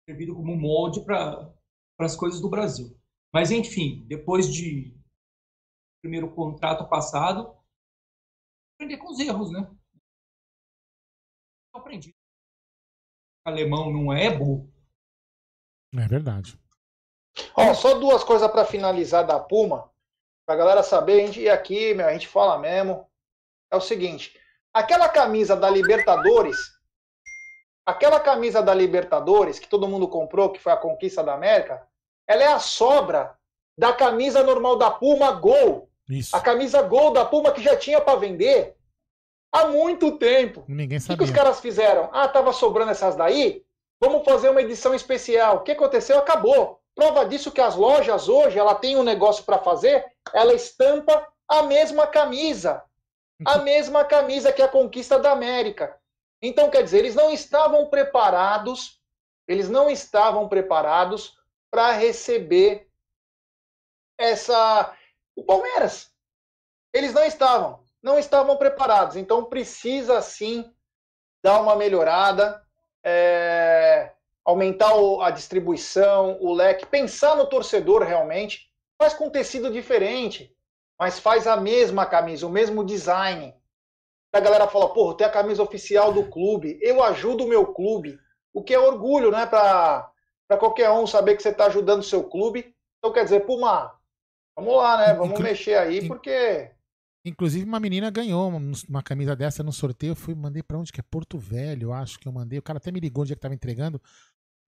servido 0.10 0.36
como 0.36 0.56
molde 0.56 1.02
para 1.02 1.54
as 2.00 2.16
coisas 2.16 2.42
do 2.42 2.50
Brasil. 2.50 2.99
Mas, 3.34 3.52
enfim, 3.52 4.06
depois 4.08 4.52
de 4.52 4.98
primeiro 6.02 6.34
contrato 6.34 6.88
passado, 6.90 7.56
aprender 8.76 8.98
com 8.98 9.12
os 9.12 9.20
erros, 9.20 9.52
né? 9.52 9.70
Eu 11.74 11.82
aprendi. 11.82 12.16
O 13.46 13.50
alemão 13.50 13.92
não 13.92 14.14
é 14.14 14.36
burro. 14.36 14.72
É 15.94 16.08
verdade. 16.08 16.60
Ó, 17.56 17.74
só 17.74 18.00
duas 18.00 18.24
coisas 18.24 18.50
para 18.52 18.66
finalizar 18.66 19.26
da 19.26 19.40
Puma. 19.40 19.92
Pra 20.46 20.56
galera 20.56 20.82
saber, 20.82 21.22
a 21.22 21.26
gente, 21.26 21.42
e 21.42 21.50
aqui, 21.50 21.94
meu, 21.94 22.08
a 22.08 22.14
gente 22.14 22.28
fala 22.28 22.58
mesmo. 22.58 23.08
É 23.72 23.76
o 23.76 23.82
seguinte: 23.82 24.40
aquela 24.74 25.08
camisa 25.08 25.56
da 25.56 25.70
Libertadores, 25.70 26.58
aquela 27.86 28.20
camisa 28.20 28.62
da 28.62 28.74
Libertadores 28.74 29.60
que 29.60 29.68
todo 29.68 29.88
mundo 29.88 30.08
comprou, 30.08 30.52
que 30.52 30.60
foi 30.60 30.72
a 30.72 30.78
conquista 30.78 31.24
da 31.24 31.34
América, 31.34 31.88
ela 32.30 32.44
é 32.44 32.48
a 32.48 32.60
sobra 32.60 33.36
da 33.76 33.92
camisa 33.92 34.44
normal 34.44 34.78
da 34.78 34.92
Puma 34.92 35.32
Gol. 35.32 35.90
Isso. 36.08 36.36
A 36.36 36.40
camisa 36.40 36.84
Gol 36.84 37.12
da 37.12 37.26
Puma 37.26 37.52
que 37.52 37.62
já 37.62 37.76
tinha 37.76 38.00
para 38.00 38.20
vender 38.20 38.76
há 39.52 39.66
muito 39.66 40.16
tempo. 40.20 40.64
Ninguém 40.68 41.00
sabia. 41.00 41.16
O 41.16 41.18
que, 41.18 41.26
que 41.26 41.32
os 41.32 41.36
caras 41.36 41.60
fizeram? 41.60 42.08
Ah, 42.14 42.28
tava 42.28 42.54
sobrando 42.54 42.92
essas 42.92 43.16
daí? 43.16 43.66
Vamos 44.00 44.24
fazer 44.24 44.50
uma 44.50 44.62
edição 44.62 44.94
especial. 44.94 45.58
O 45.58 45.60
que 45.62 45.72
aconteceu? 45.72 46.20
Acabou. 46.20 46.80
Prova 46.94 47.26
disso 47.26 47.52
que 47.52 47.62
as 47.62 47.76
lojas 47.76 48.30
hoje, 48.30 48.60
ela 48.60 48.76
tem 48.76 48.96
um 48.96 49.04
negócio 49.04 49.44
para 49.44 49.58
fazer, 49.58 50.06
ela 50.32 50.54
estampa 50.54 51.28
a 51.48 51.64
mesma 51.64 52.06
camisa. 52.06 52.84
A 53.44 53.58
mesma 53.58 54.04
camisa 54.04 54.52
que 54.52 54.62
a 54.62 54.68
conquista 54.68 55.18
da 55.18 55.32
América. 55.32 55.98
Então, 56.44 56.70
quer 56.70 56.84
dizer, 56.84 57.00
eles 57.00 57.16
não 57.16 57.32
estavam 57.32 57.88
preparados, 57.88 59.00
eles 59.48 59.68
não 59.68 59.90
estavam 59.90 60.48
preparados 60.48 61.39
para 61.72 61.92
receber 61.92 62.88
essa 64.18 64.96
o 65.36 65.44
Palmeiras. 65.44 66.12
Eles 66.94 67.14
não 67.14 67.24
estavam, 67.24 67.84
não 68.02 68.20
estavam 68.20 68.58
preparados. 68.58 69.16
Então 69.16 69.46
precisa 69.46 70.22
sim 70.22 70.74
dar 71.44 71.62
uma 71.62 71.76
melhorada. 71.76 72.62
É 73.04 74.12
aumentar 74.50 74.92
a 75.22 75.30
distribuição, 75.30 76.38
o 76.42 76.52
leque, 76.54 76.86
pensar 76.86 77.36
no 77.36 77.46
torcedor 77.46 78.02
realmente, 78.02 78.68
faz 78.98 79.14
com 79.14 79.30
tecido 79.30 79.72
diferente, 79.72 80.52
mas 80.98 81.20
faz 81.20 81.46
a 81.46 81.56
mesma 81.56 82.04
camisa, 82.06 82.48
o 82.48 82.50
mesmo 82.50 82.84
design. 82.84 83.54
A 84.34 84.40
galera 84.40 84.68
fala, 84.68 84.92
porra, 84.92 85.18
tem 85.18 85.28
a 85.28 85.32
camisa 85.32 85.62
oficial 85.62 86.12
do 86.12 86.30
clube, 86.30 86.80
eu 86.82 87.04
ajudo 87.04 87.44
o 87.44 87.48
meu 87.48 87.74
clube, 87.74 88.20
o 88.52 88.64
que 88.64 88.74
é 88.74 88.80
orgulho, 88.80 89.30
né, 89.30 89.46
para 89.46 90.12
qualquer 90.58 90.90
um 90.92 91.06
saber 91.06 91.36
que 91.36 91.44
você 91.44 91.50
está 91.50 91.66
ajudando 91.66 92.00
o 92.00 92.04
seu 92.04 92.24
clube. 92.24 92.74
Então, 92.98 93.14
quer 93.14 93.24
dizer, 93.24 93.42
Puma, 93.42 93.94
vamos 94.56 94.76
lá, 94.76 94.98
né, 94.98 95.14
vamos 95.14 95.32
Inclu 95.32 95.44
mexer 95.44 95.76
aí, 95.76 96.08
porque... 96.08 96.72
Inclusive, 97.26 97.66
uma 97.66 97.80
menina 97.80 98.10
ganhou 98.10 98.50
uma 98.88 99.04
camisa 99.04 99.36
dessa 99.36 99.62
no 99.62 99.74
sorteio. 99.74 100.12
Eu 100.12 100.16
fui, 100.16 100.34
mandei 100.34 100.64
para 100.64 100.78
onde 100.78 100.92
que 100.92 101.02
é? 101.02 101.04
Porto 101.04 101.38
Velho, 101.38 101.92
acho 101.92 102.18
que 102.18 102.28
eu 102.28 102.32
mandei. 102.32 102.58
O 102.58 102.62
cara 102.62 102.78
até 102.78 102.92
me 102.92 103.00
ligou 103.00 103.24
onde 103.24 103.34
é 103.34 103.36
que 103.36 103.42
tava 103.42 103.54
entregando 103.54 104.02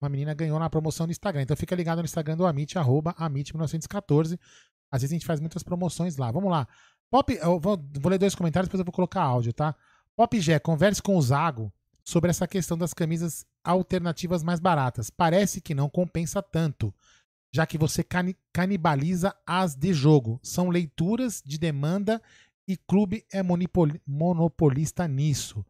uma 0.02 0.08
menina 0.08 0.34
ganhou 0.34 0.58
na 0.58 0.68
promoção 0.68 1.06
do 1.06 1.12
Instagram. 1.12 1.42
Então 1.42 1.56
fica 1.56 1.74
ligado 1.74 1.98
no 1.98 2.04
Instagram 2.04 2.36
do 2.36 2.44
Amit, 2.44 2.76
arroba 2.76 3.14
Amit1914. 3.14 4.38
Às 4.90 5.00
vezes 5.02 5.12
a 5.12 5.16
gente 5.16 5.26
faz 5.26 5.40
muitas 5.40 5.62
promoções 5.62 6.16
lá. 6.16 6.30
Vamos 6.30 6.50
lá. 6.50 6.66
Pop, 7.10 7.32
eu 7.32 7.60
vou, 7.60 7.78
vou 8.00 8.10
ler 8.10 8.18
dois 8.18 8.34
comentários, 8.34 8.68
depois 8.68 8.80
eu 8.80 8.84
vou 8.84 8.92
colocar 8.92 9.22
áudio, 9.22 9.52
tá? 9.52 9.74
Pop 10.16 10.40
Gé, 10.40 10.58
converse 10.58 11.00
com 11.00 11.16
o 11.16 11.22
Zago 11.22 11.72
sobre 12.04 12.30
essa 12.30 12.46
questão 12.46 12.76
das 12.76 12.92
camisas 12.92 13.46
alternativas 13.64 14.42
mais 14.42 14.60
baratas. 14.60 15.10
Parece 15.10 15.60
que 15.60 15.74
não 15.74 15.88
compensa 15.88 16.42
tanto, 16.42 16.92
já 17.52 17.66
que 17.66 17.78
você 17.78 18.04
canibaliza 18.52 19.34
as 19.46 19.74
de 19.74 19.92
jogo. 19.92 20.40
São 20.42 20.68
leituras 20.68 21.42
de 21.44 21.58
demanda 21.58 22.20
e 22.66 22.76
clube 22.76 23.24
é 23.32 23.42
monopolista 24.06 25.06
nisso. 25.06 25.64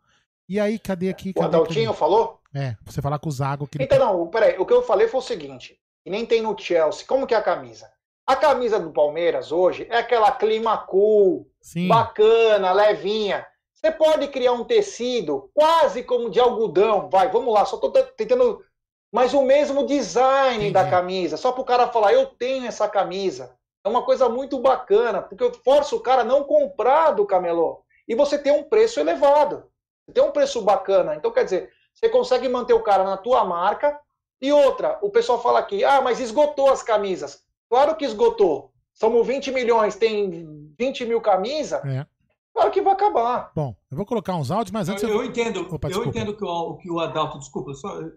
E 0.48 0.60
aí, 0.60 0.78
cadê 0.78 1.08
aqui? 1.08 1.32
Cadê 1.32 1.44
o 1.44 1.48
Adaltinho 1.48 1.92
falou? 1.92 2.40
É, 2.54 2.76
você 2.84 3.00
falar 3.00 3.18
com 3.18 3.28
o 3.28 3.32
Zago. 3.32 3.66
Que 3.66 3.82
então, 3.82 3.98
não, 3.98 4.26
peraí, 4.28 4.58
o 4.58 4.66
que 4.66 4.72
eu 4.72 4.82
falei 4.82 5.08
foi 5.08 5.20
o 5.20 5.22
seguinte, 5.22 5.78
e 6.04 6.10
nem 6.10 6.26
tem 6.26 6.42
no 6.42 6.58
Chelsea, 6.58 7.06
como 7.06 7.26
que 7.26 7.34
é 7.34 7.38
a 7.38 7.42
camisa? 7.42 7.90
A 8.26 8.36
camisa 8.36 8.78
do 8.78 8.92
Palmeiras 8.92 9.50
hoje 9.50 9.86
é 9.90 9.98
aquela 9.98 10.30
clima 10.30 10.76
cool, 10.76 11.50
Sim. 11.60 11.88
bacana, 11.88 12.72
levinha. 12.72 13.46
Você 13.82 13.90
pode 13.90 14.28
criar 14.28 14.52
um 14.52 14.62
tecido 14.62 15.50
quase 15.52 16.04
como 16.04 16.30
de 16.30 16.38
algodão, 16.38 17.10
vai, 17.10 17.28
vamos 17.28 17.52
lá, 17.52 17.64
só 17.64 17.74
estou 17.74 17.90
tentando, 17.90 18.64
mas 19.12 19.34
o 19.34 19.42
mesmo 19.42 19.84
design 19.84 20.70
da 20.70 20.88
camisa, 20.88 21.36
só 21.36 21.50
para 21.50 21.62
o 21.62 21.64
cara 21.64 21.88
falar, 21.88 22.12
eu 22.12 22.26
tenho 22.26 22.66
essa 22.66 22.88
camisa. 22.88 23.56
É 23.84 23.88
uma 23.88 24.04
coisa 24.04 24.28
muito 24.28 24.60
bacana, 24.60 25.20
porque 25.20 25.42
eu 25.42 25.52
forço 25.52 25.96
o 25.96 26.00
cara 26.00 26.22
a 26.22 26.24
não 26.24 26.44
comprar 26.44 27.10
do 27.10 27.26
camelô. 27.26 27.82
E 28.06 28.14
você 28.14 28.38
tem 28.38 28.52
um 28.52 28.62
preço 28.62 29.00
elevado. 29.00 29.64
Você 30.06 30.12
tem 30.12 30.22
um 30.22 30.30
preço 30.30 30.62
bacana. 30.62 31.16
Então, 31.16 31.32
quer 31.32 31.44
dizer, 31.44 31.72
você 31.92 32.08
consegue 32.08 32.48
manter 32.48 32.74
o 32.74 32.82
cara 32.82 33.02
na 33.02 33.16
tua 33.16 33.44
marca. 33.44 33.98
E 34.40 34.52
outra, 34.52 34.98
o 35.02 35.10
pessoal 35.10 35.42
fala 35.42 35.58
aqui, 35.58 35.84
ah, 35.84 36.00
mas 36.00 36.20
esgotou 36.20 36.70
as 36.70 36.82
camisas. 36.82 37.44
Claro 37.68 37.96
que 37.96 38.04
esgotou. 38.04 38.72
Somos 38.92 39.26
20 39.26 39.50
milhões, 39.50 39.96
tem 39.96 40.72
20 40.78 41.04
mil 41.04 41.20
camisas. 41.20 41.84
É. 41.84 42.06
Claro 42.54 42.70
que 42.70 42.82
vai 42.82 42.92
acabar. 42.92 43.52
Bom, 43.54 43.74
eu 43.90 43.96
vou 43.96 44.06
colocar 44.06 44.36
uns 44.36 44.50
áudios, 44.50 44.72
mas 44.72 44.88
antes 44.88 45.02
eu. 45.02 45.08
Eu, 45.08 45.16
eu 45.16 45.24
entendo, 45.24 45.74
Opa, 45.74 45.88
eu 45.88 46.04
entendo 46.04 46.36
que 46.36 46.44
o, 46.44 46.76
que 46.76 46.90
o 46.90 47.00
Adalto, 47.00 47.38
desculpa, 47.38 47.74
só. 47.74 48.00
Eu 48.00 48.16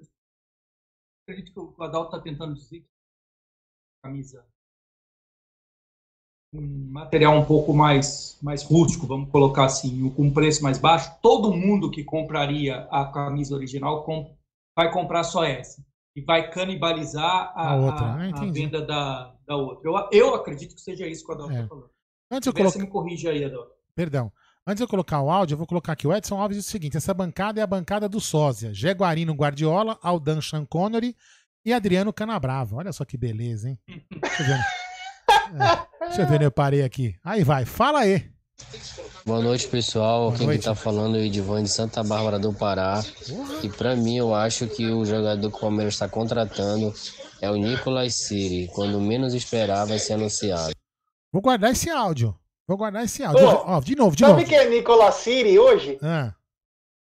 acredito 1.27 1.53
que 1.53 1.59
o 1.59 1.83
Adalto 1.83 2.15
está 2.15 2.21
tentando 2.21 2.53
dizer 2.53 2.81
que 2.81 2.87
camisa 4.03 4.45
um 6.55 6.91
material 6.91 7.35
um 7.35 7.45
pouco 7.45 7.73
mais, 7.73 8.37
mais 8.41 8.63
rústico, 8.63 9.05
vamos 9.05 9.29
colocar 9.29 9.65
assim, 9.65 10.09
com 10.11 10.31
preço 10.31 10.63
mais 10.63 10.77
baixo, 10.77 11.11
todo 11.21 11.53
mundo 11.53 11.91
que 11.91 12.03
compraria 12.03 12.87
a 12.89 13.05
camisa 13.05 13.55
original 13.55 14.03
com, 14.03 14.35
vai 14.75 14.91
comprar 14.91 15.23
só 15.23 15.43
essa. 15.43 15.83
E 16.15 16.21
vai 16.21 16.49
canibalizar 16.49 17.51
a, 17.53 17.73
a, 17.73 17.75
outra, 17.75 18.05
a, 18.05 18.41
a 18.41 18.45
venda 18.51 18.81
da, 18.81 19.35
da 19.45 19.57
outra. 19.57 19.89
Eu, 19.89 20.09
eu 20.11 20.35
acredito 20.35 20.73
que 20.73 20.81
seja 20.81 21.05
isso 21.05 21.25
que 21.25 21.31
o 21.31 21.35
Adolfo 21.35 21.51
está 21.51 21.65
é. 21.65 21.67
falando. 21.67 21.89
Antes 22.31 22.47
eu 22.47 22.53
colocar... 22.53 22.79
me 22.79 22.87
corrige 22.87 23.27
aí, 23.27 23.43
Adolfo. 23.43 23.74
Perdão. 23.95 24.31
Antes 24.67 24.77
de 24.77 24.83
eu 24.83 24.87
colocar 24.87 25.21
o 25.21 25.29
áudio, 25.29 25.53
eu 25.53 25.57
vou 25.57 25.67
colocar 25.67 25.93
aqui. 25.93 26.07
O 26.07 26.13
Edson 26.13 26.39
Alves 26.39 26.57
diz 26.57 26.67
o 26.67 26.69
seguinte: 26.69 26.97
essa 26.97 27.13
bancada 27.13 27.59
é 27.59 27.63
a 27.63 27.67
bancada 27.67 28.09
do 28.09 28.19
Sósia. 28.19 28.73
Jaguarino 28.73 29.33
Guardiola, 29.33 29.97
Aldan 30.01 30.41
Sean 30.41 30.65
Connery 30.65 31.15
e 31.63 31.71
Adriano 31.71 32.11
Canabrava. 32.11 32.75
Olha 32.75 32.91
só 32.91 33.05
que 33.05 33.17
beleza, 33.17 33.69
hein? 33.69 33.79
Deixa 33.87 34.43
eu 34.43 34.47
ver. 34.47 34.59
É, 35.47 36.07
deixa 36.07 36.21
eu 36.23 36.27
ver, 36.27 36.41
eu 36.41 36.51
parei 36.51 36.81
aqui. 36.83 37.15
Aí 37.23 37.43
vai, 37.43 37.65
fala 37.65 37.99
aí. 37.99 38.31
Boa 39.25 39.41
noite, 39.41 39.67
pessoal. 39.67 40.27
Boa 40.27 40.37
Quem 40.37 40.47
noite. 40.47 40.59
que 40.59 40.65
tá 40.65 40.73
falando 40.73 41.17
é 41.17 41.19
o 41.19 41.23
Edivan 41.23 41.61
de 41.63 41.69
Santa 41.69 42.03
Bárbara 42.03 42.39
do 42.39 42.51
Pará. 42.51 43.03
E 43.61 43.69
para 43.69 43.95
mim, 43.95 44.17
eu 44.17 44.33
acho 44.33 44.67
que 44.67 44.87
o 44.87 45.05
jogador 45.05 45.51
que 45.51 45.57
o 45.57 45.59
Palmeiras 45.59 45.93
está 45.93 46.09
contratando 46.09 46.91
é 47.41 47.49
o 47.49 47.55
Nicolas 47.55 48.15
Siri. 48.15 48.67
Quando 48.73 48.99
menos 48.99 49.35
esperar, 49.35 49.85
vai 49.85 49.99
ser 49.99 50.13
anunciado. 50.13 50.73
Vou 51.31 51.41
guardar 51.43 51.71
esse 51.71 51.89
áudio. 51.91 52.35
Vou 52.67 52.77
guardar 52.77 53.03
esse 53.03 53.23
áudio. 53.23 53.45
Ô, 53.47 53.63
Ó, 53.65 53.79
de 53.79 53.95
novo, 53.95 54.15
de 54.15 54.21
sabe 54.21 54.31
novo. 54.33 54.45
Sabe 54.45 54.49
quem 54.49 54.57
é 54.57 54.69
Nicolas 54.69 55.15
Siri 55.15 55.59
hoje? 55.59 55.99
Ah. 56.01 56.33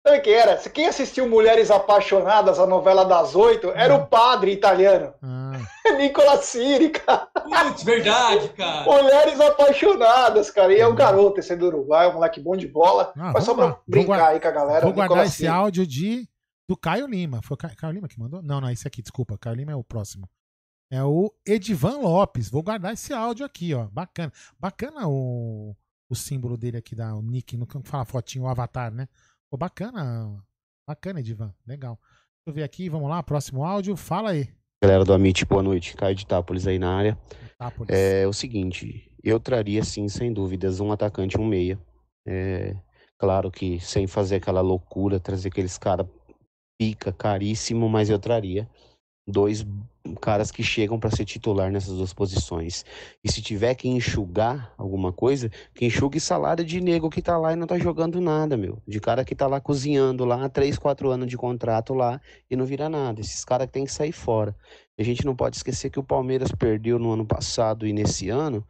Sabe 0.07 0.21
quem 0.21 0.33
era? 0.33 0.57
Quem 0.57 0.87
assistiu 0.87 1.29
Mulheres 1.29 1.71
Apaixonadas, 1.71 2.59
a 2.59 2.67
novela 2.67 3.05
das 3.05 3.35
oito, 3.35 3.71
era 3.75 3.95
o 3.95 4.07
padre 4.07 4.53
italiano. 4.53 5.13
Ah. 5.23 5.53
Nicolas 5.99 6.45
Siri, 6.45 6.91
cara. 6.91 7.27
Putz, 7.35 7.83
verdade, 7.83 8.49
cara. 8.51 8.85
Mulheres 8.85 9.41
Apaixonadas, 9.41 10.51
cara. 10.51 10.73
E 10.73 10.81
é 10.81 10.87
um 10.87 10.95
garoto, 10.95 11.41
esse 11.41 11.53
é 11.53 11.57
do 11.57 11.67
Uruguai, 11.67 12.09
um 12.09 12.15
moleque 12.15 12.41
bom 12.41 12.57
de 12.57 12.67
bola. 12.69 13.13
Ah, 13.17 13.33
Mas 13.33 13.45
só 13.45 13.55
pra 13.55 13.65
lá. 13.65 13.81
brincar 13.87 14.29
aí 14.29 14.41
com 14.41 14.49
a 14.49 14.53
galera. 14.53 14.85
Vou 14.85 14.93
guardar 14.95 15.25
esse 15.27 15.37
Siri. 15.39 15.49
áudio 15.49 15.87
de, 15.87 16.29
do 16.69 16.77
Caio 16.77 17.07
Lima. 17.07 17.41
Foi 17.43 17.55
o 17.55 17.59
Caio 17.59 17.93
Lima 17.93 18.09
que 18.09 18.19
mandou? 18.19 18.43
Não, 18.43 18.61
não, 18.61 18.71
esse 18.71 18.87
aqui, 18.87 19.03
desculpa. 19.03 19.37
Caio 19.41 19.57
Lima 19.57 19.73
é 19.73 19.77
o 19.77 19.85
próximo. 19.85 20.29
É 20.91 21.03
o 21.05 21.33
Edivan 21.47 21.99
Lopes. 21.99 22.49
Vou 22.49 22.63
guardar 22.63 22.95
esse 22.95 23.13
áudio 23.13 23.45
aqui, 23.45 23.75
ó. 23.75 23.87
Bacana. 23.89 24.33
Bacana 24.59 25.07
o, 25.07 25.77
o 26.09 26.15
símbolo 26.15 26.57
dele 26.57 26.79
aqui, 26.79 26.95
da, 26.95 27.15
o 27.15 27.21
nick, 27.21 27.57
não 27.57 27.67
fala 27.85 28.07
fotinho, 28.07 28.45
o 28.45 28.49
avatar, 28.49 28.91
né? 28.91 29.07
Pô, 29.51 29.57
bacana. 29.57 30.43
Bacana, 30.89 31.21
Edivan. 31.21 31.55
Legal. 31.67 31.99
Deixa 32.01 32.49
eu 32.49 32.55
ver 32.55 32.63
aqui, 32.63 32.89
vamos 32.89 33.11
lá, 33.11 33.23
próximo 33.23 33.65
áudio. 33.65 33.97
Fala 33.97 34.31
aí. 34.31 34.49
Galera 34.83 35.05
do 35.05 35.13
Amit, 35.13 35.45
boa 35.45 35.63
noite. 35.63 35.95
Caio 35.95 36.15
de 36.15 36.27
Tápolis 36.27 36.67
aí 36.67 36.79
na 36.79 36.97
área. 36.97 37.19
Tápolis. 37.59 37.95
É 37.95 38.27
o 38.27 38.33
seguinte, 38.33 39.13
eu 39.23 39.39
traria 39.39 39.85
sim, 39.85 40.09
sem 40.09 40.33
dúvidas, 40.33 40.81
um 40.81 40.91
atacante 40.91 41.39
um 41.39 41.45
meia. 41.45 41.79
É, 42.27 42.75
claro 43.19 43.51
que 43.51 43.79
sem 43.81 44.07
fazer 44.07 44.37
aquela 44.37 44.63
loucura, 44.63 45.21
trazer 45.21 45.49
aqueles 45.49 45.77
caras 45.77 46.07
pica, 46.79 47.13
caríssimo, 47.13 47.89
mas 47.89 48.09
eu 48.09 48.19
traria 48.19 48.71
dois 49.29 49.65
caras 50.23 50.51
que 50.51 50.63
chegam 50.63 50.99
para 50.99 51.11
ser 51.11 51.27
titular 51.27 51.71
nessas 51.71 51.95
duas 51.95 52.15
posições. 52.15 52.85
E 53.23 53.31
se 53.31 53.43
tiver 53.43 53.75
que 53.75 53.87
enxugar 53.87 54.73
alguma 54.79 55.13
coisa, 55.13 55.51
que 55.75 55.85
enxugue 55.85 56.19
salário 56.19 56.65
de 56.65 56.81
nego 56.81 57.11
que 57.11 57.21
tá 57.21 57.37
lá 57.37 57.53
e 57.53 57.57
não 57.57 57.67
tá 57.67 57.79
jogando 57.79 58.21
nada, 58.21 58.57
meu. 58.57 58.79
De 58.87 58.99
cara 58.99 59.25
que 59.25 59.35
tá 59.35 59.47
lá 59.47 59.61
cozinhando 59.61 60.25
lá, 60.25 60.49
três, 60.49 60.79
quatro 60.79 61.11
anos 61.11 61.29
de 61.29 61.37
contrato 61.37 61.93
lá 61.93 62.21
e 62.51 62.57
não 62.57 62.65
vira 62.65 62.89
nada. 62.89 63.21
Esses 63.21 63.45
caras 63.45 63.69
têm 63.71 63.85
que 63.85 63.93
sair 63.93 64.13
fora. 64.13 64.57
A 64.99 65.03
gente 65.03 65.25
não 65.27 65.37
pode 65.37 65.57
esquecer 65.57 65.91
que 65.91 66.01
o 66.01 66.05
Palmeiras 66.05 66.51
perdeu 66.51 66.99
no 66.99 67.13
ano 67.13 67.27
passado 67.27 67.87
e 67.87 67.93
nesse 67.93 68.31
ano 68.31 68.65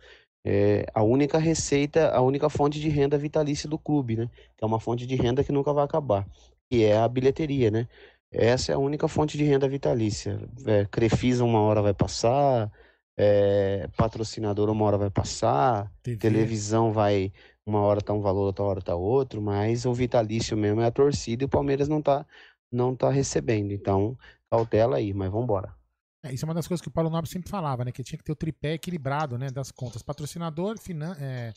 é, 0.44 0.86
a 0.94 1.02
única 1.02 1.39
receita, 1.39 2.10
a 2.10 2.20
única 2.20 2.48
fonte 2.48 2.80
de 2.80 2.89
renda 2.89 3.18
vitalícia 3.18 3.68
do 3.68 3.78
clube, 3.78 4.16
né? 4.16 4.30
Que 4.56 4.64
é 4.64 4.66
uma 4.66 4.80
fonte 4.80 5.06
de 5.06 5.14
renda 5.14 5.44
que 5.44 5.52
nunca 5.52 5.72
vai 5.72 5.85
acabar, 5.85 6.26
que 6.70 6.85
é 6.85 6.97
a 6.97 7.09
bilheteria, 7.09 7.70
né? 7.70 7.89
Essa 8.31 8.73
é 8.73 8.75
a 8.75 8.79
única 8.79 9.09
fonte 9.09 9.39
de 9.39 9.45
renda 9.45 9.69
vitalícia. 9.69 10.39
É, 10.67 10.85
Crefisa 10.85 11.45
uma 11.45 11.61
hora 11.61 11.81
vai 11.81 11.95
passar, 11.95 12.71
é, 13.17 13.89
patrocinador 13.97 14.69
uma 14.69 14.85
hora 14.85 14.99
vai 14.99 15.11
passar, 15.11 15.91
TV. 16.03 16.19
televisão 16.19 16.93
vai 16.93 17.33
uma 17.67 17.81
hora 17.81 18.01
tá 18.01 18.15
um 18.15 18.21
valor, 18.21 18.47
outra 18.47 18.65
hora 18.65 18.81
tá 18.81 18.95
outro, 18.95 19.43
mas 19.43 19.85
o 19.85 19.93
vitalício 19.93 20.57
mesmo 20.57 20.81
é 20.81 20.87
a 20.87 20.91
torcida 20.91 21.45
e 21.45 21.47
o 21.47 21.49
Palmeiras 21.49 21.87
não 21.87 22.01
tá, 22.01 22.27
não 22.73 22.97
tá 22.97 23.11
recebendo. 23.11 23.73
Então, 23.73 24.17
cautela 24.51 24.97
aí, 24.97 25.13
mas 25.13 25.31
vamos 25.31 25.45
embora. 25.45 25.75
É, 26.23 26.33
isso 26.33 26.45
é 26.45 26.49
uma 26.49 26.55
das 26.55 26.67
coisas 26.67 26.81
que 26.81 26.89
o 26.89 26.91
Paulo 26.91 27.11
Nobre 27.11 27.31
sempre 27.31 27.51
falava, 27.51 27.85
né? 27.85 27.93
Que 27.93 28.03
tinha 28.03 28.19
que 28.19 28.25
ter 28.25 28.33
o 28.33 28.37
tripé 28.37 28.73
equilibrado, 28.73 29.37
né? 29.37 29.51
Das 29.51 29.71
contas. 29.71 30.03
Patrocinador, 30.03 30.79
finan 30.79 31.15
é, 31.21 31.53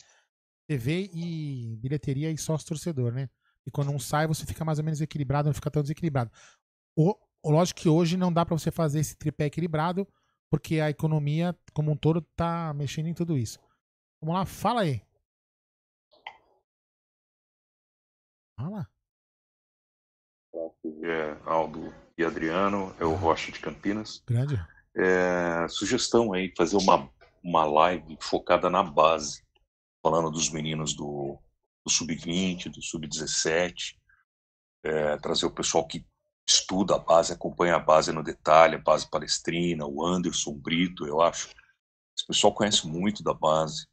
TV 0.68 1.10
e 1.12 1.76
bilheteria 1.80 2.30
e 2.30 2.36
sócio 2.36 2.68
torcedor, 2.68 3.12
né? 3.12 3.28
E 3.66 3.70
quando 3.70 3.90
um 3.90 3.98
sai, 3.98 4.26
você 4.26 4.44
fica 4.44 4.64
mais 4.64 4.78
ou 4.78 4.84
menos 4.84 5.00
equilibrado, 5.00 5.48
não 5.48 5.54
fica 5.54 5.70
tão 5.70 5.82
desequilibrado. 5.82 6.30
O, 6.96 7.16
lógico 7.44 7.80
que 7.80 7.88
hoje 7.88 8.16
não 8.16 8.32
dá 8.32 8.44
para 8.44 8.56
você 8.56 8.70
fazer 8.70 9.00
esse 9.00 9.16
tripé 9.16 9.46
equilibrado, 9.46 10.06
porque 10.50 10.80
a 10.80 10.90
economia 10.90 11.56
como 11.72 11.90
um 11.90 11.96
todo 11.96 12.20
tá 12.36 12.72
mexendo 12.74 13.08
em 13.08 13.14
tudo 13.14 13.38
isso. 13.38 13.58
Vamos 14.20 14.36
lá, 14.36 14.46
fala 14.46 14.82
aí. 14.82 15.02
Fala. 18.56 18.88
É 21.02 21.36
Aldo 21.44 21.92
e 22.16 22.24
Adriano, 22.24 22.94
é 23.00 23.04
o 23.04 23.14
Rocha 23.14 23.50
de 23.50 23.60
Campinas. 23.60 24.22
Grande. 24.26 24.54
É, 24.94 25.66
sugestão 25.68 26.32
aí, 26.32 26.52
fazer 26.56 26.76
uma, 26.76 27.10
uma 27.42 27.64
live 27.64 28.16
focada 28.20 28.68
na 28.68 28.82
base, 28.82 29.42
falando 30.02 30.30
dos 30.30 30.50
meninos 30.50 30.94
do, 30.94 31.38
do 31.84 31.90
Sub-20, 31.90 32.70
do 32.70 32.82
Sub-17, 32.82 33.96
é, 34.84 35.16
trazer 35.16 35.46
o 35.46 35.50
pessoal 35.50 35.86
que 35.86 36.06
estuda 36.46 36.96
a 36.96 36.98
base, 36.98 37.32
acompanha 37.32 37.76
a 37.76 37.80
base 37.80 38.12
no 38.12 38.22
detalhe, 38.22 38.76
a 38.76 38.80
base 38.80 39.08
palestrina, 39.08 39.86
o 39.86 40.04
Anderson 40.04 40.52
Brito, 40.54 41.06
eu 41.06 41.20
acho. 41.20 41.48
Esse 42.16 42.26
pessoal 42.26 42.54
conhece 42.54 42.86
muito 42.86 43.22
da 43.22 43.32
base. 43.32 43.86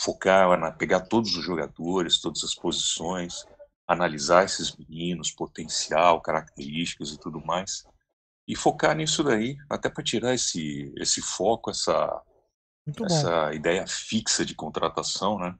Focar, 0.00 0.58
na, 0.58 0.72
pegar 0.72 1.00
todos 1.00 1.36
os 1.36 1.44
jogadores, 1.44 2.20
todas 2.20 2.42
as 2.42 2.54
posições, 2.54 3.44
analisar 3.86 4.44
esses 4.44 4.74
meninos, 4.76 5.30
potencial, 5.30 6.20
características 6.20 7.10
e 7.10 7.18
tudo 7.18 7.44
mais. 7.44 7.84
E 8.46 8.56
focar 8.56 8.94
nisso 8.96 9.22
daí, 9.22 9.56
até 9.70 9.88
para 9.88 10.02
tirar 10.02 10.34
esse, 10.34 10.92
esse 10.96 11.22
foco, 11.22 11.70
essa, 11.70 12.22
essa 13.06 13.54
ideia 13.54 13.86
fixa 13.86 14.44
de 14.44 14.54
contratação, 14.54 15.38
né? 15.38 15.56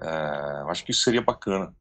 É, 0.00 0.70
acho 0.70 0.84
que 0.84 0.90
isso 0.90 1.02
seria 1.02 1.22
bacana 1.22 1.74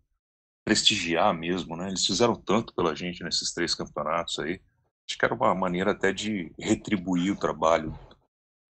prestigiar 0.72 1.34
mesmo, 1.34 1.76
né? 1.76 1.90
Eles 1.90 2.06
fizeram 2.06 2.34
tanto 2.34 2.74
pela 2.74 2.96
gente 2.96 3.22
nesses 3.26 3.54
três 3.54 3.76
campeonatos 3.76 4.40
aí. 4.40 4.62
Acho 5.06 5.20
que 5.20 5.26
era 5.26 5.34
uma 5.34 5.54
maneira 5.54 5.92
até 5.92 6.14
de 6.14 6.54
retribuir 6.58 7.34
o 7.34 7.38
trabalho 7.38 7.94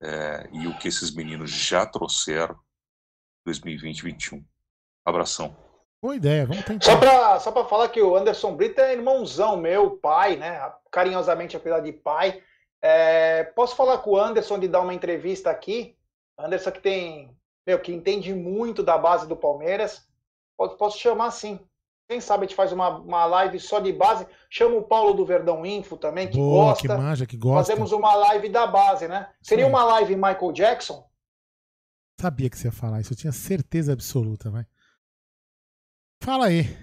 é, 0.02 0.50
e 0.52 0.66
o 0.66 0.76
que 0.80 0.88
esses 0.88 1.14
meninos 1.14 1.52
já 1.52 1.86
trouxeram 1.86 2.58
2020-21. 3.48 4.44
Abração. 5.06 5.56
Boa 6.02 6.16
ideia, 6.16 6.48
vamos 6.48 6.66
tentar. 6.66 6.86
Só 6.86 6.98
para 6.98 7.40
só 7.40 7.52
pra 7.52 7.66
falar 7.66 7.90
que 7.90 8.02
o 8.02 8.18
Anderson 8.18 8.56
Brito 8.56 8.82
é 8.82 8.94
irmãozão 8.94 9.56
meu, 9.58 9.92
pai, 9.98 10.38
né? 10.38 10.60
Carinhosamente 10.92 11.56
apelidado 11.56 11.86
de 11.86 11.94
pai. 11.94 12.42
É, 12.82 13.44
posso 13.44 13.76
falar 13.76 14.00
com 14.00 14.14
o 14.14 14.20
Anderson 14.20 14.58
de 14.58 14.68
dar 14.68 14.82
uma 14.82 14.96
entrevista 14.96 15.52
aqui? 15.52 15.96
Anderson 16.36 16.72
que 16.72 16.82
tem, 16.82 17.38
meu, 17.68 17.78
que 17.78 17.94
entende 17.94 18.34
muito 18.34 18.82
da 18.82 18.98
base 18.98 19.28
do 19.28 19.36
Palmeiras. 19.36 20.04
Posso, 20.58 20.78
posso 20.78 20.98
chamar 20.98 21.30
sim. 21.30 21.60
Quem 22.12 22.20
sabe 22.20 22.44
a 22.44 22.46
gente 22.46 22.58
faz 22.58 22.74
uma, 22.74 22.90
uma 22.90 23.24
live 23.24 23.58
só 23.58 23.80
de 23.80 23.94
base. 23.94 24.28
Chama 24.50 24.76
o 24.76 24.84
Paulo 24.84 25.14
do 25.14 25.26
Verdão 25.26 25.66
Info 25.66 25.96
também, 25.96 26.28
que 26.28 26.36
Boa, 26.36 26.66
gosta. 26.66 26.86
Que 26.86 26.94
manja, 26.94 27.26
que 27.26 27.38
gosta. 27.38 27.72
Fazemos 27.72 27.94
uma 27.94 28.14
live 28.16 28.50
da 28.50 28.68
base, 28.68 29.08
né? 29.08 29.30
Seria 29.42 29.64
Sim. 29.64 29.70
uma 29.70 29.82
live 29.86 30.14
Michael 30.18 30.52
Jackson? 30.52 31.08
Sabia 32.20 32.50
que 32.50 32.58
você 32.58 32.68
ia 32.68 32.72
falar 32.74 33.00
isso, 33.00 33.14
eu 33.14 33.18
tinha 33.18 33.32
certeza 33.32 33.94
absoluta, 33.94 34.52
vai. 34.52 34.66
Fala 36.22 36.48
aí. 36.48 36.78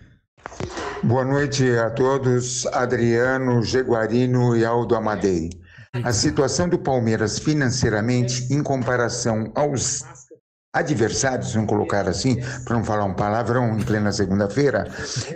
Boa 1.05 1.27
noite 1.27 1.77
a 1.77 1.91
todos, 1.91 2.65
Adriano, 2.69 3.63
Jeguarino 3.63 4.57
e 4.57 4.65
Aldo 4.65 4.97
Amadei. 4.97 5.51
A 5.93 6.11
situação 6.11 6.71
do 6.71 6.79
Palmeiras 6.79 7.39
financeiramente, 7.39 8.51
em 8.51 8.63
comparação 8.63 9.53
aos 9.55 10.03
adversários, 10.73 11.55
vamos 11.55 11.69
colocar 11.69 12.07
assim, 12.07 12.37
para 12.65 12.77
não 12.77 12.85
falar 12.85 13.05
um 13.05 13.15
palavrão 13.15 13.79
em 13.79 13.83
plena 13.83 14.13
segunda-feira, 14.13 14.87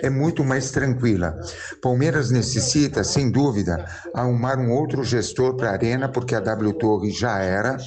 é 0.03 0.11
muito 0.11 0.45
mais 0.45 0.71
tranquila. 0.71 1.41
Palmeiras 1.81 2.31
necessita, 2.31 3.03
sem 3.03 3.31
dúvida, 3.31 3.85
arrumar 4.15 4.59
um 4.59 4.71
outro 4.71 5.03
gestor 5.03 5.57
para 5.57 5.71
a 5.71 5.73
Arena, 5.73 6.09
porque 6.09 6.35
a 6.35 6.41
W 6.41 6.75
Torre 6.75 7.11
já 7.11 7.39
era, 7.39 7.79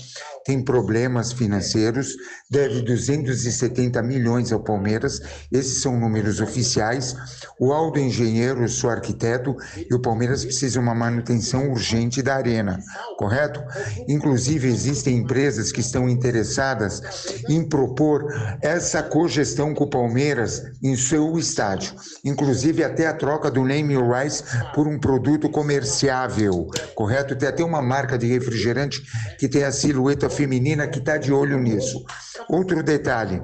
tem 0.44 0.64
problemas 0.64 1.34
financeiros, 1.34 2.16
deve 2.50 2.82
270 2.82 4.02
milhões 4.04 4.52
ao 4.52 4.60
Palmeiras, 4.60 5.20
esses 5.52 5.82
são 5.82 6.00
números 6.00 6.40
oficiais. 6.40 7.16
O 7.60 7.74
Aldo 7.74 8.00
Engenheiro, 8.00 8.68
sou 8.70 8.92
arquiteto, 8.92 9.56
e 9.90 9.94
o 9.94 10.02
Palmeiras 10.02 10.46
precisa 10.46 10.74
de 10.74 10.80
uma 10.80 10.94
manutenção 10.94 11.72
urgente 11.72 12.22
da 12.22 12.36
arena, 12.36 12.80
correto? 13.18 13.60
Inclusive, 14.08 14.68
existem 14.68 15.18
empresas 15.18 15.72
que 15.72 15.82
estão 15.82 16.08
interessadas 16.08 17.02
em 17.50 17.64
propor 17.64 18.26
essa 18.62 19.02
cogestão 19.04 19.74
com 19.74 19.86
o 19.86 19.90
Palmeiras 19.90 20.64
em 20.84 20.96
seu 20.96 21.38
estádio, 21.38 21.94
inclusive 22.24 22.84
até 22.84 23.08
a 23.08 23.14
troca 23.14 23.50
do 23.50 23.64
name 23.64 23.96
rights 23.96 24.44
por 24.74 24.88
um 24.88 25.00
produto 25.00 25.50
comerciável, 25.50 26.68
correto? 26.94 27.36
Tem 27.36 27.50
até 27.50 27.64
uma 27.64 27.82
marca 27.82 28.18
de 28.18 28.28
refrigerante 28.28 29.02
que 29.38 29.48
tem 29.48 29.64
a 29.64 29.72
silhueta 29.72 30.30
feminina 30.30 30.88
que 30.88 31.00
está 31.00 31.18
de 31.18 31.32
olho 31.32 31.60
nisso. 31.60 32.04
Outro 32.50 32.84
detalhe: 32.84 33.42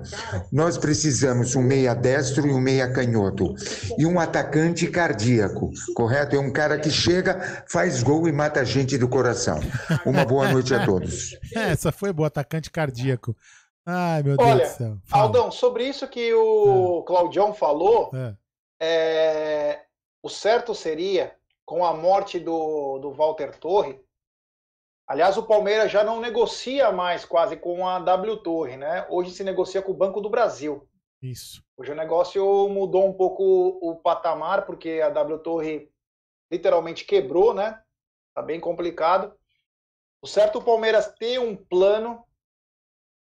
nós 0.52 0.78
precisamos 0.78 1.56
um 1.56 1.62
meia 1.62 1.94
destro 1.94 2.48
e 2.48 2.52
um 2.52 2.60
meia 2.60 2.92
canhoto 2.92 3.54
e 3.98 4.06
um 4.06 4.20
atacante 4.20 4.88
cardíaco, 4.88 5.72
correto? 5.96 6.36
É 6.36 6.40
um 6.40 6.52
cara 6.52 6.78
que 6.78 6.90
chega, 6.90 7.64
faz 7.68 8.04
gol 8.04 8.28
e 8.28 8.32
mata 8.32 8.62
a 8.62 8.64
gente 8.64 8.98
do 8.98 9.08
coração. 9.08 9.60
Uma 10.06 10.26
boa 10.26 10.52
noite 10.52 10.74
a 10.74 10.86
todos. 10.86 11.38
Essa 11.56 11.92
foi 11.92 12.12
boa, 12.14 12.28
atacante 12.28 12.70
cardíaco. 12.70 13.36
Ai, 13.86 14.22
meu 14.24 14.36
Olha, 14.40 14.58
Deus 14.58 14.70
do 14.70 14.78
céu. 14.78 14.98
Fala. 15.06 15.24
Aldão, 15.24 15.52
sobre 15.52 15.88
isso 15.88 16.08
que 16.08 16.34
o 16.34 17.03
Claudião 17.03 17.53
falou, 17.53 18.12
é, 18.80 19.86
o 20.22 20.30
certo 20.30 20.76
seria, 20.76 21.36
com 21.66 21.84
a 21.84 21.94
morte 21.94 22.40
do, 22.40 22.99
do 22.99 23.12
Walter 23.12 23.58
Torre, 23.58 23.99
aliás, 25.08 25.38
o 25.38 25.44
Palmeiras 25.44 25.91
já 25.91 26.03
não 26.03 26.20
negocia 26.20 26.91
mais 26.91 27.26
quase 27.26 27.58
com 27.58 27.88
a 27.88 27.99
W 27.99 28.38
Torre, 28.38 28.78
né? 28.78 29.06
Hoje 29.10 29.32
se 29.32 29.44
negocia 29.44 29.82
com 29.82 29.91
o 29.91 29.98
Banco 29.98 30.22
do 30.22 30.30
Brasil. 30.30 30.88
Isso. 31.22 31.64
Hoje 31.78 31.91
o 31.91 31.95
negócio 31.95 32.70
mudou 32.70 33.08
um 33.08 33.14
pouco 33.14 33.44
o 33.82 33.95
patamar, 33.95 34.66
porque 34.66 35.02
a 35.03 35.10
W 35.10 35.40
Torre 35.40 35.91
literalmente 36.52 37.06
quebrou, 37.06 37.53
né? 37.53 37.82
Tá 38.34 38.41
bem 38.41 38.60
complicado. 38.60 39.34
O 40.22 40.28
certo 40.28 40.58
é 40.58 40.62
o 40.62 40.64
Palmeiras 40.64 41.14
ter 41.18 41.40
um 41.40 41.56
plano, 41.56 42.24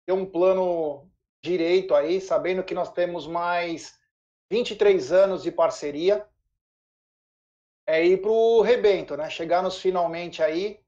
ter 0.06 0.14
um 0.14 0.26
plano 0.26 1.10
direito 1.44 1.96
aí, 1.96 2.22
sabendo 2.22 2.64
que 2.64 2.74
nós 2.74 2.92
temos 2.92 3.28
mais 3.28 4.00
23 4.52 5.12
anos 5.12 5.44
de 5.44 5.52
parceria, 5.52 6.28
é 7.88 8.06
ir 8.06 8.22
pro 8.22 8.62
rebento, 8.62 9.18
né? 9.18 9.30
Chegar 9.30 9.64
nos 9.64 9.80
finalmente 9.80 10.44
aí, 10.44 10.80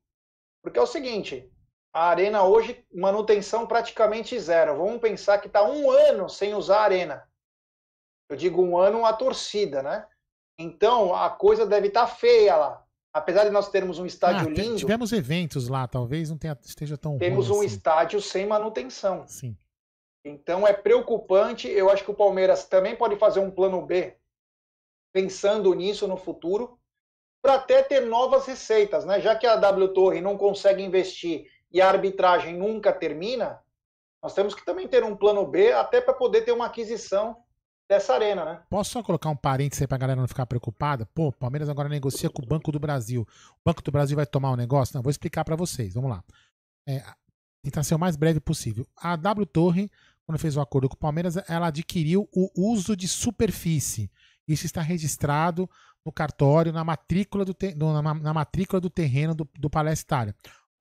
porque 0.62 0.80
é 0.80 0.82
o 0.82 0.88
seguinte, 0.88 1.52
a 1.94 2.10
arena 2.10 2.44
hoje, 2.44 2.86
manutenção 2.94 3.68
praticamente 3.68 4.40
zero. 4.40 4.78
Vamos 4.78 5.02
pensar 5.02 5.40
que 5.40 5.48
está 5.48 5.64
um 5.64 5.92
ano 5.92 6.30
sem 6.30 6.54
usar 6.56 6.80
a 6.80 6.84
arena. 6.84 7.30
Eu 8.30 8.36
digo 8.36 8.64
um 8.64 8.78
ano 8.78 9.06
a 9.06 9.14
torcida, 9.14 9.84
né? 9.84 10.08
Então 10.58 11.14
a 11.14 11.30
coisa 11.30 11.66
deve 11.66 11.88
estar 11.88 12.08
tá 12.08 12.16
feia 12.16 12.56
lá. 12.56 12.83
Apesar 13.14 13.44
de 13.44 13.52
nós 13.52 13.70
termos 13.70 14.00
um 14.00 14.06
estádio 14.08 14.48
Ah, 14.48 14.50
lindo, 14.50 14.76
Tivemos 14.76 15.14
eventos 15.14 15.68
lá, 15.68 15.88
talvez 15.88 16.32
não 16.32 16.38
tenha, 16.38 16.58
esteja 16.64 16.98
tão 16.98 17.20
temos 17.20 17.50
um 17.50 17.58
assim. 17.58 17.66
estádio 17.68 18.20
sem 18.20 18.48
manutenção. 18.48 19.28
Sim. 19.28 19.56
Então 20.26 20.66
é 20.66 20.74
preocupante. 20.74 21.68
Eu 21.68 21.92
acho 21.92 22.04
que 22.04 22.10
o 22.10 22.16
Palmeiras 22.16 22.66
também 22.66 22.96
pode 22.96 23.16
fazer 23.18 23.40
um 23.40 23.52
plano 23.52 23.86
B, 23.86 24.18
pensando 25.14 25.74
nisso 25.76 26.08
no 26.08 26.18
futuro, 26.18 26.80
para 27.44 27.56
até 27.56 27.84
ter 27.84 28.02
novas 28.02 28.48
receitas, 28.48 29.06
né? 29.06 29.22
Já 29.22 29.36
que 29.36 29.46
a 29.46 29.58
W 29.58 29.90
Torre 29.94 30.20
não 30.20 30.36
consegue 30.36 30.82
investir 30.82 31.52
e 31.72 31.82
a 31.82 31.90
arbitragem 31.90 32.56
nunca 32.58 32.92
termina, 32.92 33.62
nós 34.24 34.34
temos 34.34 34.56
que 34.56 34.66
também 34.66 34.88
ter 34.88 35.04
um 35.04 35.16
plano 35.16 35.46
B 35.46 35.72
até 35.72 36.02
para 36.02 36.14
poder 36.14 36.42
ter 36.42 36.52
uma 36.52 36.66
aquisição 36.66 37.43
dessa 37.94 38.14
arena, 38.14 38.44
né? 38.46 38.60
Posso 38.70 38.92
só 38.92 39.04
colocar 39.04 39.30
um 39.30 39.36
parênteses 39.36 39.82
aí 39.82 39.88
pra 39.88 39.98
galera 39.98 40.20
não 40.20 40.28
ficar 40.28 40.46
preocupada? 40.46 41.06
Pô, 41.14 41.28
o 41.28 41.32
Palmeiras 41.34 41.70
agora 41.70 41.88
negocia 41.88 42.30
com 42.30 42.42
o 42.42 42.46
Banco 42.46 42.72
do 42.72 42.80
Brasil. 42.80 43.22
O 43.22 43.62
Banco 43.66 43.82
do 43.82 43.92
Brasil 43.92 44.16
vai 44.16 44.26
tomar 44.26 44.52
o 44.52 44.56
negócio? 44.56 44.96
Não, 44.96 45.02
vou 45.02 45.12
explicar 45.12 45.44
pra 45.46 45.56
vocês. 45.56 45.94
Vamos 45.94 46.10
lá. 46.10 46.24
É, 46.88 47.04
tentar 47.64 47.84
ser 47.84 47.96
o 47.96 48.00
mais 48.00 48.16
breve 48.16 48.40
possível. 48.40 48.88
A 48.98 49.16
W 49.16 49.46
Torre, 49.46 49.90
quando 50.26 50.40
fez 50.40 50.58
o 50.58 50.62
acordo 50.62 50.90
com 50.90 50.96
o 50.96 51.00
Palmeiras, 51.00 51.38
ela 51.48 51.68
adquiriu 51.68 52.28
o 52.34 52.50
uso 52.72 52.96
de 52.96 53.08
superfície. 53.08 54.10
Isso 54.48 54.66
está 54.66 54.82
registrado 54.82 55.70
no 56.06 56.12
cartório, 56.12 56.74
na 56.74 56.84
matrícula 56.84 57.46
do, 57.46 57.54
te- 57.54 57.76
na, 57.76 58.02
na 58.14 58.34
matrícula 58.34 58.82
do 58.82 58.90
terreno 58.90 59.34
do, 59.34 59.48
do 59.58 59.70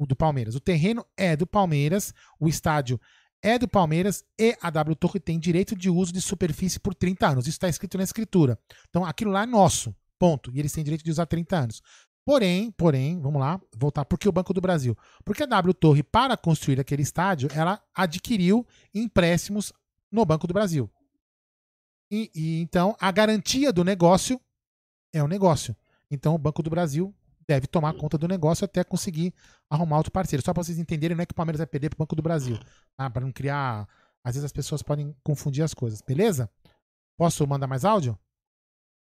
do 0.06 0.16
Palmeiras. 0.16 0.56
O 0.56 0.60
terreno 0.60 1.06
é 1.16 1.36
do 1.36 1.46
Palmeiras, 1.46 2.12
o 2.40 2.48
estádio 2.48 3.00
é 3.42 3.58
do 3.58 3.66
Palmeiras 3.66 4.24
e 4.38 4.56
a 4.62 4.70
W 4.70 4.94
Torre 4.94 5.18
tem 5.18 5.38
direito 5.38 5.74
de 5.74 5.90
uso 5.90 6.12
de 6.12 6.20
superfície 6.20 6.78
por 6.78 6.94
30 6.94 7.28
anos. 7.28 7.46
Isso 7.46 7.56
está 7.56 7.68
escrito 7.68 7.98
na 7.98 8.04
escritura. 8.04 8.58
Então 8.88 9.04
aquilo 9.04 9.32
lá 9.32 9.42
é 9.42 9.46
nosso, 9.46 9.94
ponto. 10.18 10.50
E 10.54 10.60
eles 10.60 10.72
têm 10.72 10.84
direito 10.84 11.04
de 11.04 11.10
usar 11.10 11.26
30 11.26 11.56
anos. 11.56 11.82
Porém, 12.24 12.70
porém, 12.70 13.20
vamos 13.20 13.40
lá, 13.40 13.60
voltar. 13.76 14.04
Por 14.04 14.16
que 14.16 14.28
o 14.28 14.32
Banco 14.32 14.54
do 14.54 14.60
Brasil? 14.60 14.96
Porque 15.24 15.42
a 15.42 15.46
W 15.46 15.74
Torre, 15.74 16.04
para 16.04 16.36
construir 16.36 16.78
aquele 16.78 17.02
estádio, 17.02 17.48
ela 17.52 17.82
adquiriu 17.92 18.64
empréstimos 18.94 19.72
no 20.10 20.24
Banco 20.24 20.46
do 20.46 20.54
Brasil. 20.54 20.88
E, 22.10 22.30
e 22.34 22.60
então 22.60 22.96
a 23.00 23.10
garantia 23.10 23.72
do 23.72 23.82
negócio 23.82 24.40
é 25.12 25.22
o 25.22 25.26
negócio. 25.26 25.74
Então 26.10 26.34
o 26.34 26.38
Banco 26.38 26.62
do 26.62 26.70
Brasil 26.70 27.12
deve 27.46 27.66
tomar 27.66 27.94
conta 27.94 28.16
do 28.16 28.28
negócio 28.28 28.64
até 28.64 28.84
conseguir 28.84 29.34
arrumar 29.68 29.98
outro 29.98 30.12
parceiro. 30.12 30.44
Só 30.44 30.52
para 30.52 30.62
vocês 30.62 30.78
entenderem, 30.78 31.16
não 31.16 31.22
é 31.22 31.26
que 31.26 31.32
o 31.32 31.36
Palmeiras 31.36 31.58
vai 31.58 31.66
perder 31.66 31.90
para 31.90 31.96
o 31.96 31.98
Banco 31.98 32.16
do 32.16 32.22
Brasil. 32.22 32.58
Tá? 32.96 33.08
Para 33.10 33.24
não 33.24 33.32
criar. 33.32 33.88
Às 34.24 34.34
vezes 34.34 34.44
as 34.44 34.52
pessoas 34.52 34.82
podem 34.82 35.14
confundir 35.24 35.64
as 35.64 35.74
coisas, 35.74 36.00
beleza? 36.00 36.48
Posso 37.16 37.46
mandar 37.46 37.66
mais 37.66 37.84
áudio? 37.84 38.18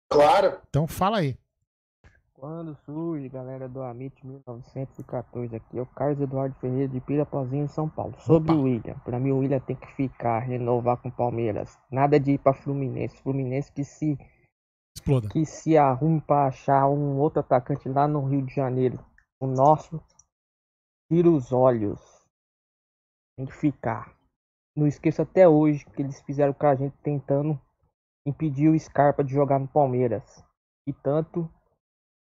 Claro. 0.09 0.61
Então 0.69 0.87
fala 0.87 1.19
aí. 1.19 1.37
Quando 2.33 2.77
surge, 2.87 3.29
galera 3.29 3.69
do 3.69 3.83
Amit 3.83 4.15
1914 4.25 5.57
aqui, 5.57 5.77
é 5.77 5.83
o 5.83 5.87
Carlos 5.87 6.21
Eduardo 6.21 6.55
Ferreira 6.61 6.87
de 6.87 7.01
Pirapozinho, 7.01 7.69
São 7.69 7.89
Paulo. 7.89 8.15
Sobre 8.21 8.53
o 8.53 8.63
William, 8.63 8.95
pra 9.05 9.19
mim 9.19 9.33
o 9.33 9.39
William 9.39 9.59
tem 9.59 9.75
que 9.75 9.89
ficar, 9.97 10.39
renovar 10.39 10.99
com 10.99 11.09
o 11.09 11.13
Palmeiras. 11.13 11.77
Nada 11.91 12.19
de 12.21 12.33
ir 12.33 12.39
pra 12.39 12.55
Fluminense. 12.55 13.21
Fluminense 13.23 13.73
que 13.73 13.83
se 13.83 14.17
Exploda. 14.99 15.29
que 15.29 15.47
se 15.47 15.77
arrume 15.77 16.21
pra 16.21 16.49
achar 16.49 16.89
um 16.89 17.19
outro 17.19 17.41
atacante 17.41 17.89
lá 17.89 18.09
no 18.09 18.25
Rio 18.25 18.45
de 18.45 18.55
Janeiro. 18.55 18.99
O 19.41 19.47
nosso 19.47 20.03
tira 21.11 21.31
os 21.31 21.53
olhos. 21.53 22.01
Tem 23.37 23.47
que 23.47 23.55
ficar. 23.55 24.17
Não 24.77 24.87
esqueça 24.87 25.23
até 25.23 25.49
hoje 25.49 25.85
que 25.87 26.03
eles 26.03 26.21
fizeram 26.23 26.53
com 26.53 26.67
a 26.67 26.75
gente 26.75 26.97
tentando 26.99 27.61
impedir 28.27 28.69
o 28.69 28.79
Scarpa 28.79 29.23
de 29.23 29.33
jogar 29.33 29.59
no 29.59 29.69
Palmeiras. 29.69 30.45
E 30.87 30.93
tanto 30.93 31.49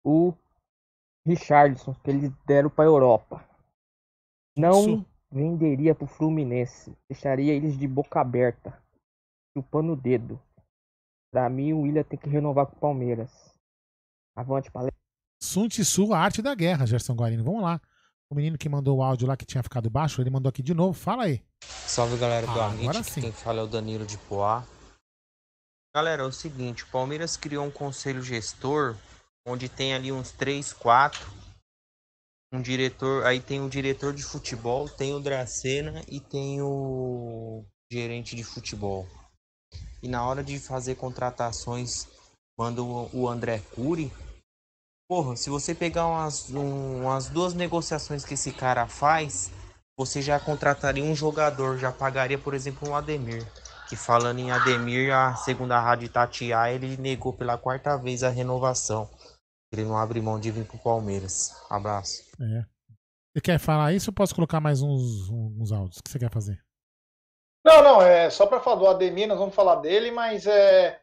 o 0.06 0.34
Richardson, 1.26 1.94
que 1.96 2.10
eles 2.10 2.32
deram 2.46 2.70
para 2.70 2.86
Europa. 2.86 3.46
Não 4.58 4.80
Isso. 4.80 5.06
venderia 5.32 5.94
pro 5.94 6.08
Fluminense. 6.08 6.98
Deixaria 7.10 7.54
eles 7.54 7.78
de 7.78 7.88
boca 7.88 8.20
aberta, 8.20 8.82
chupando 9.56 9.94
o 9.94 9.96
dedo. 9.96 10.42
Pra 11.32 11.50
mim, 11.50 11.72
o 11.74 11.82
William 11.82 12.04
tem 12.04 12.20
que 12.20 12.30
renovar 12.30 12.68
com 12.68 12.76
o 12.76 12.80
Palmeiras. 12.80 13.32
Avante, 14.36 14.70
palestra. 14.70 15.00
Sun 15.42 15.68
Tzu, 15.68 16.14
a 16.14 16.20
arte 16.20 16.42
da 16.42 16.54
guerra, 16.54 16.86
Gerson 16.86 17.14
Guarino. 17.16 17.44
Vamos 17.44 17.62
lá. 17.62 17.82
O 18.30 18.36
menino 18.36 18.58
que 18.58 18.70
mandou 18.70 18.98
o 19.00 19.04
áudio 19.04 19.28
lá 19.28 19.36
que 19.36 19.46
tinha 19.46 19.64
ficado 19.64 19.90
baixo, 19.90 20.22
ele 20.22 20.30
mandou 20.30 20.50
aqui 20.50 20.62
de 20.62 20.74
novo. 20.74 20.94
Fala 20.98 21.24
aí. 21.24 21.44
Salve 21.64 22.18
galera 22.18 22.46
do 22.48 22.60
Ah, 22.62 22.68
Amit, 22.68 22.88
agora 22.88 23.04
que 23.04 23.12
sim. 23.12 23.22
quem 23.22 23.32
fala 23.32 23.60
é 23.60 23.64
o 23.64 23.68
Danilo 23.68 24.06
de 24.06 24.18
Poá. 24.18 24.66
Galera, 25.94 26.24
é 26.24 26.26
o 26.26 26.32
seguinte, 26.32 26.84
o 26.84 26.88
Palmeiras 26.88 27.36
criou 27.36 27.66
um 27.66 27.72
conselho 27.72 28.24
gestor, 28.24 28.96
onde 29.46 29.68
tem 29.68 29.94
ali 29.94 30.10
uns 30.10 30.32
3, 30.32 30.72
4, 30.72 31.20
um 32.54 32.62
diretor, 32.62 33.26
aí 33.26 33.42
tem 33.42 33.60
o 33.60 33.70
diretor 33.70 34.14
de 34.14 34.24
futebol, 34.24 34.88
tem 34.88 35.14
o 35.14 35.20
Dracena 35.20 36.02
e 36.08 36.22
tem 36.22 36.62
o 36.62 37.66
gerente 37.92 38.38
de 38.38 38.44
futebol. 38.46 39.06
E 40.02 40.08
na 40.08 40.26
hora 40.26 40.44
de 40.44 40.60
fazer 40.60 40.96
contratações, 40.96 42.08
manda 42.58 42.82
o, 42.82 43.28
André 43.30 43.60
Cury. 43.76 44.12
Porra, 45.10 45.36
se 45.36 45.50
você 45.50 45.76
pegar 45.76 46.08
umas, 46.08 46.50
um- 46.50 47.02
umas 47.04 47.28
duas 47.28 47.54
negociações 47.54 48.24
que 48.24 48.34
esse 48.36 48.52
cara 48.52 48.88
faz, 48.88 49.52
você 49.98 50.22
já 50.22 50.40
contrataria 50.40 51.04
um 51.04 51.16
jogador, 51.16 51.78
já 51.78 51.92
pagaria, 51.92 52.38
por 52.38 52.54
exemplo, 52.54 52.90
um 52.90 52.96
Ademir. 52.96 53.46
Que 53.90 53.96
falando 53.98 54.40
em 54.40 54.52
Ademir, 54.52 55.14
a 55.14 55.36
segunda 55.36 55.80
rádio 55.80 56.06
Itatiaia, 56.06 56.74
ele 56.76 56.96
negou 56.96 57.34
pela 57.34 57.58
quarta 57.58 57.98
vez 57.98 58.24
a 58.24 58.30
renovação. 58.30 59.10
Ele 59.72 59.84
não 59.84 59.98
abre 59.98 60.22
mão 60.22 60.40
de 60.40 60.50
vir 60.50 60.66
pro 60.66 60.78
Palmeiras. 60.78 61.52
Abraço. 61.70 62.24
É. 62.40 62.66
Você 63.34 63.42
quer 63.42 63.60
falar 63.60 63.94
isso 63.94 64.10
ou 64.10 64.14
posso 64.14 64.34
colocar 64.34 64.60
mais 64.60 64.82
uns, 64.82 65.30
uns 65.30 65.72
áudios? 65.72 65.98
O 65.98 66.04
que 66.04 66.10
você 66.10 66.20
quer 66.20 66.32
fazer? 66.32 66.62
Não, 67.64 67.84
não, 67.84 68.02
é 68.02 68.30
só 68.30 68.48
para 68.48 68.60
falar 68.60 68.76
do 68.78 68.88
Ademir, 68.88 69.28
nós 69.28 69.38
vamos 69.38 69.54
falar 69.54 69.76
dele, 69.76 70.12
mas 70.12 70.48
é. 70.48 71.00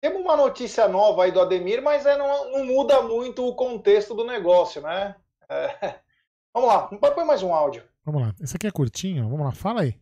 Temos 0.00 0.20
uma 0.22 0.36
notícia 0.36 0.88
nova 0.88 1.24
aí 1.24 1.32
do 1.32 1.40
Ademir, 1.40 1.82
mas 1.82 2.06
é, 2.06 2.16
não, 2.16 2.52
não 2.52 2.64
muda 2.64 3.02
muito 3.02 3.46
o 3.46 3.54
contexto 3.54 4.14
do 4.14 4.24
negócio, 4.24 4.80
né? 4.80 5.16
É... 5.48 6.00
Vamos 6.54 6.70
lá, 6.70 6.88
põe 6.88 7.24
mais 7.24 7.42
um 7.42 7.52
áudio. 7.52 7.86
Vamos 8.02 8.22
lá, 8.22 8.34
esse 8.40 8.56
aqui 8.56 8.66
é 8.66 8.70
curtinho, 8.70 9.28
vamos 9.28 9.44
lá, 9.44 9.52
fala 9.52 9.82
aí. 9.82 10.00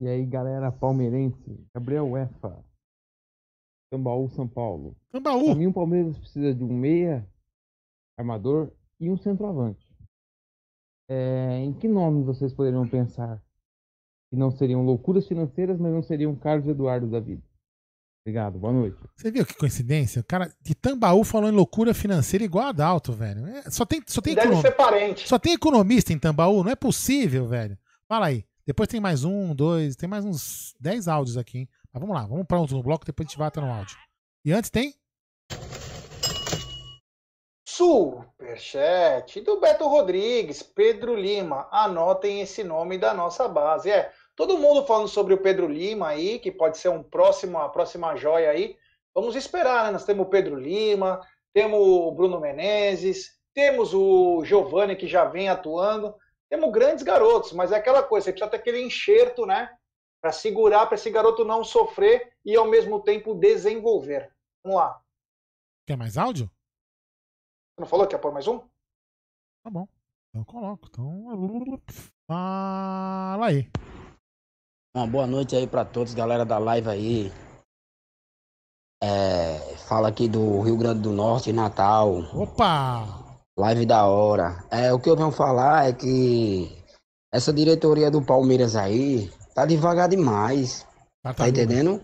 E 0.00 0.08
aí, 0.08 0.26
galera 0.26 0.72
palmeirense, 0.72 1.68
Gabriel 1.72 2.16
Efa, 2.16 2.64
Tambaú, 3.90 4.28
São 4.30 4.48
Paulo. 4.48 4.96
Tambaú! 5.10 5.44
Pra 5.44 5.54
mim, 5.54 5.66
o 5.68 5.72
Palmeiras 5.72 6.18
precisa 6.18 6.52
de 6.52 6.64
um 6.64 6.72
meia, 6.72 7.24
armador 8.16 8.72
e 8.98 9.08
um 9.08 9.16
centroavante. 9.16 9.86
É, 11.08 11.58
em 11.58 11.72
que 11.72 11.86
nome 11.86 12.24
vocês 12.24 12.52
poderiam 12.52 12.88
pensar 12.88 13.40
que 14.30 14.36
não 14.36 14.50
seriam 14.50 14.84
loucuras 14.84 15.26
financeiras, 15.26 15.78
mas 15.78 15.92
não 15.92 16.02
seriam 16.02 16.34
Carlos 16.36 16.68
Eduardo 16.68 17.06
da 17.06 17.20
vida. 17.20 17.42
Obrigado, 18.24 18.58
boa 18.58 18.72
noite. 18.72 18.98
Você 19.16 19.30
viu 19.30 19.46
que 19.46 19.54
coincidência? 19.54 20.20
O 20.20 20.24
cara 20.24 20.52
de 20.60 20.74
Tambaú 20.74 21.24
falou 21.24 21.48
em 21.48 21.52
loucura 21.52 21.94
financeira 21.94 22.44
igual 22.44 22.66
a 22.66 22.72
Dalto, 22.72 23.12
velho. 23.12 23.46
É, 23.46 23.70
só 23.70 23.86
tem, 23.86 24.02
só 24.06 24.20
tem 24.20 24.34
Deve 24.34 24.48
econom... 24.48 24.60
ser 24.60 24.72
parente. 24.72 25.26
Só 25.26 25.38
tem 25.38 25.54
economista 25.54 26.12
em 26.12 26.18
Tambaú, 26.18 26.62
não 26.62 26.70
é 26.70 26.76
possível, 26.76 27.46
velho. 27.46 27.78
Fala 28.06 28.26
aí. 28.26 28.44
Depois 28.66 28.86
tem 28.86 29.00
mais 29.00 29.24
um, 29.24 29.54
dois, 29.54 29.96
tem 29.96 30.06
mais 30.06 30.26
uns 30.26 30.74
10 30.78 31.08
áudios 31.08 31.38
aqui, 31.38 31.60
hein? 31.60 31.68
Mas 31.90 32.02
vamos 32.02 32.14
lá, 32.14 32.26
vamos 32.26 32.46
para 32.46 32.60
outro 32.60 32.82
bloco, 32.82 33.06
depois 33.06 33.26
a 33.26 33.28
gente 33.30 33.38
vai 33.38 33.48
até 33.48 33.62
no 33.62 33.72
áudio. 33.72 33.96
E 34.44 34.52
antes 34.52 34.68
tem? 34.68 34.94
Superchat 37.66 39.40
do 39.40 39.60
Beto 39.60 39.86
Rodrigues, 39.86 40.62
Pedro 40.62 41.14
Lima. 41.14 41.68
Anotem 41.70 42.40
esse 42.40 42.62
nome 42.64 42.98
da 42.98 43.14
nossa 43.14 43.46
base. 43.46 43.90
É, 43.90 44.12
Todo 44.38 44.56
mundo 44.56 44.86
falando 44.86 45.08
sobre 45.08 45.34
o 45.34 45.42
Pedro 45.42 45.66
Lima 45.66 46.10
aí, 46.10 46.38
que 46.38 46.52
pode 46.52 46.78
ser 46.78 46.90
um 46.90 47.02
próximo, 47.02 47.58
a 47.58 47.68
próxima 47.68 48.14
joia 48.14 48.50
aí. 48.50 48.78
Vamos 49.12 49.34
esperar, 49.34 49.86
né? 49.86 49.90
Nós 49.90 50.04
temos 50.04 50.24
o 50.24 50.30
Pedro 50.30 50.54
Lima, 50.54 51.20
temos 51.52 51.80
o 51.80 52.12
Bruno 52.12 52.38
Menezes, 52.38 53.36
temos 53.52 53.92
o 53.92 54.44
Giovanni 54.44 54.94
que 54.94 55.08
já 55.08 55.24
vem 55.24 55.48
atuando. 55.48 56.14
Temos 56.48 56.70
grandes 56.70 57.02
garotos, 57.02 57.52
mas 57.52 57.72
é 57.72 57.76
aquela 57.78 58.00
coisa, 58.00 58.26
você 58.26 58.30
precisa 58.30 58.48
ter 58.48 58.58
aquele 58.58 58.80
enxerto, 58.80 59.44
né? 59.44 59.76
Para 60.20 60.30
segurar, 60.30 60.86
para 60.86 60.94
esse 60.94 61.10
garoto 61.10 61.44
não 61.44 61.64
sofrer 61.64 62.32
e 62.44 62.54
ao 62.54 62.68
mesmo 62.68 63.02
tempo 63.02 63.34
desenvolver. 63.34 64.32
Vamos 64.62 64.78
lá. 64.78 65.02
Quer 65.84 65.96
mais 65.96 66.16
áudio? 66.16 66.46
Você 67.74 67.80
não 67.80 67.88
falou 67.88 68.06
que 68.06 68.14
ia 68.14 68.20
pôr 68.20 68.32
mais 68.32 68.46
um? 68.46 68.60
Tá 69.64 69.68
bom. 69.68 69.88
Então 70.28 70.42
eu 70.42 70.44
coloco. 70.44 70.86
Então. 70.86 71.82
Fala 72.28 73.46
aí. 73.48 73.68
Uma 74.94 75.06
boa 75.06 75.26
noite 75.26 75.54
aí 75.54 75.66
para 75.66 75.84
todos, 75.84 76.14
galera 76.14 76.44
da 76.44 76.58
live 76.58 76.88
aí. 76.88 77.32
É, 79.02 79.76
fala 79.88 80.08
aqui 80.08 80.28
do 80.28 80.60
Rio 80.62 80.76
Grande 80.76 81.00
do 81.00 81.12
Norte, 81.12 81.52
Natal. 81.52 82.20
Opa! 82.34 83.40
Live 83.56 83.84
da 83.84 84.06
hora. 84.06 84.64
É, 84.70 84.92
o 84.92 84.98
que 84.98 85.10
eu 85.10 85.16
venho 85.16 85.30
falar 85.30 85.88
é 85.88 85.92
que 85.92 86.72
essa 87.32 87.52
diretoria 87.52 88.10
do 88.10 88.24
Palmeiras 88.24 88.74
aí 88.74 89.30
tá 89.54 89.66
devagar 89.66 90.08
demais. 90.08 90.86
Ah, 91.22 91.34
tá, 91.34 91.44
tá 91.44 91.48
entendendo? 91.48 92.00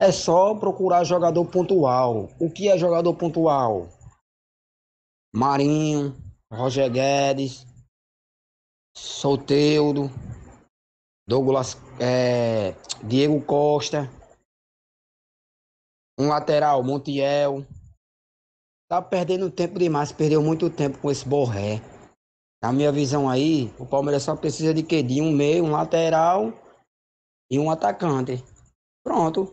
É 0.00 0.12
só 0.12 0.54
procurar 0.54 1.04
jogador 1.04 1.44
pontual. 1.46 2.28
O 2.38 2.50
que 2.50 2.68
é 2.68 2.76
jogador 2.76 3.14
pontual? 3.14 3.88
Marinho, 5.34 6.14
Roger 6.52 6.90
Guedes, 6.90 7.66
Solteudo, 8.96 10.10
Douglas, 11.28 11.76
é, 12.00 12.74
Diego 13.04 13.38
Costa, 13.42 14.10
um 16.18 16.28
lateral, 16.28 16.82
Montiel. 16.82 17.66
Tá 18.88 19.02
perdendo 19.02 19.50
tempo 19.50 19.78
demais, 19.78 20.10
perdeu 20.10 20.42
muito 20.42 20.70
tempo 20.70 20.96
com 20.96 21.10
esse 21.10 21.28
Borré. 21.28 21.82
Na 22.62 22.72
minha 22.72 22.90
visão 22.90 23.28
aí, 23.28 23.70
o 23.78 23.84
Palmeiras 23.84 24.22
só 24.22 24.34
precisa 24.34 24.72
de 24.72 24.82
quê? 24.82 25.02
De 25.02 25.20
um 25.20 25.30
meio, 25.30 25.64
um 25.64 25.70
lateral 25.70 26.50
e 27.50 27.58
um 27.58 27.70
atacante. 27.70 28.42
Pronto. 29.04 29.52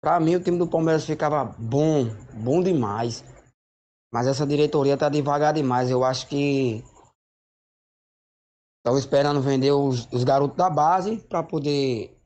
Pra 0.00 0.20
mim, 0.20 0.36
o 0.36 0.42
time 0.42 0.56
do 0.56 0.68
Palmeiras 0.68 1.04
ficava 1.04 1.44
bom, 1.58 2.04
bom 2.32 2.62
demais. 2.62 3.24
Mas 4.12 4.28
essa 4.28 4.46
diretoria 4.46 4.96
tá 4.96 5.08
devagar 5.08 5.52
demais. 5.52 5.90
Eu 5.90 6.04
acho 6.04 6.28
que 6.28 6.84
Estão 8.86 8.96
esperando 8.96 9.40
vender 9.40 9.72
os, 9.72 10.06
os 10.12 10.22
garotos 10.22 10.56
da 10.56 10.70
base 10.70 11.16
para 11.28 11.42
poder 11.42 12.16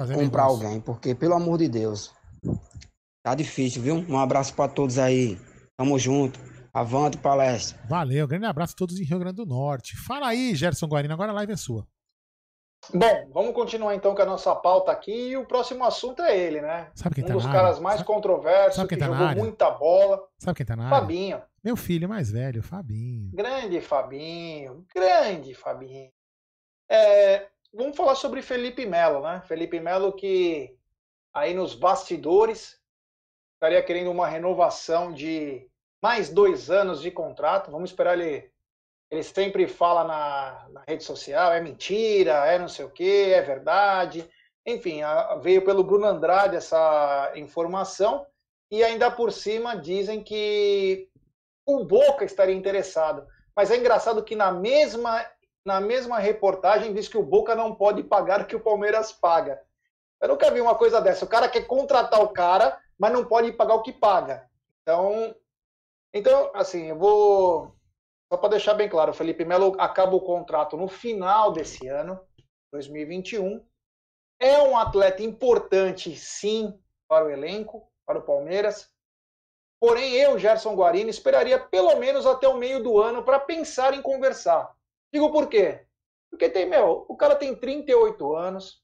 Fazer 0.00 0.14
comprar 0.14 0.44
negócio. 0.44 0.66
alguém, 0.66 0.80
porque 0.80 1.14
pelo 1.14 1.34
amor 1.34 1.58
de 1.58 1.68
Deus, 1.68 2.10
tá 3.22 3.34
difícil, 3.34 3.82
viu? 3.82 3.96
Um 4.08 4.18
abraço 4.18 4.54
para 4.54 4.72
todos 4.72 4.98
aí. 4.98 5.38
Tamo 5.78 5.98
junto. 5.98 6.40
Avante 6.72 7.18
palestra. 7.18 7.78
Valeu, 7.86 8.26
grande 8.26 8.46
abraço 8.46 8.72
a 8.72 8.78
todos 8.78 8.98
em 8.98 9.04
Rio 9.04 9.18
Grande 9.18 9.36
do 9.36 9.44
Norte. 9.44 9.94
Fala 9.94 10.28
aí, 10.28 10.54
Gerson 10.54 10.86
Guarino, 10.86 11.12
agora 11.12 11.32
a 11.32 11.34
live 11.34 11.52
é 11.52 11.56
sua. 11.56 11.86
Bom, 12.94 13.30
vamos 13.34 13.54
continuar 13.54 13.94
então 13.94 14.14
com 14.14 14.22
a 14.22 14.24
nossa 14.24 14.54
pauta 14.54 14.90
aqui 14.90 15.32
e 15.32 15.36
o 15.36 15.44
próximo 15.44 15.84
assunto 15.84 16.22
é 16.22 16.34
ele, 16.34 16.62
né? 16.62 16.90
Sabe 16.94 17.16
quem 17.16 17.24
um 17.24 17.26
tá 17.26 17.34
dos 17.34 17.44
caras 17.44 17.78
mais 17.78 17.96
Sabe... 17.96 18.06
controversos, 18.06 18.76
Sabe 18.76 18.88
quem 18.88 18.96
que 18.96 19.04
tá 19.04 19.12
jogou 19.12 19.44
muita 19.44 19.70
bola. 19.70 20.18
Sabe 20.38 20.56
quem 20.56 20.64
tá 20.64 20.74
na 20.76 20.84
área? 20.84 20.98
Fabinho. 20.98 21.42
Meu 21.62 21.76
filho 21.76 22.08
mais 22.08 22.30
velho, 22.30 22.62
Fabinho. 22.62 23.30
Grande 23.34 23.82
Fabinho, 23.82 24.86
grande 24.94 25.54
Fabinho. 25.54 26.10
É, 26.88 27.48
vamos 27.72 27.94
falar 27.96 28.14
sobre 28.14 28.40
Felipe 28.40 28.86
Melo, 28.86 29.20
né? 29.20 29.42
Felipe 29.46 29.78
Melo 29.78 30.14
que 30.14 30.74
aí 31.34 31.52
nos 31.52 31.74
bastidores 31.74 32.80
estaria 33.54 33.82
querendo 33.82 34.10
uma 34.10 34.26
renovação 34.26 35.12
de 35.12 35.68
mais 36.02 36.30
dois 36.30 36.70
anos 36.70 37.02
de 37.02 37.10
contrato. 37.10 37.70
Vamos 37.70 37.90
esperar 37.90 38.18
ele. 38.18 38.50
Ele 39.10 39.22
sempre 39.24 39.66
fala 39.66 40.04
na, 40.04 40.68
na 40.70 40.84
rede 40.86 41.02
social, 41.02 41.52
é 41.52 41.60
mentira, 41.60 42.46
é 42.46 42.58
não 42.58 42.68
sei 42.68 42.84
o 42.84 42.90
que, 42.90 43.32
é 43.32 43.42
verdade. 43.42 44.26
Enfim, 44.64 45.02
a, 45.02 45.34
veio 45.34 45.62
pelo 45.64 45.84
Bruno 45.84 46.06
Andrade 46.06 46.56
essa 46.56 47.32
informação 47.34 48.24
e 48.70 48.84
ainda 48.84 49.10
por 49.10 49.32
cima 49.32 49.74
dizem 49.74 50.22
que 50.22 51.09
o 51.66 51.84
Boca 51.84 52.24
estaria 52.24 52.54
interessado. 52.54 53.26
Mas 53.54 53.70
é 53.70 53.76
engraçado 53.76 54.22
que 54.22 54.34
na 54.34 54.50
mesma, 54.50 55.24
na 55.64 55.80
mesma 55.80 56.18
reportagem 56.18 56.92
diz 56.92 57.08
que 57.08 57.18
o 57.18 57.22
Boca 57.22 57.54
não 57.54 57.74
pode 57.74 58.02
pagar 58.02 58.40
o 58.40 58.46
que 58.46 58.56
o 58.56 58.60
Palmeiras 58.60 59.12
paga. 59.12 59.60
Eu 60.20 60.28
nunca 60.28 60.50
vi 60.50 60.60
uma 60.60 60.74
coisa 60.74 61.00
dessa. 61.00 61.24
O 61.24 61.28
cara 61.28 61.48
quer 61.48 61.66
contratar 61.66 62.22
o 62.22 62.28
cara, 62.28 62.78
mas 62.98 63.12
não 63.12 63.24
pode 63.24 63.52
pagar 63.52 63.74
o 63.74 63.82
que 63.82 63.92
paga. 63.92 64.48
Então, 64.82 65.34
então 66.12 66.50
assim, 66.54 66.86
eu 66.86 66.98
vou. 66.98 67.74
Só 68.32 68.38
para 68.38 68.50
deixar 68.50 68.74
bem 68.74 68.88
claro, 68.88 69.10
o 69.10 69.14
Felipe 69.14 69.44
Melo 69.44 69.74
acaba 69.78 70.14
o 70.14 70.20
contrato 70.20 70.76
no 70.76 70.86
final 70.86 71.50
desse 71.50 71.88
ano, 71.88 72.20
2021. 72.72 73.64
É 74.38 74.62
um 74.62 74.76
atleta 74.76 75.22
importante, 75.22 76.14
sim, 76.16 76.78
para 77.08 77.24
o 77.24 77.30
elenco, 77.30 77.90
para 78.06 78.18
o 78.18 78.22
Palmeiras. 78.22 78.88
Porém, 79.80 80.12
eu, 80.12 80.38
Gerson 80.38 80.74
Guarino, 80.74 81.08
esperaria 81.08 81.58
pelo 81.58 81.96
menos 81.96 82.26
até 82.26 82.46
o 82.46 82.56
meio 82.56 82.82
do 82.82 83.00
ano 83.00 83.24
para 83.24 83.40
pensar 83.40 83.94
em 83.94 84.02
conversar. 84.02 84.70
Digo 85.10 85.32
por 85.32 85.48
quê? 85.48 85.86
Porque 86.30 86.50
tem, 86.50 86.66
meu, 86.66 87.06
o 87.08 87.16
cara 87.16 87.34
tem 87.34 87.56
38 87.56 88.36
anos, 88.36 88.82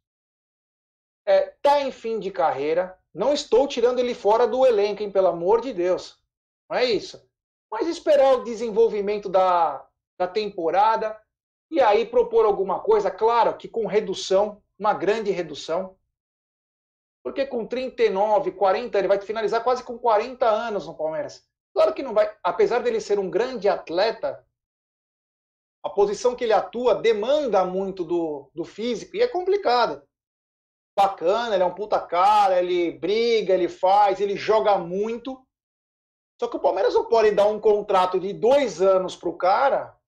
é, 1.26 1.54
tá 1.60 1.82
em 1.82 1.92
fim 1.92 2.18
de 2.18 2.30
carreira. 2.30 2.98
Não 3.12 3.34
estou 3.34 3.68
tirando 3.68 3.98
ele 3.98 4.14
fora 4.14 4.46
do 4.46 4.64
elenco, 4.64 5.02
hein, 5.02 5.10
pelo 5.10 5.28
amor 5.28 5.60
de 5.60 5.72
Deus. 5.72 6.18
Não 6.68 6.78
é 6.78 6.84
isso. 6.84 7.28
Mas 7.70 7.86
esperar 7.86 8.34
o 8.34 8.44
desenvolvimento 8.44 9.28
da, 9.28 9.86
da 10.18 10.26
temporada 10.26 11.20
e 11.70 11.80
aí 11.80 12.06
propor 12.06 12.44
alguma 12.44 12.80
coisa, 12.80 13.10
claro 13.10 13.56
que 13.56 13.68
com 13.68 13.86
redução, 13.86 14.62
uma 14.78 14.94
grande 14.94 15.30
redução. 15.30 15.96
Porque 17.26 17.44
com 17.44 17.66
39, 17.66 18.52
40, 18.52 18.96
ele 18.96 19.08
vai 19.08 19.20
finalizar 19.20 19.64
quase 19.64 19.82
com 19.82 19.98
40 19.98 20.48
anos 20.48 20.86
no 20.86 20.94
Palmeiras. 20.94 21.44
Claro 21.74 21.92
que 21.92 22.00
não 22.00 22.14
vai, 22.14 22.32
apesar 22.40 22.78
dele 22.78 23.00
ser 23.00 23.18
um 23.18 23.28
grande 23.28 23.68
atleta, 23.68 24.46
a 25.84 25.90
posição 25.90 26.36
que 26.36 26.44
ele 26.44 26.52
atua 26.52 26.94
demanda 26.94 27.64
muito 27.64 28.04
do, 28.04 28.48
do 28.54 28.64
físico 28.64 29.16
e 29.16 29.22
é 29.22 29.26
complicado. 29.26 30.06
Bacana, 30.96 31.56
ele 31.56 31.64
é 31.64 31.66
um 31.66 31.74
puta 31.74 31.98
cara, 31.98 32.60
ele 32.60 32.92
briga, 32.92 33.54
ele 33.54 33.68
faz, 33.68 34.20
ele 34.20 34.36
joga 34.36 34.78
muito. 34.78 35.44
Só 36.40 36.46
que 36.46 36.56
o 36.56 36.60
Palmeiras 36.60 36.94
não 36.94 37.06
pode 37.06 37.32
dar 37.32 37.48
um 37.48 37.58
contrato 37.58 38.20
de 38.20 38.32
dois 38.32 38.80
anos 38.80 39.16
pro 39.16 39.36
cara, 39.36 39.98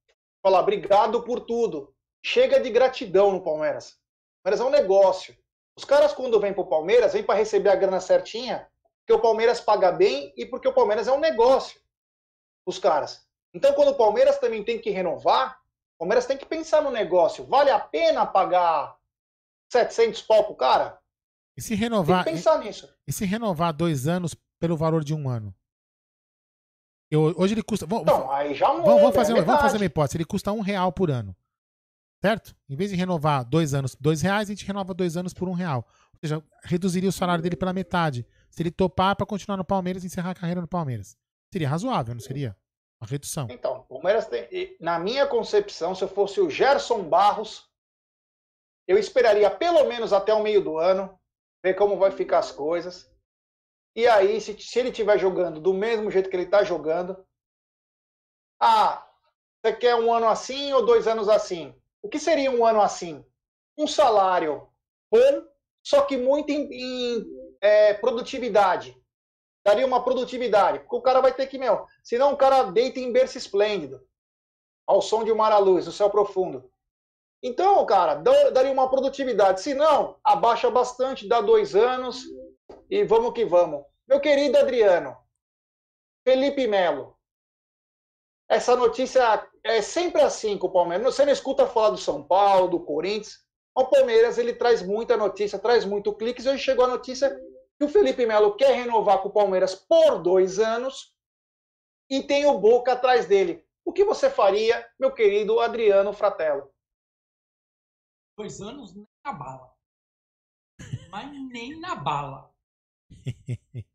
falar 0.41 0.61
obrigado 0.61 1.25
por 1.25 1.41
tudo. 1.41 1.93
chega 2.25 2.61
de 2.61 2.71
gratidão 2.71 3.33
no 3.33 3.43
Palmeiras. 3.43 3.95
O 3.95 4.45
Palmeiras 4.45 4.61
é 4.65 4.69
um 4.69 4.81
negócio. 4.81 5.37
Os 5.79 5.85
caras, 5.85 6.13
quando 6.13 6.41
vêm 6.41 6.53
para 6.53 6.63
o 6.63 6.67
Palmeiras, 6.67 7.13
vêm 7.13 7.23
para 7.23 7.39
receber 7.39 7.69
a 7.69 7.77
grana 7.77 8.01
certinha, 8.01 8.69
porque 8.99 9.13
o 9.13 9.23
Palmeiras 9.23 9.61
paga 9.61 9.93
bem 9.93 10.35
e 10.37 10.45
porque 10.45 10.67
o 10.67 10.73
Palmeiras 10.73 11.07
é 11.07 11.13
um 11.13 11.21
negócio. 11.21 11.81
Os 12.67 12.81
caras. 12.81 13.25
Então, 13.55 13.73
quando 13.75 13.91
o 13.91 13.95
Palmeiras 13.95 14.39
também 14.39 14.65
tem 14.65 14.81
que 14.81 14.91
renovar, 14.91 15.57
o 15.95 15.99
Palmeiras 16.01 16.27
tem 16.27 16.37
que 16.37 16.45
pensar 16.45 16.83
no 16.83 16.91
negócio. 16.91 17.47
Vale 17.47 17.71
a 17.71 17.79
pena 17.79 18.27
pagar 18.27 18.97
700 19.71 20.21
pau 20.23 20.43
pro 20.47 20.57
cara? 20.57 20.99
E 21.57 21.63
se 21.63 21.77
renovar. 21.77 22.25
Tem 22.25 22.35
que 22.35 22.39
pensar 22.41 22.59
nisso. 22.59 22.93
E 23.07 23.13
se 23.13 23.25
renovar 23.25 23.73
dois 23.73 24.09
anos 24.09 24.35
pelo 24.59 24.77
valor 24.77 25.05
de 25.05 25.15
um 25.15 25.29
ano? 25.29 25.55
Eu, 27.09 27.33
hoje 27.37 27.55
ele 27.55 27.63
custa. 27.63 27.87
Vamos, 27.87 28.03
então, 28.03 28.29
aí 28.33 28.53
já 28.53 28.75
muda, 28.75 28.97
vamos, 28.97 29.15
fazer, 29.15 29.39
é 29.39 29.43
vamos 29.43 29.61
fazer 29.61 29.77
uma 29.77 29.87
hipótese. 29.87 30.17
Ele 30.17 30.25
custa 30.25 30.51
um 30.51 30.61
real 30.61 30.91
por 30.91 31.09
ano. 31.09 31.37
Certo? 32.21 32.55
Em 32.69 32.77
vez 32.77 32.91
de 32.91 32.97
renovar 32.97 33.45
dois 33.45 33.75
anos, 33.75 33.95
dois 33.95 34.23
reais, 34.23 34.49
a 34.49 34.53
gente 34.53 34.67
renova 34.67 34.93
dois 34.93 35.17
anos 35.17 35.33
por 35.33 35.49
um 35.49 35.53
real. 35.53 35.87
Ou 36.15 36.19
seja, 36.21 36.43
reduziria 36.65 37.09
o 37.09 37.13
salário 37.13 37.43
dele 37.43 37.57
pela 37.57 37.73
metade. 37.73 38.27
Se 38.51 38.63
ele 38.63 38.71
topar 38.71 39.15
para 39.15 39.27
continuar 39.27 39.57
no 39.57 39.65
Palmeiras 39.65 40.03
e 40.03 40.07
encerrar 40.07 40.31
a 40.31 40.35
carreira 40.35 40.61
no 40.61 40.67
Palmeiras. 40.67 41.17
Seria 41.53 41.69
razoável, 41.69 42.15
não 42.15 42.21
seria? 42.21 42.57
Uma 43.01 43.09
redução. 43.09 43.47
Então, 43.51 43.87
o 43.89 43.95
Palmeiras 43.95 44.27
tem. 44.27 44.77
Na 44.81 44.99
minha 44.99 45.27
concepção, 45.27 45.95
se 45.95 46.03
eu 46.03 46.09
fosse 46.09 46.41
o 46.41 46.51
Gerson 46.51 47.05
Barros, 47.05 47.69
eu 48.87 48.99
esperaria 48.99 49.51
pelo 49.51 49.85
menos 49.85 50.13
até 50.13 50.35
o 50.35 50.43
meio 50.43 50.63
do 50.63 50.77
ano, 50.79 51.17
ver 51.63 51.75
como 51.75 51.97
vai 51.97 52.11
ficar 52.11 52.39
as 52.39 52.51
coisas. 52.51 53.09
E 53.95 54.07
aí, 54.09 54.41
se, 54.41 54.59
se 54.61 54.79
ele 54.79 54.89
estiver 54.89 55.19
jogando 55.19 55.61
do 55.61 55.73
mesmo 55.73 56.11
jeito 56.11 56.29
que 56.29 56.35
ele 56.35 56.45
está 56.45 56.65
jogando, 56.65 57.25
ah, 58.61 59.07
você 59.61 59.73
quer 59.73 59.95
um 59.95 60.13
ano 60.13 60.27
assim 60.27 60.73
ou 60.73 60.85
dois 60.85 61.07
anos 61.07 61.29
assim? 61.29 61.75
O 62.03 62.09
que 62.09 62.19
seria 62.19 62.51
um 62.51 62.65
ano 62.65 62.81
assim? 62.81 63.25
Um 63.77 63.87
salário 63.87 64.69
bom, 65.11 65.45
só 65.83 66.03
que 66.03 66.17
muito 66.17 66.51
em, 66.51 66.69
em 66.73 67.27
é, 67.61 67.95
produtividade. 67.95 68.97
Daria 69.65 69.87
uma 69.87 70.03
produtividade. 70.03 70.81
Porque 70.81 70.97
o 70.97 71.03
cara 71.03 71.21
vai 71.21 71.33
ter 71.33 71.47
que, 71.47 71.59
meu, 71.59 71.87
senão 72.03 72.33
o 72.33 72.37
cara 72.37 72.65
deita 72.65 73.01
em 73.01 73.13
berço 73.13 73.37
esplêndido, 73.37 74.01
ao 74.87 75.03
som 75.03 75.25
de 75.25 75.33
uma 75.33 75.59
luz, 75.59 75.87
no 75.87 75.93
céu 75.93 76.09
profundo. 76.11 76.71
Então, 77.43 77.85
cara, 77.87 78.15
daria 78.15 78.73
uma 78.73 78.89
produtividade. 78.89 79.61
Se 79.61 79.75
não, 79.75 80.19
abaixa 80.25 80.71
bastante, 80.71 81.29
dá 81.29 81.41
dois 81.41 81.75
anos, 81.75 82.25
e 82.91 83.05
vamos 83.05 83.33
que 83.33 83.45
vamos. 83.45 83.85
Meu 84.09 84.21
querido 84.21 84.59
Adriano, 84.59 85.17
Felipe 86.27 86.67
Melo, 86.67 87.18
essa 88.49 88.75
notícia 88.75 89.47
é 89.63 89.83
sempre 89.83 90.23
assim 90.23 90.57
com 90.57 90.69
o 90.69 90.73
Palmeiras. 90.73 91.15
Você 91.15 91.25
não 91.25 91.33
escuta 91.33 91.67
falar 91.67 91.91
do 91.91 91.99
São 91.99 92.23
Paulo, 92.23 92.69
do 92.69 92.81
Corinthians. 92.81 93.47
O 93.77 93.85
Palmeiras 93.85 94.39
ele 94.39 94.55
traz 94.55 94.83
muita 94.83 95.17
notícia, 95.17 95.59
traz 95.59 95.85
muito 95.85 96.15
cliques. 96.15 96.47
Hoje 96.47 96.63
chegou 96.63 96.87
a 96.87 96.89
notícia 96.89 97.31
que 97.79 97.85
o 97.85 97.89
Felipe 97.89 98.25
Melo 98.25 98.57
quer 98.57 98.75
renovar 98.75 99.19
com 99.19 99.29
o 99.29 99.33
Palmeiras 99.33 99.75
por 99.75 100.23
dois 100.23 100.59
anos 100.59 101.15
e 102.11 102.23
tem 102.23 102.47
o 102.47 102.59
Boca 102.59 102.95
atrás 102.95 103.27
dele. 103.27 103.65
O 103.85 103.93
que 103.93 104.05
você 104.05 104.31
faria, 104.31 104.87
meu 104.99 105.13
querido 105.13 105.61
Adriano 105.61 106.13
Fratello? 106.13 106.73
Dois 108.37 108.61
anos 108.61 108.95
nem 108.95 109.07
na 109.25 109.33
bala. 109.33 109.75
Mas 111.11 111.31
nem 111.51 111.79
na 111.79 111.95
bala. 111.95 112.51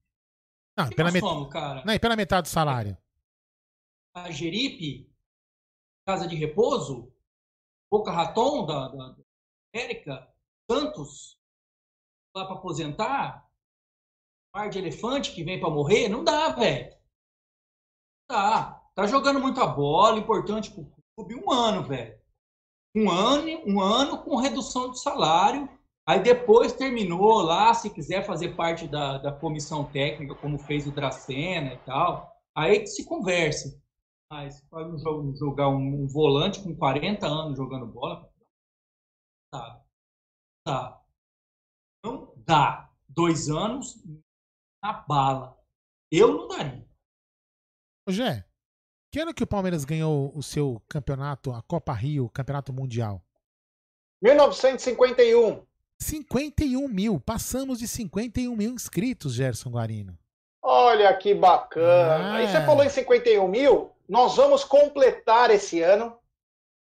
Não, 0.77 0.89
pela, 0.89 1.11
met... 1.11 1.23
somos, 1.23 1.51
cara? 1.51 1.83
Não, 1.85 1.93
e 1.93 1.99
pela 1.99 2.15
metade 2.15 2.43
do 2.43 2.51
salário. 2.51 2.97
A 4.13 4.31
Jeripe, 4.31 5.11
Casa 6.05 6.27
de 6.27 6.35
Repouso, 6.35 7.11
Boca 7.91 8.11
Raton 8.11 8.65
da, 8.65 8.87
da 8.89 9.15
América, 9.73 10.31
Santos, 10.69 11.39
lá 12.35 12.45
para 12.45 12.55
aposentar, 12.55 13.49
Mar 14.53 14.69
de 14.69 14.79
Elefante 14.79 15.33
que 15.33 15.43
vem 15.43 15.59
para 15.59 15.69
morrer, 15.69 16.09
não 16.09 16.23
dá, 16.23 16.49
velho. 16.49 16.95
Tá, 18.27 18.81
tá 18.95 19.07
jogando 19.07 19.39
muita 19.39 19.65
bola, 19.65 20.19
importante 20.19 20.71
pro 20.71 20.91
clube, 21.15 21.35
um 21.35 21.51
ano, 21.51 21.83
velho. 21.83 22.21
Um 22.95 23.09
ano, 23.09 23.63
um 23.65 23.81
ano 23.81 24.23
com 24.23 24.35
redução 24.35 24.91
de 24.91 24.99
salário, 24.99 25.67
Aí 26.05 26.21
depois 26.21 26.73
terminou 26.73 27.41
lá, 27.41 27.73
se 27.73 27.89
quiser 27.89 28.25
fazer 28.25 28.55
parte 28.55 28.87
da, 28.87 29.17
da 29.17 29.31
comissão 29.31 29.85
técnica, 29.85 30.35
como 30.35 30.57
fez 30.57 30.85
o 30.85 30.91
Dracena 30.91 31.73
e 31.73 31.77
tal, 31.77 32.29
aí 32.53 32.81
que 32.81 32.87
se 32.87 33.05
converse. 33.05 33.81
Mas 34.33 34.59
pode 34.61 34.99
jogar 35.37 35.69
um, 35.69 36.01
um, 36.03 36.07
volante 36.07 36.59
com 36.63 36.75
40 36.75 37.23
anos 37.27 37.55
jogando 37.55 37.85
bola? 37.85 38.27
Tá. 39.51 39.85
Tá. 40.65 41.01
Não 42.03 42.33
dá. 42.37 42.89
Dois 43.07 43.47
anos 43.47 44.03
na 44.83 44.93
bala. 44.93 45.55
Eu 46.11 46.33
não 46.35 46.47
daria. 46.47 46.83
Ô, 48.09 48.11
Gé, 48.11 48.43
que 49.11 49.19
ano 49.19 49.35
que 49.35 49.43
o 49.43 49.47
Palmeiras 49.47 49.85
ganhou 49.85 50.35
o 50.35 50.41
seu 50.41 50.81
campeonato, 50.89 51.51
a 51.51 51.61
Copa 51.61 51.93
Rio, 51.93 52.27
Campeonato 52.27 52.73
Mundial? 52.73 53.23
1951. 54.23 55.63
51 55.99 56.87
mil. 56.87 57.19
Passamos 57.19 57.77
de 57.77 57.87
51 57.87 58.55
mil 58.55 58.71
inscritos, 58.71 59.35
Gerson 59.35 59.69
Guarino. 59.69 60.17
Olha 60.63 61.15
que 61.15 61.35
bacana. 61.35 62.31
Ah. 62.31 62.35
Aí 62.37 62.47
você 62.47 62.65
falou 62.65 62.83
em 62.83 62.89
51 62.89 63.47
mil. 63.47 63.92
Nós 64.07 64.35
vamos 64.35 64.63
completar 64.63 65.49
esse 65.49 65.81
ano 65.81 66.17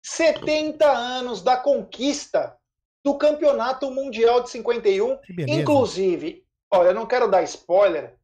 70 0.02 0.86
anos 0.86 1.42
da 1.42 1.56
conquista 1.56 2.56
do 3.04 3.16
Campeonato 3.16 3.90
Mundial 3.90 4.42
de 4.42 4.50
51. 4.50 5.18
Inclusive, 5.48 6.46
olha, 6.70 6.88
eu 6.88 6.94
não 6.94 7.06
quero 7.06 7.30
dar 7.30 7.42
spoiler, 7.42 8.18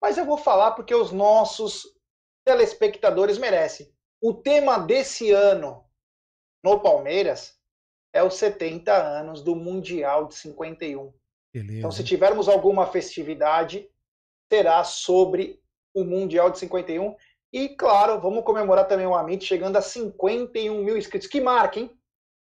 mas 0.00 0.18
eu 0.18 0.24
vou 0.24 0.36
falar 0.38 0.72
porque 0.72 0.94
os 0.94 1.12
nossos 1.12 1.86
telespectadores 2.44 3.38
merecem. 3.38 3.90
O 4.20 4.34
tema 4.34 4.78
desse 4.78 5.30
ano 5.30 5.84
no 6.62 6.80
Palmeiras 6.80 7.56
é 8.12 8.22
os 8.22 8.34
70 8.34 8.92
anos 8.92 9.42
do 9.42 9.54
Mundial 9.54 10.26
de 10.26 10.34
51. 10.34 11.12
Beleza. 11.52 11.78
Então, 11.78 11.90
se 11.90 12.04
tivermos 12.04 12.48
alguma 12.48 12.86
festividade, 12.86 13.88
será 14.50 14.84
sobre 14.84 15.60
o 15.94 16.04
Mundial 16.04 16.50
de 16.50 16.58
51. 16.58 17.14
E, 17.56 17.70
claro, 17.70 18.20
vamos 18.20 18.44
comemorar 18.44 18.86
também 18.86 19.06
o 19.06 19.14
Amit 19.14 19.42
chegando 19.42 19.76
a 19.76 19.80
51 19.80 20.84
mil 20.84 20.94
inscritos. 20.94 21.26
Que 21.26 21.40
marca, 21.40 21.80
hein? 21.80 21.90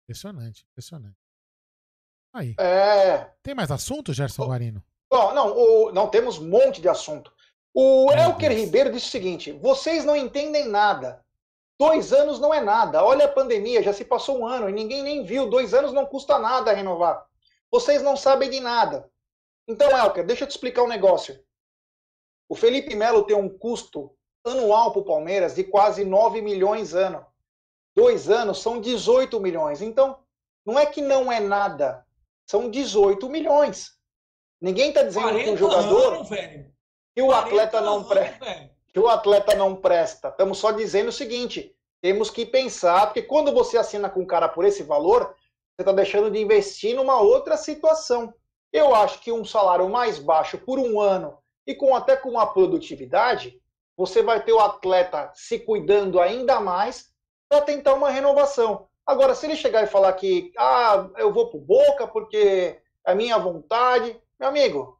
Impressionante, 0.03 0.67
impressionante. 0.73 1.17
Aí. 2.33 2.57
É... 2.59 3.31
Tem 3.41 3.55
mais 3.55 3.71
assunto, 3.71 4.13
Gerson 4.13 4.47
Guarino? 4.47 4.83
Oh, 5.09 5.33
não, 5.33 5.57
o... 5.57 5.93
não, 5.93 6.09
temos 6.09 6.39
um 6.39 6.49
monte 6.49 6.81
de 6.81 6.89
assunto. 6.89 7.33
O 7.73 8.07
Meu 8.09 8.25
Elker 8.25 8.49
Deus. 8.49 8.63
Ribeiro 8.63 8.91
disse 8.91 9.07
o 9.07 9.11
seguinte: 9.11 9.53
vocês 9.53 10.05
não 10.05 10.17
entendem 10.17 10.67
nada. 10.67 11.25
Dois 11.79 12.13
anos 12.13 12.41
não 12.41 12.53
é 12.53 12.61
nada. 12.61 13.05
Olha 13.05 13.27
a 13.27 13.33
pandemia, 13.33 13.85
já 13.85 13.93
se 13.93 14.05
passou 14.05 14.41
um 14.41 14.47
ano 14.49 14.69
e 14.69 14.73
ninguém 14.73 15.05
nem 15.05 15.25
viu. 15.25 15.49
Dois 15.49 15.73
anos 15.73 15.93
não 15.93 16.07
custa 16.07 16.41
nada 16.41 16.73
renovar. 16.73 17.25
Vocês 17.71 18.03
não 18.03 18.17
sabem 18.17 18.51
de 18.51 18.59
nada. 18.59 19.09
Então, 19.69 19.97
Elker, 19.97 20.27
deixa 20.27 20.43
eu 20.43 20.49
te 20.49 20.53
explicar 20.53 20.83
um 20.83 20.89
negócio. 20.89 21.41
O 22.49 22.57
Felipe 22.57 22.97
Melo 22.97 23.23
tem 23.23 23.37
um 23.37 23.49
custo 23.49 24.14
anual 24.45 24.93
para 24.93 25.01
o 25.01 25.05
Palmeiras 25.05 25.55
de 25.55 25.65
quase 25.65 26.05
9 26.05 26.43
milhões 26.43 26.95
ano. 26.95 27.25
Dois 27.97 28.29
anos 28.29 28.61
são 28.61 28.81
18 28.81 29.39
milhões. 29.41 29.81
Então, 29.81 30.19
não 30.67 30.79
é 30.79 30.87
que 30.87 31.01
não 31.01 31.31
é 31.31 31.41
nada. 31.41 32.05
São 32.47 32.71
18 32.71 33.29
milhões. 33.29 33.93
Ninguém 34.61 34.89
está 34.89 35.03
dizendo 35.03 35.39
que 35.39 35.51
o 35.51 35.57
jogador. 35.57 36.15
Anos, 36.15 36.29
que 36.29 37.23
o 37.23 37.33
atleta 37.33 37.81
não 37.81 38.05
presta 38.05 38.75
que 38.95 39.01
o 39.01 39.09
atleta 39.09 39.57
não 39.57 39.75
presta. 39.75 40.29
Estamos 40.29 40.59
só 40.59 40.71
dizendo 40.71 41.09
o 41.09 41.13
seguinte: 41.13 41.77
temos 42.01 42.31
que 42.31 42.47
pensar, 42.47 43.07
porque 43.07 43.23
quando 43.23 43.53
você 43.53 43.77
assina 43.77 44.09
com 44.09 44.21
um 44.21 44.27
cara 44.27 44.49
por 44.49 44.65
esse 44.65 44.85
valor, 44.85 45.35
você 45.75 45.83
está 45.83 45.91
deixando 45.91 46.31
de 46.31 46.39
investir 46.39 46.95
numa 46.95 47.21
outra 47.21 47.57
situação. 47.57 48.33
Eu 48.73 48.95
acho 48.95 49.21
que 49.21 49.33
um 49.33 49.45
salário 49.45 49.89
mais 49.91 50.19
baixo 50.19 50.57
por 50.59 50.79
um 50.79 51.01
ano 51.01 51.37
e 51.67 51.75
com 51.75 51.95
até 51.95 52.17
com 52.17 52.31
uma 52.31 52.47
produtividade, 52.47 53.61
você 53.97 54.23
vai 54.23 54.43
ter 54.43 54.53
o 54.53 54.61
atleta 54.61 55.31
se 55.35 55.59
cuidando 55.59 56.21
ainda 56.21 56.61
mais 56.61 57.13
para 57.49 57.61
tentar 57.61 57.95
uma 57.95 58.11
renovação. 58.11 58.89
Agora, 59.07 59.35
se 59.35 59.47
ele 59.47 59.57
chegar 59.57 59.83
e 59.85 59.89
falar 59.89 60.13
que 60.15 60.53
ah, 60.59 61.09
eu 61.17 61.33
vou 61.33 61.51
pro 61.51 61.61
Boca 61.61 62.07
porque 62.07 62.81
é 63.05 63.15
minha 63.15 63.39
vontade, 63.39 64.21
meu 64.41 64.49
amigo, 64.49 64.99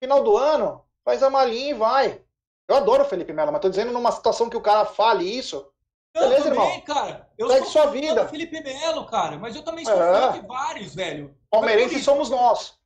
final 0.00 0.22
do 0.22 0.36
ano, 0.36 0.84
faz 1.04 1.22
a 1.22 1.30
malinha 1.30 1.70
e 1.70 1.74
vai. 1.74 2.22
Eu 2.68 2.76
adoro 2.76 3.04
o 3.04 3.06
Felipe 3.06 3.32
Melo, 3.32 3.52
mas 3.52 3.60
tô 3.60 3.68
dizendo 3.68 3.92
numa 3.92 4.10
situação 4.10 4.50
que 4.50 4.56
o 4.56 4.62
cara 4.62 4.84
fale 4.84 5.24
isso. 5.24 5.70
Eu 6.14 6.22
Beleza, 6.22 6.44
também, 6.44 6.60
irmão? 6.60 6.80
cara. 6.80 7.30
Eu 7.36 7.48
Segue 7.48 7.66
sou 7.66 7.72
sua 7.72 7.86
vida. 7.90 8.26
Felipe 8.26 8.60
Melo, 8.60 9.06
cara, 9.06 9.38
mas 9.38 9.54
eu 9.54 9.62
também 9.62 9.84
sou 9.84 10.02
é. 10.02 10.20
fã 10.20 10.40
de 10.40 10.46
vários, 10.46 10.94
velho. 10.94 11.36
Palmeirense 11.50 12.02
somos 12.02 12.30
nós. 12.30 12.76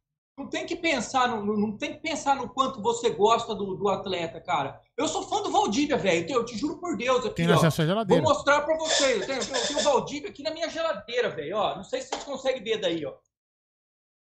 Não 0.40 0.48
tem 0.48 0.64
que 0.64 0.74
pensar 0.74 1.28
no, 1.28 1.54
não 1.54 1.76
tem 1.76 1.92
que 1.92 2.00
pensar 2.00 2.34
no 2.34 2.48
quanto 2.48 2.80
você 2.80 3.10
gosta 3.10 3.54
do, 3.54 3.76
do 3.76 3.90
atleta, 3.90 4.40
cara. 4.40 4.80
Eu 4.96 5.06
sou 5.06 5.22
fã 5.24 5.42
do 5.42 5.50
Valdívia, 5.50 5.98
velho. 5.98 6.26
Eu 6.30 6.46
te 6.46 6.56
juro 6.56 6.78
por 6.78 6.96
Deus. 6.96 7.26
Aqui, 7.26 7.34
tem 7.34 7.46
na 7.46 7.70
sua 7.70 7.84
geladeira. 7.84 8.22
Vou 8.22 8.32
mostrar 8.32 8.62
pra 8.62 8.74
vocês. 8.78 9.20
Eu 9.20 9.26
tenho, 9.26 9.42
eu 9.42 9.66
tenho 9.66 9.78
o 9.80 9.82
Valdívia 9.82 10.30
aqui 10.30 10.42
na 10.42 10.50
minha 10.50 10.70
geladeira, 10.70 11.28
velho. 11.28 11.58
Não 11.76 11.84
sei 11.84 12.00
se 12.00 12.08
vocês 12.08 12.24
conseguem 12.24 12.64
ver 12.64 12.78
daí, 12.80 13.04
ó. 13.04 13.12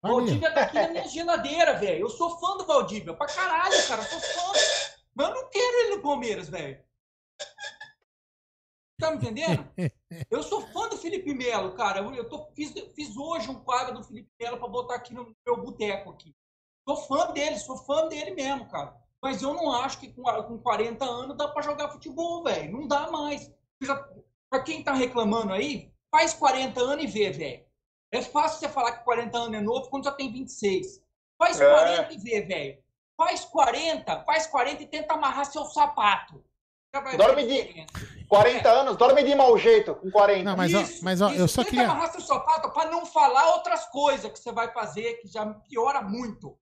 O 0.06 0.08
Valdívia 0.08 0.54
tá 0.54 0.62
aqui 0.62 0.76
na 0.76 0.88
minha 0.88 1.08
geladeira, 1.10 1.74
velho. 1.74 2.06
Eu 2.06 2.10
sou 2.10 2.40
fã 2.40 2.56
do 2.56 2.66
Valdívia. 2.66 3.14
Pra 3.14 3.28
caralho, 3.28 3.86
cara. 3.86 4.02
Eu 4.02 4.08
sou 4.08 4.20
fã. 4.22 4.60
Mas 5.14 5.28
eu 5.28 5.36
não 5.36 5.50
quero 5.50 5.80
ele 5.80 5.96
no 5.98 6.02
Palmeiras, 6.02 6.48
velho. 6.48 6.80
Tá 9.00 9.12
me 9.12 9.18
entendendo? 9.18 9.68
Eu 10.32 10.42
sou 10.42 10.62
fã 10.68 10.88
do 10.88 10.98
Felipe 10.98 11.34
Melo, 11.34 11.74
cara. 11.76 12.00
Eu 12.00 12.30
tô, 12.30 12.48
fiz, 12.56 12.74
fiz 12.96 13.16
hoje 13.18 13.50
um 13.50 13.60
quadro 13.60 13.96
do 13.96 14.04
Felipe 14.04 14.30
Melo 14.40 14.58
para 14.58 14.68
botar 14.68 14.96
aqui 14.96 15.14
no 15.14 15.36
meu 15.46 15.58
boteco 15.58 16.12
aqui. 16.12 16.34
Sou 16.88 16.98
fã 16.98 17.32
dele, 17.32 17.58
sou 17.58 17.78
fã 17.78 18.08
dele 18.08 18.32
mesmo, 18.32 18.70
cara. 18.70 18.96
Mas 19.22 19.42
eu 19.42 19.54
não 19.54 19.72
acho 19.72 20.00
que 20.00 20.14
com, 20.14 20.24
com 20.24 20.58
40 20.60 21.04
anos 21.04 21.38
dá 21.38 21.48
para 21.48 21.64
jogar 21.64 21.90
futebol, 21.90 22.44
velho. 22.44 22.72
Não 22.72 22.88
dá 22.88 23.12
mais. 23.12 23.52
Para 24.50 24.64
quem 24.64 24.84
tá 24.84 24.94
reclamando 24.94 25.52
aí, 25.52 25.92
faz 26.12 26.34
40 26.34 26.80
anos 26.80 27.04
e 27.04 27.08
vê, 27.08 27.32
velho. 27.32 27.66
É 28.12 28.22
fácil 28.22 28.60
você 28.60 28.70
falar 28.70 28.94
que 28.94 29.04
40 29.04 29.38
anos 29.38 29.58
é 29.58 29.62
novo 29.62 29.90
quando 29.90 30.06
já 30.06 30.12
tem 30.12 30.32
26. 30.32 31.04
Faz 31.38 31.60
é. 31.60 31.70
40 31.70 32.14
e 32.14 32.18
vê, 32.18 32.42
velho. 32.42 32.84
Faz 33.18 33.46
40, 33.46 34.24
faz 34.24 34.48
40 34.48 34.84
e 34.84 34.88
tenta 34.88 35.14
amarrar 35.14 35.46
seu 35.46 35.66
sapato. 35.66 36.44
Dorme 37.18 37.46
de 37.46 38.26
40 38.28 38.70
anos, 38.70 38.98
dorme 38.98 39.24
de 39.24 39.36
mau 39.36 39.58
jeito 39.58 39.96
com 39.96 40.10
40. 40.10 40.44
Não, 40.44 40.58
mas, 40.58 40.72
isso, 40.72 41.02
ó, 41.02 41.04
mas 41.04 41.22
ó, 41.22 41.32
eu 41.32 41.48
só 41.48 41.64
Tenta 41.64 41.72
queria. 41.72 41.92
amarrar 41.92 42.12
seu 42.12 42.22
sapato 42.22 42.72
para 42.72 42.90
não 42.90 43.06
falar 43.06 43.56
outras 43.56 43.86
coisas 43.86 44.32
que 44.32 44.40
você 44.40 44.52
vai 44.52 44.72
fazer 44.72 45.16
que 45.16 45.28
já 45.28 45.46
piora 45.46 46.02
muito. 46.02 46.58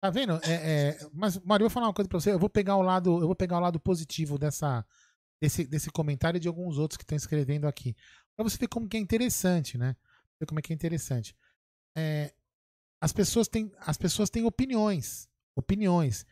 Tá 0.00 0.10
vendo? 0.10 0.38
É, 0.42 0.52
é... 0.52 0.98
Mas, 1.12 1.38
Mário, 1.38 1.64
eu 1.64 1.68
vou 1.68 1.74
falar 1.74 1.86
uma 1.86 1.94
coisa 1.94 2.08
pra 2.08 2.20
você. 2.20 2.32
Eu 2.32 2.38
vou 2.38 2.50
pegar 2.50 2.76
o 2.76 2.82
lado, 2.82 3.20
eu 3.20 3.26
vou 3.26 3.34
pegar 3.34 3.58
o 3.58 3.60
lado 3.60 3.80
positivo 3.80 4.38
dessa, 4.38 4.84
desse, 5.40 5.66
desse 5.66 5.90
comentário 5.90 6.38
e 6.38 6.40
de 6.40 6.48
alguns 6.48 6.78
outros 6.78 6.96
que 6.96 7.04
estão 7.04 7.16
escrevendo 7.16 7.66
aqui. 7.66 7.96
Pra 8.36 8.44
você 8.44 8.58
ver 8.58 8.68
como 8.68 8.88
que 8.88 8.96
é 8.96 9.00
interessante, 9.00 9.78
né? 9.78 9.96
Ver 10.38 10.46
como 10.46 10.58
é 10.58 10.62
que 10.62 10.72
é 10.72 10.74
interessante. 10.74 11.34
É, 11.96 12.32
as, 13.00 13.12
pessoas 13.12 13.48
têm, 13.48 13.72
as 13.80 13.96
pessoas 13.96 14.28
têm 14.28 14.44
opiniões. 14.44 15.28
Opiniões 15.56 16.26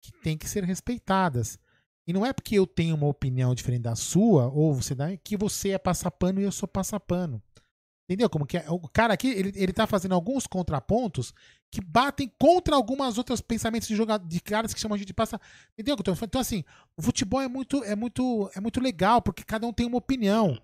que 0.00 0.10
têm 0.22 0.38
que 0.38 0.48
ser 0.48 0.64
respeitadas. 0.64 1.58
E 2.06 2.12
não 2.12 2.24
é 2.24 2.32
porque 2.32 2.58
eu 2.58 2.66
tenho 2.66 2.96
uma 2.96 3.06
opinião 3.06 3.54
diferente 3.54 3.82
da 3.82 3.94
sua, 3.94 4.48
ou 4.48 4.74
você 4.74 4.94
dá, 4.94 5.16
que 5.16 5.36
você 5.36 5.70
é 5.70 5.78
passapano 5.78 6.40
e 6.40 6.44
eu 6.44 6.52
sou 6.52 6.68
passapano. 6.68 7.42
Entendeu 8.10 8.28
como 8.28 8.44
que 8.44 8.56
é? 8.56 8.64
O 8.68 8.88
cara 8.88 9.14
aqui, 9.14 9.28
ele, 9.28 9.52
ele 9.54 9.72
tá 9.72 9.86
fazendo 9.86 10.16
alguns 10.16 10.44
contrapontos 10.44 11.32
que 11.70 11.80
batem 11.80 12.28
contra 12.40 12.74
algumas 12.74 13.16
outras 13.16 13.40
pensamentos 13.40 13.86
de 13.86 13.94
jogador, 13.94 14.26
de 14.26 14.40
caras 14.40 14.74
que 14.74 14.80
chamam 14.80 14.96
a 14.96 14.98
gente 14.98 15.06
de 15.06 15.14
passa. 15.14 15.40
Entendeu? 15.78 15.96
Então, 15.96 16.40
assim, 16.40 16.64
o 16.96 17.02
futebol 17.02 17.40
é 17.40 17.46
muito, 17.46 17.84
é 17.84 17.94
muito, 17.94 18.50
é 18.52 18.60
muito 18.60 18.80
legal, 18.80 19.22
porque 19.22 19.44
cada 19.44 19.64
um 19.64 19.72
tem 19.72 19.86
uma 19.86 19.98
opinião. 19.98 20.60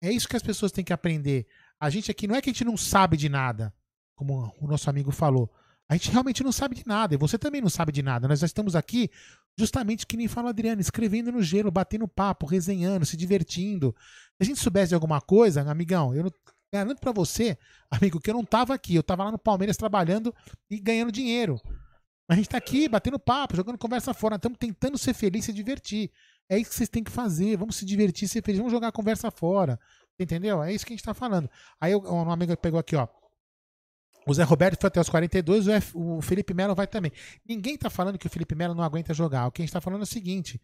É 0.00 0.12
isso 0.12 0.28
que 0.28 0.36
as 0.36 0.42
pessoas 0.42 0.70
têm 0.70 0.84
que 0.84 0.92
aprender. 0.92 1.48
A 1.80 1.90
gente 1.90 2.12
aqui 2.12 2.28
não 2.28 2.36
é 2.36 2.40
que 2.40 2.48
a 2.48 2.52
gente 2.52 2.64
não 2.64 2.76
sabe 2.76 3.16
de 3.16 3.28
nada, 3.28 3.74
como 4.14 4.54
o 4.60 4.66
nosso 4.68 4.88
amigo 4.88 5.10
falou. 5.10 5.52
A 5.88 5.94
gente 5.94 6.10
realmente 6.10 6.42
não 6.42 6.52
sabe 6.52 6.74
de 6.74 6.86
nada, 6.86 7.14
e 7.14 7.18
você 7.18 7.38
também 7.38 7.60
não 7.60 7.68
sabe 7.68 7.92
de 7.92 8.02
nada. 8.02 8.26
Nós 8.26 8.40
já 8.40 8.46
estamos 8.46 8.74
aqui 8.74 9.10
justamente 9.58 10.06
que 10.06 10.16
nem 10.16 10.26
fala 10.26 10.50
Adriano, 10.50 10.80
escrevendo 10.80 11.30
no 11.30 11.42
gelo, 11.42 11.70
batendo 11.70 12.08
papo, 12.08 12.46
resenhando, 12.46 13.04
se 13.04 13.16
divertindo. 13.16 13.94
Se 14.36 14.42
a 14.42 14.44
gente 14.44 14.60
soubesse 14.60 14.88
de 14.88 14.94
alguma 14.94 15.20
coisa, 15.20 15.60
amigão, 15.70 16.14
eu 16.14 16.32
garanto 16.72 17.00
para 17.00 17.12
você, 17.12 17.56
amigo, 17.90 18.20
que 18.20 18.30
eu 18.30 18.34
não 18.34 18.44
tava 18.44 18.74
aqui, 18.74 18.94
eu 18.94 19.02
tava 19.02 19.24
lá 19.24 19.32
no 19.32 19.38
Palmeiras 19.38 19.76
trabalhando 19.76 20.34
e 20.70 20.80
ganhando 20.80 21.12
dinheiro. 21.12 21.60
A 22.28 22.34
gente 22.34 22.48
tá 22.48 22.56
aqui 22.56 22.88
batendo 22.88 23.18
papo, 23.18 23.54
jogando 23.54 23.76
conversa 23.76 24.14
fora, 24.14 24.36
estamos 24.36 24.58
tentando 24.58 24.96
ser 24.96 25.12
feliz, 25.12 25.44
se 25.44 25.52
divertir. 25.52 26.10
É 26.48 26.58
isso 26.58 26.70
que 26.70 26.76
vocês 26.76 26.88
têm 26.88 27.04
que 27.04 27.10
fazer, 27.10 27.56
vamos 27.56 27.76
se 27.76 27.84
divertir, 27.84 28.26
ser 28.26 28.42
feliz, 28.42 28.58
vamos 28.58 28.72
jogar 28.72 28.90
conversa 28.92 29.30
fora. 29.30 29.78
Entendeu? 30.18 30.62
É 30.62 30.72
isso 30.72 30.86
que 30.86 30.94
a 30.94 30.96
gente 30.96 31.04
tá 31.04 31.12
falando. 31.12 31.50
Aí 31.80 31.94
um 31.94 32.30
amigo 32.30 32.56
pegou 32.56 32.80
aqui, 32.80 32.96
ó. 32.96 33.06
O 34.26 34.32
Zé 34.32 34.42
Roberto 34.42 34.80
foi 34.80 34.88
até 34.88 35.00
os 35.00 35.08
42, 35.08 35.66
o 35.94 36.22
Felipe 36.22 36.54
Melo 36.54 36.74
vai 36.74 36.86
também. 36.86 37.12
Ninguém 37.46 37.74
está 37.74 37.90
falando 37.90 38.18
que 38.18 38.26
o 38.26 38.30
Felipe 38.30 38.54
Melo 38.54 38.74
não 38.74 38.82
aguenta 38.82 39.12
jogar. 39.12 39.46
O 39.46 39.52
que 39.52 39.60
a 39.60 39.64
gente 39.64 39.70
está 39.70 39.80
falando 39.80 40.00
é 40.00 40.04
o 40.04 40.06
seguinte: 40.06 40.60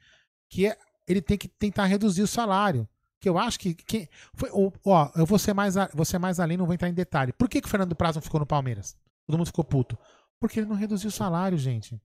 que 0.49 0.67
é, 0.67 0.77
ele 1.07 1.21
tem 1.21 1.37
que 1.37 1.49
tentar 1.49 1.85
reduzir 1.87 2.23
o 2.23 2.27
salário. 2.27 2.89
Que 3.21 3.29
eu 3.29 3.37
acho 3.37 3.61
que. 3.61 3.75
que 3.75 4.09
foi, 4.33 4.49
ó, 4.53 5.11
eu 5.15 5.27
vou 5.27 5.39
ser, 5.39 5.53
mais, 5.53 5.75
vou 5.93 6.07
ser 6.07 6.19
mais 6.19 6.41
além, 6.41 6.57
não 6.57 6.65
vou 6.65 6.75
entrar 6.75 6.89
em 6.89 6.95
detalhe. 6.95 7.35
Por 7.35 7.49
que, 7.51 7.61
que 7.61 7.67
o 7.67 7.71
Fernando 7.71 7.95
Prazo 7.95 8.17
não 8.17 8.23
ficou 8.23 8.41
no 8.41 8.47
Palmeiras? 8.47 8.97
Todo 9.27 9.37
mundo 9.37 9.47
ficou 9.47 9.65
puto. 9.65 9.99
Porque 10.41 10.59
ele 10.59 10.67
não 10.67 10.77
reduziu 10.77 11.09
o 11.09 11.13
salário, 11.13 11.59
gente. 11.59 12.01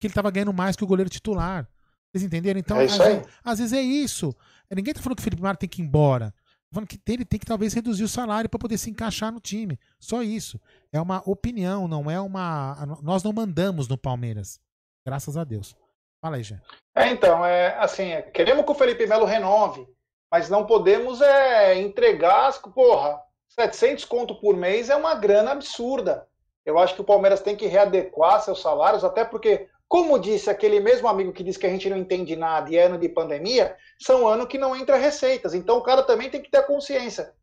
Que 0.00 0.08
ele 0.08 0.12
estava 0.12 0.30
ganhando 0.30 0.52
mais 0.52 0.74
que 0.74 0.82
o 0.82 0.86
goleiro 0.88 1.08
titular. 1.08 1.68
Vocês 2.10 2.24
entenderam? 2.24 2.58
Então, 2.58 2.80
é 2.80 2.86
às, 2.86 2.98
vezes, 2.98 3.26
às, 3.44 3.58
vezes 3.60 3.72
é 3.72 3.82
isso. 3.82 4.34
Ninguém 4.68 4.90
está 4.90 5.02
falando 5.02 5.16
que 5.16 5.20
o 5.20 5.24
Felipe 5.24 5.42
Melo 5.42 5.56
tem 5.56 5.68
que 5.68 5.80
ir 5.80 5.84
embora 5.84 6.34
falando 6.72 6.88
que 6.88 7.00
ele 7.06 7.24
tem 7.24 7.38
que 7.38 7.46
talvez 7.46 7.72
reduzir 7.72 8.04
o 8.04 8.08
salário 8.08 8.48
para 8.48 8.58
poder 8.58 8.78
se 8.78 8.90
encaixar 8.90 9.32
no 9.32 9.40
time. 9.40 9.78
Só 9.98 10.22
isso. 10.22 10.60
É 10.92 11.00
uma 11.00 11.22
opinião, 11.24 11.88
não 11.88 12.10
é 12.10 12.20
uma. 12.20 12.98
Nós 13.02 13.22
não 13.22 13.32
mandamos 13.32 13.88
no 13.88 13.96
Palmeiras. 13.96 14.60
Graças 15.06 15.36
a 15.36 15.44
Deus. 15.44 15.76
Fala 16.20 16.36
aí, 16.36 16.42
Jean. 16.42 16.60
É, 16.94 17.08
então, 17.08 17.44
é 17.44 17.76
assim, 17.78 18.10
é, 18.10 18.22
queremos 18.22 18.64
que 18.64 18.70
o 18.70 18.74
Felipe 18.74 19.06
Melo 19.06 19.24
renove, 19.24 19.86
mas 20.30 20.50
não 20.50 20.66
podemos 20.66 21.20
é, 21.20 21.80
entregar, 21.80 22.52
porra, 22.74 23.20
700 23.48 24.04
conto 24.04 24.34
por 24.34 24.56
mês 24.56 24.90
é 24.90 24.96
uma 24.96 25.14
grana 25.14 25.52
absurda. 25.52 26.26
Eu 26.64 26.78
acho 26.78 26.94
que 26.94 27.00
o 27.00 27.04
Palmeiras 27.04 27.40
tem 27.40 27.56
que 27.56 27.66
readequar 27.66 28.40
seus 28.40 28.60
salários, 28.60 29.04
até 29.04 29.24
porque 29.24 29.68
como 29.88 30.18
disse 30.18 30.50
aquele 30.50 30.80
mesmo 30.80 31.08
amigo 31.08 31.32
que 31.32 31.42
disse 31.42 31.58
que 31.58 31.66
a 31.66 31.70
gente 31.70 31.88
não 31.88 31.96
entende 31.96 32.36
nada 32.36 32.70
e 32.70 32.76
é 32.76 32.84
ano 32.84 32.98
de 32.98 33.08
pandemia, 33.08 33.74
são 33.98 34.28
ano 34.28 34.46
que 34.46 34.58
não 34.58 34.76
entra 34.76 34.96
receitas. 34.96 35.54
Então 35.54 35.78
o 35.78 35.82
cara 35.82 36.02
também 36.02 36.28
tem 36.28 36.42
que 36.42 36.50
ter 36.50 36.66
consciência. 36.66 37.34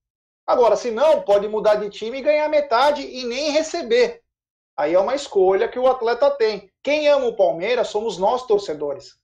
Agora, 0.46 0.76
se 0.76 0.92
não, 0.92 1.24
pode 1.24 1.48
mudar 1.48 1.76
de 1.76 1.90
time 1.90 2.20
e 2.20 2.22
ganhar 2.22 2.48
metade 2.48 3.02
e 3.02 3.26
nem 3.26 3.50
receber. 3.50 4.22
Aí 4.78 4.94
é 4.94 5.00
uma 5.00 5.16
escolha 5.16 5.68
que 5.68 5.80
o 5.80 5.88
atleta 5.88 6.30
tem. 6.30 6.70
Quem 6.84 7.08
ama 7.08 7.26
o 7.26 7.36
Palmeiras 7.36 7.88
somos 7.88 8.20
nós, 8.20 8.46
torcedores. 8.46 9.18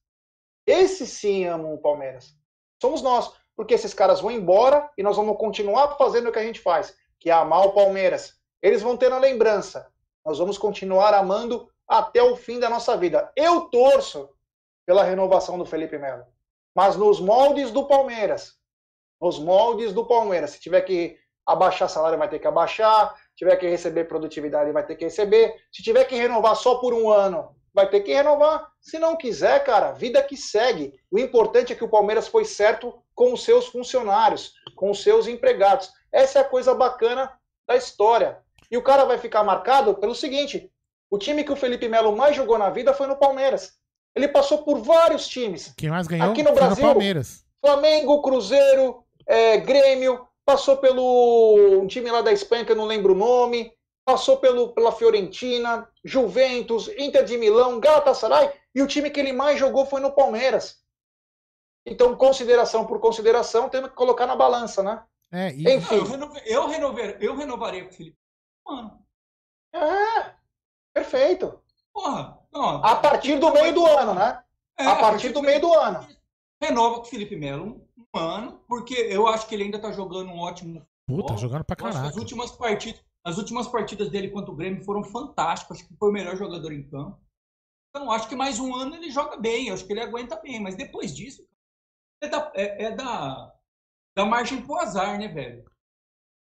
Esses 0.66 1.10
sim 1.10 1.46
amam 1.46 1.76
o 1.76 1.78
Palmeiras. 1.78 2.34
Somos 2.82 3.04
nós. 3.04 3.32
Porque 3.56 3.76
esses 3.76 3.94
caras 3.94 4.22
vão 4.22 4.32
embora 4.32 4.90
e 4.98 5.04
nós 5.04 5.16
vamos 5.16 5.38
continuar 5.38 5.96
fazendo 5.96 6.30
o 6.30 6.32
que 6.32 6.40
a 6.40 6.44
gente 6.44 6.60
faz, 6.60 6.96
que 7.20 7.30
é 7.30 7.34
amar 7.34 7.68
o 7.68 7.74
Palmeiras. 7.74 8.34
Eles 8.62 8.82
vão 8.82 8.98
ter 8.98 9.10
na 9.10 9.20
lembrança. 9.20 9.92
Nós 10.26 10.40
vamos 10.40 10.58
continuar 10.58 11.14
amando 11.14 11.71
até 11.92 12.24
o 12.24 12.38
fim 12.38 12.58
da 12.58 12.70
nossa 12.70 12.96
vida. 12.96 13.30
Eu 13.36 13.62
torço 13.70 14.30
pela 14.86 15.04
renovação 15.04 15.58
do 15.58 15.66
Felipe 15.66 15.98
Melo, 15.98 16.24
mas 16.74 16.96
nos 16.96 17.20
moldes 17.20 17.70
do 17.70 17.86
Palmeiras. 17.86 18.56
Nos 19.20 19.38
moldes 19.38 19.92
do 19.92 20.06
Palmeiras. 20.06 20.52
Se 20.52 20.62
tiver 20.62 20.82
que 20.84 21.18
abaixar 21.46 21.90
salário, 21.90 22.18
vai 22.18 22.30
ter 22.30 22.40
que 22.40 22.48
abaixar. 22.48 23.14
Se 23.32 23.36
tiver 23.36 23.58
que 23.58 23.68
receber 23.68 24.06
produtividade, 24.06 24.72
vai 24.72 24.86
ter 24.86 24.96
que 24.96 25.04
receber. 25.04 25.54
Se 25.70 25.84
tiver 25.84 26.06
que 26.06 26.16
renovar 26.16 26.56
só 26.56 26.76
por 26.76 26.94
um 26.94 27.12
ano, 27.12 27.54
vai 27.74 27.90
ter 27.90 28.00
que 28.00 28.14
renovar. 28.14 28.72
Se 28.80 28.98
não 28.98 29.18
quiser, 29.18 29.62
cara, 29.66 29.92
vida 29.92 30.24
que 30.24 30.38
segue. 30.38 30.98
O 31.12 31.20
importante 31.20 31.74
é 31.74 31.76
que 31.76 31.84
o 31.84 31.90
Palmeiras 31.90 32.26
foi 32.26 32.46
certo 32.46 33.04
com 33.14 33.34
os 33.34 33.44
seus 33.44 33.68
funcionários, 33.68 34.54
com 34.78 34.92
os 34.92 35.04
seus 35.04 35.28
empregados. 35.28 35.92
Essa 36.10 36.40
é 36.40 36.42
a 36.42 36.50
coisa 36.50 36.74
bacana 36.74 37.38
da 37.68 37.76
história. 37.76 38.40
E 38.72 38.78
o 38.78 38.82
cara 38.82 39.04
vai 39.04 39.18
ficar 39.18 39.44
marcado 39.44 39.94
pelo 39.96 40.16
seguinte: 40.16 40.72
o 41.12 41.18
time 41.18 41.44
que 41.44 41.52
o 41.52 41.58
Felipe 41.58 41.90
Melo 41.90 42.16
mais 42.16 42.36
jogou 42.36 42.58
na 42.58 42.70
vida 42.70 42.94
foi 42.94 43.06
no 43.06 43.18
Palmeiras. 43.18 43.74
Ele 44.16 44.30
passou 44.30 44.64
por 44.64 44.80
vários 44.80 45.28
times. 45.28 45.74
Quem 45.78 45.90
mais 45.90 46.08
ganhou 46.08 46.32
aqui 46.32 46.42
no 46.42 46.54
Brasil? 46.54 46.84
No 46.84 46.94
Palmeiras. 46.94 47.46
Flamengo, 47.64 48.22
Cruzeiro, 48.22 49.04
é, 49.28 49.58
Grêmio, 49.58 50.26
passou 50.46 50.78
pelo 50.78 51.80
um 51.82 51.86
time 51.86 52.10
lá 52.10 52.22
da 52.22 52.32
Espanha 52.32 52.66
que 52.66 52.72
eu 52.72 52.76
não 52.76 52.86
lembro 52.86 53.14
o 53.14 53.18
nome, 53.18 53.74
passou 54.06 54.38
pelo, 54.38 54.74
pela 54.74 54.92
Fiorentina, 54.92 55.88
Juventus, 56.04 56.88
Inter 56.98 57.24
de 57.26 57.38
Milão, 57.38 57.80
Galatasaray, 57.80 58.52
e 58.74 58.82
o 58.82 58.88
time 58.88 59.10
que 59.10 59.20
ele 59.20 59.34
mais 59.34 59.60
jogou 59.60 59.86
foi 59.86 60.00
no 60.00 60.14
Palmeiras. 60.14 60.80
Então, 61.86 62.16
consideração 62.16 62.86
por 62.86 63.00
consideração, 63.00 63.70
temos 63.70 63.90
que 63.90 63.96
colocar 63.96 64.26
na 64.26 64.36
balança, 64.36 64.82
né? 64.82 65.04
É, 65.32 65.52
e... 65.54 65.76
Enfim. 65.76 65.96
Eu, 65.96 66.06
renove, 66.06 66.42
eu, 66.46 66.68
renover, 66.68 67.18
eu 67.20 67.36
renovaria 67.36 67.84
com 67.84 67.90
o 67.90 67.94
Felipe. 67.94 68.18
Mano. 68.66 69.00
É. 69.74 70.41
Perfeito. 70.94 71.60
Porra, 71.94 72.40
não, 72.52 72.84
a 72.84 72.96
partir 72.96 73.40
do 73.40 73.52
meio 73.52 73.74
do 73.74 73.86
ano, 73.86 74.14
né? 74.14 74.44
É, 74.78 74.86
a 74.86 74.96
partir 74.96 75.30
do 75.30 75.42
meio 75.42 75.60
do 75.60 75.74
ano. 75.74 76.08
Renova 76.62 76.96
com 76.96 77.02
o 77.02 77.06
Felipe 77.06 77.36
Melo 77.36 77.88
um 78.14 78.20
ano, 78.20 78.62
porque 78.68 78.94
eu 78.94 79.28
acho 79.28 79.48
que 79.48 79.56
ele 79.56 79.64
ainda 79.64 79.80
tá 79.80 79.92
jogando 79.92 80.30
um 80.30 80.40
ótimo. 80.40 80.86
Puta, 81.08 81.38
jogando 81.38 81.64
pra 81.64 81.76
caralho. 81.76 82.08
As 82.08 82.16
últimas 82.16 82.52
partidas, 82.52 83.02
as 83.24 83.38
últimas 83.38 83.68
partidas 83.68 84.10
dele 84.10 84.30
contra 84.30 84.52
o 84.52 84.56
Grêmio 84.56 84.84
foram 84.84 85.04
fantásticas. 85.04 85.78
Acho 85.78 85.88
que 85.88 85.96
foi 85.98 86.10
o 86.10 86.14
melhor 86.14 86.36
jogador 86.36 86.72
em 86.72 86.88
campo. 86.88 87.20
Então, 87.90 88.12
acho 88.12 88.28
que 88.28 88.36
mais 88.36 88.60
um 88.60 88.74
ano 88.76 88.96
ele 88.96 89.12
joga 89.12 89.38
bem. 89.38 89.70
Acho 89.70 89.86
que 89.86 89.94
ele 89.94 90.02
aguenta 90.02 90.36
bem. 90.38 90.60
Mas 90.60 90.76
depois 90.76 91.16
disso, 91.16 91.46
é 92.22 92.28
da, 92.28 92.52
é, 92.56 92.86
é 92.86 92.92
da, 92.92 93.54
da 94.16 94.26
margem 94.26 94.62
pro 94.62 94.78
azar, 94.78 95.18
né, 95.18 95.28
velho? 95.28 95.71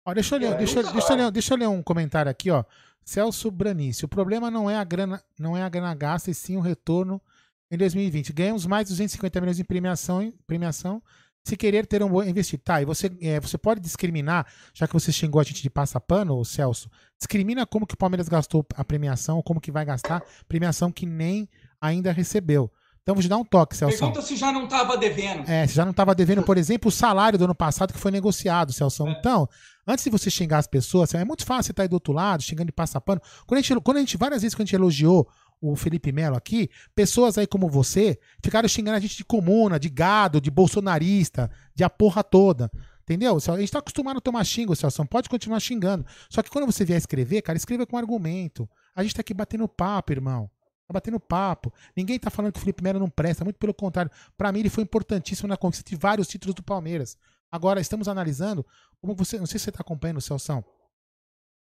Ó, 0.08 0.14
deixa, 0.14 0.36
eu 0.36 0.40
ler, 0.40 0.54
é, 0.54 0.56
deixa, 0.56 0.82
deixa, 0.82 1.12
eu 1.12 1.18
ler, 1.18 1.32
deixa 1.32 1.54
eu 1.54 1.58
ler 1.58 1.68
um 1.68 1.84
comentário 1.84 2.32
aqui, 2.32 2.50
ó. 2.50 2.64
Celso 3.04 3.52
Branice, 3.52 4.06
o 4.06 4.08
problema 4.08 4.50
não 4.50 4.70
é 4.70 4.78
a 4.78 4.84
grana, 4.86 5.22
não 5.38 5.56
é 5.58 5.64
a 5.64 5.68
grana 5.68 5.94
gasta, 5.94 6.32
e 6.32 6.34
sim 6.34 6.56
o 6.56 6.62
retorno 6.62 7.22
em 7.70 7.78
2020. 7.78 8.32
Ganhamos 8.32 8.66
mais 8.66 8.86
de 8.86 8.94
250 8.94 9.42
milhões 9.42 9.60
em 9.60 9.66
premiação, 9.66 10.34
premiação 10.48 11.04
se 11.44 11.58
querer 11.58 11.86
ter 11.86 12.02
um 12.02 12.08
bom 12.08 12.24
investir. 12.24 12.58
Tá, 12.58 12.82
e 12.82 12.86
você, 12.86 13.12
é, 13.20 13.38
você 13.42 13.58
pode 13.58 13.82
discriminar, 13.82 14.48
já 14.74 14.88
que 14.88 14.94
você 14.94 15.12
xingou 15.12 15.42
a 15.42 15.44
gente 15.44 15.62
de 15.62 15.70
passa-pano, 15.70 16.44
Celso, 16.46 16.90
discrimina 17.18 17.66
como 17.66 17.86
que 17.86 17.94
o 17.94 17.98
Palmeiras 17.98 18.30
gastou 18.30 18.66
a 18.76 18.86
premiação, 18.86 19.36
ou 19.36 19.44
como 19.44 19.60
que 19.60 19.74
vai 19.74 19.84
gastar 19.84 20.24
premiação 20.48 20.90
que 20.90 21.06
nem 21.06 21.50
ainda 21.82 22.14
recebeu. 22.14 22.72
Então 23.08 23.16
vou 23.16 23.22
te 23.22 23.30
dar 23.30 23.38
um 23.38 23.46
toque, 23.46 23.78
Celso. 23.78 24.00
Pergunta 24.00 24.22
se 24.22 24.36
já 24.36 24.52
não 24.52 24.66
estava 24.66 24.98
devendo. 24.98 25.50
É, 25.50 25.66
se 25.66 25.74
já 25.74 25.86
não 25.86 25.92
estava 25.92 26.14
devendo, 26.14 26.44
por 26.44 26.58
exemplo, 26.58 26.90
o 26.90 26.92
salário 26.92 27.40
do 27.40 27.46
ano 27.46 27.56
passado 27.56 27.94
que 27.94 28.00
foi 28.00 28.12
negociado, 28.12 28.74
Celso. 28.74 29.08
É. 29.08 29.12
Então, 29.12 29.48
antes 29.88 30.04
de 30.04 30.12
você 30.12 30.30
xingar 30.30 30.58
as 30.58 30.68
pessoas, 30.68 31.14
é 31.14 31.24
muito 31.24 31.46
fácil 31.46 31.68
você 31.68 31.72
estar 31.72 31.84
tá 31.84 31.86
aí 31.86 31.88
do 31.88 31.94
outro 31.94 32.12
lado, 32.12 32.44
xingando 32.44 32.66
de 32.66 32.74
passa-pano. 32.74 33.22
Quando 33.46 33.60
a, 33.60 33.62
gente, 33.62 33.80
quando 33.80 33.96
a 33.96 34.00
gente, 34.02 34.18
várias 34.18 34.42
vezes, 34.42 34.54
quando 34.54 34.64
a 34.64 34.66
gente 34.66 34.76
elogiou 34.76 35.26
o 35.62 35.74
Felipe 35.78 36.12
Melo 36.12 36.36
aqui, 36.36 36.70
pessoas 36.94 37.38
aí 37.38 37.48
como 37.48 37.70
você 37.70 38.20
ficaram 38.44 38.68
xingando 38.68 38.98
a 38.98 39.00
gente 39.00 39.16
de 39.16 39.24
comuna, 39.24 39.80
de 39.80 39.88
gado, 39.88 40.42
de 40.42 40.52
bolsonarista, 40.52 41.50
de 41.74 41.86
a 41.86 41.90
porra 41.90 42.26
toda. 42.26 42.70
Entendeu? 43.04 43.38
A 43.38 43.58
gente 43.58 43.72
tá 43.72 43.80
acostumado 43.80 44.18
a 44.18 44.22
tomar 44.22 44.44
xingo, 44.44 44.76
Celso. 44.76 45.06
Pode 45.06 45.30
continuar 45.30 45.62
xingando. 45.62 46.06
Só 46.30 46.44
que 46.44 46.50
quando 46.50 46.66
você 46.66 46.84
vier 46.84 46.98
escrever, 46.98 47.42
cara, 47.42 47.56
escreva 47.56 47.86
com 47.86 47.98
argumento. 47.98 48.70
A 48.94 49.02
gente 49.02 49.16
tá 49.16 49.22
aqui 49.22 49.34
batendo 49.34 49.66
papo, 49.66 50.12
irmão. 50.12 50.52
Tá 50.88 50.94
batendo 50.94 51.20
papo. 51.20 51.74
Ninguém 51.96 52.18
tá 52.18 52.30
falando 52.30 52.54
que 52.54 52.60
o 52.60 52.62
Felipe 52.62 52.82
Melo 52.82 53.00
não 53.00 53.10
presta, 53.10 53.44
muito 53.44 53.60
pelo 53.60 53.74
contrário. 53.74 54.10
Para 54.38 54.52
mim, 54.52 54.60
ele 54.60 54.70
foi 54.70 54.84
importantíssimo 54.84 55.48
na 55.48 55.58
conquista 55.58 55.90
de 55.90 55.96
vários 55.98 56.28
títulos 56.28 56.56
do 56.56 56.64
Palmeiras. 56.64 57.18
Agora, 57.52 57.82
estamos 57.82 58.08
analisando 58.08 58.66
como 59.02 59.14
você. 59.14 59.38
Não 59.38 59.46
sei 59.46 59.60
se 59.60 59.66
você 59.66 59.72
tá 59.72 59.82
acompanhando, 59.82 60.22
Celso. 60.22 60.64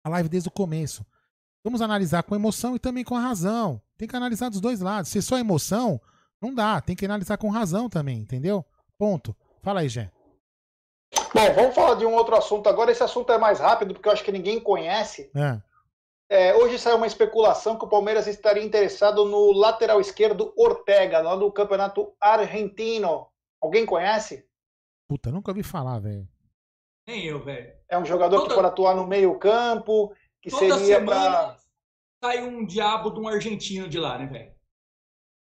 A 0.03 0.09
live 0.09 0.29
desde 0.29 0.47
o 0.47 0.51
começo. 0.51 1.03
Vamos 1.63 1.81
analisar 1.81 2.21
com 2.21 2.35
emoção 2.35 2.75
e 2.75 2.79
também 2.79 3.03
com 3.03 3.15
a 3.15 3.19
razão. 3.19 3.81
Tem 3.97 4.07
que 4.07 4.15
analisar 4.15 4.49
dos 4.49 4.61
dois 4.61 4.79
lados. 4.79 5.09
Se 5.09 5.17
é 5.17 5.21
só 5.21 5.39
emoção, 5.39 5.99
não 6.39 6.53
dá. 6.53 6.79
Tem 6.79 6.95
que 6.95 7.05
analisar 7.05 7.37
com 7.37 7.49
razão 7.49 7.89
também, 7.89 8.19
entendeu? 8.19 8.63
Ponto. 8.99 9.35
Fala 9.63 9.79
aí, 9.79 9.89
Gé. 9.89 10.11
Bom, 11.33 11.53
vamos 11.55 11.73
falar 11.73 11.95
de 11.95 12.05
um 12.05 12.13
outro 12.13 12.35
assunto 12.35 12.69
agora. 12.69 12.91
Esse 12.91 13.01
assunto 13.01 13.31
é 13.31 13.37
mais 13.39 13.59
rápido, 13.59 13.95
porque 13.95 14.07
eu 14.07 14.13
acho 14.13 14.23
que 14.23 14.31
ninguém 14.31 14.59
conhece. 14.59 15.31
É. 15.33 15.59
É, 16.29 16.55
hoje 16.55 16.79
saiu 16.79 16.97
uma 16.97 17.05
especulação 17.05 17.77
que 17.77 17.85
o 17.85 17.89
Palmeiras 17.89 18.25
estaria 18.25 18.63
interessado 18.63 19.25
no 19.25 19.51
lateral 19.51 20.01
esquerdo 20.01 20.53
Ortega, 20.57 21.19
lá 21.19 21.35
do 21.35 21.51
campeonato 21.51 22.15
argentino. 22.19 23.27
Alguém 23.61 23.85
conhece? 23.85 24.47
Puta, 25.07 25.31
nunca 25.31 25.51
ouvi 25.51 25.61
falar, 25.61 25.99
velho. 25.99 26.27
Nem 27.07 27.25
eu, 27.25 27.43
velho. 27.43 27.71
É 27.87 27.97
um 27.97 28.05
jogador 28.05 28.37
Toda... 28.37 28.49
que 28.49 28.55
pode 28.55 28.67
atuar 28.67 28.95
no 28.95 29.05
meio-campo, 29.05 30.15
que 30.41 30.49
Toda 30.49 30.79
seria 30.79 31.03
para. 31.05 31.57
Sai 32.23 32.43
um 32.43 32.65
diabo 32.65 33.11
de 33.11 33.19
um 33.19 33.27
argentino 33.27 33.87
de 33.87 33.99
lá, 33.99 34.17
né, 34.17 34.25
velho? 34.25 34.55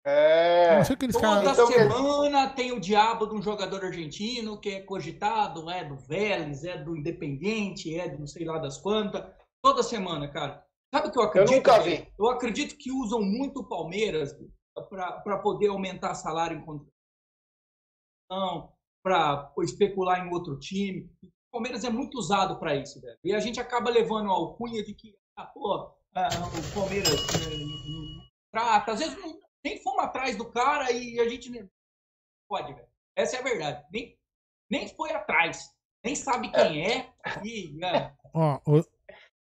É. 0.06 0.82
Toda 0.84 1.18
cara... 1.18 1.50
então, 1.50 1.66
semana 1.66 2.50
tem 2.50 2.72
o 2.72 2.80
diabo 2.80 3.26
de 3.26 3.34
um 3.36 3.40
jogador 3.40 3.82
argentino 3.82 4.60
que 4.60 4.68
é 4.68 4.80
cogitado, 4.82 5.70
é 5.70 5.82
do 5.82 5.96
Vélez, 5.96 6.62
é 6.62 6.76
do 6.76 6.94
Independente, 6.94 7.98
é 7.98 8.06
de 8.06 8.18
não 8.18 8.26
sei 8.26 8.44
lá 8.44 8.58
das 8.58 8.76
quantas. 8.76 9.24
Toda 9.62 9.82
semana, 9.82 10.28
cara. 10.28 10.62
Sabe 10.94 11.08
o 11.08 11.10
que 11.10 11.18
eu 11.18 11.24
acredito? 11.24 11.50
Eu 11.50 11.56
nunca 11.56 11.80
vi. 11.80 12.08
Eu 12.16 12.28
acredito 12.28 12.78
que 12.78 12.92
usam 12.92 13.20
muito 13.20 13.62
o 13.62 13.68
Palmeiras 13.68 14.32
para 15.24 15.38
poder 15.38 15.66
aumentar 15.66 16.14
salário 16.14 16.56
em 16.56 16.64
contratação, 16.64 16.92
para 19.02 19.52
especular 19.64 20.24
em 20.24 20.32
outro 20.32 20.56
time. 20.56 21.10
O 21.24 21.54
Palmeiras 21.54 21.82
é 21.82 21.90
muito 21.90 22.16
usado 22.16 22.60
para 22.60 22.76
isso, 22.76 23.00
velho. 23.00 23.18
E 23.24 23.34
a 23.34 23.40
gente 23.40 23.58
acaba 23.58 23.90
levando 23.90 24.30
a 24.30 24.34
alcunha 24.34 24.84
de 24.84 24.94
que, 24.94 25.16
ah, 25.36 25.46
pô, 25.46 25.92
ah, 26.14 26.28
o 26.28 26.74
Palmeiras 26.78 27.10
é, 27.10 28.30
trata. 28.52 28.92
Às 28.92 29.00
vezes 29.00 29.18
não, 29.18 29.36
nem 29.64 29.82
fomos 29.82 30.04
atrás 30.04 30.36
do 30.36 30.48
cara 30.48 30.92
e 30.92 31.18
a 31.18 31.28
gente 31.28 31.50
nem 31.50 31.68
pode, 32.48 32.72
velho. 32.72 32.86
Essa 33.16 33.38
é 33.38 33.40
a 33.40 33.42
verdade. 33.42 33.84
Nem, 33.92 34.16
nem 34.70 34.86
foi 34.94 35.10
atrás. 35.10 35.74
Nem 36.04 36.14
sabe 36.14 36.52
quem 36.52 36.86
é. 36.86 37.12
E, 37.44 37.84
é. 37.84 38.14
Ó, 38.32 38.60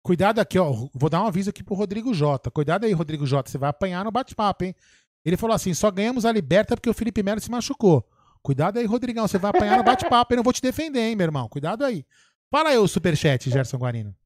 Cuidado 0.09 0.41
aqui, 0.41 0.59
ó. 0.59 0.73
Vou 0.95 1.11
dar 1.11 1.23
um 1.23 1.27
aviso 1.27 1.51
aqui 1.51 1.63
pro 1.63 1.75
Rodrigo 1.75 2.15
Jota. 2.15 2.51
Cuidado 2.51 2.87
aí, 2.87 2.93
Rodrigo 2.95 3.27
Jota. 3.27 3.51
Você 3.51 3.59
vai 3.59 3.69
apanhar 3.69 4.03
no 4.07 4.11
bate-papo, 4.11 4.65
hein? 4.65 4.75
Ele 5.23 5.37
falou 5.37 5.55
assim: 5.55 5.75
só 5.75 5.91
ganhamos 5.91 6.25
a 6.25 6.33
liberta 6.33 6.75
porque 6.75 6.89
o 6.89 6.95
Felipe 6.95 7.23
Melo 7.23 7.39
se 7.41 7.51
machucou. 7.51 8.03
Cuidado 8.43 8.79
aí, 8.79 8.87
Rodrigão. 8.87 9.29
Você 9.29 9.37
vai 9.37 9.51
apanhar 9.51 9.77
no 9.77 9.85
bate-papo. 9.85 10.33
Eu 10.33 10.37
não 10.37 10.43
vou 10.43 10.55
te 10.55 10.63
defender, 10.63 11.01
hein, 11.01 11.15
meu 11.15 11.27
irmão. 11.27 11.47
Cuidado 11.47 11.85
aí. 11.85 12.07
Fala 12.51 12.71
aí 12.71 12.79
o 12.79 12.89
superchat, 12.89 13.51
Gerson 13.51 13.77
Guarino. 13.77 14.17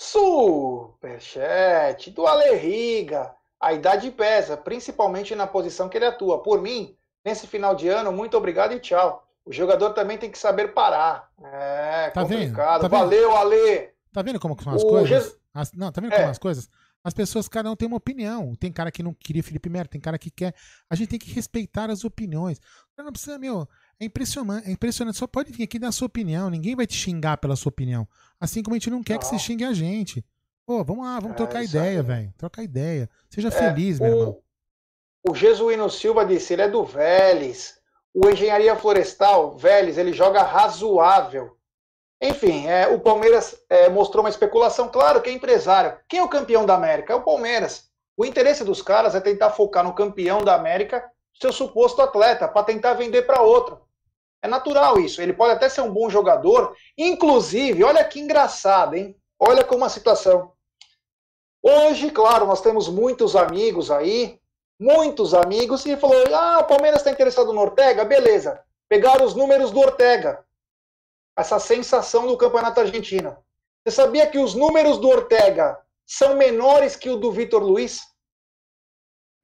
Superchat 0.00 1.30
do 2.12 2.26
Ale 2.26 2.56
Riga. 2.56 3.34
A 3.60 3.74
idade 3.74 4.10
pesa, 4.10 4.56
principalmente 4.56 5.34
na 5.34 5.46
posição 5.46 5.90
que 5.90 5.98
ele 5.98 6.06
atua. 6.06 6.42
Por 6.42 6.62
mim, 6.62 6.96
nesse 7.22 7.46
final 7.46 7.74
de 7.74 7.88
ano, 7.88 8.10
muito 8.10 8.38
obrigado 8.38 8.72
e 8.72 8.80
tchau. 8.80 9.22
O 9.44 9.52
jogador 9.52 9.90
também 9.90 10.16
tem 10.16 10.30
que 10.30 10.38
saber 10.38 10.68
parar. 10.68 11.30
É 11.44 12.08
tá 12.08 12.22
complicado. 12.22 12.80
Vendo? 12.80 12.90
Tá 12.90 12.96
Valeu, 12.96 13.36
Ale. 13.36 13.97
Tá 14.12 14.22
vendo 14.22 14.40
como 14.40 14.60
são 14.62 14.74
as 14.74 14.82
o 14.82 14.86
coisas? 14.86 15.08
Jesus... 15.08 15.38
As, 15.54 15.72
não, 15.72 15.90
tá 15.90 16.00
vendo 16.00 16.12
é. 16.12 16.16
como 16.16 16.28
as 16.30 16.38
coisas? 16.38 16.68
As 17.02 17.14
pessoas, 17.14 17.48
cada 17.48 17.70
um 17.70 17.76
tem 17.76 17.86
uma 17.86 17.96
opinião. 17.96 18.54
Tem 18.54 18.72
cara 18.72 18.90
que 18.90 19.02
não 19.02 19.14
queria 19.14 19.42
Felipe 19.42 19.68
Melo, 19.68 19.88
tem 19.88 20.00
cara 20.00 20.18
que 20.18 20.30
quer. 20.30 20.54
A 20.90 20.94
gente 20.94 21.08
tem 21.08 21.18
que 21.18 21.30
respeitar 21.32 21.90
as 21.90 22.04
opiniões. 22.04 22.60
Não 22.96 23.12
precisa, 23.12 23.38
meu. 23.38 23.68
É 23.98 24.04
impressionante, 24.04 24.68
é 24.68 24.72
impressionante. 24.72 25.16
Só 25.16 25.26
pode 25.26 25.52
vir 25.52 25.64
aqui 25.64 25.78
dar 25.78 25.88
a 25.88 25.92
sua 25.92 26.06
opinião. 26.06 26.50
Ninguém 26.50 26.76
vai 26.76 26.86
te 26.86 26.94
xingar 26.94 27.36
pela 27.38 27.56
sua 27.56 27.70
opinião. 27.70 28.06
Assim 28.40 28.62
como 28.62 28.74
a 28.74 28.78
gente 28.78 28.90
não 28.90 29.02
quer 29.02 29.14
não. 29.14 29.20
que 29.20 29.26
você 29.26 29.38
xingue 29.38 29.64
a 29.64 29.72
gente. 29.72 30.24
Pô, 30.66 30.84
vamos 30.84 31.04
lá, 31.04 31.18
vamos 31.18 31.32
é, 31.32 31.36
trocar 31.36 31.64
ideia, 31.64 32.02
velho. 32.02 32.34
Trocar 32.36 32.62
ideia. 32.62 33.08
Seja 33.30 33.48
é, 33.48 33.50
feliz, 33.50 33.98
meu 33.98 34.10
o, 34.10 34.18
irmão. 34.18 34.42
O 35.30 35.34
Jesuíno 35.34 35.88
Silva 35.88 36.26
disse, 36.26 36.52
ele 36.52 36.62
é 36.62 36.68
do 36.68 36.84
Vélez. 36.84 37.78
O 38.12 38.28
Engenharia 38.28 38.76
Florestal, 38.76 39.56
Vélez, 39.56 39.96
ele 39.96 40.12
joga 40.12 40.42
razoável. 40.42 41.57
Enfim, 42.20 42.66
é, 42.66 42.88
o 42.88 42.98
Palmeiras 42.98 43.56
é, 43.70 43.88
mostrou 43.88 44.24
uma 44.24 44.30
especulação, 44.30 44.88
claro 44.88 45.22
que 45.22 45.30
é 45.30 45.32
empresário. 45.32 45.96
Quem 46.08 46.18
é 46.18 46.22
o 46.22 46.28
campeão 46.28 46.66
da 46.66 46.74
América? 46.74 47.12
É 47.12 47.16
o 47.16 47.22
Palmeiras. 47.22 47.88
O 48.16 48.24
interesse 48.24 48.64
dos 48.64 48.82
caras 48.82 49.14
é 49.14 49.20
tentar 49.20 49.50
focar 49.50 49.84
no 49.84 49.94
campeão 49.94 50.42
da 50.42 50.56
América, 50.56 51.08
seu 51.40 51.52
suposto 51.52 52.02
atleta, 52.02 52.48
para 52.48 52.64
tentar 52.64 52.94
vender 52.94 53.22
para 53.22 53.42
outro. 53.42 53.80
É 54.42 54.48
natural 54.48 54.98
isso. 54.98 55.22
Ele 55.22 55.32
pode 55.32 55.52
até 55.52 55.68
ser 55.68 55.82
um 55.82 55.92
bom 55.92 56.10
jogador. 56.10 56.74
Inclusive, 56.96 57.84
olha 57.84 58.04
que 58.04 58.18
engraçado, 58.18 58.94
hein? 58.94 59.16
Olha 59.38 59.62
como 59.62 59.84
a 59.84 59.88
situação. 59.88 60.52
Hoje, 61.62 62.10
claro, 62.10 62.46
nós 62.46 62.60
temos 62.60 62.88
muitos 62.88 63.36
amigos 63.36 63.90
aí, 63.92 64.40
muitos 64.80 65.34
amigos, 65.34 65.86
e 65.86 65.96
falou: 65.96 66.16
ah, 66.34 66.58
o 66.60 66.64
Palmeiras 66.64 67.00
está 67.00 67.12
interessado 67.12 67.52
no 67.52 67.60
Ortega? 67.60 68.04
Beleza. 68.04 68.60
Pegaram 68.88 69.24
os 69.24 69.34
números 69.34 69.70
do 69.70 69.78
Ortega 69.78 70.44
essa 71.38 71.60
sensação 71.60 72.26
do 72.26 72.36
campeonato 72.36 72.80
argentino. 72.80 73.36
Você 73.84 73.94
sabia 73.94 74.26
que 74.26 74.40
os 74.40 74.54
números 74.54 74.98
do 74.98 75.08
Ortega 75.08 75.78
são 76.04 76.34
menores 76.34 76.96
que 76.96 77.08
o 77.08 77.16
do 77.16 77.30
Vitor 77.30 77.62
Luiz? 77.62 78.00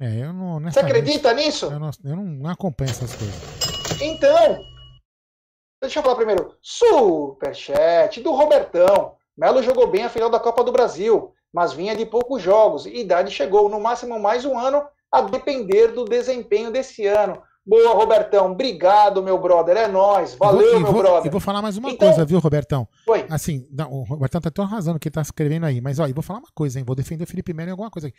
É, 0.01 0.25
eu 0.25 0.33
não. 0.33 0.61
Você 0.61 0.81
acredita 0.81 1.33
nisso? 1.33 1.67
Eu 1.67 1.79
não, 1.79 1.91
eu 2.05 2.17
não 2.17 2.51
acompanho 2.51 2.91
essas 2.91 3.15
coisas. 3.15 4.01
Então, 4.03 4.59
deixa 5.81 6.01
eu 6.01 6.03
falar 6.03 6.17
primeiro. 6.17 6.57
Superchat 6.61 8.21
do 8.21 8.33
Robertão. 8.33 9.15
Melo 9.37 9.63
jogou 9.63 9.87
bem 9.87 10.05
a 10.05 10.11
final 10.11 10.29
da 10.29 10.41
Copa 10.41 10.65
do 10.65 10.73
Brasil, 10.73 11.33
mas 11.53 11.73
vinha 11.73 11.95
de 11.95 12.05
poucos 12.05 12.43
jogos 12.43 12.87
e 12.87 12.97
idade 12.97 13.31
chegou, 13.31 13.69
no 13.69 13.79
máximo 13.79 14.19
mais 14.19 14.45
um 14.45 14.59
ano, 14.59 14.85
a 15.13 15.23
depender 15.23 15.89
do 15.89 16.05
desempenho 16.05 16.73
desse 16.73 17.07
ano. 17.07 17.41
Boa, 17.67 17.95
Robertão. 17.95 18.53
Obrigado, 18.53 19.23
meu 19.23 19.39
brother. 19.39 19.77
É 19.77 19.89
nós. 19.89 20.35
Valeu, 20.35 20.73
vou, 20.73 20.81
meu 20.81 20.93
vou, 20.93 21.03
brother. 21.03 21.27
E 21.27 21.31
vou 21.31 21.41
falar 21.41 21.63
mais 21.63 21.79
uma 21.79 21.91
então, 21.91 22.09
coisa, 22.09 22.25
viu, 22.25 22.39
Robertão? 22.39 22.87
Oi. 23.07 23.27
Assim, 23.31 23.67
não, 23.71 23.91
o 23.91 24.03
Robertão 24.03 24.41
tá 24.41 24.51
tão 24.51 24.65
arrasando 24.65 24.99
que 24.99 25.09
ele 25.09 25.15
tá 25.15 25.23
escrevendo 25.23 25.65
aí. 25.65 25.81
Mas, 25.81 25.99
ó, 25.99 26.07
eu 26.07 26.13
vou 26.13 26.23
falar 26.23 26.41
uma 26.41 26.51
coisa, 26.55 26.79
hein? 26.79 26.85
Vou 26.85 26.95
defender 26.95 27.25
o 27.25 27.27
Felipe 27.27 27.55
Melo 27.55 27.69
em 27.69 27.73
alguma 27.73 27.91
coisa 27.91 28.09
aqui. 28.09 28.17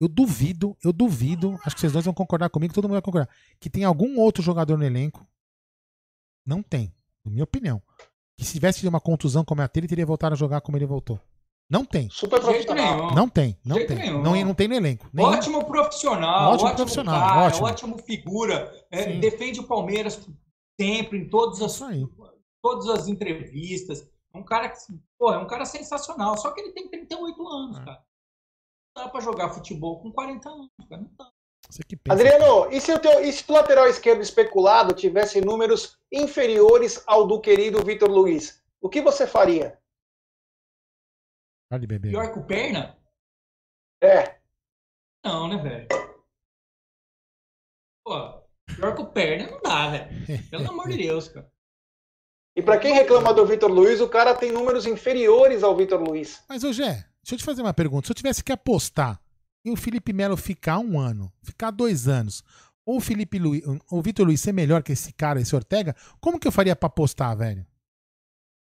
Eu 0.00 0.08
duvido, 0.08 0.76
eu 0.82 0.92
duvido, 0.92 1.56
acho 1.64 1.76
que 1.76 1.80
vocês 1.80 1.92
dois 1.92 2.04
vão 2.04 2.14
concordar 2.14 2.50
comigo, 2.50 2.72
todo 2.72 2.84
mundo 2.84 2.92
vai 2.92 3.02
concordar, 3.02 3.28
que 3.58 3.68
tem 3.68 3.82
algum 3.82 4.18
outro 4.20 4.42
jogador 4.42 4.76
no 4.76 4.84
elenco. 4.84 5.26
Não 6.46 6.62
tem, 6.62 6.94
na 7.24 7.32
minha 7.32 7.44
opinião. 7.44 7.82
Que 8.36 8.44
se 8.44 8.52
tivesse 8.52 8.86
uma 8.86 9.00
contusão 9.00 9.44
como 9.44 9.60
a 9.60 9.66
dele, 9.66 9.88
teria 9.88 10.06
voltado 10.06 10.34
a 10.34 10.38
jogar 10.38 10.60
como 10.60 10.76
ele 10.76 10.86
voltou. 10.86 11.20
Não 11.70 11.84
tem. 11.84 12.08
Super 12.08 12.40
profissional. 12.40 13.14
Não 13.14 13.28
tem, 13.28 13.58
não 13.64 13.76
tem. 13.86 14.12
Não, 14.12 14.34
não 14.44 14.54
tem 14.54 14.68
no 14.68 14.74
elenco. 14.74 15.06
Nenhum. 15.12 15.28
Ótimo 15.28 15.64
profissional, 15.66 16.52
ótimo, 16.52 16.64
ótimo 16.64 16.76
profissional, 16.76 17.20
cara, 17.20 17.46
ótimo. 17.46 17.66
ótimo 17.66 17.98
figura. 17.98 18.86
É, 18.90 19.18
defende 19.18 19.60
o 19.60 19.64
Palmeiras 19.64 20.18
sempre, 20.80 21.18
em 21.18 21.28
todas 21.28 21.60
as, 21.60 21.78
todas 22.62 22.88
as 22.88 23.08
entrevistas. 23.08 24.08
É 24.32 24.38
um 24.38 24.44
cara 24.44 24.70
que, 24.70 24.78
pô, 25.18 25.32
é 25.32 25.38
um 25.38 25.46
cara 25.46 25.66
sensacional. 25.66 26.38
Só 26.38 26.52
que 26.52 26.60
ele 26.60 26.72
tem 26.72 26.88
38 26.88 27.48
anos, 27.48 27.78
é. 27.78 27.84
cara. 27.84 28.02
Não 28.96 29.04
dá 29.04 29.10
pra 29.10 29.20
jogar 29.20 29.50
futebol 29.50 30.00
com 30.00 30.10
40 30.10 30.48
anos, 30.48 30.70
cara. 30.88 31.02
Não 31.02 31.10
dá. 31.18 31.30
Adriano, 32.08 32.72
e 32.72 32.80
se, 32.80 32.90
o 32.94 32.98
teu, 32.98 33.22
e 33.22 33.30
se 33.30 33.44
o 33.46 33.52
lateral 33.52 33.86
esquerdo 33.86 34.22
especulado 34.22 34.94
tivesse 34.94 35.40
números 35.42 35.98
inferiores 36.10 37.02
ao 37.06 37.26
do 37.26 37.40
querido 37.40 37.84
Vitor 37.84 38.10
Luiz? 38.10 38.62
O 38.80 38.88
que 38.88 39.02
você 39.02 39.26
faria? 39.26 39.78
Vale 41.70 41.86
beber. 41.86 42.10
Pior 42.10 42.32
que 42.32 42.38
o 42.38 42.46
perna? 42.46 42.98
É. 44.02 44.40
Não, 45.24 45.48
né, 45.48 45.56
velho? 45.58 45.88
Pô, 48.04 48.42
pior 48.74 48.94
que 48.94 49.02
o 49.02 49.12
perna 49.12 49.50
não 49.50 49.60
dá, 49.60 49.90
velho. 49.90 50.48
Pelo 50.50 50.70
amor 50.70 50.88
de 50.88 50.96
Deus, 50.96 51.28
cara. 51.28 51.50
E 52.56 52.62
para 52.62 52.78
quem 52.78 52.94
reclama 52.94 53.32
do 53.32 53.46
Vitor 53.46 53.70
Luiz, 53.70 54.00
o 54.00 54.08
cara 54.08 54.34
tem 54.34 54.50
números 54.50 54.86
inferiores 54.86 55.62
ao 55.62 55.76
Vitor 55.76 56.00
Luiz. 56.00 56.42
Mas, 56.48 56.64
ô 56.64 56.72
Gé, 56.72 57.04
deixa 57.22 57.34
eu 57.34 57.38
te 57.38 57.44
fazer 57.44 57.62
uma 57.62 57.74
pergunta. 57.74 58.06
Se 58.06 58.12
eu 58.12 58.16
tivesse 58.16 58.42
que 58.42 58.50
apostar 58.50 59.20
em 59.64 59.70
o 59.70 59.76
Felipe 59.76 60.12
Melo 60.12 60.36
ficar 60.36 60.78
um 60.78 60.98
ano, 60.98 61.32
ficar 61.42 61.70
dois 61.70 62.08
anos, 62.08 62.42
ou 62.84 62.96
o 62.96 63.00
Felipe 63.00 63.38
Luiz, 63.38 63.62
ou 63.66 63.78
o 63.90 64.02
Vitor 64.02 64.26
Luiz 64.26 64.40
ser 64.40 64.52
melhor 64.52 64.82
que 64.82 64.92
esse 64.92 65.12
cara, 65.12 65.40
esse 65.40 65.54
Ortega, 65.54 65.94
como 66.20 66.40
que 66.40 66.48
eu 66.48 66.52
faria 66.52 66.74
pra 66.74 66.86
apostar, 66.86 67.36
velho? 67.36 67.66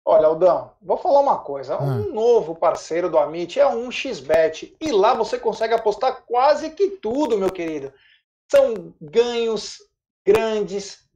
Olha, 0.07 0.27
Aldão, 0.27 0.73
vou 0.83 0.99
falar 0.99 1.21
uma 1.21 1.39
coisa. 1.39 1.81
Um 1.83 1.91
ah. 1.91 2.13
novo 2.13 2.55
parceiro 2.55 3.09
do 3.09 3.19
Amit 3.19 3.59
é 3.59 3.67
um 3.67 3.91
xbet 3.91 4.77
E 4.81 4.93
lá 4.93 5.15
você 5.15 5.39
consegue 5.39 5.73
apostar 5.73 6.25
quase 6.27 6.71
que 6.71 6.91
tudo, 6.91 7.39
meu 7.39 7.51
querido. 7.51 7.93
São 8.51 8.95
ganhos 9.01 9.79
grandes, 10.27 11.09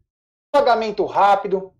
pagamento 0.51 1.05
rápido, 1.05 1.74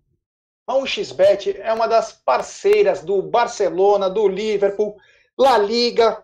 a 0.69 0.73
1xBet 0.73 1.59
é 1.59 1.73
uma 1.73 1.87
das 1.87 2.13
parceiras 2.13 3.01
do 3.01 3.23
Barcelona, 3.23 4.07
do 4.07 4.27
Liverpool, 4.27 4.95
La 5.35 5.57
Liga, 5.57 6.23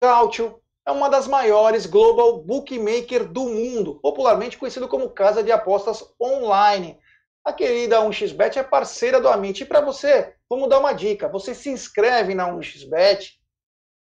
Cautio, 0.00 0.62
é 0.86 0.92
uma 0.92 1.08
das 1.08 1.26
maiores 1.26 1.84
global 1.84 2.38
bookmaker 2.44 3.26
do 3.26 3.46
mundo, 3.46 3.96
popularmente 3.96 4.56
conhecido 4.56 4.86
como 4.86 5.10
casa 5.10 5.42
de 5.42 5.50
apostas 5.50 6.14
online. 6.20 6.96
A 7.44 7.52
querida 7.52 8.00
1xBet 8.00 8.56
é 8.56 8.62
parceira 8.62 9.20
do 9.20 9.28
Amit. 9.28 9.62
E 9.62 9.66
para 9.66 9.80
você, 9.80 10.34
vamos 10.48 10.68
dar 10.68 10.78
uma 10.78 10.92
dica. 10.92 11.28
Você 11.28 11.54
se 11.54 11.70
inscreve 11.70 12.34
na 12.34 12.48
1xBet, 12.48 13.32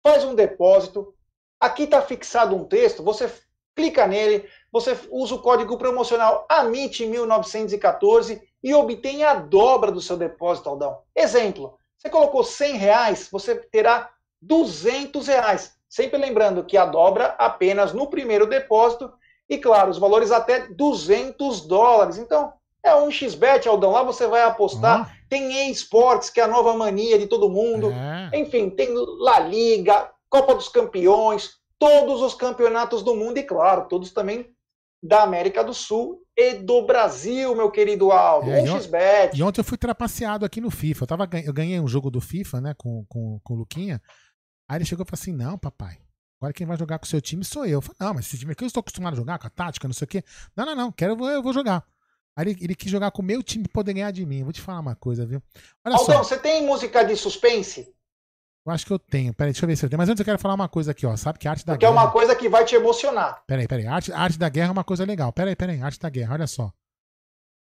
faz 0.03 0.23
um 0.23 0.33
depósito. 0.33 1.13
Aqui 1.59 1.83
está 1.83 2.01
fixado 2.01 2.55
um 2.55 2.65
texto, 2.65 3.03
você 3.03 3.31
clica 3.75 4.07
nele, 4.07 4.49
você 4.71 4.97
usa 5.09 5.35
o 5.35 5.41
código 5.41 5.77
promocional 5.77 6.47
AMIT1914 6.49 8.41
e 8.63 8.73
obtém 8.73 9.23
a 9.23 9.35
dobra 9.35 9.91
do 9.91 10.01
seu 10.01 10.17
depósito, 10.17 10.69
Aldão. 10.69 11.01
Exemplo, 11.15 11.77
você 11.97 12.09
colocou 12.09 12.43
100 12.43 12.77
reais, 12.77 13.29
você 13.31 13.55
terá 13.55 14.11
200 14.41 15.27
reais. 15.27 15.77
Sempre 15.87 16.17
lembrando 16.17 16.63
que 16.63 16.77
a 16.77 16.85
dobra 16.85 17.35
apenas 17.37 17.93
no 17.93 18.09
primeiro 18.09 18.47
depósito 18.47 19.11
e, 19.49 19.57
claro, 19.57 19.89
os 19.89 19.97
valores 19.97 20.31
até 20.31 20.67
200 20.67 21.61
dólares. 21.61 22.17
Então, 22.17 22.53
é 22.83 22.95
um 22.95 23.11
xbet, 23.11 23.67
Aldão. 23.67 23.91
Lá 23.91 24.03
você 24.03 24.27
vai 24.27 24.43
apostar. 24.43 24.99
Uhum. 24.99 25.15
Tem 25.29 25.71
esportes, 25.71 26.29
que 26.29 26.39
é 26.39 26.43
a 26.43 26.47
nova 26.47 26.75
mania 26.75 27.19
de 27.19 27.27
todo 27.27 27.49
mundo. 27.49 27.91
É. 27.91 28.39
Enfim, 28.39 28.69
tem 28.69 28.89
La 29.19 29.39
Liga, 29.39 30.09
Copa 30.29 30.55
dos 30.55 30.69
Campeões, 30.69 31.59
todos 31.77 32.21
os 32.21 32.33
campeonatos 32.33 33.03
do 33.03 33.15
mundo 33.15 33.37
e, 33.37 33.43
claro, 33.43 33.87
todos 33.87 34.11
também 34.11 34.45
da 35.01 35.23
América 35.23 35.63
do 35.63 35.73
Sul 35.73 36.21
e 36.35 36.55
do 36.55 36.85
Brasil, 36.85 37.55
meu 37.55 37.71
querido 37.71 38.11
Aldo. 38.11 38.51
É, 38.51 38.61
um 38.61 38.79
xbet. 38.81 39.37
E 39.37 39.43
ontem 39.43 39.61
eu 39.61 39.65
fui 39.65 39.77
trapaceado 39.77 40.45
aqui 40.45 40.59
no 40.59 40.69
FIFA. 40.69 41.03
Eu, 41.03 41.07
tava, 41.07 41.29
eu 41.43 41.53
ganhei 41.53 41.79
um 41.79 41.87
jogo 41.87 42.09
do 42.11 42.19
FIFA, 42.19 42.61
né, 42.61 42.73
com, 42.77 43.05
com, 43.07 43.39
com 43.43 43.53
o 43.53 43.57
Luquinha. 43.57 44.01
Aí 44.67 44.77
ele 44.77 44.85
chegou 44.85 45.03
e 45.03 45.09
falou 45.09 45.19
assim: 45.19 45.33
Não, 45.33 45.57
papai, 45.57 45.97
agora 46.39 46.53
quem 46.53 46.67
vai 46.67 46.77
jogar 46.77 46.99
com 46.99 47.05
o 47.05 47.07
seu 47.07 47.21
time 47.21 47.43
sou 47.43 47.65
eu. 47.65 47.73
Eu 47.73 47.81
falei: 47.81 47.97
Não, 47.99 48.13
mas 48.13 48.25
esse 48.25 48.37
time 48.37 48.51
aqui 48.51 48.63
eu 48.63 48.67
estou 48.67 48.81
acostumado 48.81 49.13
a 49.13 49.17
jogar 49.17 49.39
com 49.39 49.47
a 49.47 49.49
tática, 49.49 49.87
não 49.87 49.93
sei 49.93 50.05
o 50.05 50.07
quê. 50.07 50.23
Não, 50.55 50.65
não, 50.65 50.75
não, 50.75 50.91
quero, 50.91 51.13
eu 51.27 51.41
vou 51.41 51.53
jogar. 51.53 51.83
Aí 52.37 52.47
ele, 52.47 52.57
ele 52.61 52.75
quis 52.75 52.91
jogar 52.91 53.11
com 53.11 53.21
o 53.21 53.25
meu 53.25 53.43
time 53.43 53.63
pra 53.63 53.73
poder 53.73 53.93
ganhar 53.93 54.11
de 54.11 54.25
mim. 54.25 54.43
Vou 54.43 54.53
te 54.53 54.61
falar 54.61 54.79
uma 54.79 54.95
coisa, 54.95 55.25
viu? 55.25 55.41
Olha 55.85 55.95
Aldão, 55.95 56.17
só. 56.17 56.23
você 56.23 56.37
tem 56.37 56.65
música 56.65 57.03
de 57.03 57.15
suspense? 57.15 57.93
Eu 58.65 58.73
acho 58.73 58.85
que 58.85 58.93
eu 58.93 58.99
tenho. 58.99 59.33
Peraí, 59.33 59.51
deixa 59.51 59.65
eu 59.65 59.67
ver 59.67 59.75
se 59.75 59.85
eu 59.85 59.89
tenho. 59.89 59.97
Mas 59.97 60.09
antes 60.09 60.19
eu 60.19 60.25
quero 60.25 60.39
falar 60.39 60.53
uma 60.53 60.69
coisa 60.69 60.91
aqui, 60.91 61.05
ó. 61.05 61.15
Sabe 61.17 61.39
que 61.39 61.47
a 61.47 61.51
arte 61.51 61.65
da 61.65 61.73
Porque 61.73 61.85
guerra. 61.85 61.93
Porque 61.93 61.99
é 61.99 62.05
uma 62.05 62.11
coisa 62.11 62.35
que 62.35 62.49
vai 62.49 62.65
te 62.65 62.75
emocionar. 62.75 63.43
Peraí, 63.47 63.67
peraí. 63.67 63.87
A 63.87 63.95
arte, 63.95 64.11
a 64.11 64.19
arte 64.19 64.37
da 64.37 64.49
guerra 64.49 64.69
é 64.69 64.71
uma 64.71 64.83
coisa 64.83 65.05
legal. 65.05 65.33
Peraí, 65.33 65.55
peraí. 65.55 65.81
Arte 65.81 65.99
da 65.99 66.09
guerra, 66.09 66.33
olha 66.33 66.47
só. 66.47 66.71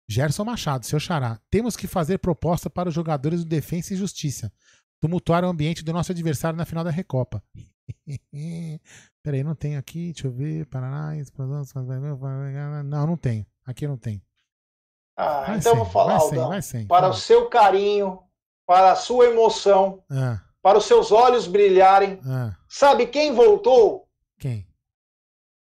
Gerson 0.10 0.44
Machado, 0.44 0.86
seu 0.86 1.00
xará. 1.00 1.40
Temos 1.50 1.78
que 1.78 1.88
fazer 1.88 2.18
proposta 2.18 2.70
para 2.70 2.90
os 2.90 2.96
jogadores 2.96 3.44
do 3.44 3.50
Defensa 3.50 3.94
e 3.94 3.98
Justiça. 3.98 4.52
Tumultuar 5.00 5.46
o 5.46 5.48
ambiente 5.48 5.84
do 5.84 5.94
nosso 5.94 6.12
adversário 6.12 6.58
na 6.58 6.66
final 6.66 6.84
da 6.84 6.92
Recopa. 6.92 7.42
peraí, 9.24 9.44
não 9.44 9.56
tenho 9.56 9.80
aqui. 9.80 10.12
Deixa 10.12 10.28
eu 10.28 10.32
ver. 10.32 10.66
Paraná, 10.66 11.16
Não, 12.84 13.08
não 13.08 13.16
tenho. 13.18 13.46
Aqui 13.66 13.88
não 13.88 13.98
tem. 13.98 14.22
Ah, 15.18 15.46
vai 15.48 15.58
então 15.58 15.74
sem, 15.74 15.84
vou 15.84 15.86
falar, 15.86 16.18
vai 16.18 16.22
Aldão. 16.22 16.42
Sem, 16.42 16.50
vai 16.50 16.62
sem, 16.62 16.88
para 16.88 17.10
o 17.10 17.14
seu 17.14 17.50
carinho, 17.50 18.20
para 18.66 18.92
a 18.92 18.96
sua 18.96 19.26
emoção. 19.26 20.04
Ah 20.10 20.42
para 20.62 20.78
os 20.78 20.86
seus 20.86 21.12
olhos 21.12 21.48
brilharem. 21.48 22.20
Ah. 22.26 22.56
Sabe 22.68 23.08
quem 23.08 23.34
voltou? 23.34 24.08
Quem? 24.40 24.68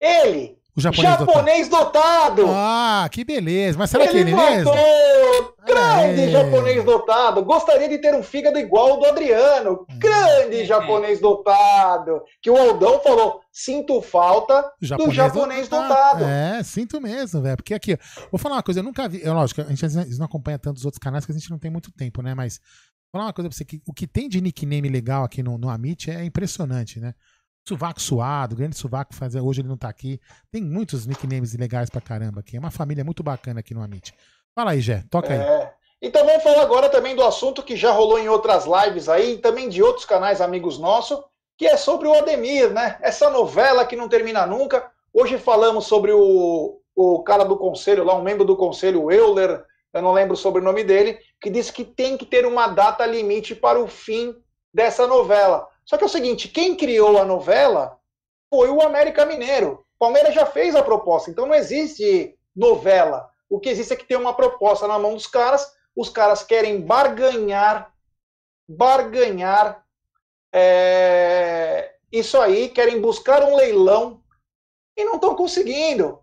Ele! 0.01 0.59
O 0.77 0.81
japonês, 0.81 1.19
japonês 1.19 1.69
dotado. 1.69 2.43
dotado. 2.43 2.47
Ah, 2.49 3.09
que 3.11 3.25
beleza. 3.25 3.79
Mas 3.79 3.91
será 3.91 4.05
ele 4.05 4.13
que 4.13 4.19
ele 4.19 4.35
voltou. 4.35 4.75
mesmo? 4.75 5.55
Grande 5.65 6.21
Aê. 6.21 6.31
japonês 6.31 6.85
dotado. 6.85 7.45
Gostaria 7.45 7.89
de 7.89 7.99
ter 7.99 8.13
um 8.15 8.23
fígado 8.23 8.59
igual 8.59 8.93
ao 8.93 8.99
do 8.99 9.07
Adriano. 9.07 9.87
Grande 9.99 10.63
é. 10.63 10.65
japonês 10.65 11.21
dotado. 11.21 12.23
Que 12.43 12.51
o 12.51 12.57
Aldão 12.57 13.01
falou: 13.01 13.41
sinto 13.53 14.03
falta 14.03 14.69
japonês 14.81 15.11
do 15.11 15.15
japonês 15.15 15.69
dotado. 15.69 16.19
dotado. 16.19 16.25
É, 16.25 16.63
sinto 16.65 17.01
mesmo, 17.01 17.41
velho. 17.41 17.57
Porque 17.57 17.73
aqui, 17.73 17.97
vou 18.31 18.39
falar 18.39 18.57
uma 18.57 18.63
coisa, 18.63 18.81
eu 18.81 18.85
nunca 18.85 19.09
vi. 19.09 19.23
É 19.23 19.31
lógico, 19.31 19.61
a 19.61 19.65
gente 19.65 20.19
não 20.19 20.27
acompanha 20.27 20.59
tantos 20.59 20.85
outros 20.85 20.99
canais 20.99 21.25
que 21.25 21.31
a 21.31 21.35
gente 21.35 21.51
não 21.51 21.59
tem 21.59 21.71
muito 21.71 21.93
tempo, 21.93 22.21
né? 22.21 22.35
Mas 22.35 22.61
falar 23.13 23.27
uma 23.27 23.33
coisa 23.33 23.49
pra 23.49 23.57
você, 23.57 23.65
que 23.65 23.81
o 23.87 23.95
que 23.95 24.09
tem 24.09 24.29
de 24.29 24.41
nickname 24.41 24.89
legal 24.89 25.23
aqui 25.23 25.41
no, 25.41 25.57
no 25.57 25.69
Amit 25.69 26.11
é 26.11 26.25
impressionante, 26.25 26.99
né? 26.99 27.15
Suvaco 27.67 28.01
Suado, 28.01 28.55
grande 28.55 28.77
Suvaco 28.77 29.15
fazer 29.15 29.41
hoje 29.41 29.63
ele 29.63 29.69
não 29.69 29.77
tá 29.77 29.89
aqui. 29.89 30.21
Tem 30.51 30.63
muitos 30.63 31.07
nicknames 31.07 31.55
legais 31.55 31.89
pra 31.89 32.01
caramba 32.01 32.41
aqui. 32.41 32.57
É 32.57 32.61
uma 32.61 32.71
família 32.71 33.03
muito 33.03 33.23
bacana 33.23 33.61
aqui 33.61 33.73
no 33.73 33.83
Amit. 33.83 34.13
Fala 34.55 34.73
aí, 34.73 34.81
Jé, 34.81 35.03
toca 35.11 35.33
aí. 35.33 35.69
Então 36.01 36.27
vamos 36.27 36.43
falar 36.43 36.63
agora 36.63 36.91
também 36.91 37.17
do 37.17 37.25
assunto 37.25 37.63
que 37.63 37.77
já 37.77 37.91
rolou 37.91 38.19
em 38.19 38.29
outras 38.29 38.67
lives 38.67 39.09
aí, 39.09 39.35
e 39.35 39.39
também 39.39 39.71
de 39.71 39.83
outros 39.83 40.05
canais 40.05 40.43
amigos 40.43 40.79
nossos, 40.79 41.19
que 41.57 41.67
é 41.67 41.79
sobre 41.79 42.07
o 42.07 42.13
Ademir, 42.13 42.71
né? 42.71 42.99
Essa 43.01 43.31
novela 43.31 43.87
que 43.87 43.97
não 43.97 44.09
termina 44.09 44.47
nunca. 44.47 44.91
Hoje 45.13 45.39
falamos 45.39 45.87
sobre 45.87 46.13
o, 46.13 46.81
o 46.95 47.23
cara 47.23 47.45
do 47.45 47.57
conselho 47.57 48.05
lá, 48.05 48.15
um 48.15 48.23
membro 48.23 48.45
do 48.45 48.57
conselho, 48.57 49.05
o 49.05 49.11
Euler, 49.11 49.65
eu 49.95 50.03
não 50.03 50.13
lembro 50.13 50.37
sobre 50.37 50.61
o 50.61 50.65
nome 50.65 50.85
dele, 50.85 51.19
que 51.41 51.49
disse 51.49 51.73
que 51.73 51.85
tem 51.85 52.19
que 52.19 52.27
ter 52.27 52.45
uma 52.45 52.67
data 52.67 53.07
limite 53.07 53.55
para 53.55 53.81
o 53.81 53.87
fim 53.87 54.35
dessa 54.75 55.07
novela. 55.07 55.67
Só 55.85 55.97
que 55.97 56.05
é 56.05 56.07
o 56.07 56.11
seguinte, 56.11 56.49
quem 56.49 56.75
criou 56.75 57.19
a 57.19 57.25
novela 57.25 57.99
foi 58.49 58.71
o 58.71 58.81
América 58.81 59.27
Mineiro. 59.27 59.85
O 59.97 59.99
Palmeiras 59.99 60.35
já 60.35 60.47
fez 60.47 60.75
a 60.75 60.83
proposta, 60.83 61.31
então 61.31 61.47
não 61.47 61.55
existe 61.55 62.37
novela. 62.55 63.31
O 63.49 63.61
que 63.61 63.69
existe 63.69 63.93
é 63.93 63.97
que 63.97 64.07
tem 64.07 64.17
uma 64.17 64.35
proposta 64.35 64.89
na 64.89 64.99
mão 64.99 65.15
dos 65.15 65.27
caras, 65.27 65.75
os 65.95 66.09
caras 66.09 66.43
querem 66.43 66.81
barganhar, 66.81 67.93
barganhar 68.69 69.85
é, 70.53 71.95
isso 72.11 72.39
aí, 72.41 72.69
querem 72.69 73.01
buscar 73.01 73.43
um 73.43 73.57
leilão 73.57 74.23
e 74.97 75.05
não 75.05 75.17
estão 75.17 75.35
conseguindo. 75.35 76.21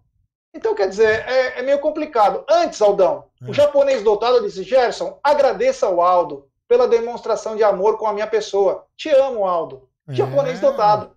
Então, 0.54 0.76
quer 0.76 0.90
dizer, 0.90 1.28
é, 1.28 1.60
é 1.60 1.62
meio 1.62 1.80
complicado. 1.80 2.44
Antes, 2.50 2.82
Aldão, 2.82 3.30
é. 3.42 3.50
o 3.50 3.54
japonês 3.54 4.04
dotado 4.04 4.42
disse: 4.42 4.64
Gerson, 4.64 5.20
agradeça 5.24 5.86
ao 5.86 6.02
Aldo 6.02 6.51
pela 6.72 6.88
demonstração 6.88 7.58
de 7.58 7.66
amor 7.66 7.98
com 7.98 8.08
a 8.08 8.14
minha 8.14 8.28
pessoa. 8.28 8.88
Te 8.96 9.10
amo, 9.10 9.46
Aldo. 9.46 9.90
É. 10.08 10.14
Japonês 10.14 10.62
dotado. 10.62 11.14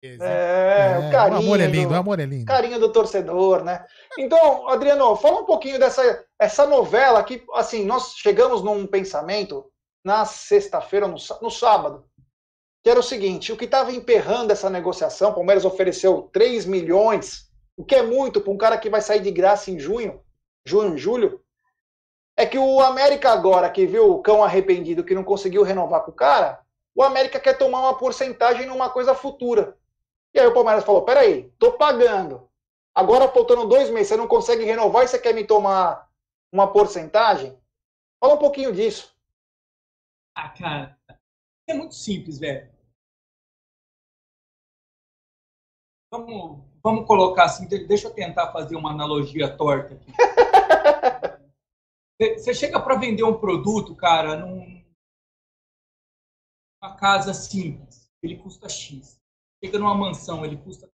É, 0.00 0.98
o 1.00 1.10
carinho. 1.10 1.40
O 1.40 1.42
amor 1.42 1.60
é 1.60 1.66
lindo, 1.66 1.92
o 1.92 1.96
amor 1.96 2.20
é 2.20 2.24
lindo. 2.24 2.44
Carinho 2.44 2.78
do 2.78 2.92
torcedor, 2.92 3.64
né? 3.64 3.84
Então, 4.16 4.68
Adriano, 4.68 5.16
fala 5.16 5.40
um 5.40 5.44
pouquinho 5.44 5.80
dessa 5.80 6.24
essa 6.38 6.64
novela 6.64 7.24
que, 7.24 7.44
assim, 7.54 7.84
nós 7.84 8.14
chegamos 8.14 8.62
num 8.62 8.86
pensamento 8.86 9.68
na 10.04 10.24
sexta-feira, 10.24 11.08
no, 11.08 11.16
no 11.42 11.50
sábado, 11.50 12.04
que 12.84 12.90
era 12.90 13.00
o 13.00 13.02
seguinte: 13.02 13.50
o 13.50 13.56
que 13.56 13.64
estava 13.64 13.90
emperrando 13.90 14.52
essa 14.52 14.70
negociação, 14.70 15.30
o 15.32 15.34
Palmeiras 15.34 15.64
ofereceu 15.64 16.30
3 16.32 16.66
milhões 16.66 17.50
o 17.76 17.84
que 17.84 17.96
é 17.96 18.02
muito 18.04 18.40
para 18.40 18.52
um 18.52 18.56
cara 18.56 18.78
que 18.78 18.88
vai 18.88 19.00
sair 19.00 19.20
de 19.20 19.32
graça 19.32 19.72
em 19.72 19.80
junho, 19.80 20.20
junho, 20.64 20.96
julho, 20.96 21.43
é 22.36 22.44
que 22.44 22.58
o 22.58 22.80
América 22.80 23.30
agora, 23.30 23.70
que 23.70 23.86
viu 23.86 24.12
o 24.12 24.22
cão 24.22 24.42
arrependido 24.42 25.04
que 25.04 25.14
não 25.14 25.24
conseguiu 25.24 25.62
renovar 25.62 26.02
com 26.02 26.10
o 26.10 26.14
cara, 26.14 26.64
o 26.94 27.02
América 27.02 27.40
quer 27.40 27.56
tomar 27.56 27.80
uma 27.80 27.96
porcentagem 27.96 28.66
numa 28.66 28.90
coisa 28.90 29.14
futura. 29.14 29.78
E 30.32 30.40
aí 30.40 30.46
o 30.46 30.54
Palmeiras 30.54 30.84
falou, 30.84 31.04
peraí, 31.04 31.50
tô 31.58 31.72
pagando. 31.72 32.50
Agora, 32.94 33.28
faltando 33.28 33.68
dois 33.68 33.90
meses, 33.90 34.08
você 34.08 34.16
não 34.16 34.28
consegue 34.28 34.64
renovar 34.64 35.04
e 35.04 35.08
você 35.08 35.18
quer 35.18 35.34
me 35.34 35.44
tomar 35.44 36.08
uma 36.52 36.72
porcentagem? 36.72 37.58
Fala 38.20 38.34
um 38.34 38.38
pouquinho 38.38 38.72
disso. 38.72 39.14
Ah, 40.36 40.48
cara, 40.48 40.98
é 41.68 41.74
muito 41.74 41.94
simples, 41.94 42.38
velho. 42.38 42.72
Vamos 46.10 46.74
vamos 46.84 47.06
colocar 47.06 47.44
assim, 47.44 47.66
deixa 47.66 48.08
eu 48.08 48.12
tentar 48.12 48.52
fazer 48.52 48.76
uma 48.76 48.90
analogia 48.90 49.56
torta 49.56 49.94
aqui. 49.94 50.12
Você 52.20 52.54
chega 52.54 52.80
para 52.80 52.96
vender 52.96 53.24
um 53.24 53.38
produto, 53.38 53.94
cara, 53.96 54.36
num, 54.36 54.84
uma 56.82 56.96
casa 56.96 57.34
simples, 57.34 58.10
ele 58.22 58.36
custa 58.36 58.68
X. 58.68 59.20
Chega 59.62 59.78
numa 59.78 59.94
mansão, 59.94 60.44
ele 60.44 60.56
custa 60.58 60.88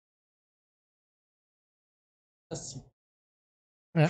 assim. 2.52 2.84
É. 3.96 4.06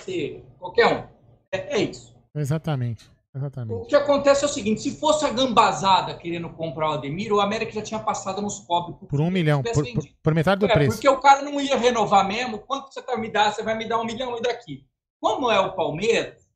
qualquer 0.59 0.85
um. 0.87 1.19
É, 1.51 1.77
é 1.77 1.81
isso. 1.81 2.15
Exatamente. 2.35 3.09
Exatamente. 3.33 3.83
O 3.83 3.85
que 3.85 3.95
acontece 3.95 4.43
é 4.43 4.47
o 4.47 4.49
seguinte: 4.49 4.81
se 4.81 4.99
fosse 4.99 5.23
a 5.23 5.31
gambazada 5.31 6.17
querendo 6.17 6.49
comprar 6.49 6.89
o 6.89 6.93
Ademir, 6.93 7.31
o 7.31 7.39
América 7.39 7.71
já 7.71 7.81
tinha 7.81 7.99
passado 7.99 8.41
nos 8.41 8.59
pobres. 8.59 8.97
Por 9.07 9.21
um 9.21 9.29
milhão, 9.29 9.61
por, 9.61 9.73
por, 9.73 10.03
por, 10.23 10.33
metade 10.33 10.59
do 10.59 10.65
é, 10.65 10.73
preço. 10.73 10.93
Porque 10.93 11.09
o 11.09 11.19
cara 11.19 11.41
não 11.43 11.61
ia 11.61 11.77
renovar 11.77 12.27
mesmo. 12.27 12.59
Quanto 12.59 12.91
você 12.91 13.01
vai 13.01 13.17
me 13.17 13.31
dar? 13.31 13.53
Você 13.53 13.63
vai 13.63 13.77
me 13.77 13.87
dar 13.87 13.99
um 13.99 14.05
milhão 14.05 14.37
e 14.37 14.41
daqui. 14.41 14.85
Como 15.21 15.49
é 15.49 15.59
o 15.59 15.75
Palmeiras, 15.75 16.48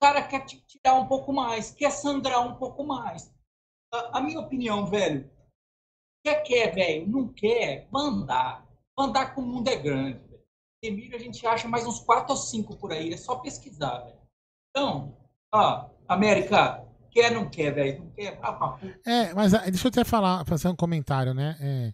cara 0.00 0.22
quer 0.22 0.44
tirar 0.44 0.94
um 0.94 1.06
pouco 1.06 1.32
mais, 1.32 1.70
quer 1.70 1.90
sangrar 1.90 2.46
um 2.46 2.56
pouco 2.56 2.84
mais. 2.84 3.32
A, 3.92 4.18
a 4.18 4.20
minha 4.20 4.40
opinião, 4.40 4.86
velho, 4.86 5.30
quer, 6.24 6.42
quer, 6.42 6.74
velho, 6.74 7.08
não 7.08 7.32
quer, 7.32 7.88
mandar. 7.90 8.66
Mandar 8.96 9.34
com 9.34 9.40
o 9.40 9.46
mundo 9.46 9.68
é 9.68 9.76
grande. 9.76 10.18
Velho. 10.18 10.44
Ademir 10.82 11.14
a 11.14 11.18
gente 11.18 11.46
acha 11.46 11.68
mais 11.68 11.86
uns 11.86 12.00
quatro 12.00 12.32
ou 12.32 12.36
cinco 12.36 12.76
por 12.76 12.92
aí, 12.92 13.12
é 13.12 13.16
só 13.16 13.36
pesquisar, 13.36 13.98
velho. 14.00 14.18
Então, 14.70 15.16
ó 15.52 15.90
América, 16.08 16.84
quer 17.10 17.32
não 17.32 17.50
quer, 17.50 17.72
velho? 17.72 18.04
Não 18.04 18.10
quer? 18.10 18.38
Ah, 18.42 18.78
é, 19.04 19.34
mas 19.34 19.52
ah, 19.52 19.64
deixa 19.64 19.86
eu 19.86 19.90
até 19.90 20.04
falar, 20.04 20.44
fazer 20.46 20.68
um 20.68 20.76
comentário, 20.76 21.34
né? 21.34 21.56
É, 21.60 21.92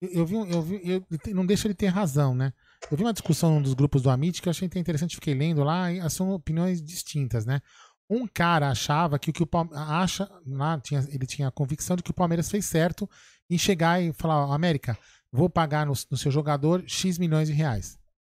eu, 0.00 0.24
vi, 0.24 0.34
eu 0.34 0.62
vi, 0.62 0.80
eu, 0.82 1.04
não 1.34 1.44
deixa 1.44 1.66
ele 1.66 1.74
ter 1.74 1.88
razão, 1.88 2.34
né? 2.34 2.52
Eu 2.88 2.96
vi 2.96 3.02
uma 3.02 3.12
discussão 3.12 3.60
dos 3.60 3.74
grupos 3.74 4.02
do 4.02 4.10
Amit 4.10 4.40
que 4.40 4.48
eu 4.48 4.50
achei 4.50 4.68
interessante, 4.74 5.16
fiquei 5.16 5.34
lendo 5.34 5.62
lá, 5.64 5.92
e 5.92 6.08
são 6.10 6.30
opiniões 6.30 6.80
distintas, 6.80 7.44
né? 7.44 7.60
Um 8.08 8.26
cara 8.26 8.70
achava 8.70 9.18
que 9.18 9.30
o 9.30 9.32
que 9.32 9.42
o 9.42 9.46
Palmeiras 9.46 9.88
acha, 9.88 10.30
lá 10.46 10.80
tinha, 10.80 11.06
ele 11.10 11.26
tinha 11.26 11.48
a 11.48 11.52
convicção 11.52 11.96
de 11.96 12.02
que 12.02 12.10
o 12.10 12.14
Palmeiras 12.14 12.50
fez 12.50 12.64
certo 12.64 13.08
em 13.48 13.56
chegar 13.56 14.02
e 14.02 14.12
falar, 14.12 14.52
América, 14.52 14.98
vou 15.30 15.48
pagar 15.48 15.86
no, 15.86 15.92
no 16.10 16.16
seu 16.16 16.30
jogador 16.30 16.82
X 16.86 17.18
milhões 17.18 17.48
de 17.48 17.54
reais. 17.54 17.98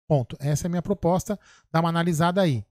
Ponto. 0.09 0.37
Essa 0.41 0.67
é 0.67 0.69
a 0.69 0.71
minha 0.71 0.83
proposta, 0.83 1.39
dá 1.71 1.79
uma 1.79 1.89
analisada 1.89 2.43
aí. 2.43 2.65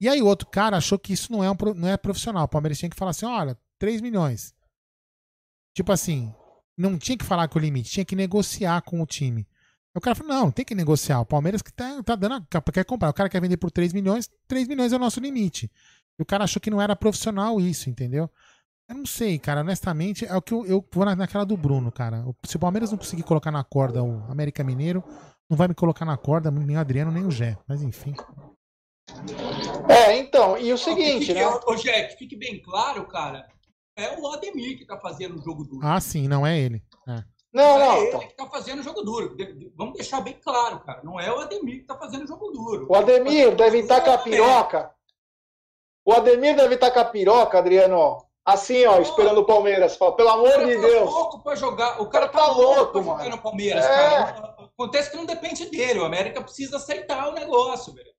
E 0.00 0.08
aí 0.08 0.20
o 0.20 0.26
outro 0.26 0.48
cara 0.48 0.76
achou 0.76 0.98
que 0.98 1.12
isso 1.12 1.30
não 1.30 1.44
é, 1.44 1.50
um, 1.50 1.56
não 1.76 1.88
é 1.88 1.96
profissional. 1.96 2.44
O 2.44 2.48
Palmeiras 2.48 2.78
tinha 2.78 2.90
que 2.90 2.96
falar 2.96 3.12
assim, 3.12 3.24
olha, 3.24 3.56
3 3.78 4.00
milhões. 4.00 4.52
Tipo 5.74 5.92
assim, 5.92 6.34
não 6.76 6.98
tinha 6.98 7.16
que 7.16 7.24
falar 7.24 7.48
com 7.48 7.58
o 7.58 7.62
limite, 7.62 7.90
tinha 7.90 8.04
que 8.04 8.16
negociar 8.16 8.82
com 8.82 9.00
o 9.00 9.06
time. 9.06 9.46
O 9.96 10.00
cara 10.00 10.14
falou, 10.14 10.34
não, 10.34 10.50
tem 10.50 10.64
que 10.64 10.74
negociar. 10.74 11.20
O 11.20 11.26
Palmeiras 11.26 11.62
que 11.62 11.72
tá, 11.72 12.02
tá 12.02 12.14
dando, 12.14 12.46
quer 12.72 12.84
comprar. 12.84 13.08
O 13.08 13.14
cara 13.14 13.30
quer 13.30 13.40
vender 13.40 13.56
por 13.56 13.70
3 13.70 13.94
milhões, 13.94 14.28
3 14.46 14.68
milhões 14.68 14.92
é 14.92 14.96
o 14.96 14.98
nosso 14.98 15.18
limite. 15.20 15.70
E 16.18 16.22
o 16.22 16.26
cara 16.26 16.44
achou 16.44 16.60
que 16.60 16.70
não 16.70 16.82
era 16.82 16.94
profissional 16.94 17.58
isso, 17.58 17.88
entendeu? 17.88 18.30
Eu 18.88 18.94
não 18.94 19.06
sei, 19.06 19.38
cara, 19.38 19.62
honestamente, 19.62 20.24
é 20.26 20.36
o 20.36 20.42
que 20.42 20.52
eu, 20.52 20.64
eu 20.66 20.86
vou 20.92 21.04
naquela 21.04 21.44
do 21.44 21.56
Bruno, 21.56 21.90
cara. 21.90 22.24
Se 22.44 22.56
o 22.56 22.58
Palmeiras 22.58 22.90
não 22.90 22.98
conseguir 22.98 23.22
colocar 23.22 23.50
na 23.50 23.64
corda 23.64 24.02
o 24.02 24.22
América 24.30 24.62
Mineiro, 24.62 25.02
não 25.48 25.56
vai 25.56 25.66
me 25.66 25.74
colocar 25.74 26.04
na 26.04 26.16
corda 26.16 26.50
nem 26.50 26.76
o 26.76 26.80
Adriano, 26.80 27.10
nem 27.10 27.24
o 27.24 27.30
Gé. 27.30 27.56
Mas 27.66 27.82
enfim. 27.82 28.14
É, 29.88 30.18
então, 30.18 30.58
e 30.58 30.72
o 30.72 30.78
seguinte, 30.78 31.26
fique, 31.26 31.34
né? 31.34 31.46
Ô, 31.46 31.74
Jack, 31.74 32.16
fique 32.18 32.36
bem 32.36 32.60
claro, 32.60 33.06
cara. 33.06 33.48
É 33.96 34.18
o 34.20 34.26
Ademir 34.28 34.76
que 34.76 34.84
tá 34.84 34.98
fazendo 34.98 35.38
o 35.38 35.42
jogo 35.42 35.64
duro. 35.64 35.86
Ah, 35.86 36.00
sim, 36.00 36.28
não 36.28 36.46
é 36.46 36.58
ele. 36.58 36.82
É. 37.08 37.24
Não, 37.56 37.78
não. 37.78 37.92
É 37.92 38.00
ele 38.02 38.18
que 38.18 38.36
tá 38.36 38.46
fazendo 38.46 38.82
jogo 38.82 39.00
duro. 39.00 39.34
Vamos 39.74 39.94
deixar 39.94 40.20
bem 40.20 40.34
claro, 40.34 40.80
cara. 40.80 41.00
Não 41.02 41.18
é 41.18 41.32
o 41.32 41.40
Ademir 41.40 41.80
que 41.80 41.86
tá 41.86 41.96
fazendo 41.96 42.26
jogo 42.26 42.50
duro. 42.50 42.86
O 42.86 42.94
Ademir 42.94 43.56
deve 43.56 43.78
estar 43.78 44.02
com 44.02 44.10
a 44.10 44.18
piroca. 44.18 44.94
O 46.04 46.12
Ademir 46.12 46.54
deve 46.54 46.74
estar 46.74 46.90
com 46.90 47.00
a 47.00 47.04
piroca, 47.06 47.56
Adriano. 47.56 48.18
Assim, 48.44 48.84
ó, 48.84 49.00
esperando 49.00 49.38
o 49.38 49.46
Palmeiras. 49.46 49.96
Pelo 49.96 50.28
amor 50.28 50.66
de 50.66 50.74
tá 50.74 50.80
Deus. 50.82 51.10
louco 51.10 51.42
pra 51.42 51.54
jogar. 51.56 51.92
O 51.92 51.94
cara, 51.96 52.02
o 52.02 52.10
cara 52.10 52.28
tá, 52.28 52.38
tá, 52.40 52.46
louco, 52.46 52.92
pra 52.92 53.02
jogar 53.02 53.28
no 53.30 53.42
Palmeiras, 53.42 53.84
é. 53.86 53.88
cara. 53.88 54.56
Acontece 54.78 55.10
que 55.10 55.16
não 55.16 55.24
depende 55.24 55.64
dele. 55.70 56.00
O 56.00 56.04
América 56.04 56.42
precisa 56.42 56.76
aceitar 56.76 57.26
o 57.28 57.32
negócio, 57.32 57.94
velho. 57.94 58.12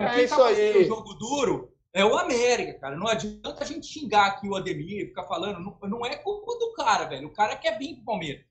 É 0.00 0.14
quem 0.16 0.24
isso 0.24 0.36
tá 0.36 0.46
aí. 0.48 0.82
o 0.82 0.84
jogo 0.84 1.14
duro 1.14 1.72
é 1.94 2.04
o 2.04 2.18
América, 2.18 2.80
cara. 2.80 2.96
Não 2.96 3.06
adianta 3.06 3.62
a 3.62 3.66
gente 3.66 3.86
xingar 3.86 4.26
aqui 4.26 4.48
o 4.48 4.56
Ademir, 4.56 5.06
ficar 5.06 5.28
falando. 5.28 5.60
Não, 5.60 5.78
não 5.88 6.04
é 6.04 6.16
culpa 6.16 6.58
do 6.58 6.72
cara, 6.72 7.04
velho. 7.04 7.28
O 7.28 7.32
cara 7.32 7.54
quer 7.54 7.78
vir 7.78 7.94
pro 7.94 8.04
Palmeiras. 8.06 8.49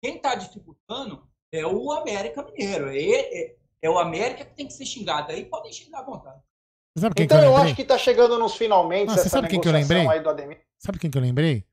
Quem 0.00 0.18
tá 0.18 0.34
dificultando 0.34 1.26
é 1.52 1.66
o 1.66 1.92
América 1.92 2.42
Mineiro. 2.44 2.90
É, 2.90 2.98
é, 2.98 3.56
é 3.82 3.90
o 3.90 3.98
América 3.98 4.44
que 4.44 4.54
tem 4.54 4.66
que 4.66 4.72
ser 4.72 4.86
xingado. 4.86 5.32
Aí 5.32 5.44
podem 5.44 5.72
xingar 5.72 6.00
à 6.00 6.04
vontade. 6.04 6.40
então 7.16 7.38
eu, 7.38 7.44
eu, 7.44 7.56
acho 7.56 7.74
que 7.74 7.84
tá 7.84 7.98
chegando 7.98 8.38
nos 8.38 8.56
finalmente. 8.56 9.10
você 9.10 9.28
sabe 9.28 9.48
quem 9.48 9.60
que 9.60 9.68
eu 9.68 9.72
lembrei? 9.72 10.06
Sabe 10.78 10.98
quem 10.98 11.10
que 11.10 11.18
eu 11.18 11.22
lembrei? 11.22 11.64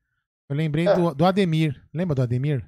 Eu 0.48 0.56
lembrei 0.56 0.86
é. 0.86 0.94
do, 0.94 1.14
do 1.14 1.24
Ademir. 1.24 1.80
Lembra 1.92 2.14
do 2.14 2.22
Ademir? 2.22 2.64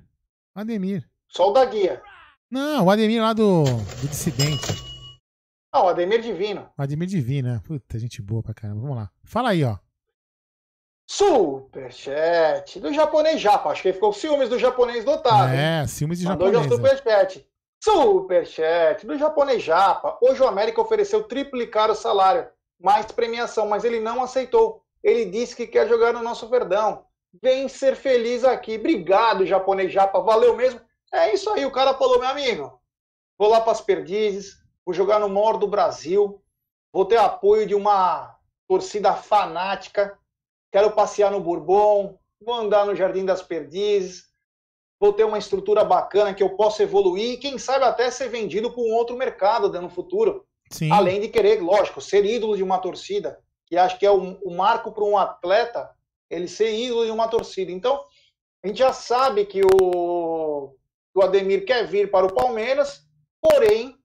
Ademir. 0.55 1.09
Só 1.29 1.51
o 1.51 1.53
da 1.53 1.65
guia. 1.65 2.03
Não, 2.51 2.87
o 2.87 2.91
Ademir 2.91 3.23
lá 3.23 3.33
do, 3.33 3.65
do 3.65 4.09
Dissidente. 4.09 4.89
Ah, 5.71 5.85
o 5.85 5.89
Ademir 5.89 6.23
Divino. 6.23 6.69
O 6.77 6.83
Ademir 6.83 7.07
Divino, 7.07 7.49
né? 7.49 7.61
Puta, 7.65 7.99
gente 7.99 8.23
boa 8.23 8.43
pra 8.43 8.55
caramba. 8.55 8.81
Vamos 8.81 8.97
lá. 8.97 9.11
Fala 9.23 9.51
aí, 9.51 9.63
ó. 9.63 9.77
Superchat 11.09 12.79
do 12.81 12.93
japonês 12.93 13.41
japa. 13.41 13.71
Acho 13.71 13.83
que 13.83 13.89
ele 13.89 13.95
ficou 13.95 14.13
com 14.13 14.19
ciúmes 14.19 14.49
do 14.49 14.59
japonês 14.59 15.05
dotado. 15.05 15.53
É, 15.55 15.87
ciúmes 15.87 16.19
de 16.19 16.27
Mandou 16.27 16.53
japonês. 16.53 16.71
Mandou 16.71 16.89
superchat. 16.91 17.49
Superchat 17.83 19.07
do 19.07 19.17
japonês 19.17 19.63
japa. 19.63 20.19
Hoje 20.21 20.43
o 20.43 20.47
América 20.47 20.81
ofereceu 20.81 21.23
triplicar 21.23 21.91
o 21.91 21.95
salário, 21.95 22.47
mais 22.81 23.07
premiação, 23.07 23.67
mas 23.69 23.85
ele 23.85 24.01
não 24.01 24.23
aceitou. 24.23 24.83
Ele 25.03 25.25
disse 25.25 25.57
que 25.57 25.67
quer 25.67 25.89
jogar 25.89 26.13
no 26.13 26.23
nosso 26.23 26.49
Verdão. 26.49 27.05
Vem 27.43 27.69
ser 27.69 27.97
feliz 27.97 28.45
aqui. 28.45 28.77
Obrigado, 28.77 29.47
japonês 29.47 29.93
japa. 29.93 30.21
Valeu 30.21 30.57
mesmo. 30.57 30.81
É 31.13 31.33
isso 31.33 31.49
aí. 31.51 31.65
O 31.65 31.73
cara 31.73 31.95
falou, 31.95 32.19
meu 32.19 32.29
amigo. 32.29 32.79
Vou 33.39 33.49
lá 33.49 33.61
para 33.61 33.73
as 33.73 33.81
perdizes 33.81 34.59
vou 34.89 34.95
jogar 34.95 35.21
no 35.21 35.29
maior 35.29 35.59
do 35.59 35.69
Brasil, 35.69 36.43
vou 36.91 37.05
ter 37.05 37.19
apoio 37.19 37.67
de 37.67 37.75
uma 37.75 38.35
torcida 38.67 39.13
fanática, 39.13 40.19
quero 40.71 40.91
passear 40.93 41.31
no 41.31 41.41
Bourbon, 41.41 42.19
vou 42.41 42.55
andar 42.55 42.87
no 42.87 42.95
Jardim 42.95 43.25
das 43.25 43.43
Perdizes, 43.43 44.25
vou 45.01 45.13
ter 45.13 45.25
uma 45.25 45.39
estrutura 45.39 45.85
bacana 45.85 46.35
que 46.35 46.43
eu 46.43 46.57
possa 46.57 46.83
evoluir 46.83 47.35
e 47.35 47.37
quem 47.37 47.59
sabe 47.59 47.85
até 47.85 48.11
ser 48.11 48.29
vendido 48.29 48.73
para 48.73 48.83
um 48.83 48.93
outro 48.95 49.17
mercado 49.17 49.69
no 49.81 49.89
futuro. 49.89 50.45
Sim. 50.71 50.91
Além 50.91 51.21
de 51.21 51.29
querer, 51.29 51.63
lógico, 51.63 52.01
ser 52.01 52.25
ídolo 52.25 52.57
de 52.57 52.63
uma 52.63 52.79
torcida. 52.79 53.39
E 53.71 53.77
acho 53.77 53.99
que 53.99 54.07
é 54.07 54.11
o, 54.11 54.39
o 54.43 54.55
marco 54.55 54.93
para 54.93 55.05
um 55.05 55.17
atleta 55.17 55.91
ele 56.31 56.49
ser 56.49 56.75
ídolo 56.75 57.05
de 57.05 57.11
uma 57.11 57.29
torcida. 57.29 57.73
Então, 57.73 58.05
a 58.63 58.67
gente 58.67 58.79
já 58.79 58.93
sabe 58.93 59.47
que 59.47 59.63
o, 59.63 60.75
o 61.15 61.23
Ademir 61.23 61.65
quer 61.65 61.87
vir 61.87 62.11
para 62.11 62.27
o 62.27 62.35
Palmeiras, 62.35 63.03
porém, 63.41 63.97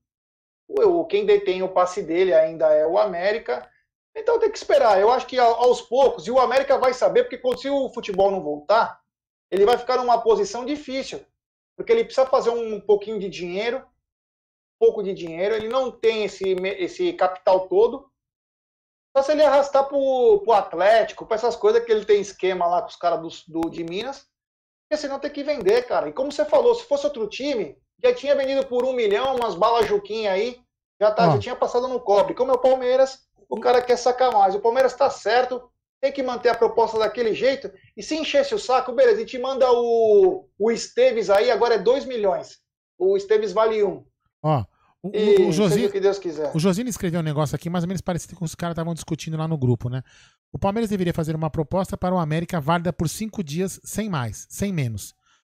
o, 0.68 1.06
quem 1.06 1.26
detém 1.26 1.62
o 1.64 1.70
passe 1.70 2.02
dele 2.02 2.34
ainda 2.34 2.68
é 2.74 2.88
o 2.88 2.98
América. 2.98 3.70
Então 4.16 4.40
tem 4.40 4.52
que 4.52 4.58
esperar. 4.58 5.00
Eu 5.00 5.12
acho 5.12 5.26
que 5.26 5.40
aos 5.40 5.82
poucos, 5.82 6.28
e 6.28 6.32
o 6.32 6.40
América 6.40 6.78
vai 6.78 6.94
saber, 6.94 7.24
porque 7.24 7.58
se 7.58 7.70
o 7.70 7.90
futebol 7.90 8.32
não 8.32 8.42
voltar, 8.42 9.02
ele 9.50 9.66
vai 9.66 9.78
ficar 9.78 9.98
numa 9.98 10.22
posição 10.22 10.66
difícil. 10.66 11.26
Porque 11.76 11.92
ele 11.92 12.06
precisa 12.06 12.28
fazer 12.28 12.52
um 12.52 12.80
pouquinho 12.80 13.20
de 13.20 13.30
dinheiro, 13.30 13.78
um 13.80 14.86
pouco 14.86 15.04
de 15.04 15.14
dinheiro, 15.14 15.56
ele 15.56 15.68
não 15.68 15.92
tem 15.92 16.26
esse, 16.26 16.44
esse 16.78 17.14
capital 17.14 17.68
todo. 17.68 18.10
Só 19.16 19.24
se 19.24 19.32
ele 19.32 19.44
arrastar 19.44 19.88
para 19.88 19.98
o 19.98 20.52
Atlético, 20.52 21.26
para 21.26 21.36
essas 21.36 21.56
coisas 21.56 21.84
que 21.84 21.92
ele 21.92 22.06
tem 22.06 22.20
esquema 22.20 22.66
lá 22.66 22.82
com 22.82 22.88
os 22.88 22.96
caras 22.96 23.46
do, 23.48 23.62
do, 23.62 23.70
de 23.70 23.84
Minas, 23.84 24.28
porque 24.84 25.02
senão 25.02 25.20
tem 25.20 25.32
que 25.32 25.44
vender, 25.44 25.84
cara. 25.88 26.10
E 26.10 26.14
como 26.14 26.32
você 26.32 26.46
falou, 26.46 26.74
se 26.74 26.86
fosse 26.86 27.06
outro 27.06 27.28
time, 27.28 27.78
já 28.04 28.14
tinha 28.14 28.36
vendido 28.36 28.66
por 28.66 28.84
um 28.84 28.94
milhão, 28.94 29.36
umas 29.36 29.56
balas 29.56 29.88
Juquinha 29.88 30.32
aí, 30.32 30.60
já, 31.00 31.12
tá, 31.12 31.30
já 31.32 31.40
tinha 31.40 31.56
passado 31.56 31.88
no 31.88 32.00
cobre. 32.00 32.34
Como 32.34 32.52
é 32.52 32.56
o 32.56 32.60
Palmeiras, 32.60 33.28
o 33.50 33.60
cara 33.60 33.82
quer 33.82 33.98
sacar 33.98 34.32
mais. 34.32 34.56
O 34.56 34.60
Palmeiras 34.60 34.92
está 34.92 35.10
certo, 35.10 35.62
tem 36.02 36.12
que 36.12 36.24
manter 36.24 36.50
a 36.50 36.56
proposta 36.56 37.00
daquele 37.00 37.34
jeito. 37.34 37.72
E 37.96 38.04
se 38.04 38.16
enchesse 38.16 38.54
o 38.54 38.60
saco, 38.60 38.92
beleza, 38.92 39.22
e 39.22 39.26
te 39.26 39.38
manda 39.38 39.72
o, 39.72 40.48
o 40.60 40.72
Esteves 40.72 41.30
aí, 41.30 41.50
agora 41.50 41.76
é 41.76 41.80
2 41.80 42.06
milhões. 42.06 42.60
O 42.98 43.16
Esteves 43.16 43.54
vale 43.54 43.84
1. 43.84 43.88
Um. 43.88 44.06
Ó, 44.42 44.66
o, 45.04 45.12
e, 45.14 45.42
o, 45.42 45.52
Josino, 45.52 45.90
que 45.90 46.00
Deus 46.00 46.18
quiser. 46.18 46.52
o 46.56 46.60
Josino 46.60 46.90
escreveu 46.90 47.20
um 47.20 47.24
negócio 47.24 47.56
aqui, 47.56 47.70
mais 47.70 47.84
ou 47.84 47.90
menos 47.90 48.02
parecido 48.02 48.36
com 48.36 48.46
os 48.46 48.56
caras 48.56 48.74
estavam 48.74 48.94
discutindo 48.94 49.38
lá 49.38 49.48
no 49.48 49.58
grupo, 49.58 49.90
né? 49.90 50.02
O 50.52 50.58
Palmeiras 50.58 50.90
deveria 50.90 51.14
fazer 51.14 51.36
uma 51.36 51.50
proposta 51.50 51.98
para 51.98 52.16
o 52.16 52.18
América 52.18 52.62
válida 52.62 52.94
por 52.94 53.10
cinco 53.10 53.44
dias, 53.44 53.82
sem 53.84 54.10
mais, 54.10 54.48
sem 54.50 54.72
menos. 54.72 55.14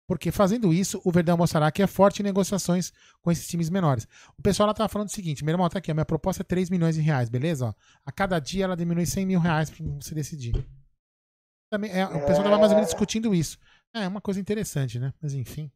Porque 0.09 0.31
fazendo 0.31 0.73
isso, 0.73 0.99
o 1.05 1.11
Verdão 1.11 1.37
mostrará 1.37 1.71
que 1.71 1.83
é 1.83 1.85
forte 1.85 2.21
em 2.21 2.23
negociações 2.23 2.91
com 3.21 3.31
esses 3.31 3.47
times 3.47 3.69
menores. 3.69 4.07
O 4.35 4.41
pessoal 4.41 4.65
lá 4.65 4.73
tava 4.73 4.89
falando 4.89 5.07
o 5.07 5.11
seguinte: 5.11 5.45
meu 5.45 5.53
irmão, 5.53 5.69
tá 5.69 5.77
aqui, 5.77 5.91
a 5.91 5.93
minha 5.93 6.03
proposta 6.03 6.41
é 6.41 6.43
3 6.43 6.71
milhões 6.71 6.95
de 6.95 7.01
reais, 7.01 7.29
beleza? 7.29 7.67
Ó, 7.67 7.73
a 8.03 8.11
cada 8.11 8.39
dia 8.39 8.63
ela 8.63 8.75
diminui 8.75 9.05
100 9.05 9.23
mil 9.27 9.39
reais 9.39 9.69
para 9.69 9.85
você 10.01 10.15
decidir. 10.15 10.67
Também, 11.71 11.91
é, 11.91 12.07
o 12.07 12.25
pessoal 12.25 12.43
tava 12.43 12.57
mais 12.57 12.71
ou 12.71 12.77
menos 12.77 12.89
discutindo 12.89 13.35
isso. 13.35 13.59
É 13.93 14.07
uma 14.07 14.19
coisa 14.19 14.39
interessante, 14.39 14.97
né? 14.97 15.13
Mas 15.21 15.35
enfim, 15.35 15.71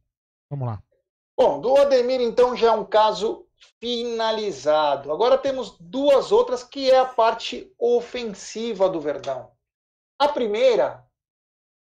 vamos 0.50 0.66
lá. 0.66 0.82
Bom, 1.38 1.60
do 1.60 1.76
Ademir, 1.76 2.20
então, 2.20 2.56
já 2.56 2.72
é 2.72 2.72
um 2.72 2.84
caso 2.84 3.46
finalizado. 3.78 5.12
Agora 5.12 5.38
temos 5.38 5.78
duas 5.78 6.32
outras 6.32 6.64
que 6.64 6.90
é 6.90 6.98
a 6.98 7.04
parte 7.06 7.72
ofensiva 7.78 8.88
do 8.88 9.00
Verdão. 9.00 9.52
A 10.18 10.26
primeira 10.26 11.03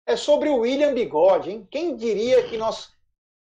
é 0.05 0.15
sobre 0.15 0.49
o 0.49 0.59
William 0.59 0.93
Bigode, 0.93 1.49
hein? 1.49 1.67
Quem 1.69 1.95
diria 1.95 2.47
que 2.47 2.57
nós 2.57 2.93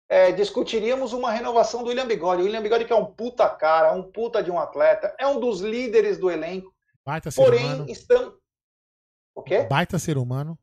é, 0.08 0.30
discutiríamos 0.32 1.12
uma 1.12 1.30
renovação 1.30 1.82
do 1.82 1.88
William 1.88 2.06
Bigode? 2.06 2.42
O 2.42 2.44
William 2.44 2.62
Bigode 2.62 2.84
que 2.84 2.92
é 2.92 2.96
um 2.96 3.06
puta 3.06 3.48
cara, 3.48 3.92
um 3.92 4.02
puta 4.02 4.42
de 4.42 4.50
um 4.50 4.58
atleta, 4.58 5.14
é 5.18 5.26
um 5.26 5.40
dos 5.40 5.60
líderes 5.60 6.18
do 6.18 6.30
elenco. 6.30 6.74
Baita 7.04 7.30
ser 7.30 7.42
porém, 7.42 7.64
humano. 7.64 7.90
estão... 7.90 8.38
O 9.34 9.42
quê? 9.42 9.62
Baita 9.62 9.98
ser 9.98 10.18
humano. 10.18 10.58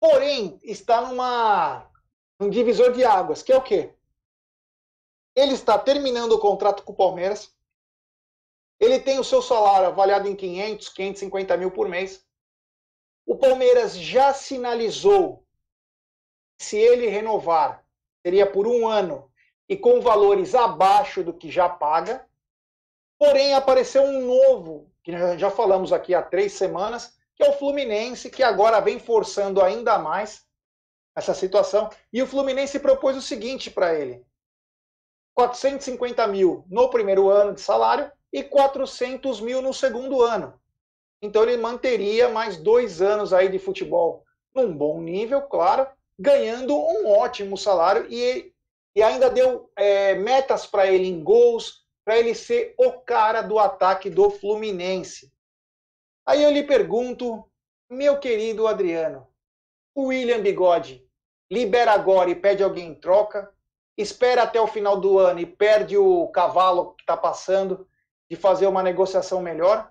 Porém, 0.00 0.60
está 0.62 1.00
numa 1.00 1.90
um 2.40 2.50
divisor 2.50 2.92
de 2.92 3.04
águas, 3.04 3.42
que 3.42 3.52
é 3.52 3.56
o 3.56 3.62
quê? 3.62 3.94
Ele 5.34 5.54
está 5.54 5.78
terminando 5.78 6.32
o 6.32 6.38
contrato 6.38 6.82
com 6.82 6.92
o 6.92 6.96
Palmeiras. 6.96 7.52
Ele 8.78 9.00
tem 9.00 9.18
o 9.18 9.24
seu 9.24 9.42
salário 9.42 9.88
avaliado 9.88 10.28
em 10.28 10.36
500, 10.36 10.88
550 10.90 11.56
mil 11.56 11.70
por 11.70 11.88
mês. 11.88 12.24
O 13.28 13.36
Palmeiras 13.36 13.94
já 13.94 14.32
sinalizou 14.32 15.44
se 16.58 16.78
ele 16.78 17.08
renovar, 17.08 17.84
seria 18.22 18.50
por 18.50 18.66
um 18.66 18.88
ano 18.88 19.30
e 19.68 19.76
com 19.76 20.00
valores 20.00 20.54
abaixo 20.54 21.22
do 21.22 21.34
que 21.34 21.50
já 21.50 21.68
paga. 21.68 22.26
Porém, 23.18 23.52
apareceu 23.52 24.02
um 24.02 24.24
novo, 24.24 24.90
que 25.04 25.12
já 25.36 25.50
falamos 25.50 25.92
aqui 25.92 26.14
há 26.14 26.22
três 26.22 26.54
semanas, 26.54 27.18
que 27.36 27.44
é 27.44 27.50
o 27.50 27.52
Fluminense, 27.52 28.30
que 28.30 28.42
agora 28.42 28.80
vem 28.80 28.98
forçando 28.98 29.60
ainda 29.60 29.98
mais 29.98 30.46
essa 31.14 31.34
situação. 31.34 31.90
E 32.10 32.22
o 32.22 32.26
Fluminense 32.26 32.80
propôs 32.80 33.14
o 33.14 33.20
seguinte 33.20 33.70
para 33.70 33.94
ele: 33.94 34.24
450 35.34 36.26
mil 36.28 36.64
no 36.66 36.88
primeiro 36.88 37.28
ano 37.28 37.52
de 37.52 37.60
salário 37.60 38.10
e 38.32 38.42
400 38.42 39.38
mil 39.42 39.60
no 39.60 39.74
segundo 39.74 40.22
ano. 40.22 40.58
Então 41.20 41.42
ele 41.42 41.56
manteria 41.56 42.28
mais 42.28 42.56
dois 42.56 43.02
anos 43.02 43.32
aí 43.32 43.48
de 43.48 43.58
futebol 43.58 44.24
num 44.54 44.72
bom 44.72 45.00
nível, 45.00 45.42
claro, 45.42 45.86
ganhando 46.18 46.76
um 46.76 47.08
ótimo 47.08 47.56
salário 47.56 48.06
e, 48.10 48.52
e 48.94 49.02
ainda 49.02 49.30
deu 49.30 49.70
é, 49.76 50.14
metas 50.14 50.66
para 50.66 50.86
ele 50.86 51.06
em 51.06 51.22
gols, 51.22 51.84
para 52.04 52.18
ele 52.18 52.34
ser 52.34 52.74
o 52.78 52.92
cara 52.92 53.42
do 53.42 53.58
ataque 53.58 54.08
do 54.10 54.30
Fluminense. 54.30 55.32
Aí 56.26 56.42
eu 56.42 56.50
lhe 56.50 56.62
pergunto, 56.62 57.44
meu 57.90 58.18
querido 58.18 58.66
Adriano, 58.66 59.26
o 59.94 60.06
William 60.06 60.40
Bigode 60.40 61.06
libera 61.50 61.92
agora 61.92 62.30
e 62.30 62.34
pede 62.34 62.62
alguém 62.62 62.88
em 62.88 62.94
troca, 62.94 63.52
espera 63.96 64.42
até 64.42 64.60
o 64.60 64.66
final 64.66 65.00
do 65.00 65.18
ano 65.18 65.40
e 65.40 65.46
perde 65.46 65.96
o 65.96 66.28
cavalo 66.28 66.94
que 66.94 67.02
está 67.02 67.16
passando 67.16 67.88
de 68.30 68.36
fazer 68.36 68.66
uma 68.66 68.82
negociação 68.82 69.40
melhor? 69.40 69.90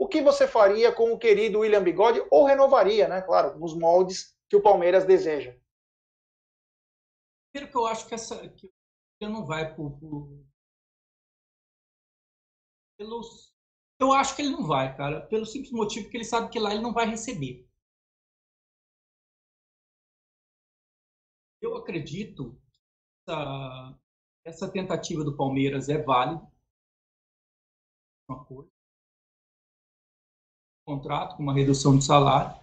O 0.00 0.08
que 0.08 0.22
você 0.22 0.48
faria 0.48 0.90
com 0.90 1.12
o 1.12 1.18
querido 1.18 1.58
William 1.58 1.84
Bigode 1.84 2.26
ou 2.30 2.46
renovaria, 2.46 3.06
né? 3.06 3.20
Claro, 3.20 3.58
nos 3.58 3.76
moldes 3.76 4.34
que 4.48 4.56
o 4.56 4.62
Palmeiras 4.62 5.04
deseja. 5.04 5.54
Primeiro 7.52 7.70
que 7.70 7.78
eu 7.78 7.86
acho 7.86 8.08
que 8.08 8.14
essa 8.14 8.48
que 8.48 8.72
não 9.20 9.44
vai 9.44 9.74
pelos 12.96 13.52
eu 14.00 14.12
acho 14.12 14.34
que 14.34 14.40
ele 14.40 14.52
não 14.52 14.66
vai, 14.66 14.96
cara, 14.96 15.26
pelo 15.26 15.44
simples 15.44 15.70
motivo 15.70 16.08
que 16.08 16.16
ele 16.16 16.24
sabe 16.24 16.50
que 16.50 16.58
lá 16.58 16.72
ele 16.72 16.80
não 16.80 16.94
vai 16.94 17.04
receber. 17.04 17.68
Eu 21.60 21.76
acredito 21.76 22.54
que 22.54 23.30
essa, 23.30 24.00
essa 24.46 24.72
tentativa 24.72 25.22
do 25.22 25.36
Palmeiras 25.36 25.90
é 25.90 25.98
válida. 25.98 26.50
Uma 28.26 28.42
coisa. 28.46 28.79
Contrato 30.90 31.36
com 31.36 31.44
uma 31.44 31.54
redução 31.54 31.96
de 31.96 32.04
salário. 32.04 32.60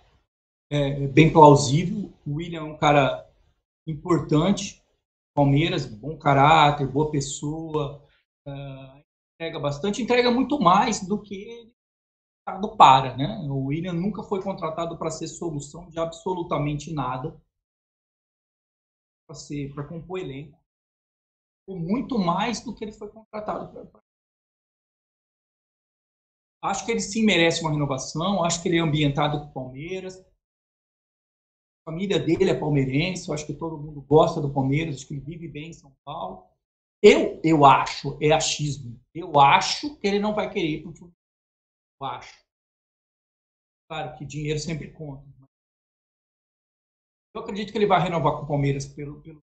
É, 0.69 1.03
é 1.03 1.07
bem 1.07 1.31
plausível. 1.31 2.11
O 2.25 2.33
William 2.33 2.59
é 2.59 2.63
um 2.63 2.77
cara 2.77 3.25
importante. 3.87 4.83
Palmeiras, 5.33 5.85
bom 5.85 6.17
caráter, 6.17 6.91
boa 6.91 7.09
pessoa. 7.09 8.03
Uh, 8.45 9.01
entrega 9.33 9.61
bastante, 9.61 10.01
entrega 10.01 10.29
muito 10.29 10.59
mais 10.59 11.07
do 11.07 11.21
que 11.21 11.35
ele 11.35 11.73
para, 12.77 13.15
né? 13.15 13.39
O 13.49 13.67
William 13.67 13.93
nunca 13.93 14.23
foi 14.23 14.41
contratado 14.41 14.97
para 14.97 15.09
ser 15.09 15.29
solução 15.29 15.89
de 15.89 15.97
absolutamente 15.97 16.93
nada, 16.93 17.39
para 19.25 19.35
ser 19.35 19.73
para 19.73 19.87
compor 19.87 20.19
elenco, 20.19 20.59
ou 21.65 21.79
muito 21.79 22.19
mais 22.19 22.59
do 22.61 22.75
que 22.75 22.83
ele 22.83 22.91
foi 22.91 23.07
contratado 23.09 23.71
para. 23.71 24.06
Acho 26.67 26.85
que 26.85 26.91
ele 26.91 26.99
sim 26.99 27.23
merece 27.23 27.61
uma 27.61 27.71
renovação, 27.71 28.43
acho 28.43 28.61
que 28.61 28.67
ele 28.67 28.77
é 28.77 28.81
ambientado 28.81 29.39
com 29.39 29.45
o 29.45 29.53
Palmeiras. 29.53 30.19
A 31.85 31.91
família 31.91 32.19
dele 32.19 32.49
é 32.49 32.59
palmeirense, 32.59 33.31
acho 33.31 33.45
que 33.45 33.53
todo 33.53 33.77
mundo 33.77 34.01
gosta 34.01 34.41
do 34.41 34.53
Palmeiras, 34.53 34.95
acho 34.95 35.07
que 35.07 35.13
ele 35.13 35.21
vive 35.21 35.47
bem 35.47 35.69
em 35.69 35.73
São 35.73 35.95
Paulo. 36.03 36.45
Eu, 37.01 37.39
eu 37.43 37.65
acho, 37.65 38.17
é 38.21 38.31
achismo. 38.31 38.99
Eu 39.13 39.39
acho 39.39 39.97
que 39.97 40.07
ele 40.07 40.19
não 40.19 40.33
vai 40.33 40.51
querer 40.51 40.67
ir 40.67 40.81
para 40.81 40.91
o 40.91 40.95
Fluminense. 40.95 41.17
Eu 42.01 42.07
acho. 42.07 42.45
Claro 43.89 44.17
que 44.17 44.25
dinheiro 44.25 44.59
sempre 44.59 44.91
conta. 44.91 45.25
Eu 47.33 47.41
acredito 47.41 47.71
que 47.71 47.77
ele 47.77 47.87
vai 47.87 48.01
renovar 48.01 48.37
com 48.37 48.43
o 48.43 48.47
Palmeiras 48.47 48.85
pelo, 48.85 49.21
pelo 49.21 49.41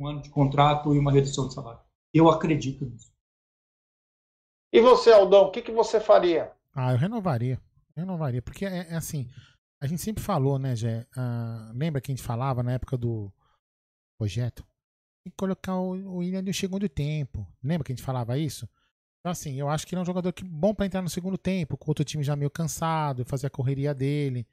um 0.00 0.08
ano 0.08 0.22
de 0.22 0.30
contrato 0.30 0.94
e 0.94 0.98
uma 0.98 1.12
redução 1.12 1.46
de 1.46 1.54
salário. 1.54 1.84
Eu 2.12 2.28
acredito 2.28 2.86
nisso. 2.86 3.12
E 4.72 4.80
você, 4.80 5.12
Aldão, 5.12 5.44
o 5.44 5.50
que, 5.50 5.62
que 5.62 5.72
você 5.72 6.00
faria? 6.00 6.52
Ah, 6.74 6.92
eu 6.92 6.98
renovaria. 6.98 7.60
Renovaria, 7.96 8.40
porque 8.40 8.64
é, 8.64 8.86
é 8.90 8.94
assim, 8.94 9.28
a 9.80 9.86
gente 9.86 10.00
sempre 10.00 10.22
falou, 10.22 10.58
né, 10.58 10.76
Gé? 10.76 11.06
Uh, 11.16 11.72
lembra 11.74 12.00
que 12.00 12.10
a 12.10 12.14
gente 12.14 12.24
falava 12.24 12.62
na 12.62 12.72
época 12.72 12.96
do 12.96 13.32
projeto? 14.18 14.64
tem 15.22 15.30
que 15.30 15.36
colocar 15.36 15.76
o 15.76 16.16
William 16.16 16.42
no 16.42 16.52
segundo 16.52 16.88
tempo. 16.88 17.46
Lembra 17.62 17.84
que 17.84 17.92
a 17.92 17.94
gente 17.94 18.04
falava 18.04 18.38
isso? 18.38 18.68
Então, 19.20 19.32
assim, 19.32 19.54
eu 19.54 19.68
acho 19.68 19.86
que 19.86 19.94
ele 19.94 20.00
é 20.00 20.02
um 20.02 20.06
jogador 20.06 20.32
que 20.32 20.42
bom 20.42 20.74
para 20.74 20.86
entrar 20.86 21.02
no 21.02 21.10
segundo 21.10 21.36
tempo, 21.36 21.76
com 21.76 21.90
outro 21.90 22.04
time 22.04 22.24
já 22.24 22.34
meio 22.34 22.50
cansado, 22.50 23.24
fazer 23.24 23.46
a 23.46 23.50
correria 23.50 23.94
dele. 23.94 24.46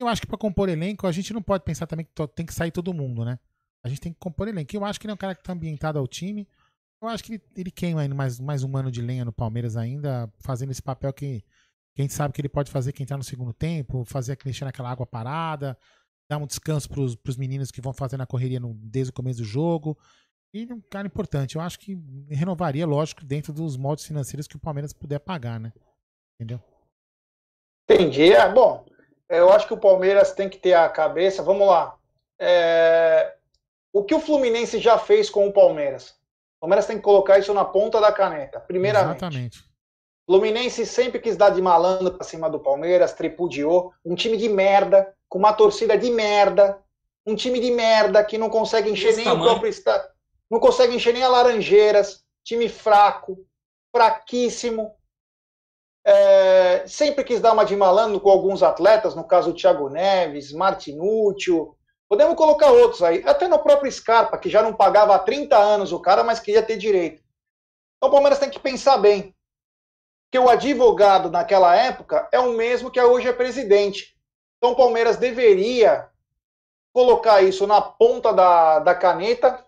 Eu 0.00 0.08
acho 0.08 0.20
que 0.20 0.26
para 0.26 0.36
compor 0.36 0.68
elenco, 0.68 1.06
a 1.06 1.12
gente 1.12 1.32
não 1.32 1.40
pode 1.40 1.62
pensar 1.62 1.86
também 1.86 2.04
que 2.04 2.28
tem 2.28 2.44
que 2.44 2.52
sair 2.52 2.72
todo 2.72 2.92
mundo, 2.92 3.24
né? 3.24 3.38
A 3.84 3.88
gente 3.88 4.00
tem 4.00 4.12
que 4.12 4.18
compor 4.18 4.48
elenco. 4.48 4.74
Eu 4.74 4.84
acho 4.84 4.98
que 4.98 5.06
ele 5.06 5.12
é 5.12 5.14
um 5.14 5.18
cara 5.18 5.34
que 5.34 5.42
tá 5.42 5.52
ambientado 5.52 5.98
ao 5.98 6.08
time. 6.08 6.48
Eu 7.02 7.08
acho 7.08 7.24
que 7.24 7.32
ele, 7.32 7.42
ele 7.56 7.70
queima 7.72 8.02
ainda 8.02 8.14
mais, 8.14 8.38
mais 8.38 8.62
um 8.62 8.76
ano 8.76 8.90
de 8.90 9.02
lenha 9.02 9.24
no 9.24 9.32
Palmeiras 9.32 9.76
ainda, 9.76 10.32
fazendo 10.38 10.70
esse 10.70 10.80
papel 10.80 11.12
que, 11.12 11.40
que 11.94 12.00
a 12.00 12.02
gente 12.02 12.14
sabe 12.14 12.32
que 12.32 12.40
ele 12.40 12.48
pode 12.48 12.70
fazer 12.70 12.92
que 12.92 13.02
entrar 13.02 13.16
no 13.16 13.24
segundo 13.24 13.52
tempo, 13.52 14.04
fazer 14.04 14.38
mexer 14.44 14.64
naquela 14.64 14.90
água 14.90 15.04
parada, 15.04 15.76
dar 16.30 16.38
um 16.38 16.46
descanso 16.46 16.88
para 16.88 17.00
os 17.00 17.36
meninos 17.36 17.72
que 17.72 17.80
vão 17.80 17.92
fazendo 17.92 18.22
a 18.22 18.26
correria 18.26 18.60
no, 18.60 18.72
desde 18.74 19.10
o 19.10 19.14
começo 19.14 19.40
do 19.40 19.44
jogo. 19.44 19.98
E 20.54 20.72
um 20.72 20.80
cara 20.80 21.08
importante. 21.08 21.56
Eu 21.56 21.62
acho 21.62 21.78
que 21.78 21.98
renovaria, 22.30 22.86
lógico, 22.86 23.24
dentro 23.24 23.52
dos 23.52 23.76
moldes 23.76 24.04
financeiros 24.04 24.46
que 24.46 24.56
o 24.56 24.60
Palmeiras 24.60 24.92
puder 24.92 25.18
pagar, 25.18 25.58
né? 25.58 25.72
Entendeu? 26.38 26.62
Entendi. 27.90 28.32
É, 28.32 28.48
bom, 28.52 28.86
eu 29.28 29.50
acho 29.50 29.66
que 29.66 29.74
o 29.74 29.80
Palmeiras 29.80 30.32
tem 30.32 30.48
que 30.48 30.58
ter 30.58 30.74
a 30.74 30.88
cabeça. 30.88 31.42
Vamos 31.42 31.66
lá. 31.66 31.98
É... 32.38 33.34
O 33.92 34.04
que 34.04 34.14
o 34.14 34.20
Fluminense 34.20 34.78
já 34.78 34.98
fez 34.98 35.28
com 35.28 35.48
o 35.48 35.52
Palmeiras? 35.52 36.21
O 36.62 36.64
Palmeiras 36.64 36.86
tem 36.86 36.96
que 36.96 37.02
colocar 37.02 37.40
isso 37.40 37.52
na 37.52 37.64
ponta 37.64 38.00
da 38.00 38.12
caneta. 38.12 38.60
Primeiramente. 38.60 39.16
Exatamente. 39.16 39.64
Fluminense 40.24 40.86
sempre 40.86 41.18
quis 41.18 41.36
dar 41.36 41.50
de 41.50 41.60
malandro 41.60 42.12
pra 42.12 42.24
cima 42.24 42.48
do 42.48 42.60
Palmeiras, 42.60 43.12
tripudiou. 43.12 43.92
Um 44.04 44.14
time 44.14 44.36
de 44.36 44.48
merda, 44.48 45.12
com 45.28 45.40
uma 45.40 45.52
torcida 45.52 45.98
de 45.98 46.08
merda. 46.08 46.78
Um 47.26 47.34
time 47.34 47.58
de 47.58 47.72
merda 47.72 48.22
que 48.22 48.38
não 48.38 48.48
consegue 48.48 48.88
encher 48.88 49.08
Esse 49.08 49.16
nem 49.16 49.24
tamanho. 49.24 49.42
o 49.42 49.50
próprio 49.50 49.68
estado. 49.68 50.08
Não 50.48 50.60
consegue 50.60 50.94
encher 50.94 51.12
nem 51.12 51.24
a 51.24 51.28
Laranjeiras. 51.28 52.22
Time 52.44 52.68
fraco, 52.68 53.44
fraquíssimo. 53.92 54.94
É, 56.06 56.84
sempre 56.86 57.24
quis 57.24 57.40
dar 57.40 57.54
uma 57.54 57.64
de 57.64 57.74
malandro 57.74 58.20
com 58.20 58.30
alguns 58.30 58.62
atletas, 58.62 59.16
no 59.16 59.24
caso 59.24 59.50
o 59.50 59.54
Thiago 59.54 59.88
Neves, 59.88 60.52
Martinútil. 60.52 61.76
Podemos 62.12 62.36
colocar 62.36 62.70
outros 62.70 63.02
aí, 63.02 63.26
até 63.26 63.48
no 63.48 63.58
próprio 63.58 63.90
Scarpa, 63.90 64.36
que 64.36 64.50
já 64.50 64.62
não 64.62 64.74
pagava 64.74 65.14
há 65.14 65.18
30 65.18 65.56
anos 65.56 65.92
o 65.92 65.98
cara, 65.98 66.22
mas 66.22 66.38
queria 66.38 66.62
ter 66.62 66.76
direito. 66.76 67.24
Então 67.96 68.10
o 68.10 68.12
Palmeiras 68.12 68.38
tem 68.38 68.50
que 68.50 68.60
pensar 68.60 68.98
bem 68.98 69.34
que 70.30 70.38
o 70.38 70.50
advogado 70.50 71.30
naquela 71.30 71.74
época 71.74 72.28
é 72.30 72.38
o 72.38 72.52
mesmo 72.52 72.90
que 72.90 73.00
hoje 73.00 73.28
é 73.28 73.32
presidente. 73.32 74.14
Então 74.58 74.72
o 74.72 74.76
Palmeiras 74.76 75.16
deveria 75.16 76.10
colocar 76.92 77.40
isso 77.40 77.66
na 77.66 77.80
ponta 77.80 78.30
da, 78.30 78.80
da 78.80 78.94
caneta 78.94 79.66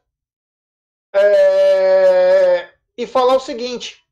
é, 1.14 2.74
e 2.94 3.06
falar 3.06 3.36
o 3.36 3.40
seguinte: 3.40 4.04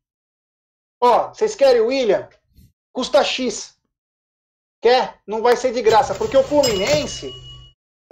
ó, 0.99 1.29
vocês 1.29 1.55
querem 1.55 1.83
o 1.83 1.89
William? 1.89 2.31
Custa 2.95 3.23
X. 3.23 3.79
Quer? 4.81 5.21
Não 5.27 5.43
vai 5.43 5.55
ser 5.55 5.75
de 5.75 5.83
graça, 5.83 6.15
porque 6.15 6.35
o 6.39 6.43
Fluminense 6.43 7.52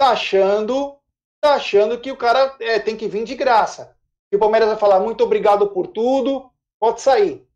tá 0.01 0.09
achando, 0.09 0.97
tá 1.39 1.53
achando 1.53 1.99
que 1.99 2.11
o 2.11 2.17
cara 2.17 2.55
é, 2.59 2.79
tem 2.79 2.97
que 2.97 3.07
vir 3.07 3.23
de 3.23 3.35
graça. 3.35 3.95
E 4.31 4.35
o 4.35 4.39
Palmeiras 4.39 4.67
vai 4.67 4.77
falar 4.77 4.99
muito 4.99 5.23
obrigado 5.23 5.69
por 5.69 5.85
tudo, 5.85 6.49
pode 6.79 7.01
sair. 7.01 7.47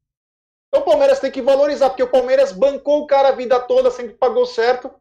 Então 0.67 0.83
o 0.83 0.85
Palmeiras 0.85 1.19
tem 1.19 1.31
que 1.31 1.41
valorizar, 1.41 1.89
porque 1.89 2.03
o 2.03 2.11
Palmeiras 2.11 2.51
bancou 2.51 3.01
o 3.01 3.07
cara 3.07 3.29
a 3.29 3.31
vida 3.31 3.59
toda, 3.59 3.89
sempre 3.89 4.13
pagou 4.13 4.45
certo. 4.45 4.91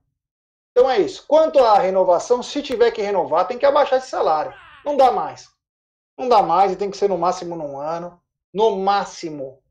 Então 0.70 0.90
é 0.90 0.98
isso. 0.98 1.26
Quanto 1.28 1.58
à 1.58 1.78
renovação, 1.78 2.42
se 2.42 2.62
tiver 2.62 2.90
que 2.92 3.02
renovar, 3.02 3.46
tem 3.46 3.58
que 3.58 3.66
abaixar 3.66 3.98
esse 3.98 4.08
salário. 4.08 4.54
Não 4.82 4.96
dá 4.96 5.12
mais. 5.12 5.50
Não 6.16 6.30
dá 6.30 6.42
mais 6.42 6.72
e 6.72 6.76
tem 6.76 6.90
que 6.90 6.96
ser 6.96 7.10
no 7.10 7.18
máximo 7.18 7.56
num 7.56 7.78
ano. 7.78 8.18
No 8.54 8.74
máximo. 8.78 9.62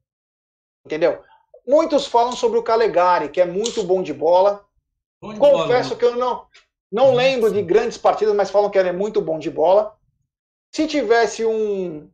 Entendeu? 0.85 1.23
Muitos 1.67 2.05
falam 2.05 2.33
sobre 2.33 2.59
o 2.59 2.63
Calegari, 2.63 3.29
que 3.29 3.41
é 3.41 3.45
muito 3.45 3.83
bom 3.83 4.03
de 4.03 4.13
bola. 4.13 4.63
Bom 5.19 5.33
de 5.33 5.39
Confesso 5.39 5.89
bola, 5.89 5.99
que 5.99 6.05
eu 6.05 6.15
não, 6.17 6.45
não 6.93 7.11
lembro 7.11 7.51
de 7.51 7.63
grandes 7.63 7.97
partidas, 7.97 8.35
mas 8.35 8.51
falam 8.51 8.69
que 8.69 8.77
ele 8.77 8.89
é 8.89 8.93
muito 8.93 9.19
bom 9.19 9.39
de 9.39 9.49
bola. 9.49 9.97
Se 10.71 10.85
tivesse 10.85 11.43
um, 11.43 12.07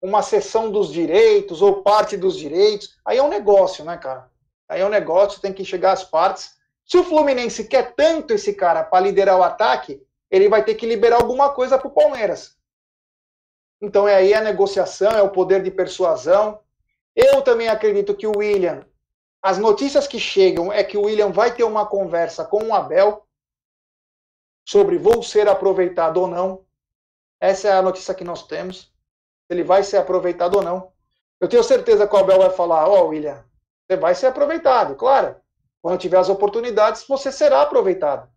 uma 0.00 0.22
sessão 0.22 0.70
dos 0.70 0.92
direitos 0.92 1.60
ou 1.60 1.82
parte 1.82 2.16
dos 2.16 2.36
direitos, 2.36 2.96
aí 3.04 3.18
é 3.18 3.22
um 3.22 3.28
negócio, 3.28 3.84
né, 3.84 3.96
cara? 3.96 4.30
Aí 4.68 4.82
é 4.82 4.86
um 4.86 4.88
negócio, 4.88 5.40
tem 5.40 5.52
que 5.52 5.64
chegar 5.64 5.90
às 5.90 6.04
partes. 6.04 6.56
Se 6.86 6.96
o 6.96 7.02
Fluminense 7.02 7.66
quer 7.66 7.92
tanto 7.96 8.32
esse 8.32 8.54
cara 8.54 8.84
para 8.84 9.00
liderar 9.04 9.36
o 9.36 9.42
ataque, 9.42 10.00
ele 10.30 10.48
vai 10.48 10.64
ter 10.64 10.76
que 10.76 10.86
liberar 10.86 11.16
alguma 11.16 11.50
coisa 11.52 11.76
para 11.76 11.88
o 11.88 11.92
Palmeiras. 11.92 12.56
Então 13.82 14.06
é 14.06 14.14
aí 14.14 14.32
a 14.32 14.40
negociação, 14.40 15.10
é 15.10 15.22
o 15.22 15.30
poder 15.30 15.60
de 15.60 15.72
persuasão. 15.72 16.60
Eu 17.16 17.42
também 17.42 17.66
acredito 17.68 18.14
que 18.14 18.28
o 18.28 18.38
William, 18.38 18.86
as 19.42 19.58
notícias 19.58 20.06
que 20.06 20.20
chegam 20.20 20.72
é 20.72 20.84
que 20.84 20.96
o 20.96 21.02
William 21.02 21.32
vai 21.32 21.52
ter 21.52 21.64
uma 21.64 21.84
conversa 21.84 22.44
com 22.44 22.62
o 22.62 22.72
Abel 22.72 23.24
sobre 24.68 24.98
vou 24.98 25.22
ser 25.22 25.48
aproveitado 25.48 26.18
ou 26.18 26.26
não. 26.26 26.62
Essa 27.40 27.68
é 27.68 27.72
a 27.72 27.80
notícia 27.80 28.14
que 28.14 28.22
nós 28.22 28.46
temos. 28.46 28.92
Ele 29.48 29.64
vai 29.64 29.82
ser 29.82 29.96
aproveitado 29.96 30.56
ou 30.56 30.62
não. 30.62 30.92
Eu 31.40 31.48
tenho 31.48 31.64
certeza 31.64 32.06
que 32.06 32.14
o 32.14 32.18
Abel 32.18 32.38
vai 32.38 32.50
falar: 32.50 32.86
Ó, 32.86 33.04
oh, 33.04 33.08
William, 33.08 33.42
você 33.88 33.96
vai 33.96 34.14
ser 34.14 34.26
aproveitado, 34.26 34.94
claro. 34.94 35.36
Quando 35.80 35.98
tiver 35.98 36.18
as 36.18 36.28
oportunidades, 36.28 37.06
você 37.08 37.32
será 37.32 37.62
aproveitado. 37.62 38.28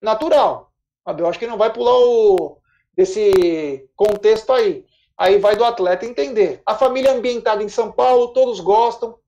Natural. 0.00 0.72
O 1.04 1.10
Abel 1.10 1.26
acho 1.26 1.38
que 1.38 1.46
não 1.46 1.58
vai 1.58 1.70
pular 1.70 1.98
o, 1.98 2.58
desse 2.96 3.86
contexto 3.94 4.54
aí. 4.54 4.86
Aí 5.18 5.38
vai 5.38 5.54
do 5.54 5.64
atleta 5.64 6.06
entender. 6.06 6.62
A 6.64 6.74
família 6.74 7.12
ambientada 7.12 7.62
em 7.62 7.68
São 7.68 7.92
Paulo, 7.92 8.32
todos 8.32 8.58
gostam. 8.58 9.18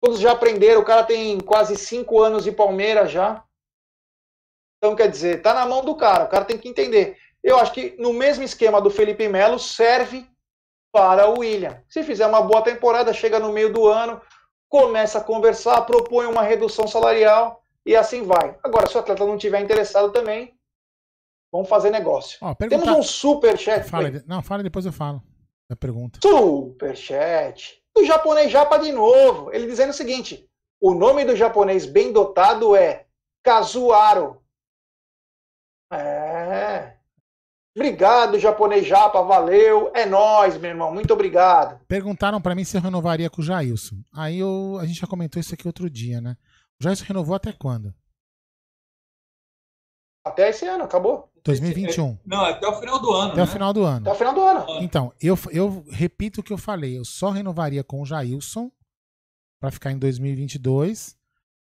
Todos 0.00 0.20
já 0.20 0.32
aprenderam. 0.32 0.80
O 0.80 0.84
cara 0.86 1.04
tem 1.04 1.38
quase 1.38 1.76
cinco 1.76 2.22
anos 2.22 2.44
de 2.44 2.52
Palmeiras 2.52 3.10
já. 3.10 3.44
Então, 4.78 4.96
quer 4.96 5.08
dizer, 5.08 5.42
tá 5.42 5.52
na 5.52 5.66
mão 5.66 5.84
do 5.84 5.94
cara. 5.94 6.24
O 6.24 6.28
cara 6.28 6.44
tem 6.44 6.56
que 6.56 6.68
entender. 6.68 7.16
Eu 7.42 7.58
acho 7.58 7.72
que 7.72 7.96
no 7.98 8.12
mesmo 8.12 8.44
esquema 8.44 8.80
do 8.80 8.90
Felipe 8.90 9.28
Melo, 9.28 9.58
serve 9.58 10.26
para 10.92 11.28
o 11.28 11.40
William. 11.40 11.82
Se 11.88 12.02
fizer 12.02 12.26
uma 12.26 12.42
boa 12.42 12.62
temporada, 12.62 13.12
chega 13.12 13.38
no 13.38 13.52
meio 13.52 13.72
do 13.72 13.86
ano, 13.86 14.20
começa 14.68 15.18
a 15.18 15.24
conversar, 15.24 15.82
propõe 15.82 16.26
uma 16.26 16.42
redução 16.42 16.86
salarial 16.86 17.62
e 17.84 17.94
assim 17.94 18.22
vai. 18.22 18.56
Agora, 18.62 18.86
se 18.86 18.96
o 18.96 19.00
atleta 19.00 19.24
não 19.24 19.36
tiver 19.36 19.60
interessado 19.60 20.10
também, 20.12 20.58
Vamos 21.52 21.68
fazer 21.68 21.90
negócio. 21.90 22.38
Ó, 22.42 22.54
perguntar... 22.54 22.84
Temos 22.84 22.98
um 22.98 23.02
super 23.02 23.58
chat. 23.58 23.88
Fala, 23.88 24.10
não, 24.26 24.42
fala 24.42 24.62
depois 24.62 24.84
eu 24.84 24.92
falo. 24.92 25.22
A 25.70 25.76
pergunta. 25.76 26.18
Super 26.22 26.96
chat. 26.96 27.82
O 27.96 28.04
japonês 28.04 28.50
japa 28.50 28.78
de 28.78 28.92
novo. 28.92 29.50
Ele 29.52 29.66
dizendo 29.66 29.90
o 29.90 29.94
seguinte: 29.94 30.48
o 30.80 30.94
nome 30.94 31.24
do 31.24 31.36
japonês 31.36 31.84
bem 31.86 32.12
dotado 32.12 32.76
é 32.76 33.06
Kazuaro. 33.42 34.42
É. 35.90 36.94
Obrigado, 37.74 38.38
japonês 38.38 38.86
japa, 38.86 39.22
valeu. 39.22 39.92
É 39.94 40.04
nós, 40.04 40.58
meu 40.58 40.70
irmão. 40.70 40.92
Muito 40.92 41.12
obrigado. 41.12 41.80
Perguntaram 41.86 42.40
para 42.40 42.54
mim 42.54 42.64
se 42.64 42.76
eu 42.76 42.80
renovaria 42.80 43.30
com 43.30 43.40
o 43.40 43.44
Jailson. 43.44 43.96
Aí 44.12 44.38
eu, 44.38 44.78
a 44.80 44.86
gente 44.86 45.00
já 45.00 45.06
comentou 45.06 45.38
isso 45.38 45.54
aqui 45.54 45.66
outro 45.66 45.88
dia, 45.88 46.20
né? 46.20 46.36
O 46.80 46.84
Jailson 46.84 47.04
renovou 47.04 47.36
até 47.36 47.52
quando? 47.52 47.94
Até 50.24 50.50
esse 50.50 50.66
ano, 50.66 50.84
acabou. 50.84 51.30
2021. 51.44 52.18
Não, 52.26 52.44
até 52.44 52.66
o 52.66 52.80
final 52.80 52.98
do 52.98 53.12
ano. 53.12 53.30
Até 53.32 53.36
né? 53.36 53.42
o 53.42 53.46
final 53.46 53.72
do 53.72 53.84
ano. 53.84 54.00
Até 54.00 54.10
o 54.10 54.14
final 54.14 54.34
do 54.34 54.42
ano. 54.42 54.66
Então, 54.82 55.12
eu, 55.20 55.38
eu 55.50 55.84
repito 55.90 56.40
o 56.40 56.42
que 56.42 56.52
eu 56.52 56.58
falei. 56.58 56.98
Eu 56.98 57.04
só 57.04 57.30
renovaria 57.30 57.82
com 57.84 58.02
o 58.02 58.04
Jailson 58.04 58.70
para 59.60 59.70
ficar 59.70 59.92
em 59.92 59.98
2022, 59.98 61.16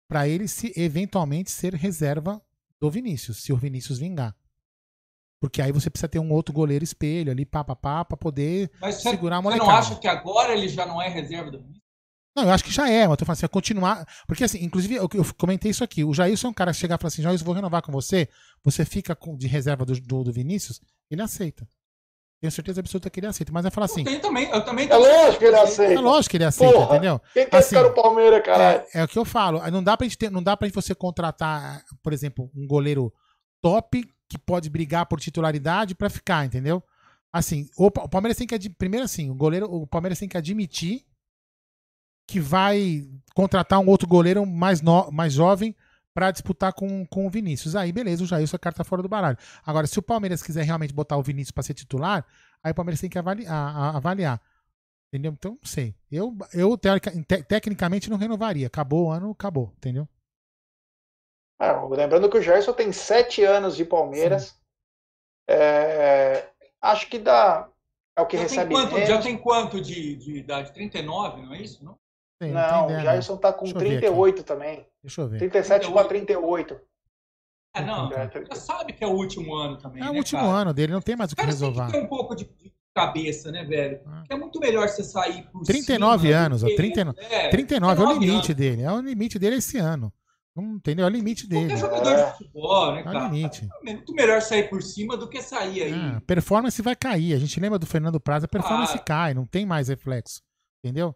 para 0.08 0.26
ele 0.28 0.48
se 0.48 0.72
eventualmente 0.76 1.50
ser 1.50 1.74
reserva 1.74 2.40
do 2.80 2.90
Vinícius, 2.90 3.42
se 3.42 3.52
o 3.52 3.56
Vinícius 3.56 3.98
vingar. 3.98 4.34
Porque 5.40 5.60
aí 5.60 5.70
você 5.70 5.90
precisa 5.90 6.08
ter 6.08 6.18
um 6.18 6.32
outro 6.32 6.52
goleiro 6.52 6.82
espelho 6.82 7.30
ali, 7.30 7.44
pá, 7.44 7.62
pá, 7.62 7.76
pá, 7.76 8.04
pra 8.04 8.16
poder 8.16 8.70
Mas 8.80 8.96
segurar 8.96 9.36
a 9.36 9.42
molecada. 9.42 9.64
Você 9.64 9.72
não 9.72 9.78
acha 9.78 10.00
que 10.00 10.08
agora 10.08 10.52
ele 10.52 10.68
já 10.68 10.86
não 10.86 11.00
é 11.00 11.08
reserva 11.08 11.50
do 11.50 11.58
Vinícius? 11.58 11.86
Não, 12.36 12.44
eu 12.44 12.50
acho 12.50 12.64
que 12.64 12.70
já 12.70 12.86
é, 12.86 13.04
mas 13.04 13.12
eu 13.12 13.16
tô 13.16 13.24
falando 13.24 13.38
assim, 13.38 13.46
é 13.46 13.48
continuar. 13.48 14.06
Porque 14.26 14.44
assim, 14.44 14.62
inclusive, 14.62 14.94
eu, 14.94 15.08
eu 15.14 15.34
comentei 15.38 15.70
isso 15.70 15.82
aqui. 15.82 16.04
O 16.04 16.12
Jailson 16.12 16.48
é 16.48 16.50
um 16.50 16.54
cara 16.54 16.70
que 16.70 16.78
chegar 16.78 16.96
e 16.96 16.98
falar 16.98 17.08
assim, 17.08 17.22
Jailson, 17.22 17.44
vou 17.44 17.54
renovar 17.54 17.80
com 17.80 17.90
você, 17.90 18.28
você 18.62 18.84
fica 18.84 19.16
com, 19.16 19.36
de 19.36 19.46
reserva 19.46 19.86
do, 19.86 19.98
do, 19.98 20.24
do, 20.24 20.32
Vinícius, 20.32 20.80
ele 21.10 21.22
aceita. 21.22 21.66
Tenho 22.40 22.50
certeza 22.50 22.80
absoluta 22.80 23.08
que 23.08 23.18
ele 23.18 23.26
aceita. 23.26 23.52
Mas 23.52 23.62
vai 23.62 23.70
falar 23.70 23.86
assim. 23.86 24.04
Eu 24.06 24.20
também, 24.20 24.48
eu 24.50 24.64
também. 24.64 24.88
É 24.88 24.96
lógico 24.96 25.38
que 25.38 25.44
ele 25.44 25.56
aceita. 25.56 25.94
É 25.94 26.00
lógico 26.00 26.30
que 26.30 26.36
ele 26.36 26.44
aceita, 26.44 26.74
Porra, 26.74 26.96
entendeu? 26.96 27.20
Quem 27.32 27.48
quer 27.48 27.56
assim, 27.56 27.68
ficar 27.76 27.82
no 27.82 27.94
Palmeiras, 27.94 28.42
caralho? 28.44 28.84
É, 28.92 29.00
é, 29.00 29.04
o 29.04 29.08
que 29.08 29.18
eu 29.18 29.24
falo. 29.24 29.70
Não 29.70 29.82
dá 29.82 29.96
pra 29.96 30.04
gente 30.04 30.18
ter, 30.18 30.30
não 30.30 30.42
dá 30.42 30.56
pra 30.56 30.68
você 30.68 30.94
contratar, 30.94 31.82
por 32.02 32.12
exemplo, 32.12 32.50
um 32.54 32.66
goleiro 32.66 33.12
top 33.62 34.04
que 34.28 34.38
pode 34.38 34.68
brigar 34.68 35.06
por 35.06 35.18
titularidade 35.18 35.94
para 35.94 36.10
ficar, 36.10 36.44
entendeu? 36.44 36.82
Assim, 37.32 37.68
o, 37.76 37.86
o 37.86 38.08
Palmeiras 38.08 38.36
tem 38.36 38.46
que. 38.46 38.68
Primeiro, 38.70 39.04
assim, 39.04 39.30
o 39.30 39.34
goleiro, 39.34 39.66
o 39.72 39.86
Palmeiras 39.86 40.18
tem 40.18 40.28
que 40.28 40.36
admitir 40.36 41.06
que 42.26 42.40
vai 42.40 43.04
contratar 43.34 43.78
um 43.78 43.88
outro 43.88 44.08
goleiro 44.08 44.44
mais, 44.44 44.82
no, 44.82 45.10
mais 45.10 45.32
jovem 45.32 45.74
para 46.16 46.30
disputar 46.30 46.72
com, 46.72 47.04
com 47.04 47.26
o 47.26 47.30
Vinícius. 47.30 47.76
Aí, 47.76 47.92
beleza, 47.92 48.24
o 48.24 48.26
Jailson 48.26 48.56
é 48.56 48.58
carta 48.58 48.82
fora 48.82 49.02
do 49.02 49.08
baralho. 49.08 49.36
Agora, 49.66 49.86
se 49.86 49.98
o 49.98 50.02
Palmeiras 50.02 50.42
quiser 50.42 50.64
realmente 50.64 50.94
botar 50.94 51.18
o 51.18 51.22
Vinícius 51.22 51.50
para 51.50 51.62
ser 51.62 51.74
titular, 51.74 52.24
aí 52.64 52.72
o 52.72 52.74
Palmeiras 52.74 53.02
tem 53.02 53.10
que 53.10 53.18
avaliar. 53.18 53.94
avaliar. 53.94 54.40
Entendeu? 55.12 55.32
Então, 55.32 55.58
não 55.62 55.68
sei. 55.68 55.94
Eu, 56.10 56.34
eu 56.54 56.78
teorica, 56.78 57.10
te, 57.10 57.42
tecnicamente 57.42 58.08
não 58.08 58.16
renovaria. 58.16 58.66
Acabou 58.66 59.08
o 59.08 59.10
ano, 59.10 59.30
acabou, 59.30 59.74
entendeu? 59.76 60.08
É, 61.60 61.70
lembrando 61.70 62.30
que 62.30 62.38
o 62.38 62.42
Gerson 62.42 62.72
tem 62.72 62.90
sete 62.92 63.44
anos 63.44 63.76
de 63.76 63.84
Palmeiras. 63.84 64.58
É, 65.46 66.48
acho 66.80 67.10
que 67.10 67.18
dá. 67.18 67.68
É 68.16 68.22
o 68.22 68.26
que 68.26 68.38
já 68.38 68.44
recebe. 68.44 68.74
Tem 68.74 68.88
quanto, 68.88 69.06
já 69.06 69.20
tem 69.20 69.36
quanto 69.36 69.80
de, 69.82 70.16
de 70.16 70.38
idade? 70.38 70.72
39, 70.72 71.42
não 71.42 71.52
é 71.52 71.60
isso? 71.60 71.84
Não? 71.84 71.98
Sim, 72.42 72.50
não, 72.50 72.86
o 72.86 73.00
Jairson 73.00 73.36
tá 73.36 73.52
com 73.52 73.64
38 73.64 74.42
também. 74.42 74.86
Deixa 75.02 75.22
eu 75.22 75.28
ver. 75.28 75.38
37 75.38 75.90
para 75.90 76.08
38. 76.08 76.78
É, 77.74 77.84
não, 77.84 78.08
você 78.08 78.60
sabe 78.60 78.92
que 78.92 79.04
é 79.04 79.06
o 79.06 79.12
último 79.12 79.54
ano 79.54 79.76
também. 79.76 80.02
É 80.02 80.08
o 80.08 80.12
né, 80.12 80.18
último 80.18 80.40
cara? 80.40 80.52
ano 80.52 80.74
dele, 80.74 80.92
não 80.92 81.00
tem 81.00 81.14
mais 81.14 81.32
o 81.32 81.36
que 81.36 81.44
resolver. 81.44 81.80
Tem 81.80 81.86
que 81.86 81.92
ter 81.92 82.04
um 82.04 82.08
pouco 82.08 82.34
de, 82.34 82.44
de 82.44 82.72
cabeça, 82.94 83.52
né, 83.52 83.64
velho? 83.64 84.00
Ah. 84.06 84.24
É 84.30 84.36
muito 84.36 84.58
melhor 84.58 84.88
você 84.88 85.04
sair 85.04 85.42
por 85.50 85.62
39 85.62 86.26
cima, 86.26 86.38
anos, 86.38 86.64
ó, 86.64 86.66
39, 86.74 87.20
é, 87.20 87.48
39 87.50 88.02
é 88.02 88.06
o 88.06 88.12
limite 88.12 88.32
anos. 88.32 88.54
dele. 88.54 88.82
É 88.82 88.92
o 88.92 89.00
limite 89.00 89.38
dele 89.38 89.56
esse 89.56 89.76
ano. 89.78 90.12
Não 90.56 90.76
entendeu? 90.76 91.04
É 91.04 91.08
o 91.08 91.12
limite 91.12 91.46
dele. 91.46 91.66
Qualquer 91.66 91.76
jogador 91.76 92.12
é. 92.12 92.24
de 92.24 92.38
futebol, 92.38 92.94
né, 92.94 93.02
cara? 93.02 93.18
É 93.18 93.22
o 93.22 93.24
limite. 93.26 93.68
É 93.86 93.92
muito 93.92 94.14
melhor 94.14 94.40
sair 94.40 94.70
por 94.70 94.82
cima 94.82 95.14
do 95.14 95.28
que 95.28 95.42
sair 95.42 95.82
aí. 95.82 95.92
Ah, 95.92 96.22
performance 96.26 96.80
vai 96.80 96.96
cair. 96.96 97.34
A 97.34 97.38
gente 97.38 97.60
lembra 97.60 97.78
do 97.78 97.84
Fernando 97.84 98.18
Praza, 98.18 98.46
a 98.46 98.48
performance 98.48 98.96
ah. 98.96 98.98
cai, 98.98 99.34
não 99.34 99.46
tem 99.46 99.66
mais 99.66 99.88
reflexo. 99.88 100.40
Entendeu? 100.82 101.14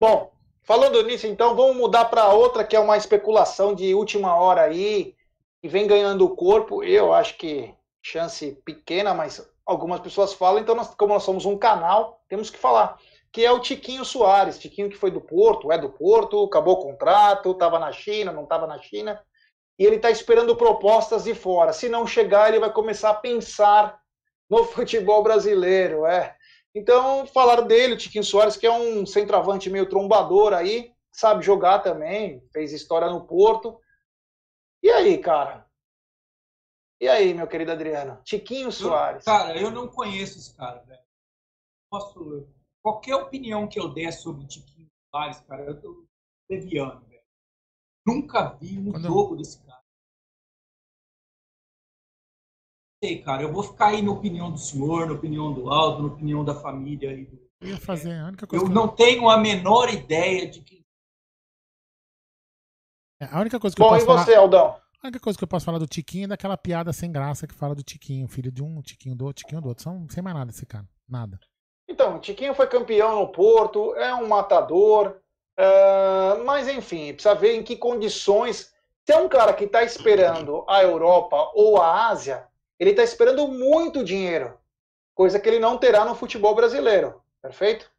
Bom, 0.00 0.32
Falando 0.68 1.02
nisso, 1.02 1.26
então, 1.26 1.56
vamos 1.56 1.78
mudar 1.78 2.04
para 2.04 2.28
outra 2.28 2.62
que 2.62 2.76
é 2.76 2.78
uma 2.78 2.98
especulação 2.98 3.74
de 3.74 3.94
última 3.94 4.36
hora 4.36 4.64
aí, 4.64 5.16
e 5.62 5.66
vem 5.66 5.86
ganhando 5.86 6.26
o 6.26 6.36
corpo. 6.36 6.84
Eu 6.84 7.14
acho 7.14 7.38
que 7.38 7.74
chance 8.02 8.52
pequena, 8.66 9.14
mas 9.14 9.50
algumas 9.64 9.98
pessoas 9.98 10.34
falam, 10.34 10.60
então, 10.60 10.74
nós, 10.74 10.94
como 10.94 11.14
nós 11.14 11.22
somos 11.22 11.46
um 11.46 11.56
canal, 11.56 12.20
temos 12.28 12.50
que 12.50 12.58
falar. 12.58 12.98
Que 13.32 13.46
é 13.46 13.50
o 13.50 13.60
Tiquinho 13.60 14.04
Soares, 14.04 14.58
Tiquinho 14.58 14.90
que 14.90 14.96
foi 14.98 15.10
do 15.10 15.22
Porto, 15.22 15.72
é 15.72 15.78
do 15.78 15.88
Porto, 15.88 16.44
acabou 16.44 16.74
o 16.74 16.82
contrato, 16.82 17.52
estava 17.52 17.78
na 17.78 17.90
China, 17.90 18.30
não 18.30 18.42
estava 18.42 18.66
na 18.66 18.76
China, 18.76 19.18
e 19.78 19.86
ele 19.86 19.96
está 19.96 20.10
esperando 20.10 20.54
propostas 20.54 21.24
de 21.24 21.34
fora. 21.34 21.72
Se 21.72 21.88
não 21.88 22.06
chegar, 22.06 22.50
ele 22.50 22.60
vai 22.60 22.70
começar 22.70 23.08
a 23.08 23.14
pensar 23.14 23.98
no 24.50 24.64
futebol 24.64 25.22
brasileiro. 25.22 26.04
É, 26.04 26.36
então, 26.74 27.26
falaram 27.26 27.66
dele, 27.66 27.94
o 27.94 27.96
Tiquinho 27.96 28.24
Soares, 28.24 28.56
que 28.56 28.66
é 28.66 28.72
um 28.72 29.04
centroavante 29.06 29.70
meio 29.70 29.88
trombador 29.88 30.52
aí, 30.52 30.92
sabe 31.12 31.44
jogar 31.44 31.80
também, 31.80 32.46
fez 32.52 32.72
história 32.72 33.08
no 33.08 33.26
Porto. 33.26 33.80
E 34.82 34.90
aí, 34.90 35.18
cara? 35.18 35.66
E 37.00 37.08
aí, 37.08 37.32
meu 37.32 37.46
querido 37.46 37.72
Adriano? 37.72 38.20
Tiquinho 38.22 38.70
Soares. 38.70 39.26
Eu, 39.26 39.32
cara, 39.32 39.60
eu 39.60 39.70
não 39.70 39.88
conheço 39.88 40.38
esse 40.38 40.54
cara, 40.56 40.80
velho. 40.82 41.02
Posso. 41.90 42.48
Qualquer 42.82 43.16
opinião 43.16 43.66
que 43.66 43.78
eu 43.78 43.92
der 43.92 44.12
sobre 44.12 44.44
o 44.44 44.48
Tiquinho 44.48 44.88
Soares, 45.10 45.40
cara, 45.40 45.64
eu 45.64 45.80
tô 45.80 46.06
deviando, 46.48 47.04
velho. 47.06 47.22
Nunca 48.06 48.50
vi 48.60 48.78
um 48.78 48.92
Quando... 48.92 49.06
jogo 49.06 49.36
desse 49.36 49.58
cara. 49.64 49.67
Sei, 53.02 53.22
cara. 53.22 53.42
Eu 53.42 53.52
vou 53.52 53.62
ficar 53.62 53.88
aí 53.88 54.02
na 54.02 54.12
opinião 54.12 54.50
do 54.50 54.58
senhor, 54.58 55.06
na 55.06 55.12
opinião 55.12 55.52
do 55.52 55.70
Aldo, 55.70 56.02
na 56.02 56.14
opinião 56.14 56.44
da 56.44 56.54
família 56.54 57.10
aí 57.10 57.24
do 57.24 57.38
Eu 57.60 57.68
ia 57.68 57.78
fazer 57.78 58.18
a 58.18 58.26
única 58.26 58.46
coisa. 58.46 58.64
Eu 58.64 58.68
não 58.68 58.84
eu... 58.84 58.88
tenho 58.88 59.28
a 59.28 59.38
menor 59.38 59.92
ideia 59.92 60.48
de 60.48 60.60
que. 60.60 60.84
É, 63.20 63.26
a 63.26 63.40
única 63.40 63.58
coisa 63.58 63.74
que 63.74 63.80
Bom, 63.80 63.86
eu 63.86 63.90
posso 63.90 64.04
e 64.04 64.24
você, 64.24 64.32
falar... 64.32 64.42
Aldão? 64.42 64.80
A 65.00 65.06
única 65.06 65.20
coisa 65.20 65.38
que 65.38 65.44
eu 65.44 65.48
posso 65.48 65.64
falar 65.64 65.78
do 65.78 65.86
Tiquinho 65.86 66.24
é 66.24 66.28
daquela 66.28 66.56
piada 66.56 66.92
sem 66.92 67.10
graça 67.10 67.46
que 67.46 67.54
fala 67.54 67.74
do 67.74 67.84
Tiquinho, 67.84 68.26
filho 68.26 68.50
de 68.50 68.62
um, 68.62 68.82
Tiquinho 68.82 69.14
do 69.14 69.26
outro, 69.26 69.44
Tiquinho 69.44 69.60
do 69.60 69.68
outro. 69.68 69.84
São, 69.84 70.08
sem 70.08 70.22
mais 70.22 70.36
nada 70.36 70.50
esse 70.50 70.66
cara. 70.66 70.86
Nada. 71.08 71.38
Então, 71.88 72.16
o 72.16 72.20
Tiquinho 72.20 72.54
foi 72.54 72.66
campeão 72.66 73.20
no 73.20 73.28
Porto, 73.28 73.94
é 73.94 74.12
um 74.14 74.28
matador, 74.28 75.16
uh, 75.58 76.44
mas 76.44 76.68
enfim, 76.68 77.12
precisa 77.14 77.34
ver 77.34 77.54
em 77.54 77.62
que 77.62 77.76
condições. 77.76 78.74
Se 79.06 79.12
é 79.12 79.16
um 79.16 79.28
cara 79.28 79.54
que 79.54 79.64
está 79.64 79.82
esperando 79.82 80.64
a 80.68 80.82
Europa 80.82 81.50
ou 81.54 81.80
a 81.80 82.08
Ásia, 82.08 82.46
ele 82.78 82.90
está 82.90 83.02
esperando 83.02 83.48
muito 83.48 84.04
dinheiro, 84.04 84.58
coisa 85.14 85.38
que 85.40 85.48
ele 85.48 85.58
não 85.58 85.78
terá 85.78 86.04
no 86.04 86.14
futebol 86.14 86.54
brasileiro, 86.54 87.22
perfeito? 87.42 87.90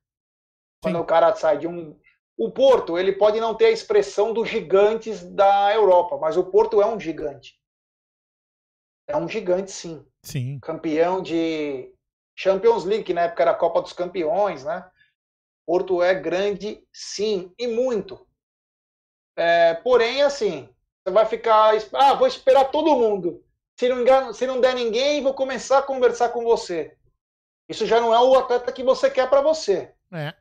Quando 0.82 0.96
Sim. 0.96 1.02
o 1.02 1.06
cara 1.06 1.36
sai 1.36 1.58
de 1.58 1.68
um, 1.68 2.00
o 2.38 2.50
Porto, 2.50 2.98
ele 2.98 3.12
pode 3.12 3.40
não 3.40 3.54
ter 3.54 3.66
a 3.66 3.72
expressão 3.72 4.34
dos 4.34 4.48
gigantes 4.48 5.24
da 5.24 5.74
Europa, 5.74 6.18
mas 6.18 6.38
o 6.38 6.44
Porto 6.46 6.82
é 6.82 6.86
um 6.86 6.98
gigante. 6.98 7.60
É 9.06 9.18
um 9.18 9.28
gigante, 9.28 9.72
sim. 9.72 10.06
Sim. 10.24 10.60
Campeão 10.62 11.22
de 11.22 11.94
Champions 12.38 12.86
League, 12.86 13.04
que 13.04 13.14
na 13.14 13.24
época 13.24 13.44
era 13.44 13.52
a 13.52 13.56
Copa 13.56 13.82
dos 13.82 13.92
Campeões, 13.92 14.64
né? 14.64 14.90
Porto 15.66 16.02
é 16.02 16.16
grande, 16.16 16.82
sim, 16.94 17.54
e 17.60 17.68
muito. 17.68 18.26
É, 19.36 19.74
porém, 19.76 20.22
assim, 20.22 20.70
você 21.04 21.14
vai 21.14 21.26
ficar. 21.26 21.74
Ah, 21.94 22.14
vou 22.14 22.28
esperar 22.28 22.72
todo 22.72 22.96
mundo. 22.96 23.44
Se 23.80 23.88
não, 23.88 24.02
engano, 24.02 24.34
se 24.34 24.46
não 24.46 24.60
der 24.60 24.76
ninguém, 24.76 25.24
vou 25.24 25.34
começar 25.34 25.78
a 25.78 25.82
conversar 25.82 26.28
com 26.34 26.44
você. 26.44 26.98
Isso 27.70 27.86
já 27.86 28.02
não 28.02 28.14
é 28.14 28.20
o 28.20 28.36
atleta 28.36 28.74
que 28.74 28.84
você 28.84 29.10
quer 29.10 29.30
para 29.30 29.40
você. 29.40 29.94
É. 30.12 30.34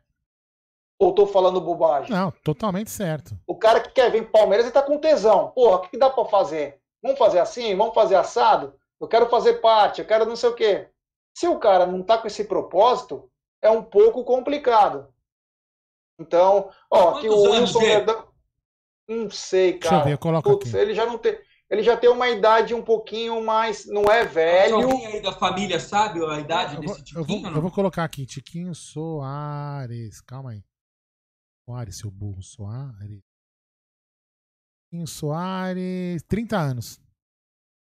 Ou 0.98 1.14
tô 1.14 1.24
falando 1.24 1.60
bobagem? 1.60 2.10
Não, 2.10 2.32
totalmente 2.42 2.90
certo. 2.90 3.38
O 3.46 3.54
cara 3.54 3.78
que 3.78 3.90
quer 3.90 4.10
vir 4.10 4.22
pro 4.22 4.32
Palmeiras, 4.32 4.66
ele 4.66 4.72
tá 4.72 4.82
com 4.82 4.98
tesão. 4.98 5.52
Porra, 5.52 5.76
o 5.76 5.80
que, 5.82 5.90
que 5.90 5.98
dá 5.98 6.10
para 6.10 6.24
fazer? 6.24 6.80
Vamos 7.00 7.16
fazer 7.16 7.38
assim? 7.38 7.76
Vamos 7.76 7.94
fazer 7.94 8.16
assado? 8.16 8.76
Eu 9.00 9.06
quero 9.06 9.28
fazer 9.28 9.60
parte, 9.60 10.00
eu 10.00 10.06
quero 10.08 10.26
não 10.26 10.34
sei 10.34 10.48
o 10.48 10.56
quê. 10.56 10.88
Se 11.32 11.46
o 11.46 11.60
cara 11.60 11.86
não 11.86 12.02
tá 12.02 12.18
com 12.18 12.26
esse 12.26 12.42
propósito, 12.42 13.30
é 13.62 13.70
um 13.70 13.84
pouco 13.84 14.24
complicado. 14.24 15.14
Então, 16.18 16.72
ó, 16.90 17.20
que 17.20 17.28
o 17.28 17.40
Wilson 17.40 17.78
Verdão. 17.78 18.28
Não 19.08 19.30
sei, 19.30 19.74
cara. 19.78 19.98
Deixa 19.98 20.08
eu 20.08 20.10
ver, 20.10 20.18
coloca 20.18 20.50
Putz, 20.50 20.74
aqui. 20.74 20.76
Ele 20.76 20.92
já 20.92 21.06
não 21.06 21.16
tem. 21.16 21.38
Ele 21.70 21.82
já 21.82 21.96
tem 21.96 22.08
uma 22.08 22.28
idade 22.30 22.74
um 22.74 22.82
pouquinho 22.82 23.44
mais. 23.44 23.84
Não 23.86 24.04
é 24.04 24.24
velho. 24.24 24.76
Alguém 24.76 25.06
aí 25.06 25.20
da 25.20 25.32
família 25.32 25.78
sabe 25.78 26.24
a 26.24 26.40
idade 26.40 26.76
eu 26.76 26.80
desse 26.80 26.94
vou, 26.94 27.04
Tiquinho? 27.04 27.20
Eu 27.20 27.24
vou, 27.24 27.52
eu 27.56 27.62
vou, 27.62 27.70
colocar 27.70 28.04
aqui, 28.04 28.24
Tiquinho 28.24 28.74
Soares. 28.74 30.20
Calma 30.22 30.52
aí. 30.52 30.64
Soares, 31.66 31.98
seu 31.98 32.10
burro, 32.10 32.42
Soares. 32.42 33.22
Soares, 35.06 36.22
30 36.22 36.56
anos. 36.56 37.00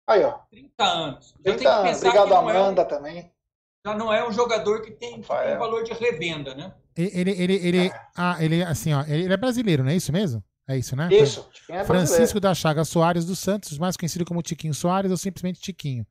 Aí, 0.09 0.23
ó. 0.25 0.39
30 0.51 0.85
anos. 0.85 1.35
30 1.43 1.71
anos. 1.71 1.99
Obrigado, 1.99 2.35
Amanda, 2.35 2.83
é 2.83 2.85
um, 2.85 2.89
também. 2.89 3.33
Já 3.87 3.95
não 3.95 4.11
é 4.11 4.27
um 4.27 4.33
jogador 4.33 4.81
que 4.81 4.93
tem, 4.93 5.21
que 5.21 5.29
tem 5.29 5.59
valor 5.59 5.85
de 5.85 5.93
revenda, 5.93 6.55
né? 6.55 6.75
Ele, 6.97 7.31
ele, 7.33 7.55
ele, 7.55 7.87
é. 7.89 8.09
ah, 8.17 8.37
ele, 8.43 8.63
assim, 8.63 8.95
ó, 8.95 9.03
ele 9.03 9.31
é 9.31 9.37
brasileiro, 9.37 9.83
não 9.83 9.91
é 9.91 9.97
isso 9.97 10.13
mesmo? 10.13 10.43
É 10.67 10.79
isso, 10.79 10.97
né? 10.97 11.09
Isso. 11.13 11.49
É 11.69 11.85
Francisco 11.85 12.41
da 12.41 12.55
Chaga 12.55 12.85
Soares 12.85 13.25
dos 13.25 13.39
Santos, 13.39 13.79
mais 13.79 13.97
conhecido 13.97 14.25
como 14.25 14.43
Tiquinho 14.43 14.73
Soares 14.73 15.11
ou 15.11 15.17
simplesmente 15.17 15.61
Tiquinho. 15.61 16.07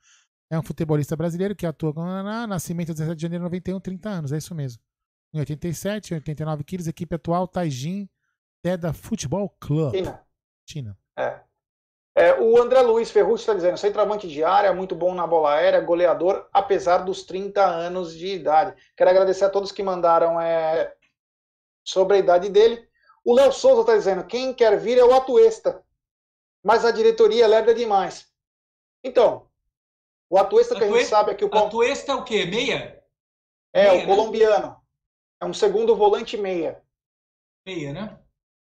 É 0.49 0.59
um 0.59 0.63
futebolista 0.63 1.15
brasileiro 1.15 1.55
que 1.55 1.65
atua 1.65 1.93
com 1.93 2.03
nascimento 2.47 2.93
17 2.93 3.15
de 3.15 3.21
janeiro 3.23 3.43
de 3.43 3.45
91, 3.45 3.79
30 3.79 4.09
anos, 4.09 4.31
é 4.31 4.37
isso 4.37 4.53
mesmo. 4.53 4.79
Em 5.33 5.39
87, 5.39 6.13
89 6.13 6.63
quilos, 6.63 6.87
equipe 6.87 7.15
atual 7.15 7.47
Taijin 7.47 8.07
Teda 8.61 8.93
Futebol 8.93 9.49
Club. 9.59 9.93
China. 9.93 10.23
China. 10.65 10.97
É. 11.17 11.39
é 12.15 12.39
o 12.39 12.61
André 12.61 12.81
Luiz 12.81 13.09
Ferrucci 13.09 13.41
está 13.41 13.53
dizendo: 13.53 13.77
centroavante 13.77 14.27
de 14.27 14.43
área, 14.43 14.71
muito 14.73 14.95
bom 14.95 15.15
na 15.15 15.25
bola 15.25 15.55
aérea, 15.55 15.81
goleador, 15.81 16.47
apesar 16.53 16.99
dos 16.99 17.23
30 17.23 17.65
anos 17.65 18.15
de 18.15 18.27
idade. 18.27 18.73
Quero 18.95 19.09
agradecer 19.09 19.45
a 19.45 19.49
todos 19.49 19.71
que 19.71 19.81
mandaram 19.81 20.39
é, 20.39 20.93
sobre 21.83 22.17
a 22.17 22.19
idade 22.19 22.49
dele. 22.49 22.87
O 23.23 23.33
Léo 23.33 23.51
Souza 23.51 23.81
está 23.81 23.95
dizendo: 23.95 24.25
quem 24.25 24.53
quer 24.53 24.77
vir 24.79 24.97
é 24.97 25.03
o 25.03 25.13
Atuesta, 25.13 25.83
mas 26.63 26.85
a 26.85 26.91
diretoria 26.91 27.47
lerda 27.47 27.73
demais. 27.73 28.27
Então, 29.03 29.47
o 30.29 30.37
Atuesta 30.37 30.75
que 30.75 30.83
a 30.83 30.91
gente 30.91 31.05
sabe 31.05 31.31
é 31.31 31.35
que 31.35 31.45
o. 31.45 31.55
Atuesta 31.55 32.11
é 32.11 32.15
o 32.15 32.23
quê? 32.23 32.45
Meia? 32.45 33.03
É, 33.71 33.91
meia, 33.91 33.93
o 33.93 33.97
né? 33.97 34.05
colombiano. 34.05 34.77
É 35.41 35.45
um 35.45 35.53
segundo 35.53 35.95
volante 35.95 36.37
meia. 36.37 36.81
Meia, 37.65 37.93
né? 37.93 38.19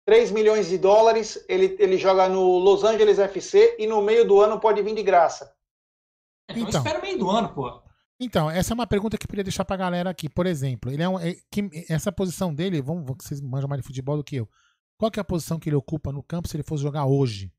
3 0.07 0.33
milhões 0.33 0.69
de 0.69 0.79
dólares, 0.79 1.45
ele, 1.49 1.77
ele 1.79 1.97
joga 1.97 2.29
no 2.29 2.59
Los 2.59 2.83
Angeles 2.83 3.19
FC 3.19 3.77
e 3.79 3.87
no 3.87 4.03
meio 4.03 4.27
do 4.27 4.41
ano 4.41 4.59
pode 4.59 4.83
vir 4.83 4.95
de 4.95 5.03
graça. 5.03 5.55
Então, 6.49 6.63
então 6.63 6.81
espera 6.81 6.99
o 6.99 7.03
meio 7.03 7.19
do 7.19 7.31
ano, 7.31 7.55
pô. 7.55 7.81
Então, 8.21 8.51
essa 8.51 8.73
é 8.73 8.75
uma 8.75 8.87
pergunta 8.87 9.17
que 9.17 9.25
eu 9.25 9.29
queria 9.29 9.43
deixar 9.43 9.65
pra 9.65 9.77
galera 9.77 10.11
aqui. 10.11 10.29
Por 10.29 10.47
exemplo, 10.47 10.93
ele 10.93 11.03
é, 11.03 11.09
um, 11.09 11.19
é 11.19 11.35
que, 11.51 11.71
essa 11.89 12.13
posição 12.13 12.55
dele, 12.55 12.83
vamos, 12.83 13.05
vocês 13.19 13.41
manjam 13.41 13.67
mais 13.67 13.81
de 13.81 13.87
futebol 13.87 14.19
do 14.19 14.23
que 14.23 14.37
eu. 14.37 14.49
Qual 14.99 15.11
que 15.11 15.19
é 15.19 15.23
a 15.23 15.25
posição 15.25 15.59
que 15.59 15.71
ele 15.71 15.77
ocupa 15.77 16.13
no 16.13 16.23
campo 16.23 16.47
se 16.47 16.55
ele 16.55 16.63
fosse 16.63 16.83
jogar 16.83 17.07
hoje? 17.07 17.51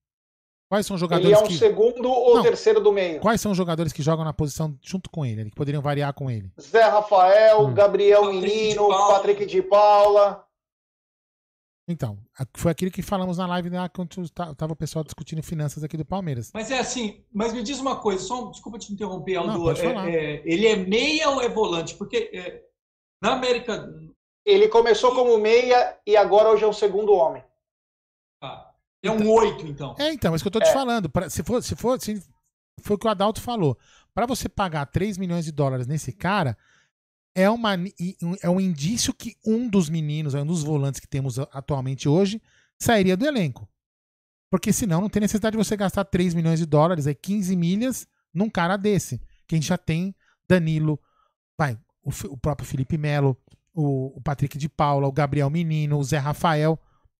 Quais 0.69 0.85
são 0.85 0.93
os 0.93 1.01
jogadores 1.01 1.27
Ele 1.27 1.35
é 1.35 1.43
um 1.43 1.47
que... 1.47 1.57
segundo 1.57 2.09
ou 2.09 2.35
Não, 2.35 2.43
terceiro 2.43 2.79
do 2.79 2.93
meio. 2.93 3.19
Quais 3.19 3.41
são 3.41 3.51
os 3.51 3.57
jogadores 3.57 3.91
que 3.91 4.01
jogam 4.01 4.23
na 4.23 4.31
posição 4.31 4.73
junto 4.81 5.09
com 5.09 5.25
ele, 5.25 5.49
que 5.49 5.55
poderiam 5.55 5.81
variar 5.81 6.13
com 6.13 6.31
ele? 6.31 6.49
Zé 6.61 6.83
Rafael, 6.83 7.65
hum. 7.65 7.73
Gabriel 7.73 8.21
Patrick 8.21 8.47
Menino, 8.47 8.87
de 8.87 8.97
Patrick 8.97 9.45
de 9.47 9.61
Paula. 9.63 10.45
Então, 11.91 12.17
foi 12.55 12.71
aquilo 12.71 12.91
que 12.91 13.01
falamos 13.01 13.37
na 13.37 13.45
live 13.47 13.69
né, 13.69 13.89
quando 13.93 14.21
estava 14.21 14.73
o 14.73 14.75
pessoal 14.75 15.03
discutindo 15.03 15.43
finanças 15.43 15.83
aqui 15.83 15.97
do 15.97 16.05
Palmeiras. 16.05 16.51
Mas 16.53 16.71
é 16.71 16.79
assim, 16.79 17.23
mas 17.33 17.53
me 17.53 17.61
diz 17.61 17.79
uma 17.79 17.97
coisa, 17.97 18.23
só 18.23 18.49
desculpa 18.49 18.79
te 18.79 18.91
interromper, 18.91 19.35
Aldo. 19.35 19.59
Não, 19.59 19.71
é, 19.71 20.15
é, 20.15 20.41
ele 20.45 20.67
é 20.67 20.75
meia 20.75 21.29
ou 21.29 21.41
é 21.41 21.49
volante? 21.49 21.95
Porque 21.95 22.31
é, 22.33 22.63
na 23.21 23.33
América. 23.33 23.87
Ele 24.43 24.67
começou 24.67 25.13
como 25.13 25.37
meia 25.37 25.99
e 26.05 26.17
agora 26.17 26.49
hoje 26.49 26.63
é 26.63 26.67
o 26.67 26.73
segundo 26.73 27.13
homem. 27.13 27.43
Ah. 28.41 28.71
É 29.03 29.11
um 29.11 29.17
então, 29.17 29.31
8, 29.31 29.67
então. 29.67 29.95
É, 29.99 30.11
então, 30.11 30.33
é 30.33 30.35
isso 30.35 30.43
que 30.43 30.47
eu 30.47 30.51
tô 30.51 30.59
te 30.59 30.69
é. 30.69 30.73
falando. 30.73 31.09
Pra, 31.09 31.29
se 31.29 31.43
for, 31.43 31.61
se 31.61 31.75
for, 31.75 32.01
se 32.01 32.23
foi 32.81 32.95
o 32.95 32.99
que 32.99 33.05
o 33.05 33.09
Adalto 33.09 33.39
falou. 33.39 33.77
Para 34.15 34.25
você 34.25 34.49
pagar 34.49 34.87
3 34.87 35.19
milhões 35.19 35.45
de 35.45 35.51
dólares 35.51 35.85
nesse 35.85 36.11
cara, 36.11 36.57
é, 37.33 37.49
uma, 37.49 37.75
é 38.41 38.49
um 38.49 38.59
indício 38.59 39.13
que 39.13 39.35
um 39.45 39.69
dos 39.69 39.89
meninos, 39.89 40.33
um 40.33 40.45
dos 40.45 40.63
volantes 40.63 40.99
que 40.99 41.07
temos 41.07 41.39
atualmente 41.39 42.07
hoje, 42.09 42.41
sairia 42.77 43.15
do 43.15 43.25
elenco. 43.25 43.67
Porque 44.49 44.73
senão 44.73 45.01
não 45.01 45.09
tem 45.09 45.21
necessidade 45.21 45.57
de 45.57 45.63
você 45.63 45.77
gastar 45.77 46.03
3 46.03 46.33
milhões 46.33 46.59
de 46.59 46.65
dólares, 46.65 47.07
é 47.07 47.13
15 47.13 47.55
milhas, 47.55 48.07
num 48.33 48.49
cara 48.49 48.75
desse. 48.75 49.19
Que 49.47 49.55
a 49.55 49.57
gente 49.57 49.67
já 49.67 49.77
tem 49.77 50.13
Danilo, 50.47 50.99
vai, 51.57 51.79
o, 52.03 52.09
o 52.09 52.37
próprio 52.37 52.67
Felipe 52.67 52.97
Melo, 52.97 53.37
o, 53.73 54.17
o 54.17 54.21
Patrick 54.21 54.57
de 54.57 54.67
Paula, 54.67 55.07
o 55.07 55.11
Gabriel 55.11 55.49
Menino, 55.49 55.97
o 55.97 56.03
Zé 56.03 56.17
Rafael. 56.17 56.77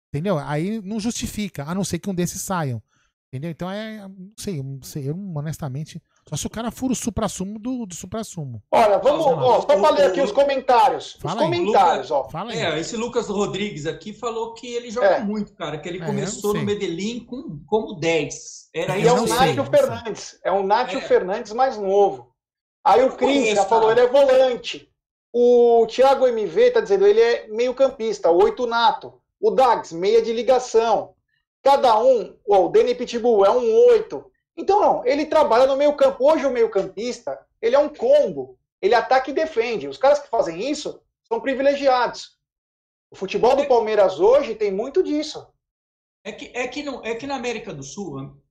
Entendeu? 0.09 0.37
Aí 0.39 0.81
não 0.81 0.99
justifica, 0.99 1.63
a 1.63 1.73
não 1.73 1.85
ser 1.85 1.99
que 1.99 2.09
um 2.09 2.13
desses 2.13 2.41
saiam. 2.41 2.83
Entendeu? 3.29 3.49
Então 3.49 3.71
é. 3.71 4.05
Não 4.05 4.33
sei, 4.37 4.61
não 4.61 4.81
sei, 4.81 5.09
eu 5.09 5.15
honestamente. 5.35 6.01
Só 6.31 6.37
se 6.37 6.47
o 6.47 6.49
cara 6.49 6.71
for 6.71 6.89
o 6.89 6.95
supra-sumo 6.95 7.59
do, 7.59 7.85
do 7.85 7.93
supra-sumo. 7.93 8.63
Olha, 8.71 8.97
vamos. 8.99 9.25
Ó, 9.25 9.59
só 9.59 9.65
pra 9.65 9.89
ler 9.89 10.05
aqui 10.05 10.21
os 10.21 10.31
comentários. 10.31 11.17
Fala 11.19 11.35
os 11.35 11.41
comentários, 11.41 12.09
ó. 12.09 12.29
Fala 12.29 12.53
aí. 12.53 12.59
É, 12.59 12.79
esse 12.79 12.95
Lucas 12.95 13.27
Rodrigues 13.27 13.85
aqui 13.85 14.13
falou 14.13 14.53
que 14.53 14.73
ele 14.73 14.89
joga 14.89 15.07
é. 15.07 15.19
muito, 15.19 15.53
cara. 15.53 15.77
Que 15.77 15.89
ele 15.89 16.01
é, 16.01 16.05
começou 16.05 16.53
no 16.53 16.61
Medellín 16.61 17.25
com, 17.25 17.59
como 17.67 17.95
10. 17.95 18.69
Era 18.73 18.97
e 18.97 19.05
é 19.05 19.11
o 19.11 19.27
Nátio 19.27 19.65
Fernandes. 19.65 20.39
É 20.45 20.51
o 20.53 20.63
Nátio 20.63 20.99
é. 20.99 21.01
Fernandes 21.01 21.51
mais 21.51 21.77
novo. 21.77 22.33
Aí 22.81 23.03
o 23.03 23.11
Cris 23.11 23.53
já 23.53 23.65
falou, 23.65 23.91
ele 23.91 23.99
é 23.99 24.07
volante. 24.07 24.89
O 25.33 25.85
Thiago 25.87 26.27
MV 26.27 26.71
tá 26.71 26.79
dizendo, 26.79 27.05
ele 27.05 27.19
é 27.19 27.47
meio-campista, 27.49 28.31
oito 28.31 28.65
nato. 28.65 29.21
O 29.37 29.51
Dags, 29.51 29.91
meia 29.91 30.21
de 30.21 30.31
ligação. 30.31 31.13
Cada 31.61 32.01
um, 32.01 32.37
o 32.45 32.69
Danny 32.69 32.95
Pitbull 32.95 33.45
é 33.45 33.51
um 33.51 33.89
oito. 33.89 34.30
Então, 34.57 34.81
não, 34.81 35.05
ele 35.05 35.25
trabalha 35.25 35.65
no 35.65 35.77
meio 35.77 35.95
campo. 35.95 36.29
Hoje 36.29 36.45
o 36.45 36.51
meio 36.51 36.69
campista, 36.69 37.45
ele 37.61 37.75
é 37.75 37.79
um 37.79 37.89
combo. 37.89 38.57
Ele 38.81 38.95
ataca 38.95 39.29
e 39.29 39.33
defende. 39.33 39.87
Os 39.87 39.97
caras 39.97 40.19
que 40.19 40.29
fazem 40.29 40.69
isso 40.69 41.01
são 41.27 41.39
privilegiados. 41.39 42.37
O 43.11 43.15
futebol 43.15 43.55
do 43.55 43.67
Palmeiras 43.67 44.19
hoje 44.19 44.55
tem 44.55 44.71
muito 44.71 45.03
disso. 45.03 45.47
É 46.23 46.31
que, 46.31 46.45
é 46.55 46.67
que, 46.67 46.83
no, 46.83 47.03
é 47.05 47.15
que 47.15 47.27
na 47.27 47.35
América 47.35 47.73
do 47.73 47.83
Sul, 47.83 48.21
no 48.21 48.41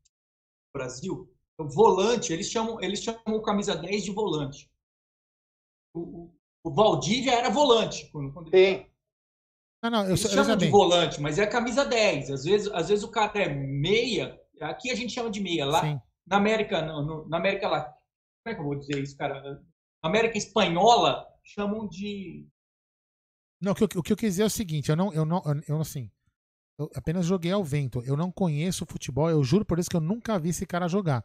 Brasil, 0.74 1.32
o 1.58 1.68
volante, 1.68 2.32
eles 2.32 2.50
chamam, 2.50 2.80
eles 2.80 3.02
chamam 3.02 3.22
o 3.26 3.42
camisa 3.42 3.76
10 3.76 4.04
de 4.04 4.12
volante. 4.12 4.70
O, 5.94 6.00
o, 6.00 6.34
o 6.64 6.70
Valdívia 6.74 7.32
era 7.32 7.50
volante. 7.50 8.10
Quando, 8.10 8.32
quando 8.32 8.50
Sim. 8.50 8.86
Não, 9.82 9.90
não, 9.90 10.02
eu, 10.02 10.08
Eles 10.08 10.20
chamam 10.20 10.56
de 10.56 10.68
volante, 10.68 11.20
mas 11.20 11.38
é 11.38 11.46
camisa 11.46 11.84
10. 11.84 12.30
Às 12.30 12.44
vezes, 12.44 12.72
às 12.72 12.88
vezes 12.88 13.04
o 13.04 13.10
cara 13.10 13.42
é 13.42 13.48
meia. 13.48 14.38
Aqui 14.60 14.90
a 14.90 14.94
gente 14.94 15.12
chama 15.12 15.30
de 15.30 15.40
meia. 15.40 15.64
Lá 15.66 15.80
Sim. 15.80 16.00
na 16.26 16.36
América, 16.36 16.82
no, 16.82 17.28
na 17.28 17.36
América 17.38 17.68
Latina. 17.68 17.94
Como 18.42 18.52
é 18.52 18.54
que 18.54 18.60
eu 18.60 18.64
vou 18.64 18.78
dizer 18.78 19.02
isso, 19.02 19.16
cara? 19.16 19.40
Na 19.42 20.08
América 20.08 20.38
Espanhola 20.38 21.26
chamam 21.44 21.88
de. 21.88 22.46
Não, 23.60 23.72
o 23.72 23.74
que, 23.74 23.84
eu, 23.84 23.88
o 23.96 24.02
que 24.02 24.12
eu 24.12 24.16
quis 24.16 24.32
dizer 24.32 24.42
é 24.42 24.46
o 24.46 24.50
seguinte, 24.50 24.88
eu 24.88 24.96
não, 24.96 25.12
eu 25.12 25.26
não, 25.26 25.42
eu 25.68 25.78
assim, 25.78 26.10
eu 26.78 26.90
apenas 26.94 27.26
joguei 27.26 27.52
ao 27.52 27.62
vento. 27.62 28.02
Eu 28.06 28.16
não 28.16 28.32
conheço 28.32 28.86
futebol, 28.86 29.28
eu 29.28 29.44
juro 29.44 29.66
por 29.66 29.78
isso 29.78 29.90
que 29.90 29.96
eu 29.96 30.00
nunca 30.00 30.38
vi 30.38 30.48
esse 30.48 30.64
cara 30.64 30.88
jogar. 30.88 31.22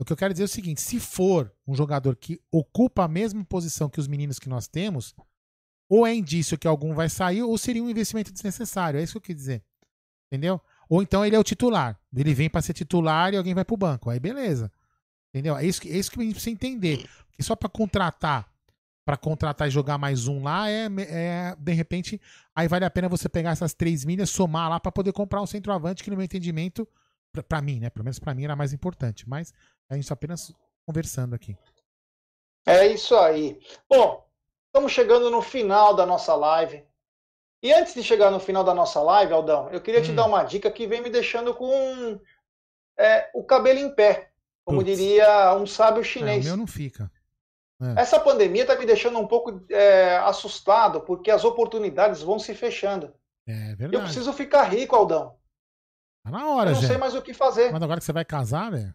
O 0.00 0.04
que 0.04 0.12
eu 0.12 0.16
quero 0.16 0.34
dizer 0.34 0.42
é 0.42 0.46
o 0.46 0.48
seguinte: 0.48 0.80
se 0.80 0.98
for 0.98 1.54
um 1.64 1.74
jogador 1.74 2.16
que 2.16 2.40
ocupa 2.50 3.04
a 3.04 3.08
mesma 3.08 3.44
posição 3.44 3.88
que 3.88 4.00
os 4.00 4.08
meninos 4.08 4.40
que 4.40 4.48
nós 4.48 4.66
temos, 4.66 5.14
ou 5.88 6.04
é 6.04 6.12
indício 6.12 6.58
que 6.58 6.66
algum 6.66 6.94
vai 6.94 7.08
sair, 7.08 7.42
ou 7.42 7.56
seria 7.56 7.82
um 7.82 7.90
investimento 7.90 8.32
desnecessário. 8.32 8.98
É 8.98 9.02
isso 9.02 9.12
que 9.12 9.18
eu 9.18 9.22
quis 9.22 9.36
dizer. 9.36 9.64
Entendeu? 10.26 10.60
Ou 10.92 11.00
então 11.00 11.24
ele 11.24 11.34
é 11.34 11.38
o 11.38 11.42
titular. 11.42 11.98
Ele 12.14 12.34
vem 12.34 12.50
para 12.50 12.60
ser 12.60 12.74
titular 12.74 13.32
e 13.32 13.38
alguém 13.38 13.54
vai 13.54 13.64
pro 13.64 13.78
banco. 13.78 14.10
Aí 14.10 14.20
beleza. 14.20 14.70
Entendeu? 15.30 15.56
É 15.56 15.64
isso 15.64 15.80
que, 15.80 15.88
é 15.88 15.96
isso 15.96 16.10
que 16.10 16.20
a 16.20 16.22
gente 16.22 16.34
precisa 16.34 16.52
entender. 16.52 17.08
Que 17.32 17.42
só 17.42 17.56
para 17.56 17.70
contratar, 17.70 18.46
para 19.02 19.16
contratar 19.16 19.68
e 19.68 19.70
jogar 19.70 19.96
mais 19.96 20.28
um 20.28 20.42
lá, 20.42 20.68
é, 20.68 20.90
é, 21.08 21.56
de 21.58 21.72
repente, 21.72 22.20
aí 22.54 22.68
vale 22.68 22.84
a 22.84 22.90
pena 22.90 23.08
você 23.08 23.26
pegar 23.26 23.52
essas 23.52 23.72
três 23.72 24.04
milhas, 24.04 24.28
somar 24.28 24.68
lá 24.68 24.78
para 24.78 24.92
poder 24.92 25.14
comprar 25.14 25.40
um 25.40 25.46
centroavante 25.46 26.04
que, 26.04 26.10
no 26.10 26.16
meu 26.16 26.26
entendimento, 26.26 26.86
para 27.48 27.62
mim, 27.62 27.80
né? 27.80 27.88
Pelo 27.88 28.04
menos 28.04 28.18
para 28.18 28.34
mim 28.34 28.44
era 28.44 28.54
mais 28.54 28.74
importante. 28.74 29.26
Mas 29.26 29.54
a 29.88 29.94
gente 29.94 30.04
está 30.04 30.12
apenas 30.12 30.52
conversando 30.84 31.34
aqui. 31.34 31.56
É 32.66 32.86
isso 32.86 33.16
aí. 33.16 33.58
Bom, 33.88 34.28
estamos 34.66 34.92
chegando 34.92 35.30
no 35.30 35.40
final 35.40 35.96
da 35.96 36.04
nossa 36.04 36.34
live. 36.34 36.84
E 37.62 37.72
antes 37.72 37.94
de 37.94 38.02
chegar 38.02 38.30
no 38.30 38.40
final 38.40 38.64
da 38.64 38.74
nossa 38.74 39.00
live, 39.00 39.32
Aldão, 39.32 39.70
eu 39.70 39.80
queria 39.80 40.00
hum. 40.00 40.04
te 40.04 40.12
dar 40.12 40.26
uma 40.26 40.42
dica 40.42 40.70
que 40.70 40.86
vem 40.86 41.00
me 41.00 41.08
deixando 41.08 41.54
com 41.54 42.20
é, 42.98 43.30
o 43.32 43.44
cabelo 43.44 43.78
em 43.78 43.94
pé, 43.94 44.30
como 44.64 44.78
Putz. 44.78 44.98
diria 44.98 45.54
um 45.54 45.66
sábio 45.66 46.02
chinês. 46.02 46.44
É, 46.44 46.48
o 46.48 46.50
meu 46.50 46.56
não 46.56 46.66
fica. 46.66 47.10
É. 47.80 48.02
Essa 48.02 48.18
pandemia 48.18 48.62
está 48.62 48.76
me 48.76 48.84
deixando 48.84 49.18
um 49.18 49.26
pouco 49.26 49.64
é, 49.70 50.16
assustado, 50.18 51.00
porque 51.02 51.30
as 51.30 51.44
oportunidades 51.44 52.20
vão 52.22 52.38
se 52.38 52.54
fechando. 52.54 53.14
É 53.46 53.74
verdade. 53.74 53.94
Eu 53.94 54.02
preciso 54.02 54.32
ficar 54.32 54.64
rico, 54.64 54.96
Aldão. 54.96 55.36
Tá 56.24 56.30
na 56.30 56.48
hora, 56.48 56.70
Eu 56.70 56.74
não 56.74 56.82
sei 56.82 56.96
mais 56.96 57.14
o 57.14 57.22
que 57.22 57.34
fazer. 57.34 57.72
Mas 57.72 57.82
agora 57.82 57.98
que 57.98 58.06
você 58.06 58.12
vai 58.12 58.24
casar, 58.24 58.70
velho? 58.70 58.94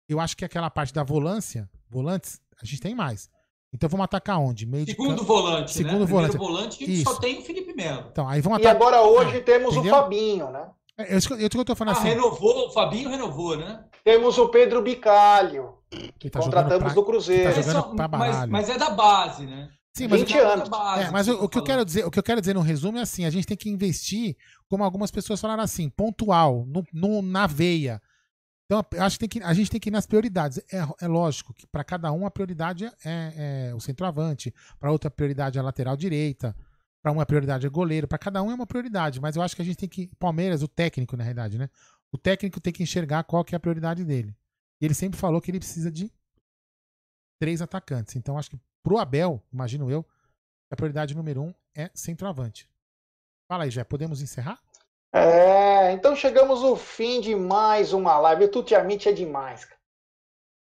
Eu 0.08 0.20
acho 0.20 0.36
que 0.36 0.44
aquela 0.44 0.70
parte 0.70 0.92
da 0.92 1.02
volância, 1.02 1.68
volantes, 1.88 2.40
a 2.60 2.64
gente 2.64 2.80
tem 2.80 2.94
mais. 2.94 3.30
Então 3.72 3.88
vamos 3.88 4.04
atacar 4.04 4.38
onde? 4.38 4.66
Meio 4.66 4.84
Segundo 4.84 5.24
volante, 5.24 5.72
Segundo 5.72 6.00
né? 6.00 6.06
volante. 6.06 6.36
Primeiro 6.36 6.54
volante 6.54 7.04
só 7.04 7.14
tem 7.20 7.38
o 7.38 7.42
Felipe 7.42 7.72
Melo. 7.72 8.08
Então, 8.10 8.28
aí 8.28 8.40
vamos 8.40 8.58
atacar. 8.58 8.74
E 8.74 8.76
agora 8.76 9.02
hoje 9.02 9.38
ah, 9.38 9.42
temos 9.42 9.74
entendeu? 9.74 9.94
o 9.94 9.96
Fabinho, 9.96 10.50
né? 10.50 10.68
É, 11.00 11.16
eu, 11.16 11.36
eu, 11.36 11.48
eu 11.52 11.64
tô 11.64 11.74
falando 11.74 11.96
ah, 11.96 11.98
assim. 11.98 12.08
renovou, 12.08 12.68
o 12.68 12.70
Fabinho 12.72 13.08
renovou, 13.08 13.56
né? 13.56 13.84
Temos 14.04 14.38
o 14.38 14.48
Pedro 14.48 14.82
Bicalho, 14.82 15.74
que 16.18 16.30
tá 16.30 16.40
contratamos 16.40 16.84
pra, 16.84 16.94
do 16.94 17.04
Cruzeiro. 17.04 17.54
Tá 17.54 17.60
jogando 17.60 17.96
pra 17.96 18.08
mas, 18.08 18.46
mas, 18.46 18.68
é 18.68 18.78
da 18.78 18.90
base, 18.90 19.46
né? 19.46 19.68
Sim, 19.92 20.08
mas 20.08 20.20
20 20.20 20.38
anos. 20.38 20.68
Base, 20.68 21.04
é, 21.04 21.10
mas 21.10 21.28
o, 21.28 21.44
o, 21.44 21.48
que 21.48 21.58
eu 21.58 21.64
quero 21.64 21.84
dizer, 21.84 22.06
o 22.06 22.10
que 22.10 22.18
eu 22.18 22.22
quero 22.22 22.40
dizer 22.40 22.54
no 22.54 22.60
resumo 22.60 22.98
é 22.98 23.02
assim, 23.02 23.24
a 23.24 23.30
gente 23.30 23.46
tem 23.46 23.56
que 23.56 23.68
investir, 23.68 24.36
como 24.68 24.84
algumas 24.84 25.10
pessoas 25.10 25.40
falaram 25.40 25.62
assim, 25.62 25.88
pontual, 25.88 26.64
no, 26.66 26.84
no 26.92 27.22
na 27.22 27.46
veia. 27.46 28.00
Então, 28.66 28.84
eu 28.92 29.02
acho 29.02 29.18
que, 29.18 29.26
tem 29.26 29.40
que 29.40 29.46
a 29.46 29.52
gente 29.52 29.68
tem 29.68 29.80
que 29.80 29.88
ir 29.88 29.92
nas 29.92 30.06
prioridades. 30.06 30.58
É, 30.72 30.86
é 31.02 31.08
lógico 31.08 31.52
que 31.52 31.66
para 31.66 31.82
cada 31.82 32.12
um 32.12 32.24
a 32.24 32.30
prioridade 32.30 32.84
é, 33.04 33.70
é 33.70 33.74
o 33.74 33.80
centroavante, 33.80 34.54
para 34.78 34.92
outra 34.92 35.10
prioridade 35.10 35.58
é 35.58 35.60
a 35.60 35.64
lateral 35.64 35.96
direita, 35.96 36.54
para 37.02 37.12
uma 37.12 37.24
prioridade 37.24 37.66
é 37.66 37.70
goleiro, 37.70 38.06
para 38.06 38.18
cada 38.18 38.42
um 38.42 38.50
é 38.50 38.54
uma 38.54 38.66
prioridade, 38.66 39.20
mas 39.20 39.36
eu 39.36 39.42
acho 39.42 39.56
que 39.56 39.62
a 39.62 39.64
gente 39.64 39.76
tem 39.78 39.88
que. 39.88 40.10
Palmeiras, 40.18 40.62
o 40.62 40.68
técnico, 40.68 41.16
na 41.16 41.24
realidade, 41.24 41.58
né? 41.58 41.68
O 42.12 42.18
técnico 42.18 42.60
tem 42.60 42.72
que 42.72 42.82
enxergar 42.82 43.24
qual 43.24 43.44
que 43.44 43.54
é 43.54 43.56
a 43.56 43.60
prioridade 43.60 44.04
dele. 44.04 44.36
E 44.80 44.84
ele 44.84 44.94
sempre 44.94 45.18
falou 45.18 45.40
que 45.40 45.50
ele 45.50 45.58
precisa 45.58 45.90
de 45.90 46.12
três 47.38 47.62
atacantes. 47.62 48.16
Então, 48.16 48.36
acho 48.36 48.50
que 48.50 48.58
pro 48.82 48.98
Abel, 48.98 49.42
imagino 49.52 49.90
eu, 49.90 50.04
a 50.70 50.76
prioridade 50.76 51.14
número 51.14 51.42
um 51.42 51.54
é 51.74 51.90
centroavante. 51.94 52.68
Fala 53.48 53.64
aí, 53.64 53.70
já 53.70 53.84
podemos 53.84 54.20
encerrar? 54.22 54.60
É, 55.12 55.90
então 55.92 56.14
chegamos 56.14 56.62
ao 56.62 56.76
fim 56.76 57.20
de 57.20 57.34
mais 57.34 57.92
uma 57.92 58.18
live. 58.18 58.44
O 58.44 58.50
Tutiamite 58.50 59.08
é 59.08 59.12
demais, 59.12 59.64
cara. 59.64 59.80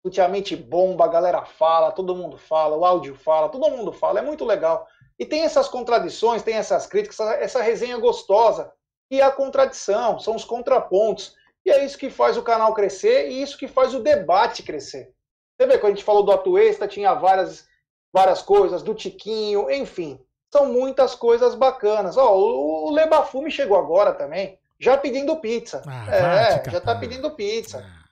Tutiamite 0.02 0.56
bomba, 0.56 1.05
a 1.05 1.09
galera 1.09 1.44
fala, 1.44 1.92
todo 1.92 2.14
mundo 2.14 2.36
fala, 2.36 2.76
o 2.76 2.84
áudio 2.84 3.14
fala, 3.14 3.48
todo 3.48 3.70
mundo 3.70 3.90
fala, 3.92 4.18
é 4.18 4.22
muito 4.22 4.44
legal. 4.44 4.86
E 5.19 5.24
tem 5.24 5.43
essas 5.43 5.69
contradições, 5.69 6.43
tem 6.43 6.57
essas 6.57 6.86
críticas, 6.86 7.20
essa 7.20 7.62
resenha 7.62 7.97
gostosa. 7.99 8.73
E 9.11 9.20
a 9.20 9.31
contradição, 9.31 10.19
são 10.19 10.35
os 10.35 10.45
contrapontos. 10.45 11.36
E 11.65 11.70
é 11.70 11.85
isso 11.85 11.97
que 11.97 12.11
faz 12.11 12.36
o 12.36 12.43
canal 12.43 12.74
crescer 12.74 13.28
e 13.28 13.43
isso 13.43 13.57
que 13.57 13.69
faz 13.69 13.95
o 13.95 14.01
debate 14.01 14.62
crescer. 14.62 15.12
Você 15.57 15.66
vê, 15.66 15.78
quando 15.78 15.93
a 15.93 15.95
gente 15.95 16.05
falou 16.05 16.23
do 16.23 16.32
Atuesta, 16.32 16.89
tinha 16.89 17.15
várias, 17.15 17.66
várias 18.12 18.43
coisas, 18.43 18.82
do 18.82 18.95
Tiquinho, 18.95 19.70
enfim. 19.70 20.20
São 20.53 20.66
muitas 20.66 21.15
coisas 21.15 21.55
bacanas. 21.55 22.16
Ó, 22.16 22.36
o, 22.36 22.89
o 22.89 22.91
Lebafume 22.91 23.51
chegou 23.51 23.78
agora 23.78 24.12
também, 24.12 24.59
já 24.78 24.97
pedindo 24.97 25.41
pizza. 25.41 25.82
Ah, 25.86 26.15
é, 26.15 26.70
já 26.70 26.81
tá 26.81 26.95
pedindo 26.97 27.31
pizza. 27.31 27.85
Ah. 27.86 28.05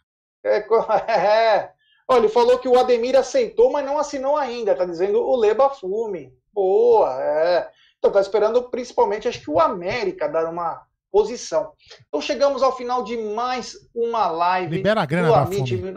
É, 0.45 0.59
é. 1.11 1.73
Olha, 2.09 2.21
ele 2.21 2.29
falou 2.29 2.59
que 2.59 2.69
o 2.69 2.79
Ademir 2.79 3.17
aceitou, 3.17 3.71
mas 3.71 3.85
não 3.85 3.99
assinou 3.99 4.37
ainda. 4.37 4.75
Tá 4.75 4.85
dizendo 4.85 5.21
o 5.21 5.37
Lebafume. 5.37 6.33
Boa, 6.53 7.23
é. 7.23 7.71
Então, 7.99 8.11
tá 8.11 8.21
esperando 8.21 8.63
principalmente, 8.65 9.29
acho 9.29 9.41
que 9.41 9.51
o 9.51 9.61
América 9.61 10.29
dar 10.29 10.51
uma 10.51 10.87
posição. 11.11 11.73
Então, 12.09 12.21
chegamos 12.21 12.63
ao 12.63 12.77
final 12.77 13.03
de 13.03 13.17
mais 13.17 13.77
uma 13.95 14.29
live. 14.29 14.77
Libera 14.77 15.03
a 15.03 15.07
grana, 15.07 15.31
Bafumi. 15.31 15.95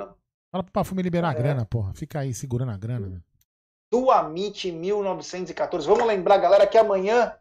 Fala 0.52 0.64
pro 0.64 0.74
Bafumi 0.74 1.02
liberar 1.02 1.30
é. 1.30 1.32
a 1.32 1.34
grana, 1.34 1.66
porra. 1.66 1.94
Fica 1.94 2.20
aí 2.20 2.34
segurando 2.34 2.72
a 2.72 2.78
grana. 2.78 3.08
Né? 3.08 3.20
Do 3.92 4.12
Amit 4.12 4.72
1914. 4.72 5.88
Vamos 5.88 6.06
lembrar, 6.06 6.38
galera, 6.38 6.68
que 6.68 6.78
amanhã 6.78 7.34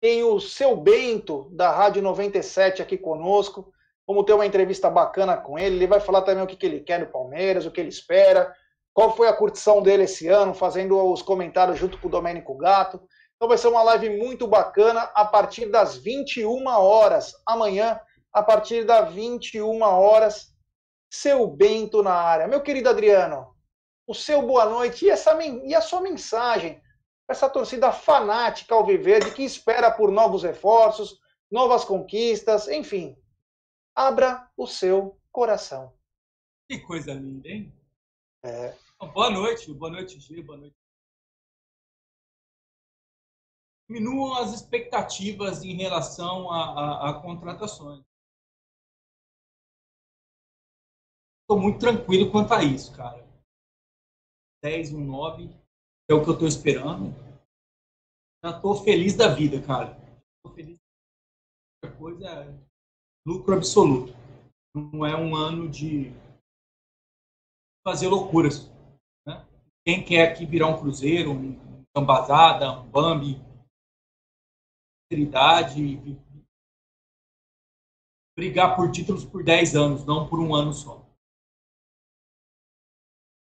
tem 0.00 0.22
o 0.22 0.38
seu 0.40 0.76
Bento, 0.76 1.48
da 1.52 1.70
Rádio 1.70 2.02
97, 2.02 2.82
aqui 2.82 2.96
conosco. 2.96 3.72
Vamos 4.06 4.24
ter 4.24 4.32
uma 4.32 4.46
entrevista 4.46 4.90
bacana 4.90 5.36
com 5.36 5.58
ele. 5.58 5.76
Ele 5.76 5.86
vai 5.86 6.00
falar 6.00 6.22
também 6.22 6.42
o 6.42 6.46
que, 6.46 6.56
que 6.56 6.66
ele 6.66 6.80
quer 6.80 7.00
do 7.00 7.12
Palmeiras, 7.12 7.64
o 7.64 7.70
que 7.70 7.80
ele 7.80 7.88
espera 7.90 8.54
qual 8.92 9.16
foi 9.16 9.28
a 9.28 9.32
curtição 9.32 9.82
dele 9.82 10.04
esse 10.04 10.28
ano, 10.28 10.54
fazendo 10.54 10.98
os 11.12 11.22
comentários 11.22 11.78
junto 11.78 11.98
com 11.98 12.08
o 12.08 12.10
Domênico 12.10 12.56
Gato. 12.56 13.00
Então 13.36 13.48
vai 13.48 13.56
ser 13.56 13.68
uma 13.68 13.82
live 13.82 14.10
muito 14.18 14.46
bacana 14.46 15.10
a 15.14 15.24
partir 15.24 15.66
das 15.66 15.96
21 15.96 16.66
horas. 16.66 17.32
Amanhã, 17.46 18.00
a 18.32 18.42
partir 18.42 18.84
das 18.84 19.12
21 19.12 19.80
horas, 19.82 20.54
seu 21.10 21.46
Bento 21.46 22.02
na 22.02 22.14
área. 22.14 22.48
Meu 22.48 22.60
querido 22.60 22.88
Adriano, 22.88 23.54
o 24.06 24.14
seu 24.14 24.42
boa 24.42 24.66
noite 24.66 25.06
e, 25.06 25.10
essa, 25.10 25.36
e 25.42 25.74
a 25.74 25.80
sua 25.80 26.00
mensagem 26.00 26.80
essa 27.30 27.48
torcida 27.48 27.92
fanática 27.92 28.74
ao 28.74 28.84
viver, 28.84 29.32
que 29.34 29.44
espera 29.44 29.88
por 29.88 30.10
novos 30.10 30.42
reforços, 30.42 31.20
novas 31.48 31.84
conquistas, 31.84 32.66
enfim. 32.66 33.16
Abra 33.94 34.48
o 34.56 34.66
seu 34.66 35.16
coração. 35.30 35.92
Que 36.68 36.80
coisa 36.80 37.14
linda, 37.14 37.48
hein? 37.48 37.72
É. 38.42 38.72
Boa 39.12 39.30
noite, 39.30 39.72
boa 39.74 39.90
noite, 39.90 40.18
G, 40.18 40.42
boa 40.42 40.56
noite. 40.56 40.76
Diminuam 43.86 44.34
as 44.34 44.54
expectativas 44.54 45.62
em 45.62 45.74
relação 45.76 46.50
a, 46.50 46.64
a, 46.64 47.10
a 47.10 47.22
contratações. 47.22 48.02
Estou 51.42 51.60
muito 51.60 51.80
tranquilo 51.80 52.30
quanto 52.30 52.54
a 52.54 52.62
isso, 52.62 52.96
cara. 52.96 53.28
10, 54.62 54.94
um 54.94 55.04
9, 55.04 55.44
é 56.08 56.14
o 56.14 56.22
que 56.22 56.30
eu 56.30 56.34
estou 56.34 56.48
esperando. 56.48 57.12
Já 58.42 58.56
estou 58.56 58.74
feliz 58.82 59.16
da 59.16 59.28
vida, 59.34 59.60
cara. 59.66 59.98
Estou 60.36 60.54
feliz. 60.54 60.78
Outra 61.82 61.98
coisa 61.98 62.26
é 62.26 62.70
lucro 63.26 63.54
absoluto. 63.54 64.14
Não 64.74 65.04
é 65.04 65.14
um 65.14 65.34
ano 65.34 65.68
de 65.68 66.10
fazer 67.84 68.08
loucuras. 68.08 68.70
Né? 69.26 69.46
Quem 69.84 70.04
quer 70.04 70.28
aqui 70.28 70.46
virar 70.46 70.68
um 70.68 70.78
cruzeiro, 70.78 71.32
um 71.32 71.84
cambazada, 71.94 72.72
um 72.80 72.88
bambi, 72.88 73.40
idade, 75.10 75.98
brigar 78.36 78.76
por 78.76 78.90
títulos 78.90 79.24
por 79.24 79.42
10 79.42 79.74
anos, 79.74 80.06
não 80.06 80.28
por 80.28 80.38
um 80.38 80.54
ano 80.54 80.72
só. 80.72 81.04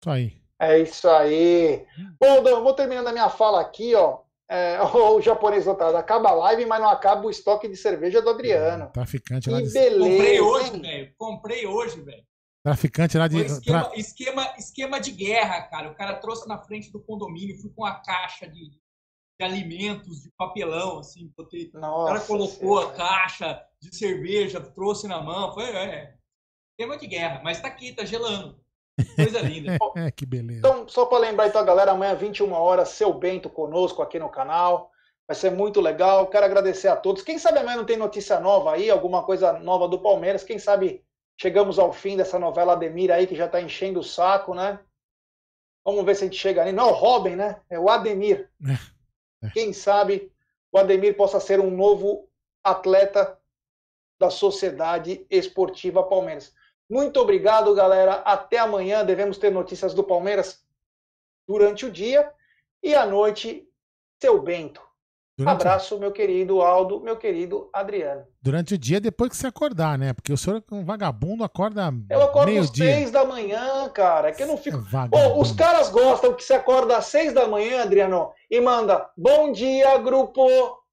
Isso 0.03 0.11
aí. 0.11 0.43
É 0.59 0.79
isso 0.79 1.09
aí. 1.09 1.87
Bom, 2.21 2.43
Dan, 2.43 2.63
vou 2.63 2.75
terminando 2.75 3.09
a 3.09 3.13
minha 3.13 3.29
fala 3.29 3.61
aqui, 3.61 3.95
ó. 3.95 4.23
É, 4.49 4.79
o 4.95 5.21
japonês 5.21 5.67
notado, 5.67 5.97
acaba 5.97 6.31
a 6.31 6.35
live, 6.35 6.67
mas 6.67 6.81
não 6.81 6.89
acaba 6.89 7.27
o 7.27 7.31
estoque 7.31 7.69
de 7.69 7.77
cerveja 7.77 8.21
do 8.21 8.31
Adriano. 8.31 8.91
Traficante 8.93 9.51
lá 9.51 9.61
de 9.61 9.73
beleza. 9.73 10.11
Comprei 10.11 10.41
hoje, 10.41 10.81
velho. 10.81 11.15
Comprei 11.17 11.67
hoje, 11.67 12.01
velho. 12.01 12.25
Traficante 12.65 13.19
lá 13.19 13.27
de. 13.27 13.41
Esquema, 13.41 13.85
tra... 13.85 13.99
esquema, 13.99 14.55
esquema 14.57 15.01
de 15.01 15.11
guerra, 15.11 15.63
cara. 15.63 15.91
O 15.91 15.95
cara 15.95 16.15
trouxe 16.15 16.49
na 16.49 16.59
frente 16.59 16.93
do 16.93 17.01
condomínio, 17.01 17.59
fui 17.61 17.71
com 17.71 17.85
a 17.85 17.95
caixa 17.97 18.47
de, 18.47 18.71
de 18.71 18.81
alimentos, 19.45 20.23
de 20.23 20.31
papelão, 20.39 21.01
assim. 21.01 21.33
Botei... 21.37 21.71
o 21.75 22.05
cara 22.07 22.21
colocou 22.21 22.79
a 22.79 22.93
caixa 22.93 23.61
de 23.81 23.95
cerveja, 23.97 24.61
trouxe 24.61 25.09
na 25.09 25.21
mão. 25.21 25.53
Foi, 25.53 25.65
é, 25.65 26.15
esquema 26.71 26.97
de 26.97 27.07
guerra. 27.09 27.41
Mas 27.43 27.61
tá 27.61 27.67
aqui, 27.67 27.93
tá 27.93 28.05
gelando. 28.05 28.63
Coisa 29.17 29.41
linda. 29.41 29.77
que 30.15 30.25
beleza. 30.25 30.61
Então, 30.61 30.87
só 30.87 31.07
para 31.07 31.19
lembrar 31.19 31.49
então, 31.49 31.65
galera, 31.65 31.91
amanhã, 31.91 32.15
21 32.15 32.53
horas, 32.53 32.91
seu 32.91 33.13
Bento 33.13 33.51
conosco 33.51 34.03
aqui 34.03 34.21
no 34.21 34.29
canal. 34.29 34.93
Vai 35.27 35.35
ser 35.35 35.51
muito 35.51 35.81
legal. 35.81 36.29
Quero 36.29 36.47
agradecer 36.47 36.89
a 36.89 36.97
todos. 36.97 37.23
Quem 37.23 37.39
sabe 37.39 37.59
amanhã 37.59 37.79
não 37.79 37.85
tem 37.85 37.97
notícia 37.97 38.39
nova 38.39 38.73
aí, 38.73 38.89
alguma 38.89 39.25
coisa 39.25 39.59
nova 39.59 39.89
do 39.89 39.99
Palmeiras. 39.99 40.45
Quem 40.45 40.59
sabe 40.59 41.05
Chegamos 41.41 41.79
ao 41.79 41.93
fim 41.93 42.17
dessa 42.17 42.39
novela 42.39 42.73
Ademir 42.73 43.11
aí, 43.11 43.27
que 43.27 43.35
já 43.35 43.47
está 43.47 43.61
enchendo 43.61 44.01
o 44.01 44.05
saco, 44.05 44.55
né? 44.55 44.79
Vamos 45.85 46.05
ver 46.05 46.15
se 46.15 46.25
a 46.25 46.27
gente 46.27 46.39
chega 46.39 46.63
ali. 46.63 46.73
Não, 46.73 46.91
o 46.91 46.95
Robin, 46.95 47.37
né? 47.37 47.61
É 47.69 47.79
o 47.79 47.89
Ademir. 47.89 48.51
É. 49.43 49.51
Quem 49.51 49.73
sabe 49.73 50.33
o 50.71 50.79
Ademir 50.79 51.17
possa 51.17 51.41
ser 51.41 51.59
um 51.59 51.71
novo 51.71 52.29
atleta 52.63 53.39
da 54.19 54.31
Sociedade 54.31 55.27
Esportiva 55.29 56.03
Palmeiras. 56.05 56.55
Muito 56.89 57.19
obrigado, 57.19 57.75
galera. 57.75 58.15
Até 58.25 58.59
amanhã. 58.59 59.05
Devemos 59.05 59.39
ter 59.39 59.51
notícias 59.51 59.95
do 59.95 60.05
Palmeiras 60.05 60.65
durante 61.47 61.85
o 61.85 61.91
dia. 61.91 62.33
E 62.83 62.95
à 62.95 63.05
noite, 63.05 63.69
seu 64.21 64.41
Bento. 64.41 64.92
Durante... 65.37 65.63
Abraço, 65.63 65.99
meu 65.99 66.13
querido 66.13 66.61
Aldo, 66.61 67.01
meu 67.01 67.17
querido 67.17 67.71
Adriano. 67.73 68.25
Durante 68.41 68.75
o 68.75 68.79
dia, 68.79 69.01
depois 69.01 69.31
que 69.31 69.37
você 69.37 69.47
acordar, 69.47 69.99
né? 69.99 70.13
Porque 70.13 70.33
o 70.33 70.37
senhor 70.37 70.63
é 70.71 70.75
um 70.75 70.85
vagabundo, 70.85 71.43
acorda 71.43 71.93
Eu 72.11 72.23
acordo 72.23 72.59
às 72.59 72.69
seis 72.69 73.11
da 73.11 73.25
manhã, 73.25 73.89
cara. 73.89 74.29
É 74.29 74.33
que 74.33 74.43
eu 74.43 74.47
não 74.47 74.59
fico. 74.59 74.77
É 74.77 75.29
oh, 75.29 75.41
os 75.41 75.53
caras 75.53 75.89
gostam 75.89 76.35
que 76.35 76.45
você 76.45 76.53
acorda 76.53 76.99
às 76.99 77.07
seis 77.07 77.33
da 77.33 77.49
manhã, 77.49 77.83
Adriano, 77.83 78.31
e 78.51 78.61
manda 78.61 79.09
bom 79.17 79.53
dia, 79.53 79.97
grupo. 79.99 80.47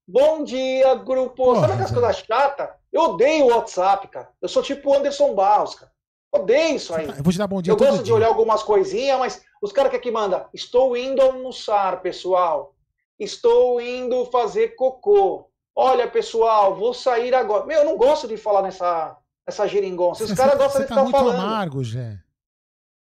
Bom 0.08 0.42
dia, 0.42 0.94
grupo. 0.94 1.34
Porra, 1.34 1.60
Sabe 1.60 1.72
aquelas 1.74 1.92
coisas 1.92 2.16
chatas? 2.26 2.68
Eu 2.90 3.02
odeio 3.02 3.44
o 3.44 3.48
WhatsApp, 3.50 4.08
cara. 4.08 4.30
Eu 4.40 4.48
sou 4.48 4.62
tipo 4.62 4.90
o 4.90 4.94
Anderson 4.94 5.34
Barros, 5.34 5.74
cara. 5.74 5.92
Odeio 6.32 6.76
isso 6.76 6.94
aí. 6.94 7.06
Eu 7.06 7.22
vou 7.22 7.32
te 7.32 7.38
dar 7.38 7.46
bom 7.46 7.60
dia 7.60 7.72
Eu 7.72 7.76
gosto 7.76 7.96
dia. 7.96 8.04
de 8.04 8.12
olhar 8.12 8.28
algumas 8.28 8.62
coisinhas, 8.62 9.18
mas 9.18 9.42
os 9.60 9.70
caras 9.70 9.90
que 9.90 9.96
aqui 9.96 10.10
mandam, 10.10 10.46
estou 10.54 10.96
indo 10.96 11.20
almoçar, 11.20 12.00
pessoal. 12.00 12.74
Estou 13.20 13.78
indo 13.82 14.24
fazer 14.26 14.76
cocô. 14.76 15.46
Olha, 15.76 16.10
pessoal, 16.10 16.74
vou 16.74 16.94
sair 16.94 17.34
agora. 17.34 17.66
Meu, 17.66 17.80
eu 17.80 17.84
não 17.84 17.98
gosto 17.98 18.26
de 18.26 18.38
falar 18.38 18.62
nessa, 18.62 19.14
nessa 19.46 19.68
geringonça. 19.68 20.24
Os 20.24 20.32
caras 20.32 20.56
gostam 20.56 20.80
de 20.80 20.88
tá 20.88 20.94
ficar 20.94 21.02
muito 21.02 21.18
falando. 21.18 21.38
amargo, 21.38 21.84
Jé. 21.84 22.18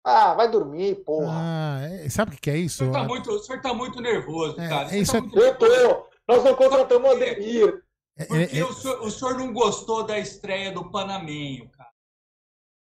Ah, 0.04 0.34
vai 0.34 0.50
dormir, 0.50 0.96
porra. 1.04 1.32
Ah, 1.32 1.80
é, 1.82 2.08
sabe 2.08 2.34
o 2.34 2.40
que 2.40 2.50
é 2.50 2.56
isso? 2.56 2.82
O 2.82 2.86
senhor 2.86 2.92
tá 2.92 3.04
muito, 3.04 3.30
o 3.30 3.38
senhor 3.38 3.62
tá 3.62 3.72
muito 3.74 4.00
nervoso, 4.00 4.60
é, 4.60 4.68
cara. 4.68 4.92
É 4.92 4.98
isso 4.98 5.12
tá 5.12 5.20
muito... 5.20 5.38
Eu 5.38 5.56
tô. 5.56 6.08
Nós 6.26 6.44
não 6.44 6.56
contratamos 6.56 7.08
o 7.08 7.12
Ademir. 7.12 7.84
É, 8.16 8.24
Porque 8.24 8.62
o 8.62 8.72
senhor, 8.72 9.02
o, 9.02 9.10
senhor, 9.10 9.38
não 9.38 9.52
gostou 9.52 10.04
da 10.04 10.18
estreia 10.18 10.72
do 10.72 10.90
Panamenho, 10.90 11.70
cara. 11.70 11.90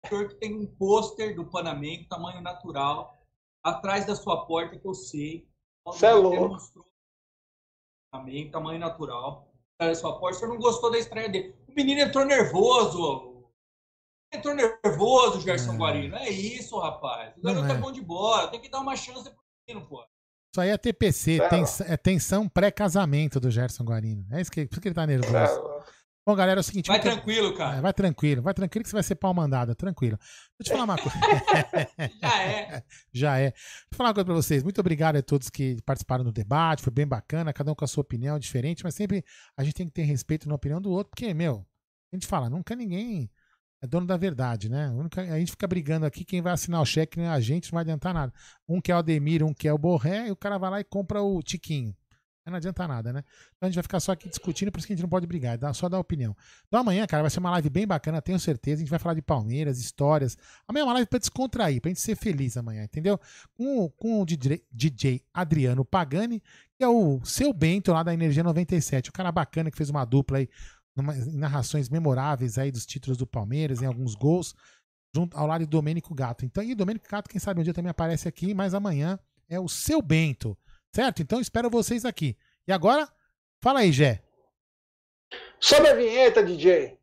O 0.06 0.08
senhor 0.08 0.28
que 0.28 0.36
tem 0.36 0.54
um 0.54 0.68
pôster 0.68 1.36
do 1.36 1.50
Panamenho, 1.50 2.08
tamanho 2.08 2.42
natural, 2.42 3.18
atrás 3.64 4.06
da 4.06 4.16
sua 4.16 4.46
porta, 4.46 4.78
que 4.78 4.88
eu 4.88 4.94
sei. 4.94 5.48
Você 5.86 6.06
é 6.06 6.14
louco. 6.14 6.50
Mostrou 6.50 6.86
também, 8.18 8.50
tamanho 8.50 8.80
natural. 8.80 9.48
Sua 9.96 10.18
porta, 10.18 10.38
o 10.38 10.40
senhor 10.40 10.54
não 10.54 10.60
gostou 10.60 10.90
da 10.92 10.98
estreia 10.98 11.30
dele. 11.30 11.54
O 11.68 11.74
menino 11.74 12.02
entrou 12.02 12.26
nervoso. 12.26 13.44
Entrou 14.34 14.56
nervoso, 14.56 15.42
Gerson 15.42 15.74
é. 15.74 15.78
Guarino. 15.78 16.16
É 16.16 16.30
isso, 16.30 16.78
rapaz. 16.80 17.34
O 17.38 17.42
garoto 17.42 17.68
é. 17.68 17.72
é 17.72 17.78
bom 17.78 17.92
de 17.92 18.02
bola. 18.02 18.48
Tem 18.48 18.62
que 18.62 18.70
dar 18.70 18.80
uma 18.80 18.96
chance 18.96 19.30
pro 19.30 19.44
menino, 19.68 19.86
pô. 19.88 20.04
Isso 20.54 20.62
aí 20.62 20.70
é 20.70 20.78
TPC, 20.78 21.42
é. 21.42 21.50
Tens, 21.50 21.82
é 21.82 21.98
tensão 21.98 22.48
pré-casamento 22.48 23.40
do 23.40 23.52
Gerson 23.52 23.84
Guarino. 23.84 24.26
É 24.32 24.40
isso 24.40 24.52
que, 24.52 24.66
por 24.66 24.80
que 24.80 24.88
ele 24.88 24.96
tá 24.96 25.06
nervoso. 25.06 25.75
É. 26.26 26.32
Bom, 26.32 26.36
galera, 26.36 26.60
é 26.60 26.62
o 26.62 26.64
seguinte. 26.64 26.88
Vai 26.88 27.00
tranquilo, 27.00 27.54
cara. 27.54 27.78
É, 27.78 27.82
vai 27.82 27.94
tranquilo, 27.94 28.42
vai 28.42 28.54
tranquilo 28.54 28.84
que 28.84 28.90
você 28.90 28.96
vai 28.96 29.04
ser 29.04 29.16
pau 29.16 29.34
mandado, 29.34 29.76
tranquilo. 29.76 30.18
Deixa 30.18 30.60
eu 30.60 30.66
te 30.66 30.72
falar 30.72 30.84
uma 30.84 30.98
coisa. 30.98 31.18
Já 32.22 32.44
é. 32.44 32.84
Já 33.14 33.38
é. 33.38 33.52
Deixa 33.52 33.58
eu 33.92 33.98
falar 33.98 34.10
uma 34.10 34.14
coisa 34.16 34.26
pra 34.26 34.34
vocês. 34.34 34.64
Muito 34.64 34.80
obrigado 34.80 35.18
a 35.18 35.22
todos 35.22 35.50
que 35.50 35.78
participaram 35.84 36.24
do 36.24 36.32
debate, 36.32 36.82
foi 36.82 36.92
bem 36.92 37.06
bacana, 37.06 37.54
cada 37.54 37.72
um 37.72 37.76
com 37.76 37.86
a 37.86 37.88
sua 37.88 38.02
opinião 38.02 38.40
diferente, 38.40 38.84
mas 38.84 38.96
sempre 38.96 39.24
a 39.56 39.64
gente 39.64 39.76
tem 39.76 39.86
que 39.86 39.94
ter 39.94 40.04
respeito 40.04 40.50
na 40.50 40.56
opinião 40.56 40.82
do 40.82 40.92
outro, 40.92 41.12
porque, 41.12 41.34
meu, 41.34 41.66
a 42.12 42.16
gente 42.16 42.26
fala, 42.26 42.50
nunca 42.50 42.76
ninguém 42.76 43.30
é 43.82 43.88
dono 43.88 44.08
da 44.08 44.18
verdade, 44.18 44.68
né? 44.68 44.92
A 45.30 45.38
gente 45.38 45.52
fica 45.52 45.68
brigando 45.68 46.08
aqui, 46.08 46.26
quem 46.26 46.42
vai 46.42 46.54
assinar 46.54 46.82
o 46.82 46.86
cheque, 46.86 47.20
né? 47.20 47.30
a 47.30 47.40
gente, 47.40 47.72
não 47.72 47.78
vai 47.78 47.82
adiantar 47.82 48.14
nada. 48.14 48.34
Um 48.68 48.82
quer 48.82 48.96
o 48.96 48.98
Ademir, 48.98 49.44
um 49.44 49.54
quer 49.54 49.74
o 49.74 49.78
Borré, 49.78 50.28
e 50.28 50.32
o 50.32 50.36
cara 50.36 50.58
vai 50.58 50.72
lá 50.72 50.80
e 50.80 50.84
compra 50.84 51.22
o 51.22 51.44
Tiquinho 51.44 51.96
não 52.52 52.58
adianta 52.58 52.88
nada, 52.88 53.12
né? 53.12 53.24
Então 53.56 53.66
a 53.66 53.70
gente 53.70 53.76
vai 53.76 53.84
ficar 53.84 54.00
só 54.00 54.12
aqui 54.12 54.30
discutindo, 54.30 54.72
por 54.72 54.78
isso 54.78 54.86
que 54.88 54.94
a 54.94 54.96
gente 54.96 55.04
não 55.04 55.10
pode 55.10 55.26
brigar, 55.26 55.58
dá, 55.58 55.74
só 55.74 55.90
dar 55.90 56.00
opinião. 56.00 56.36
Então 56.68 56.80
amanhã, 56.80 57.08
cara, 57.08 57.24
vai 57.24 57.30
ser 57.30 57.40
uma 57.40 57.50
live 57.52 57.70
bem 57.70 57.88
bacana, 57.88 58.22
tenho 58.22 58.40
certeza. 58.40 58.78
A 58.78 58.80
gente 58.80 58.90
vai 58.90 59.00
falar 59.00 59.16
de 59.16 59.22
Palmeiras, 59.22 59.80
histórias. 59.80 60.38
Amanhã 60.68 60.84
é 60.84 60.86
uma 60.86 60.94
live 60.94 61.10
pra 61.10 61.20
descontrair, 61.20 61.82
pra 61.82 61.90
gente 61.90 62.02
ser 62.02 62.16
feliz 62.16 62.56
amanhã, 62.56 62.84
entendeu? 62.84 63.20
Com, 63.56 63.90
com 63.90 64.22
o 64.22 64.26
DJ, 64.26 64.64
DJ 64.72 65.24
Adriano 65.34 65.84
Pagani, 65.84 66.42
que 66.78 66.84
é 66.84 66.88
o 66.88 67.20
seu 67.24 67.52
Bento 67.52 67.92
lá 67.92 68.04
da 68.04 68.14
Energia 68.14 68.44
97, 68.44 69.10
o 69.10 69.14
cara 69.14 69.32
bacana 69.32 69.72
que 69.72 69.78
fez 69.78 69.90
uma 69.90 70.06
dupla 70.06 70.38
aí, 70.38 70.50
numa, 70.96 71.14
narrações 71.14 71.90
memoráveis 71.90 72.58
aí 72.58 72.72
dos 72.72 72.86
títulos 72.86 73.18
do 73.18 73.26
Palmeiras, 73.26 73.82
em 73.82 73.86
alguns 73.86 74.14
gols, 74.14 74.56
junto 75.14 75.38
ao 75.38 75.48
lado 75.48 75.62
de 75.62 75.68
Domênico 75.68 76.14
Gato. 76.14 76.46
Então, 76.46 76.64
e 76.64 76.74
o 76.74 76.76
Domênico 76.76 77.08
Gato, 77.10 77.30
quem 77.30 77.40
sabe 77.40 77.60
um 77.60 77.64
dia 77.64 77.74
também 77.74 77.90
aparece 77.90 78.28
aqui, 78.28 78.54
mas 78.54 78.74
amanhã 78.74 79.18
é 79.50 79.60
o 79.60 79.68
seu 79.68 80.02
Bento. 80.02 80.58
Certo? 80.96 81.22
Então 81.22 81.42
espero 81.42 81.70
vocês 81.70 82.06
aqui. 82.06 82.38
E 82.66 82.72
agora, 82.72 83.06
fala 83.60 83.82
aí, 83.82 83.92
Gé. 83.92 84.24
Sobe 85.60 85.90
a 85.90 85.94
vinheta, 85.94 86.42
DJ. 86.42 86.98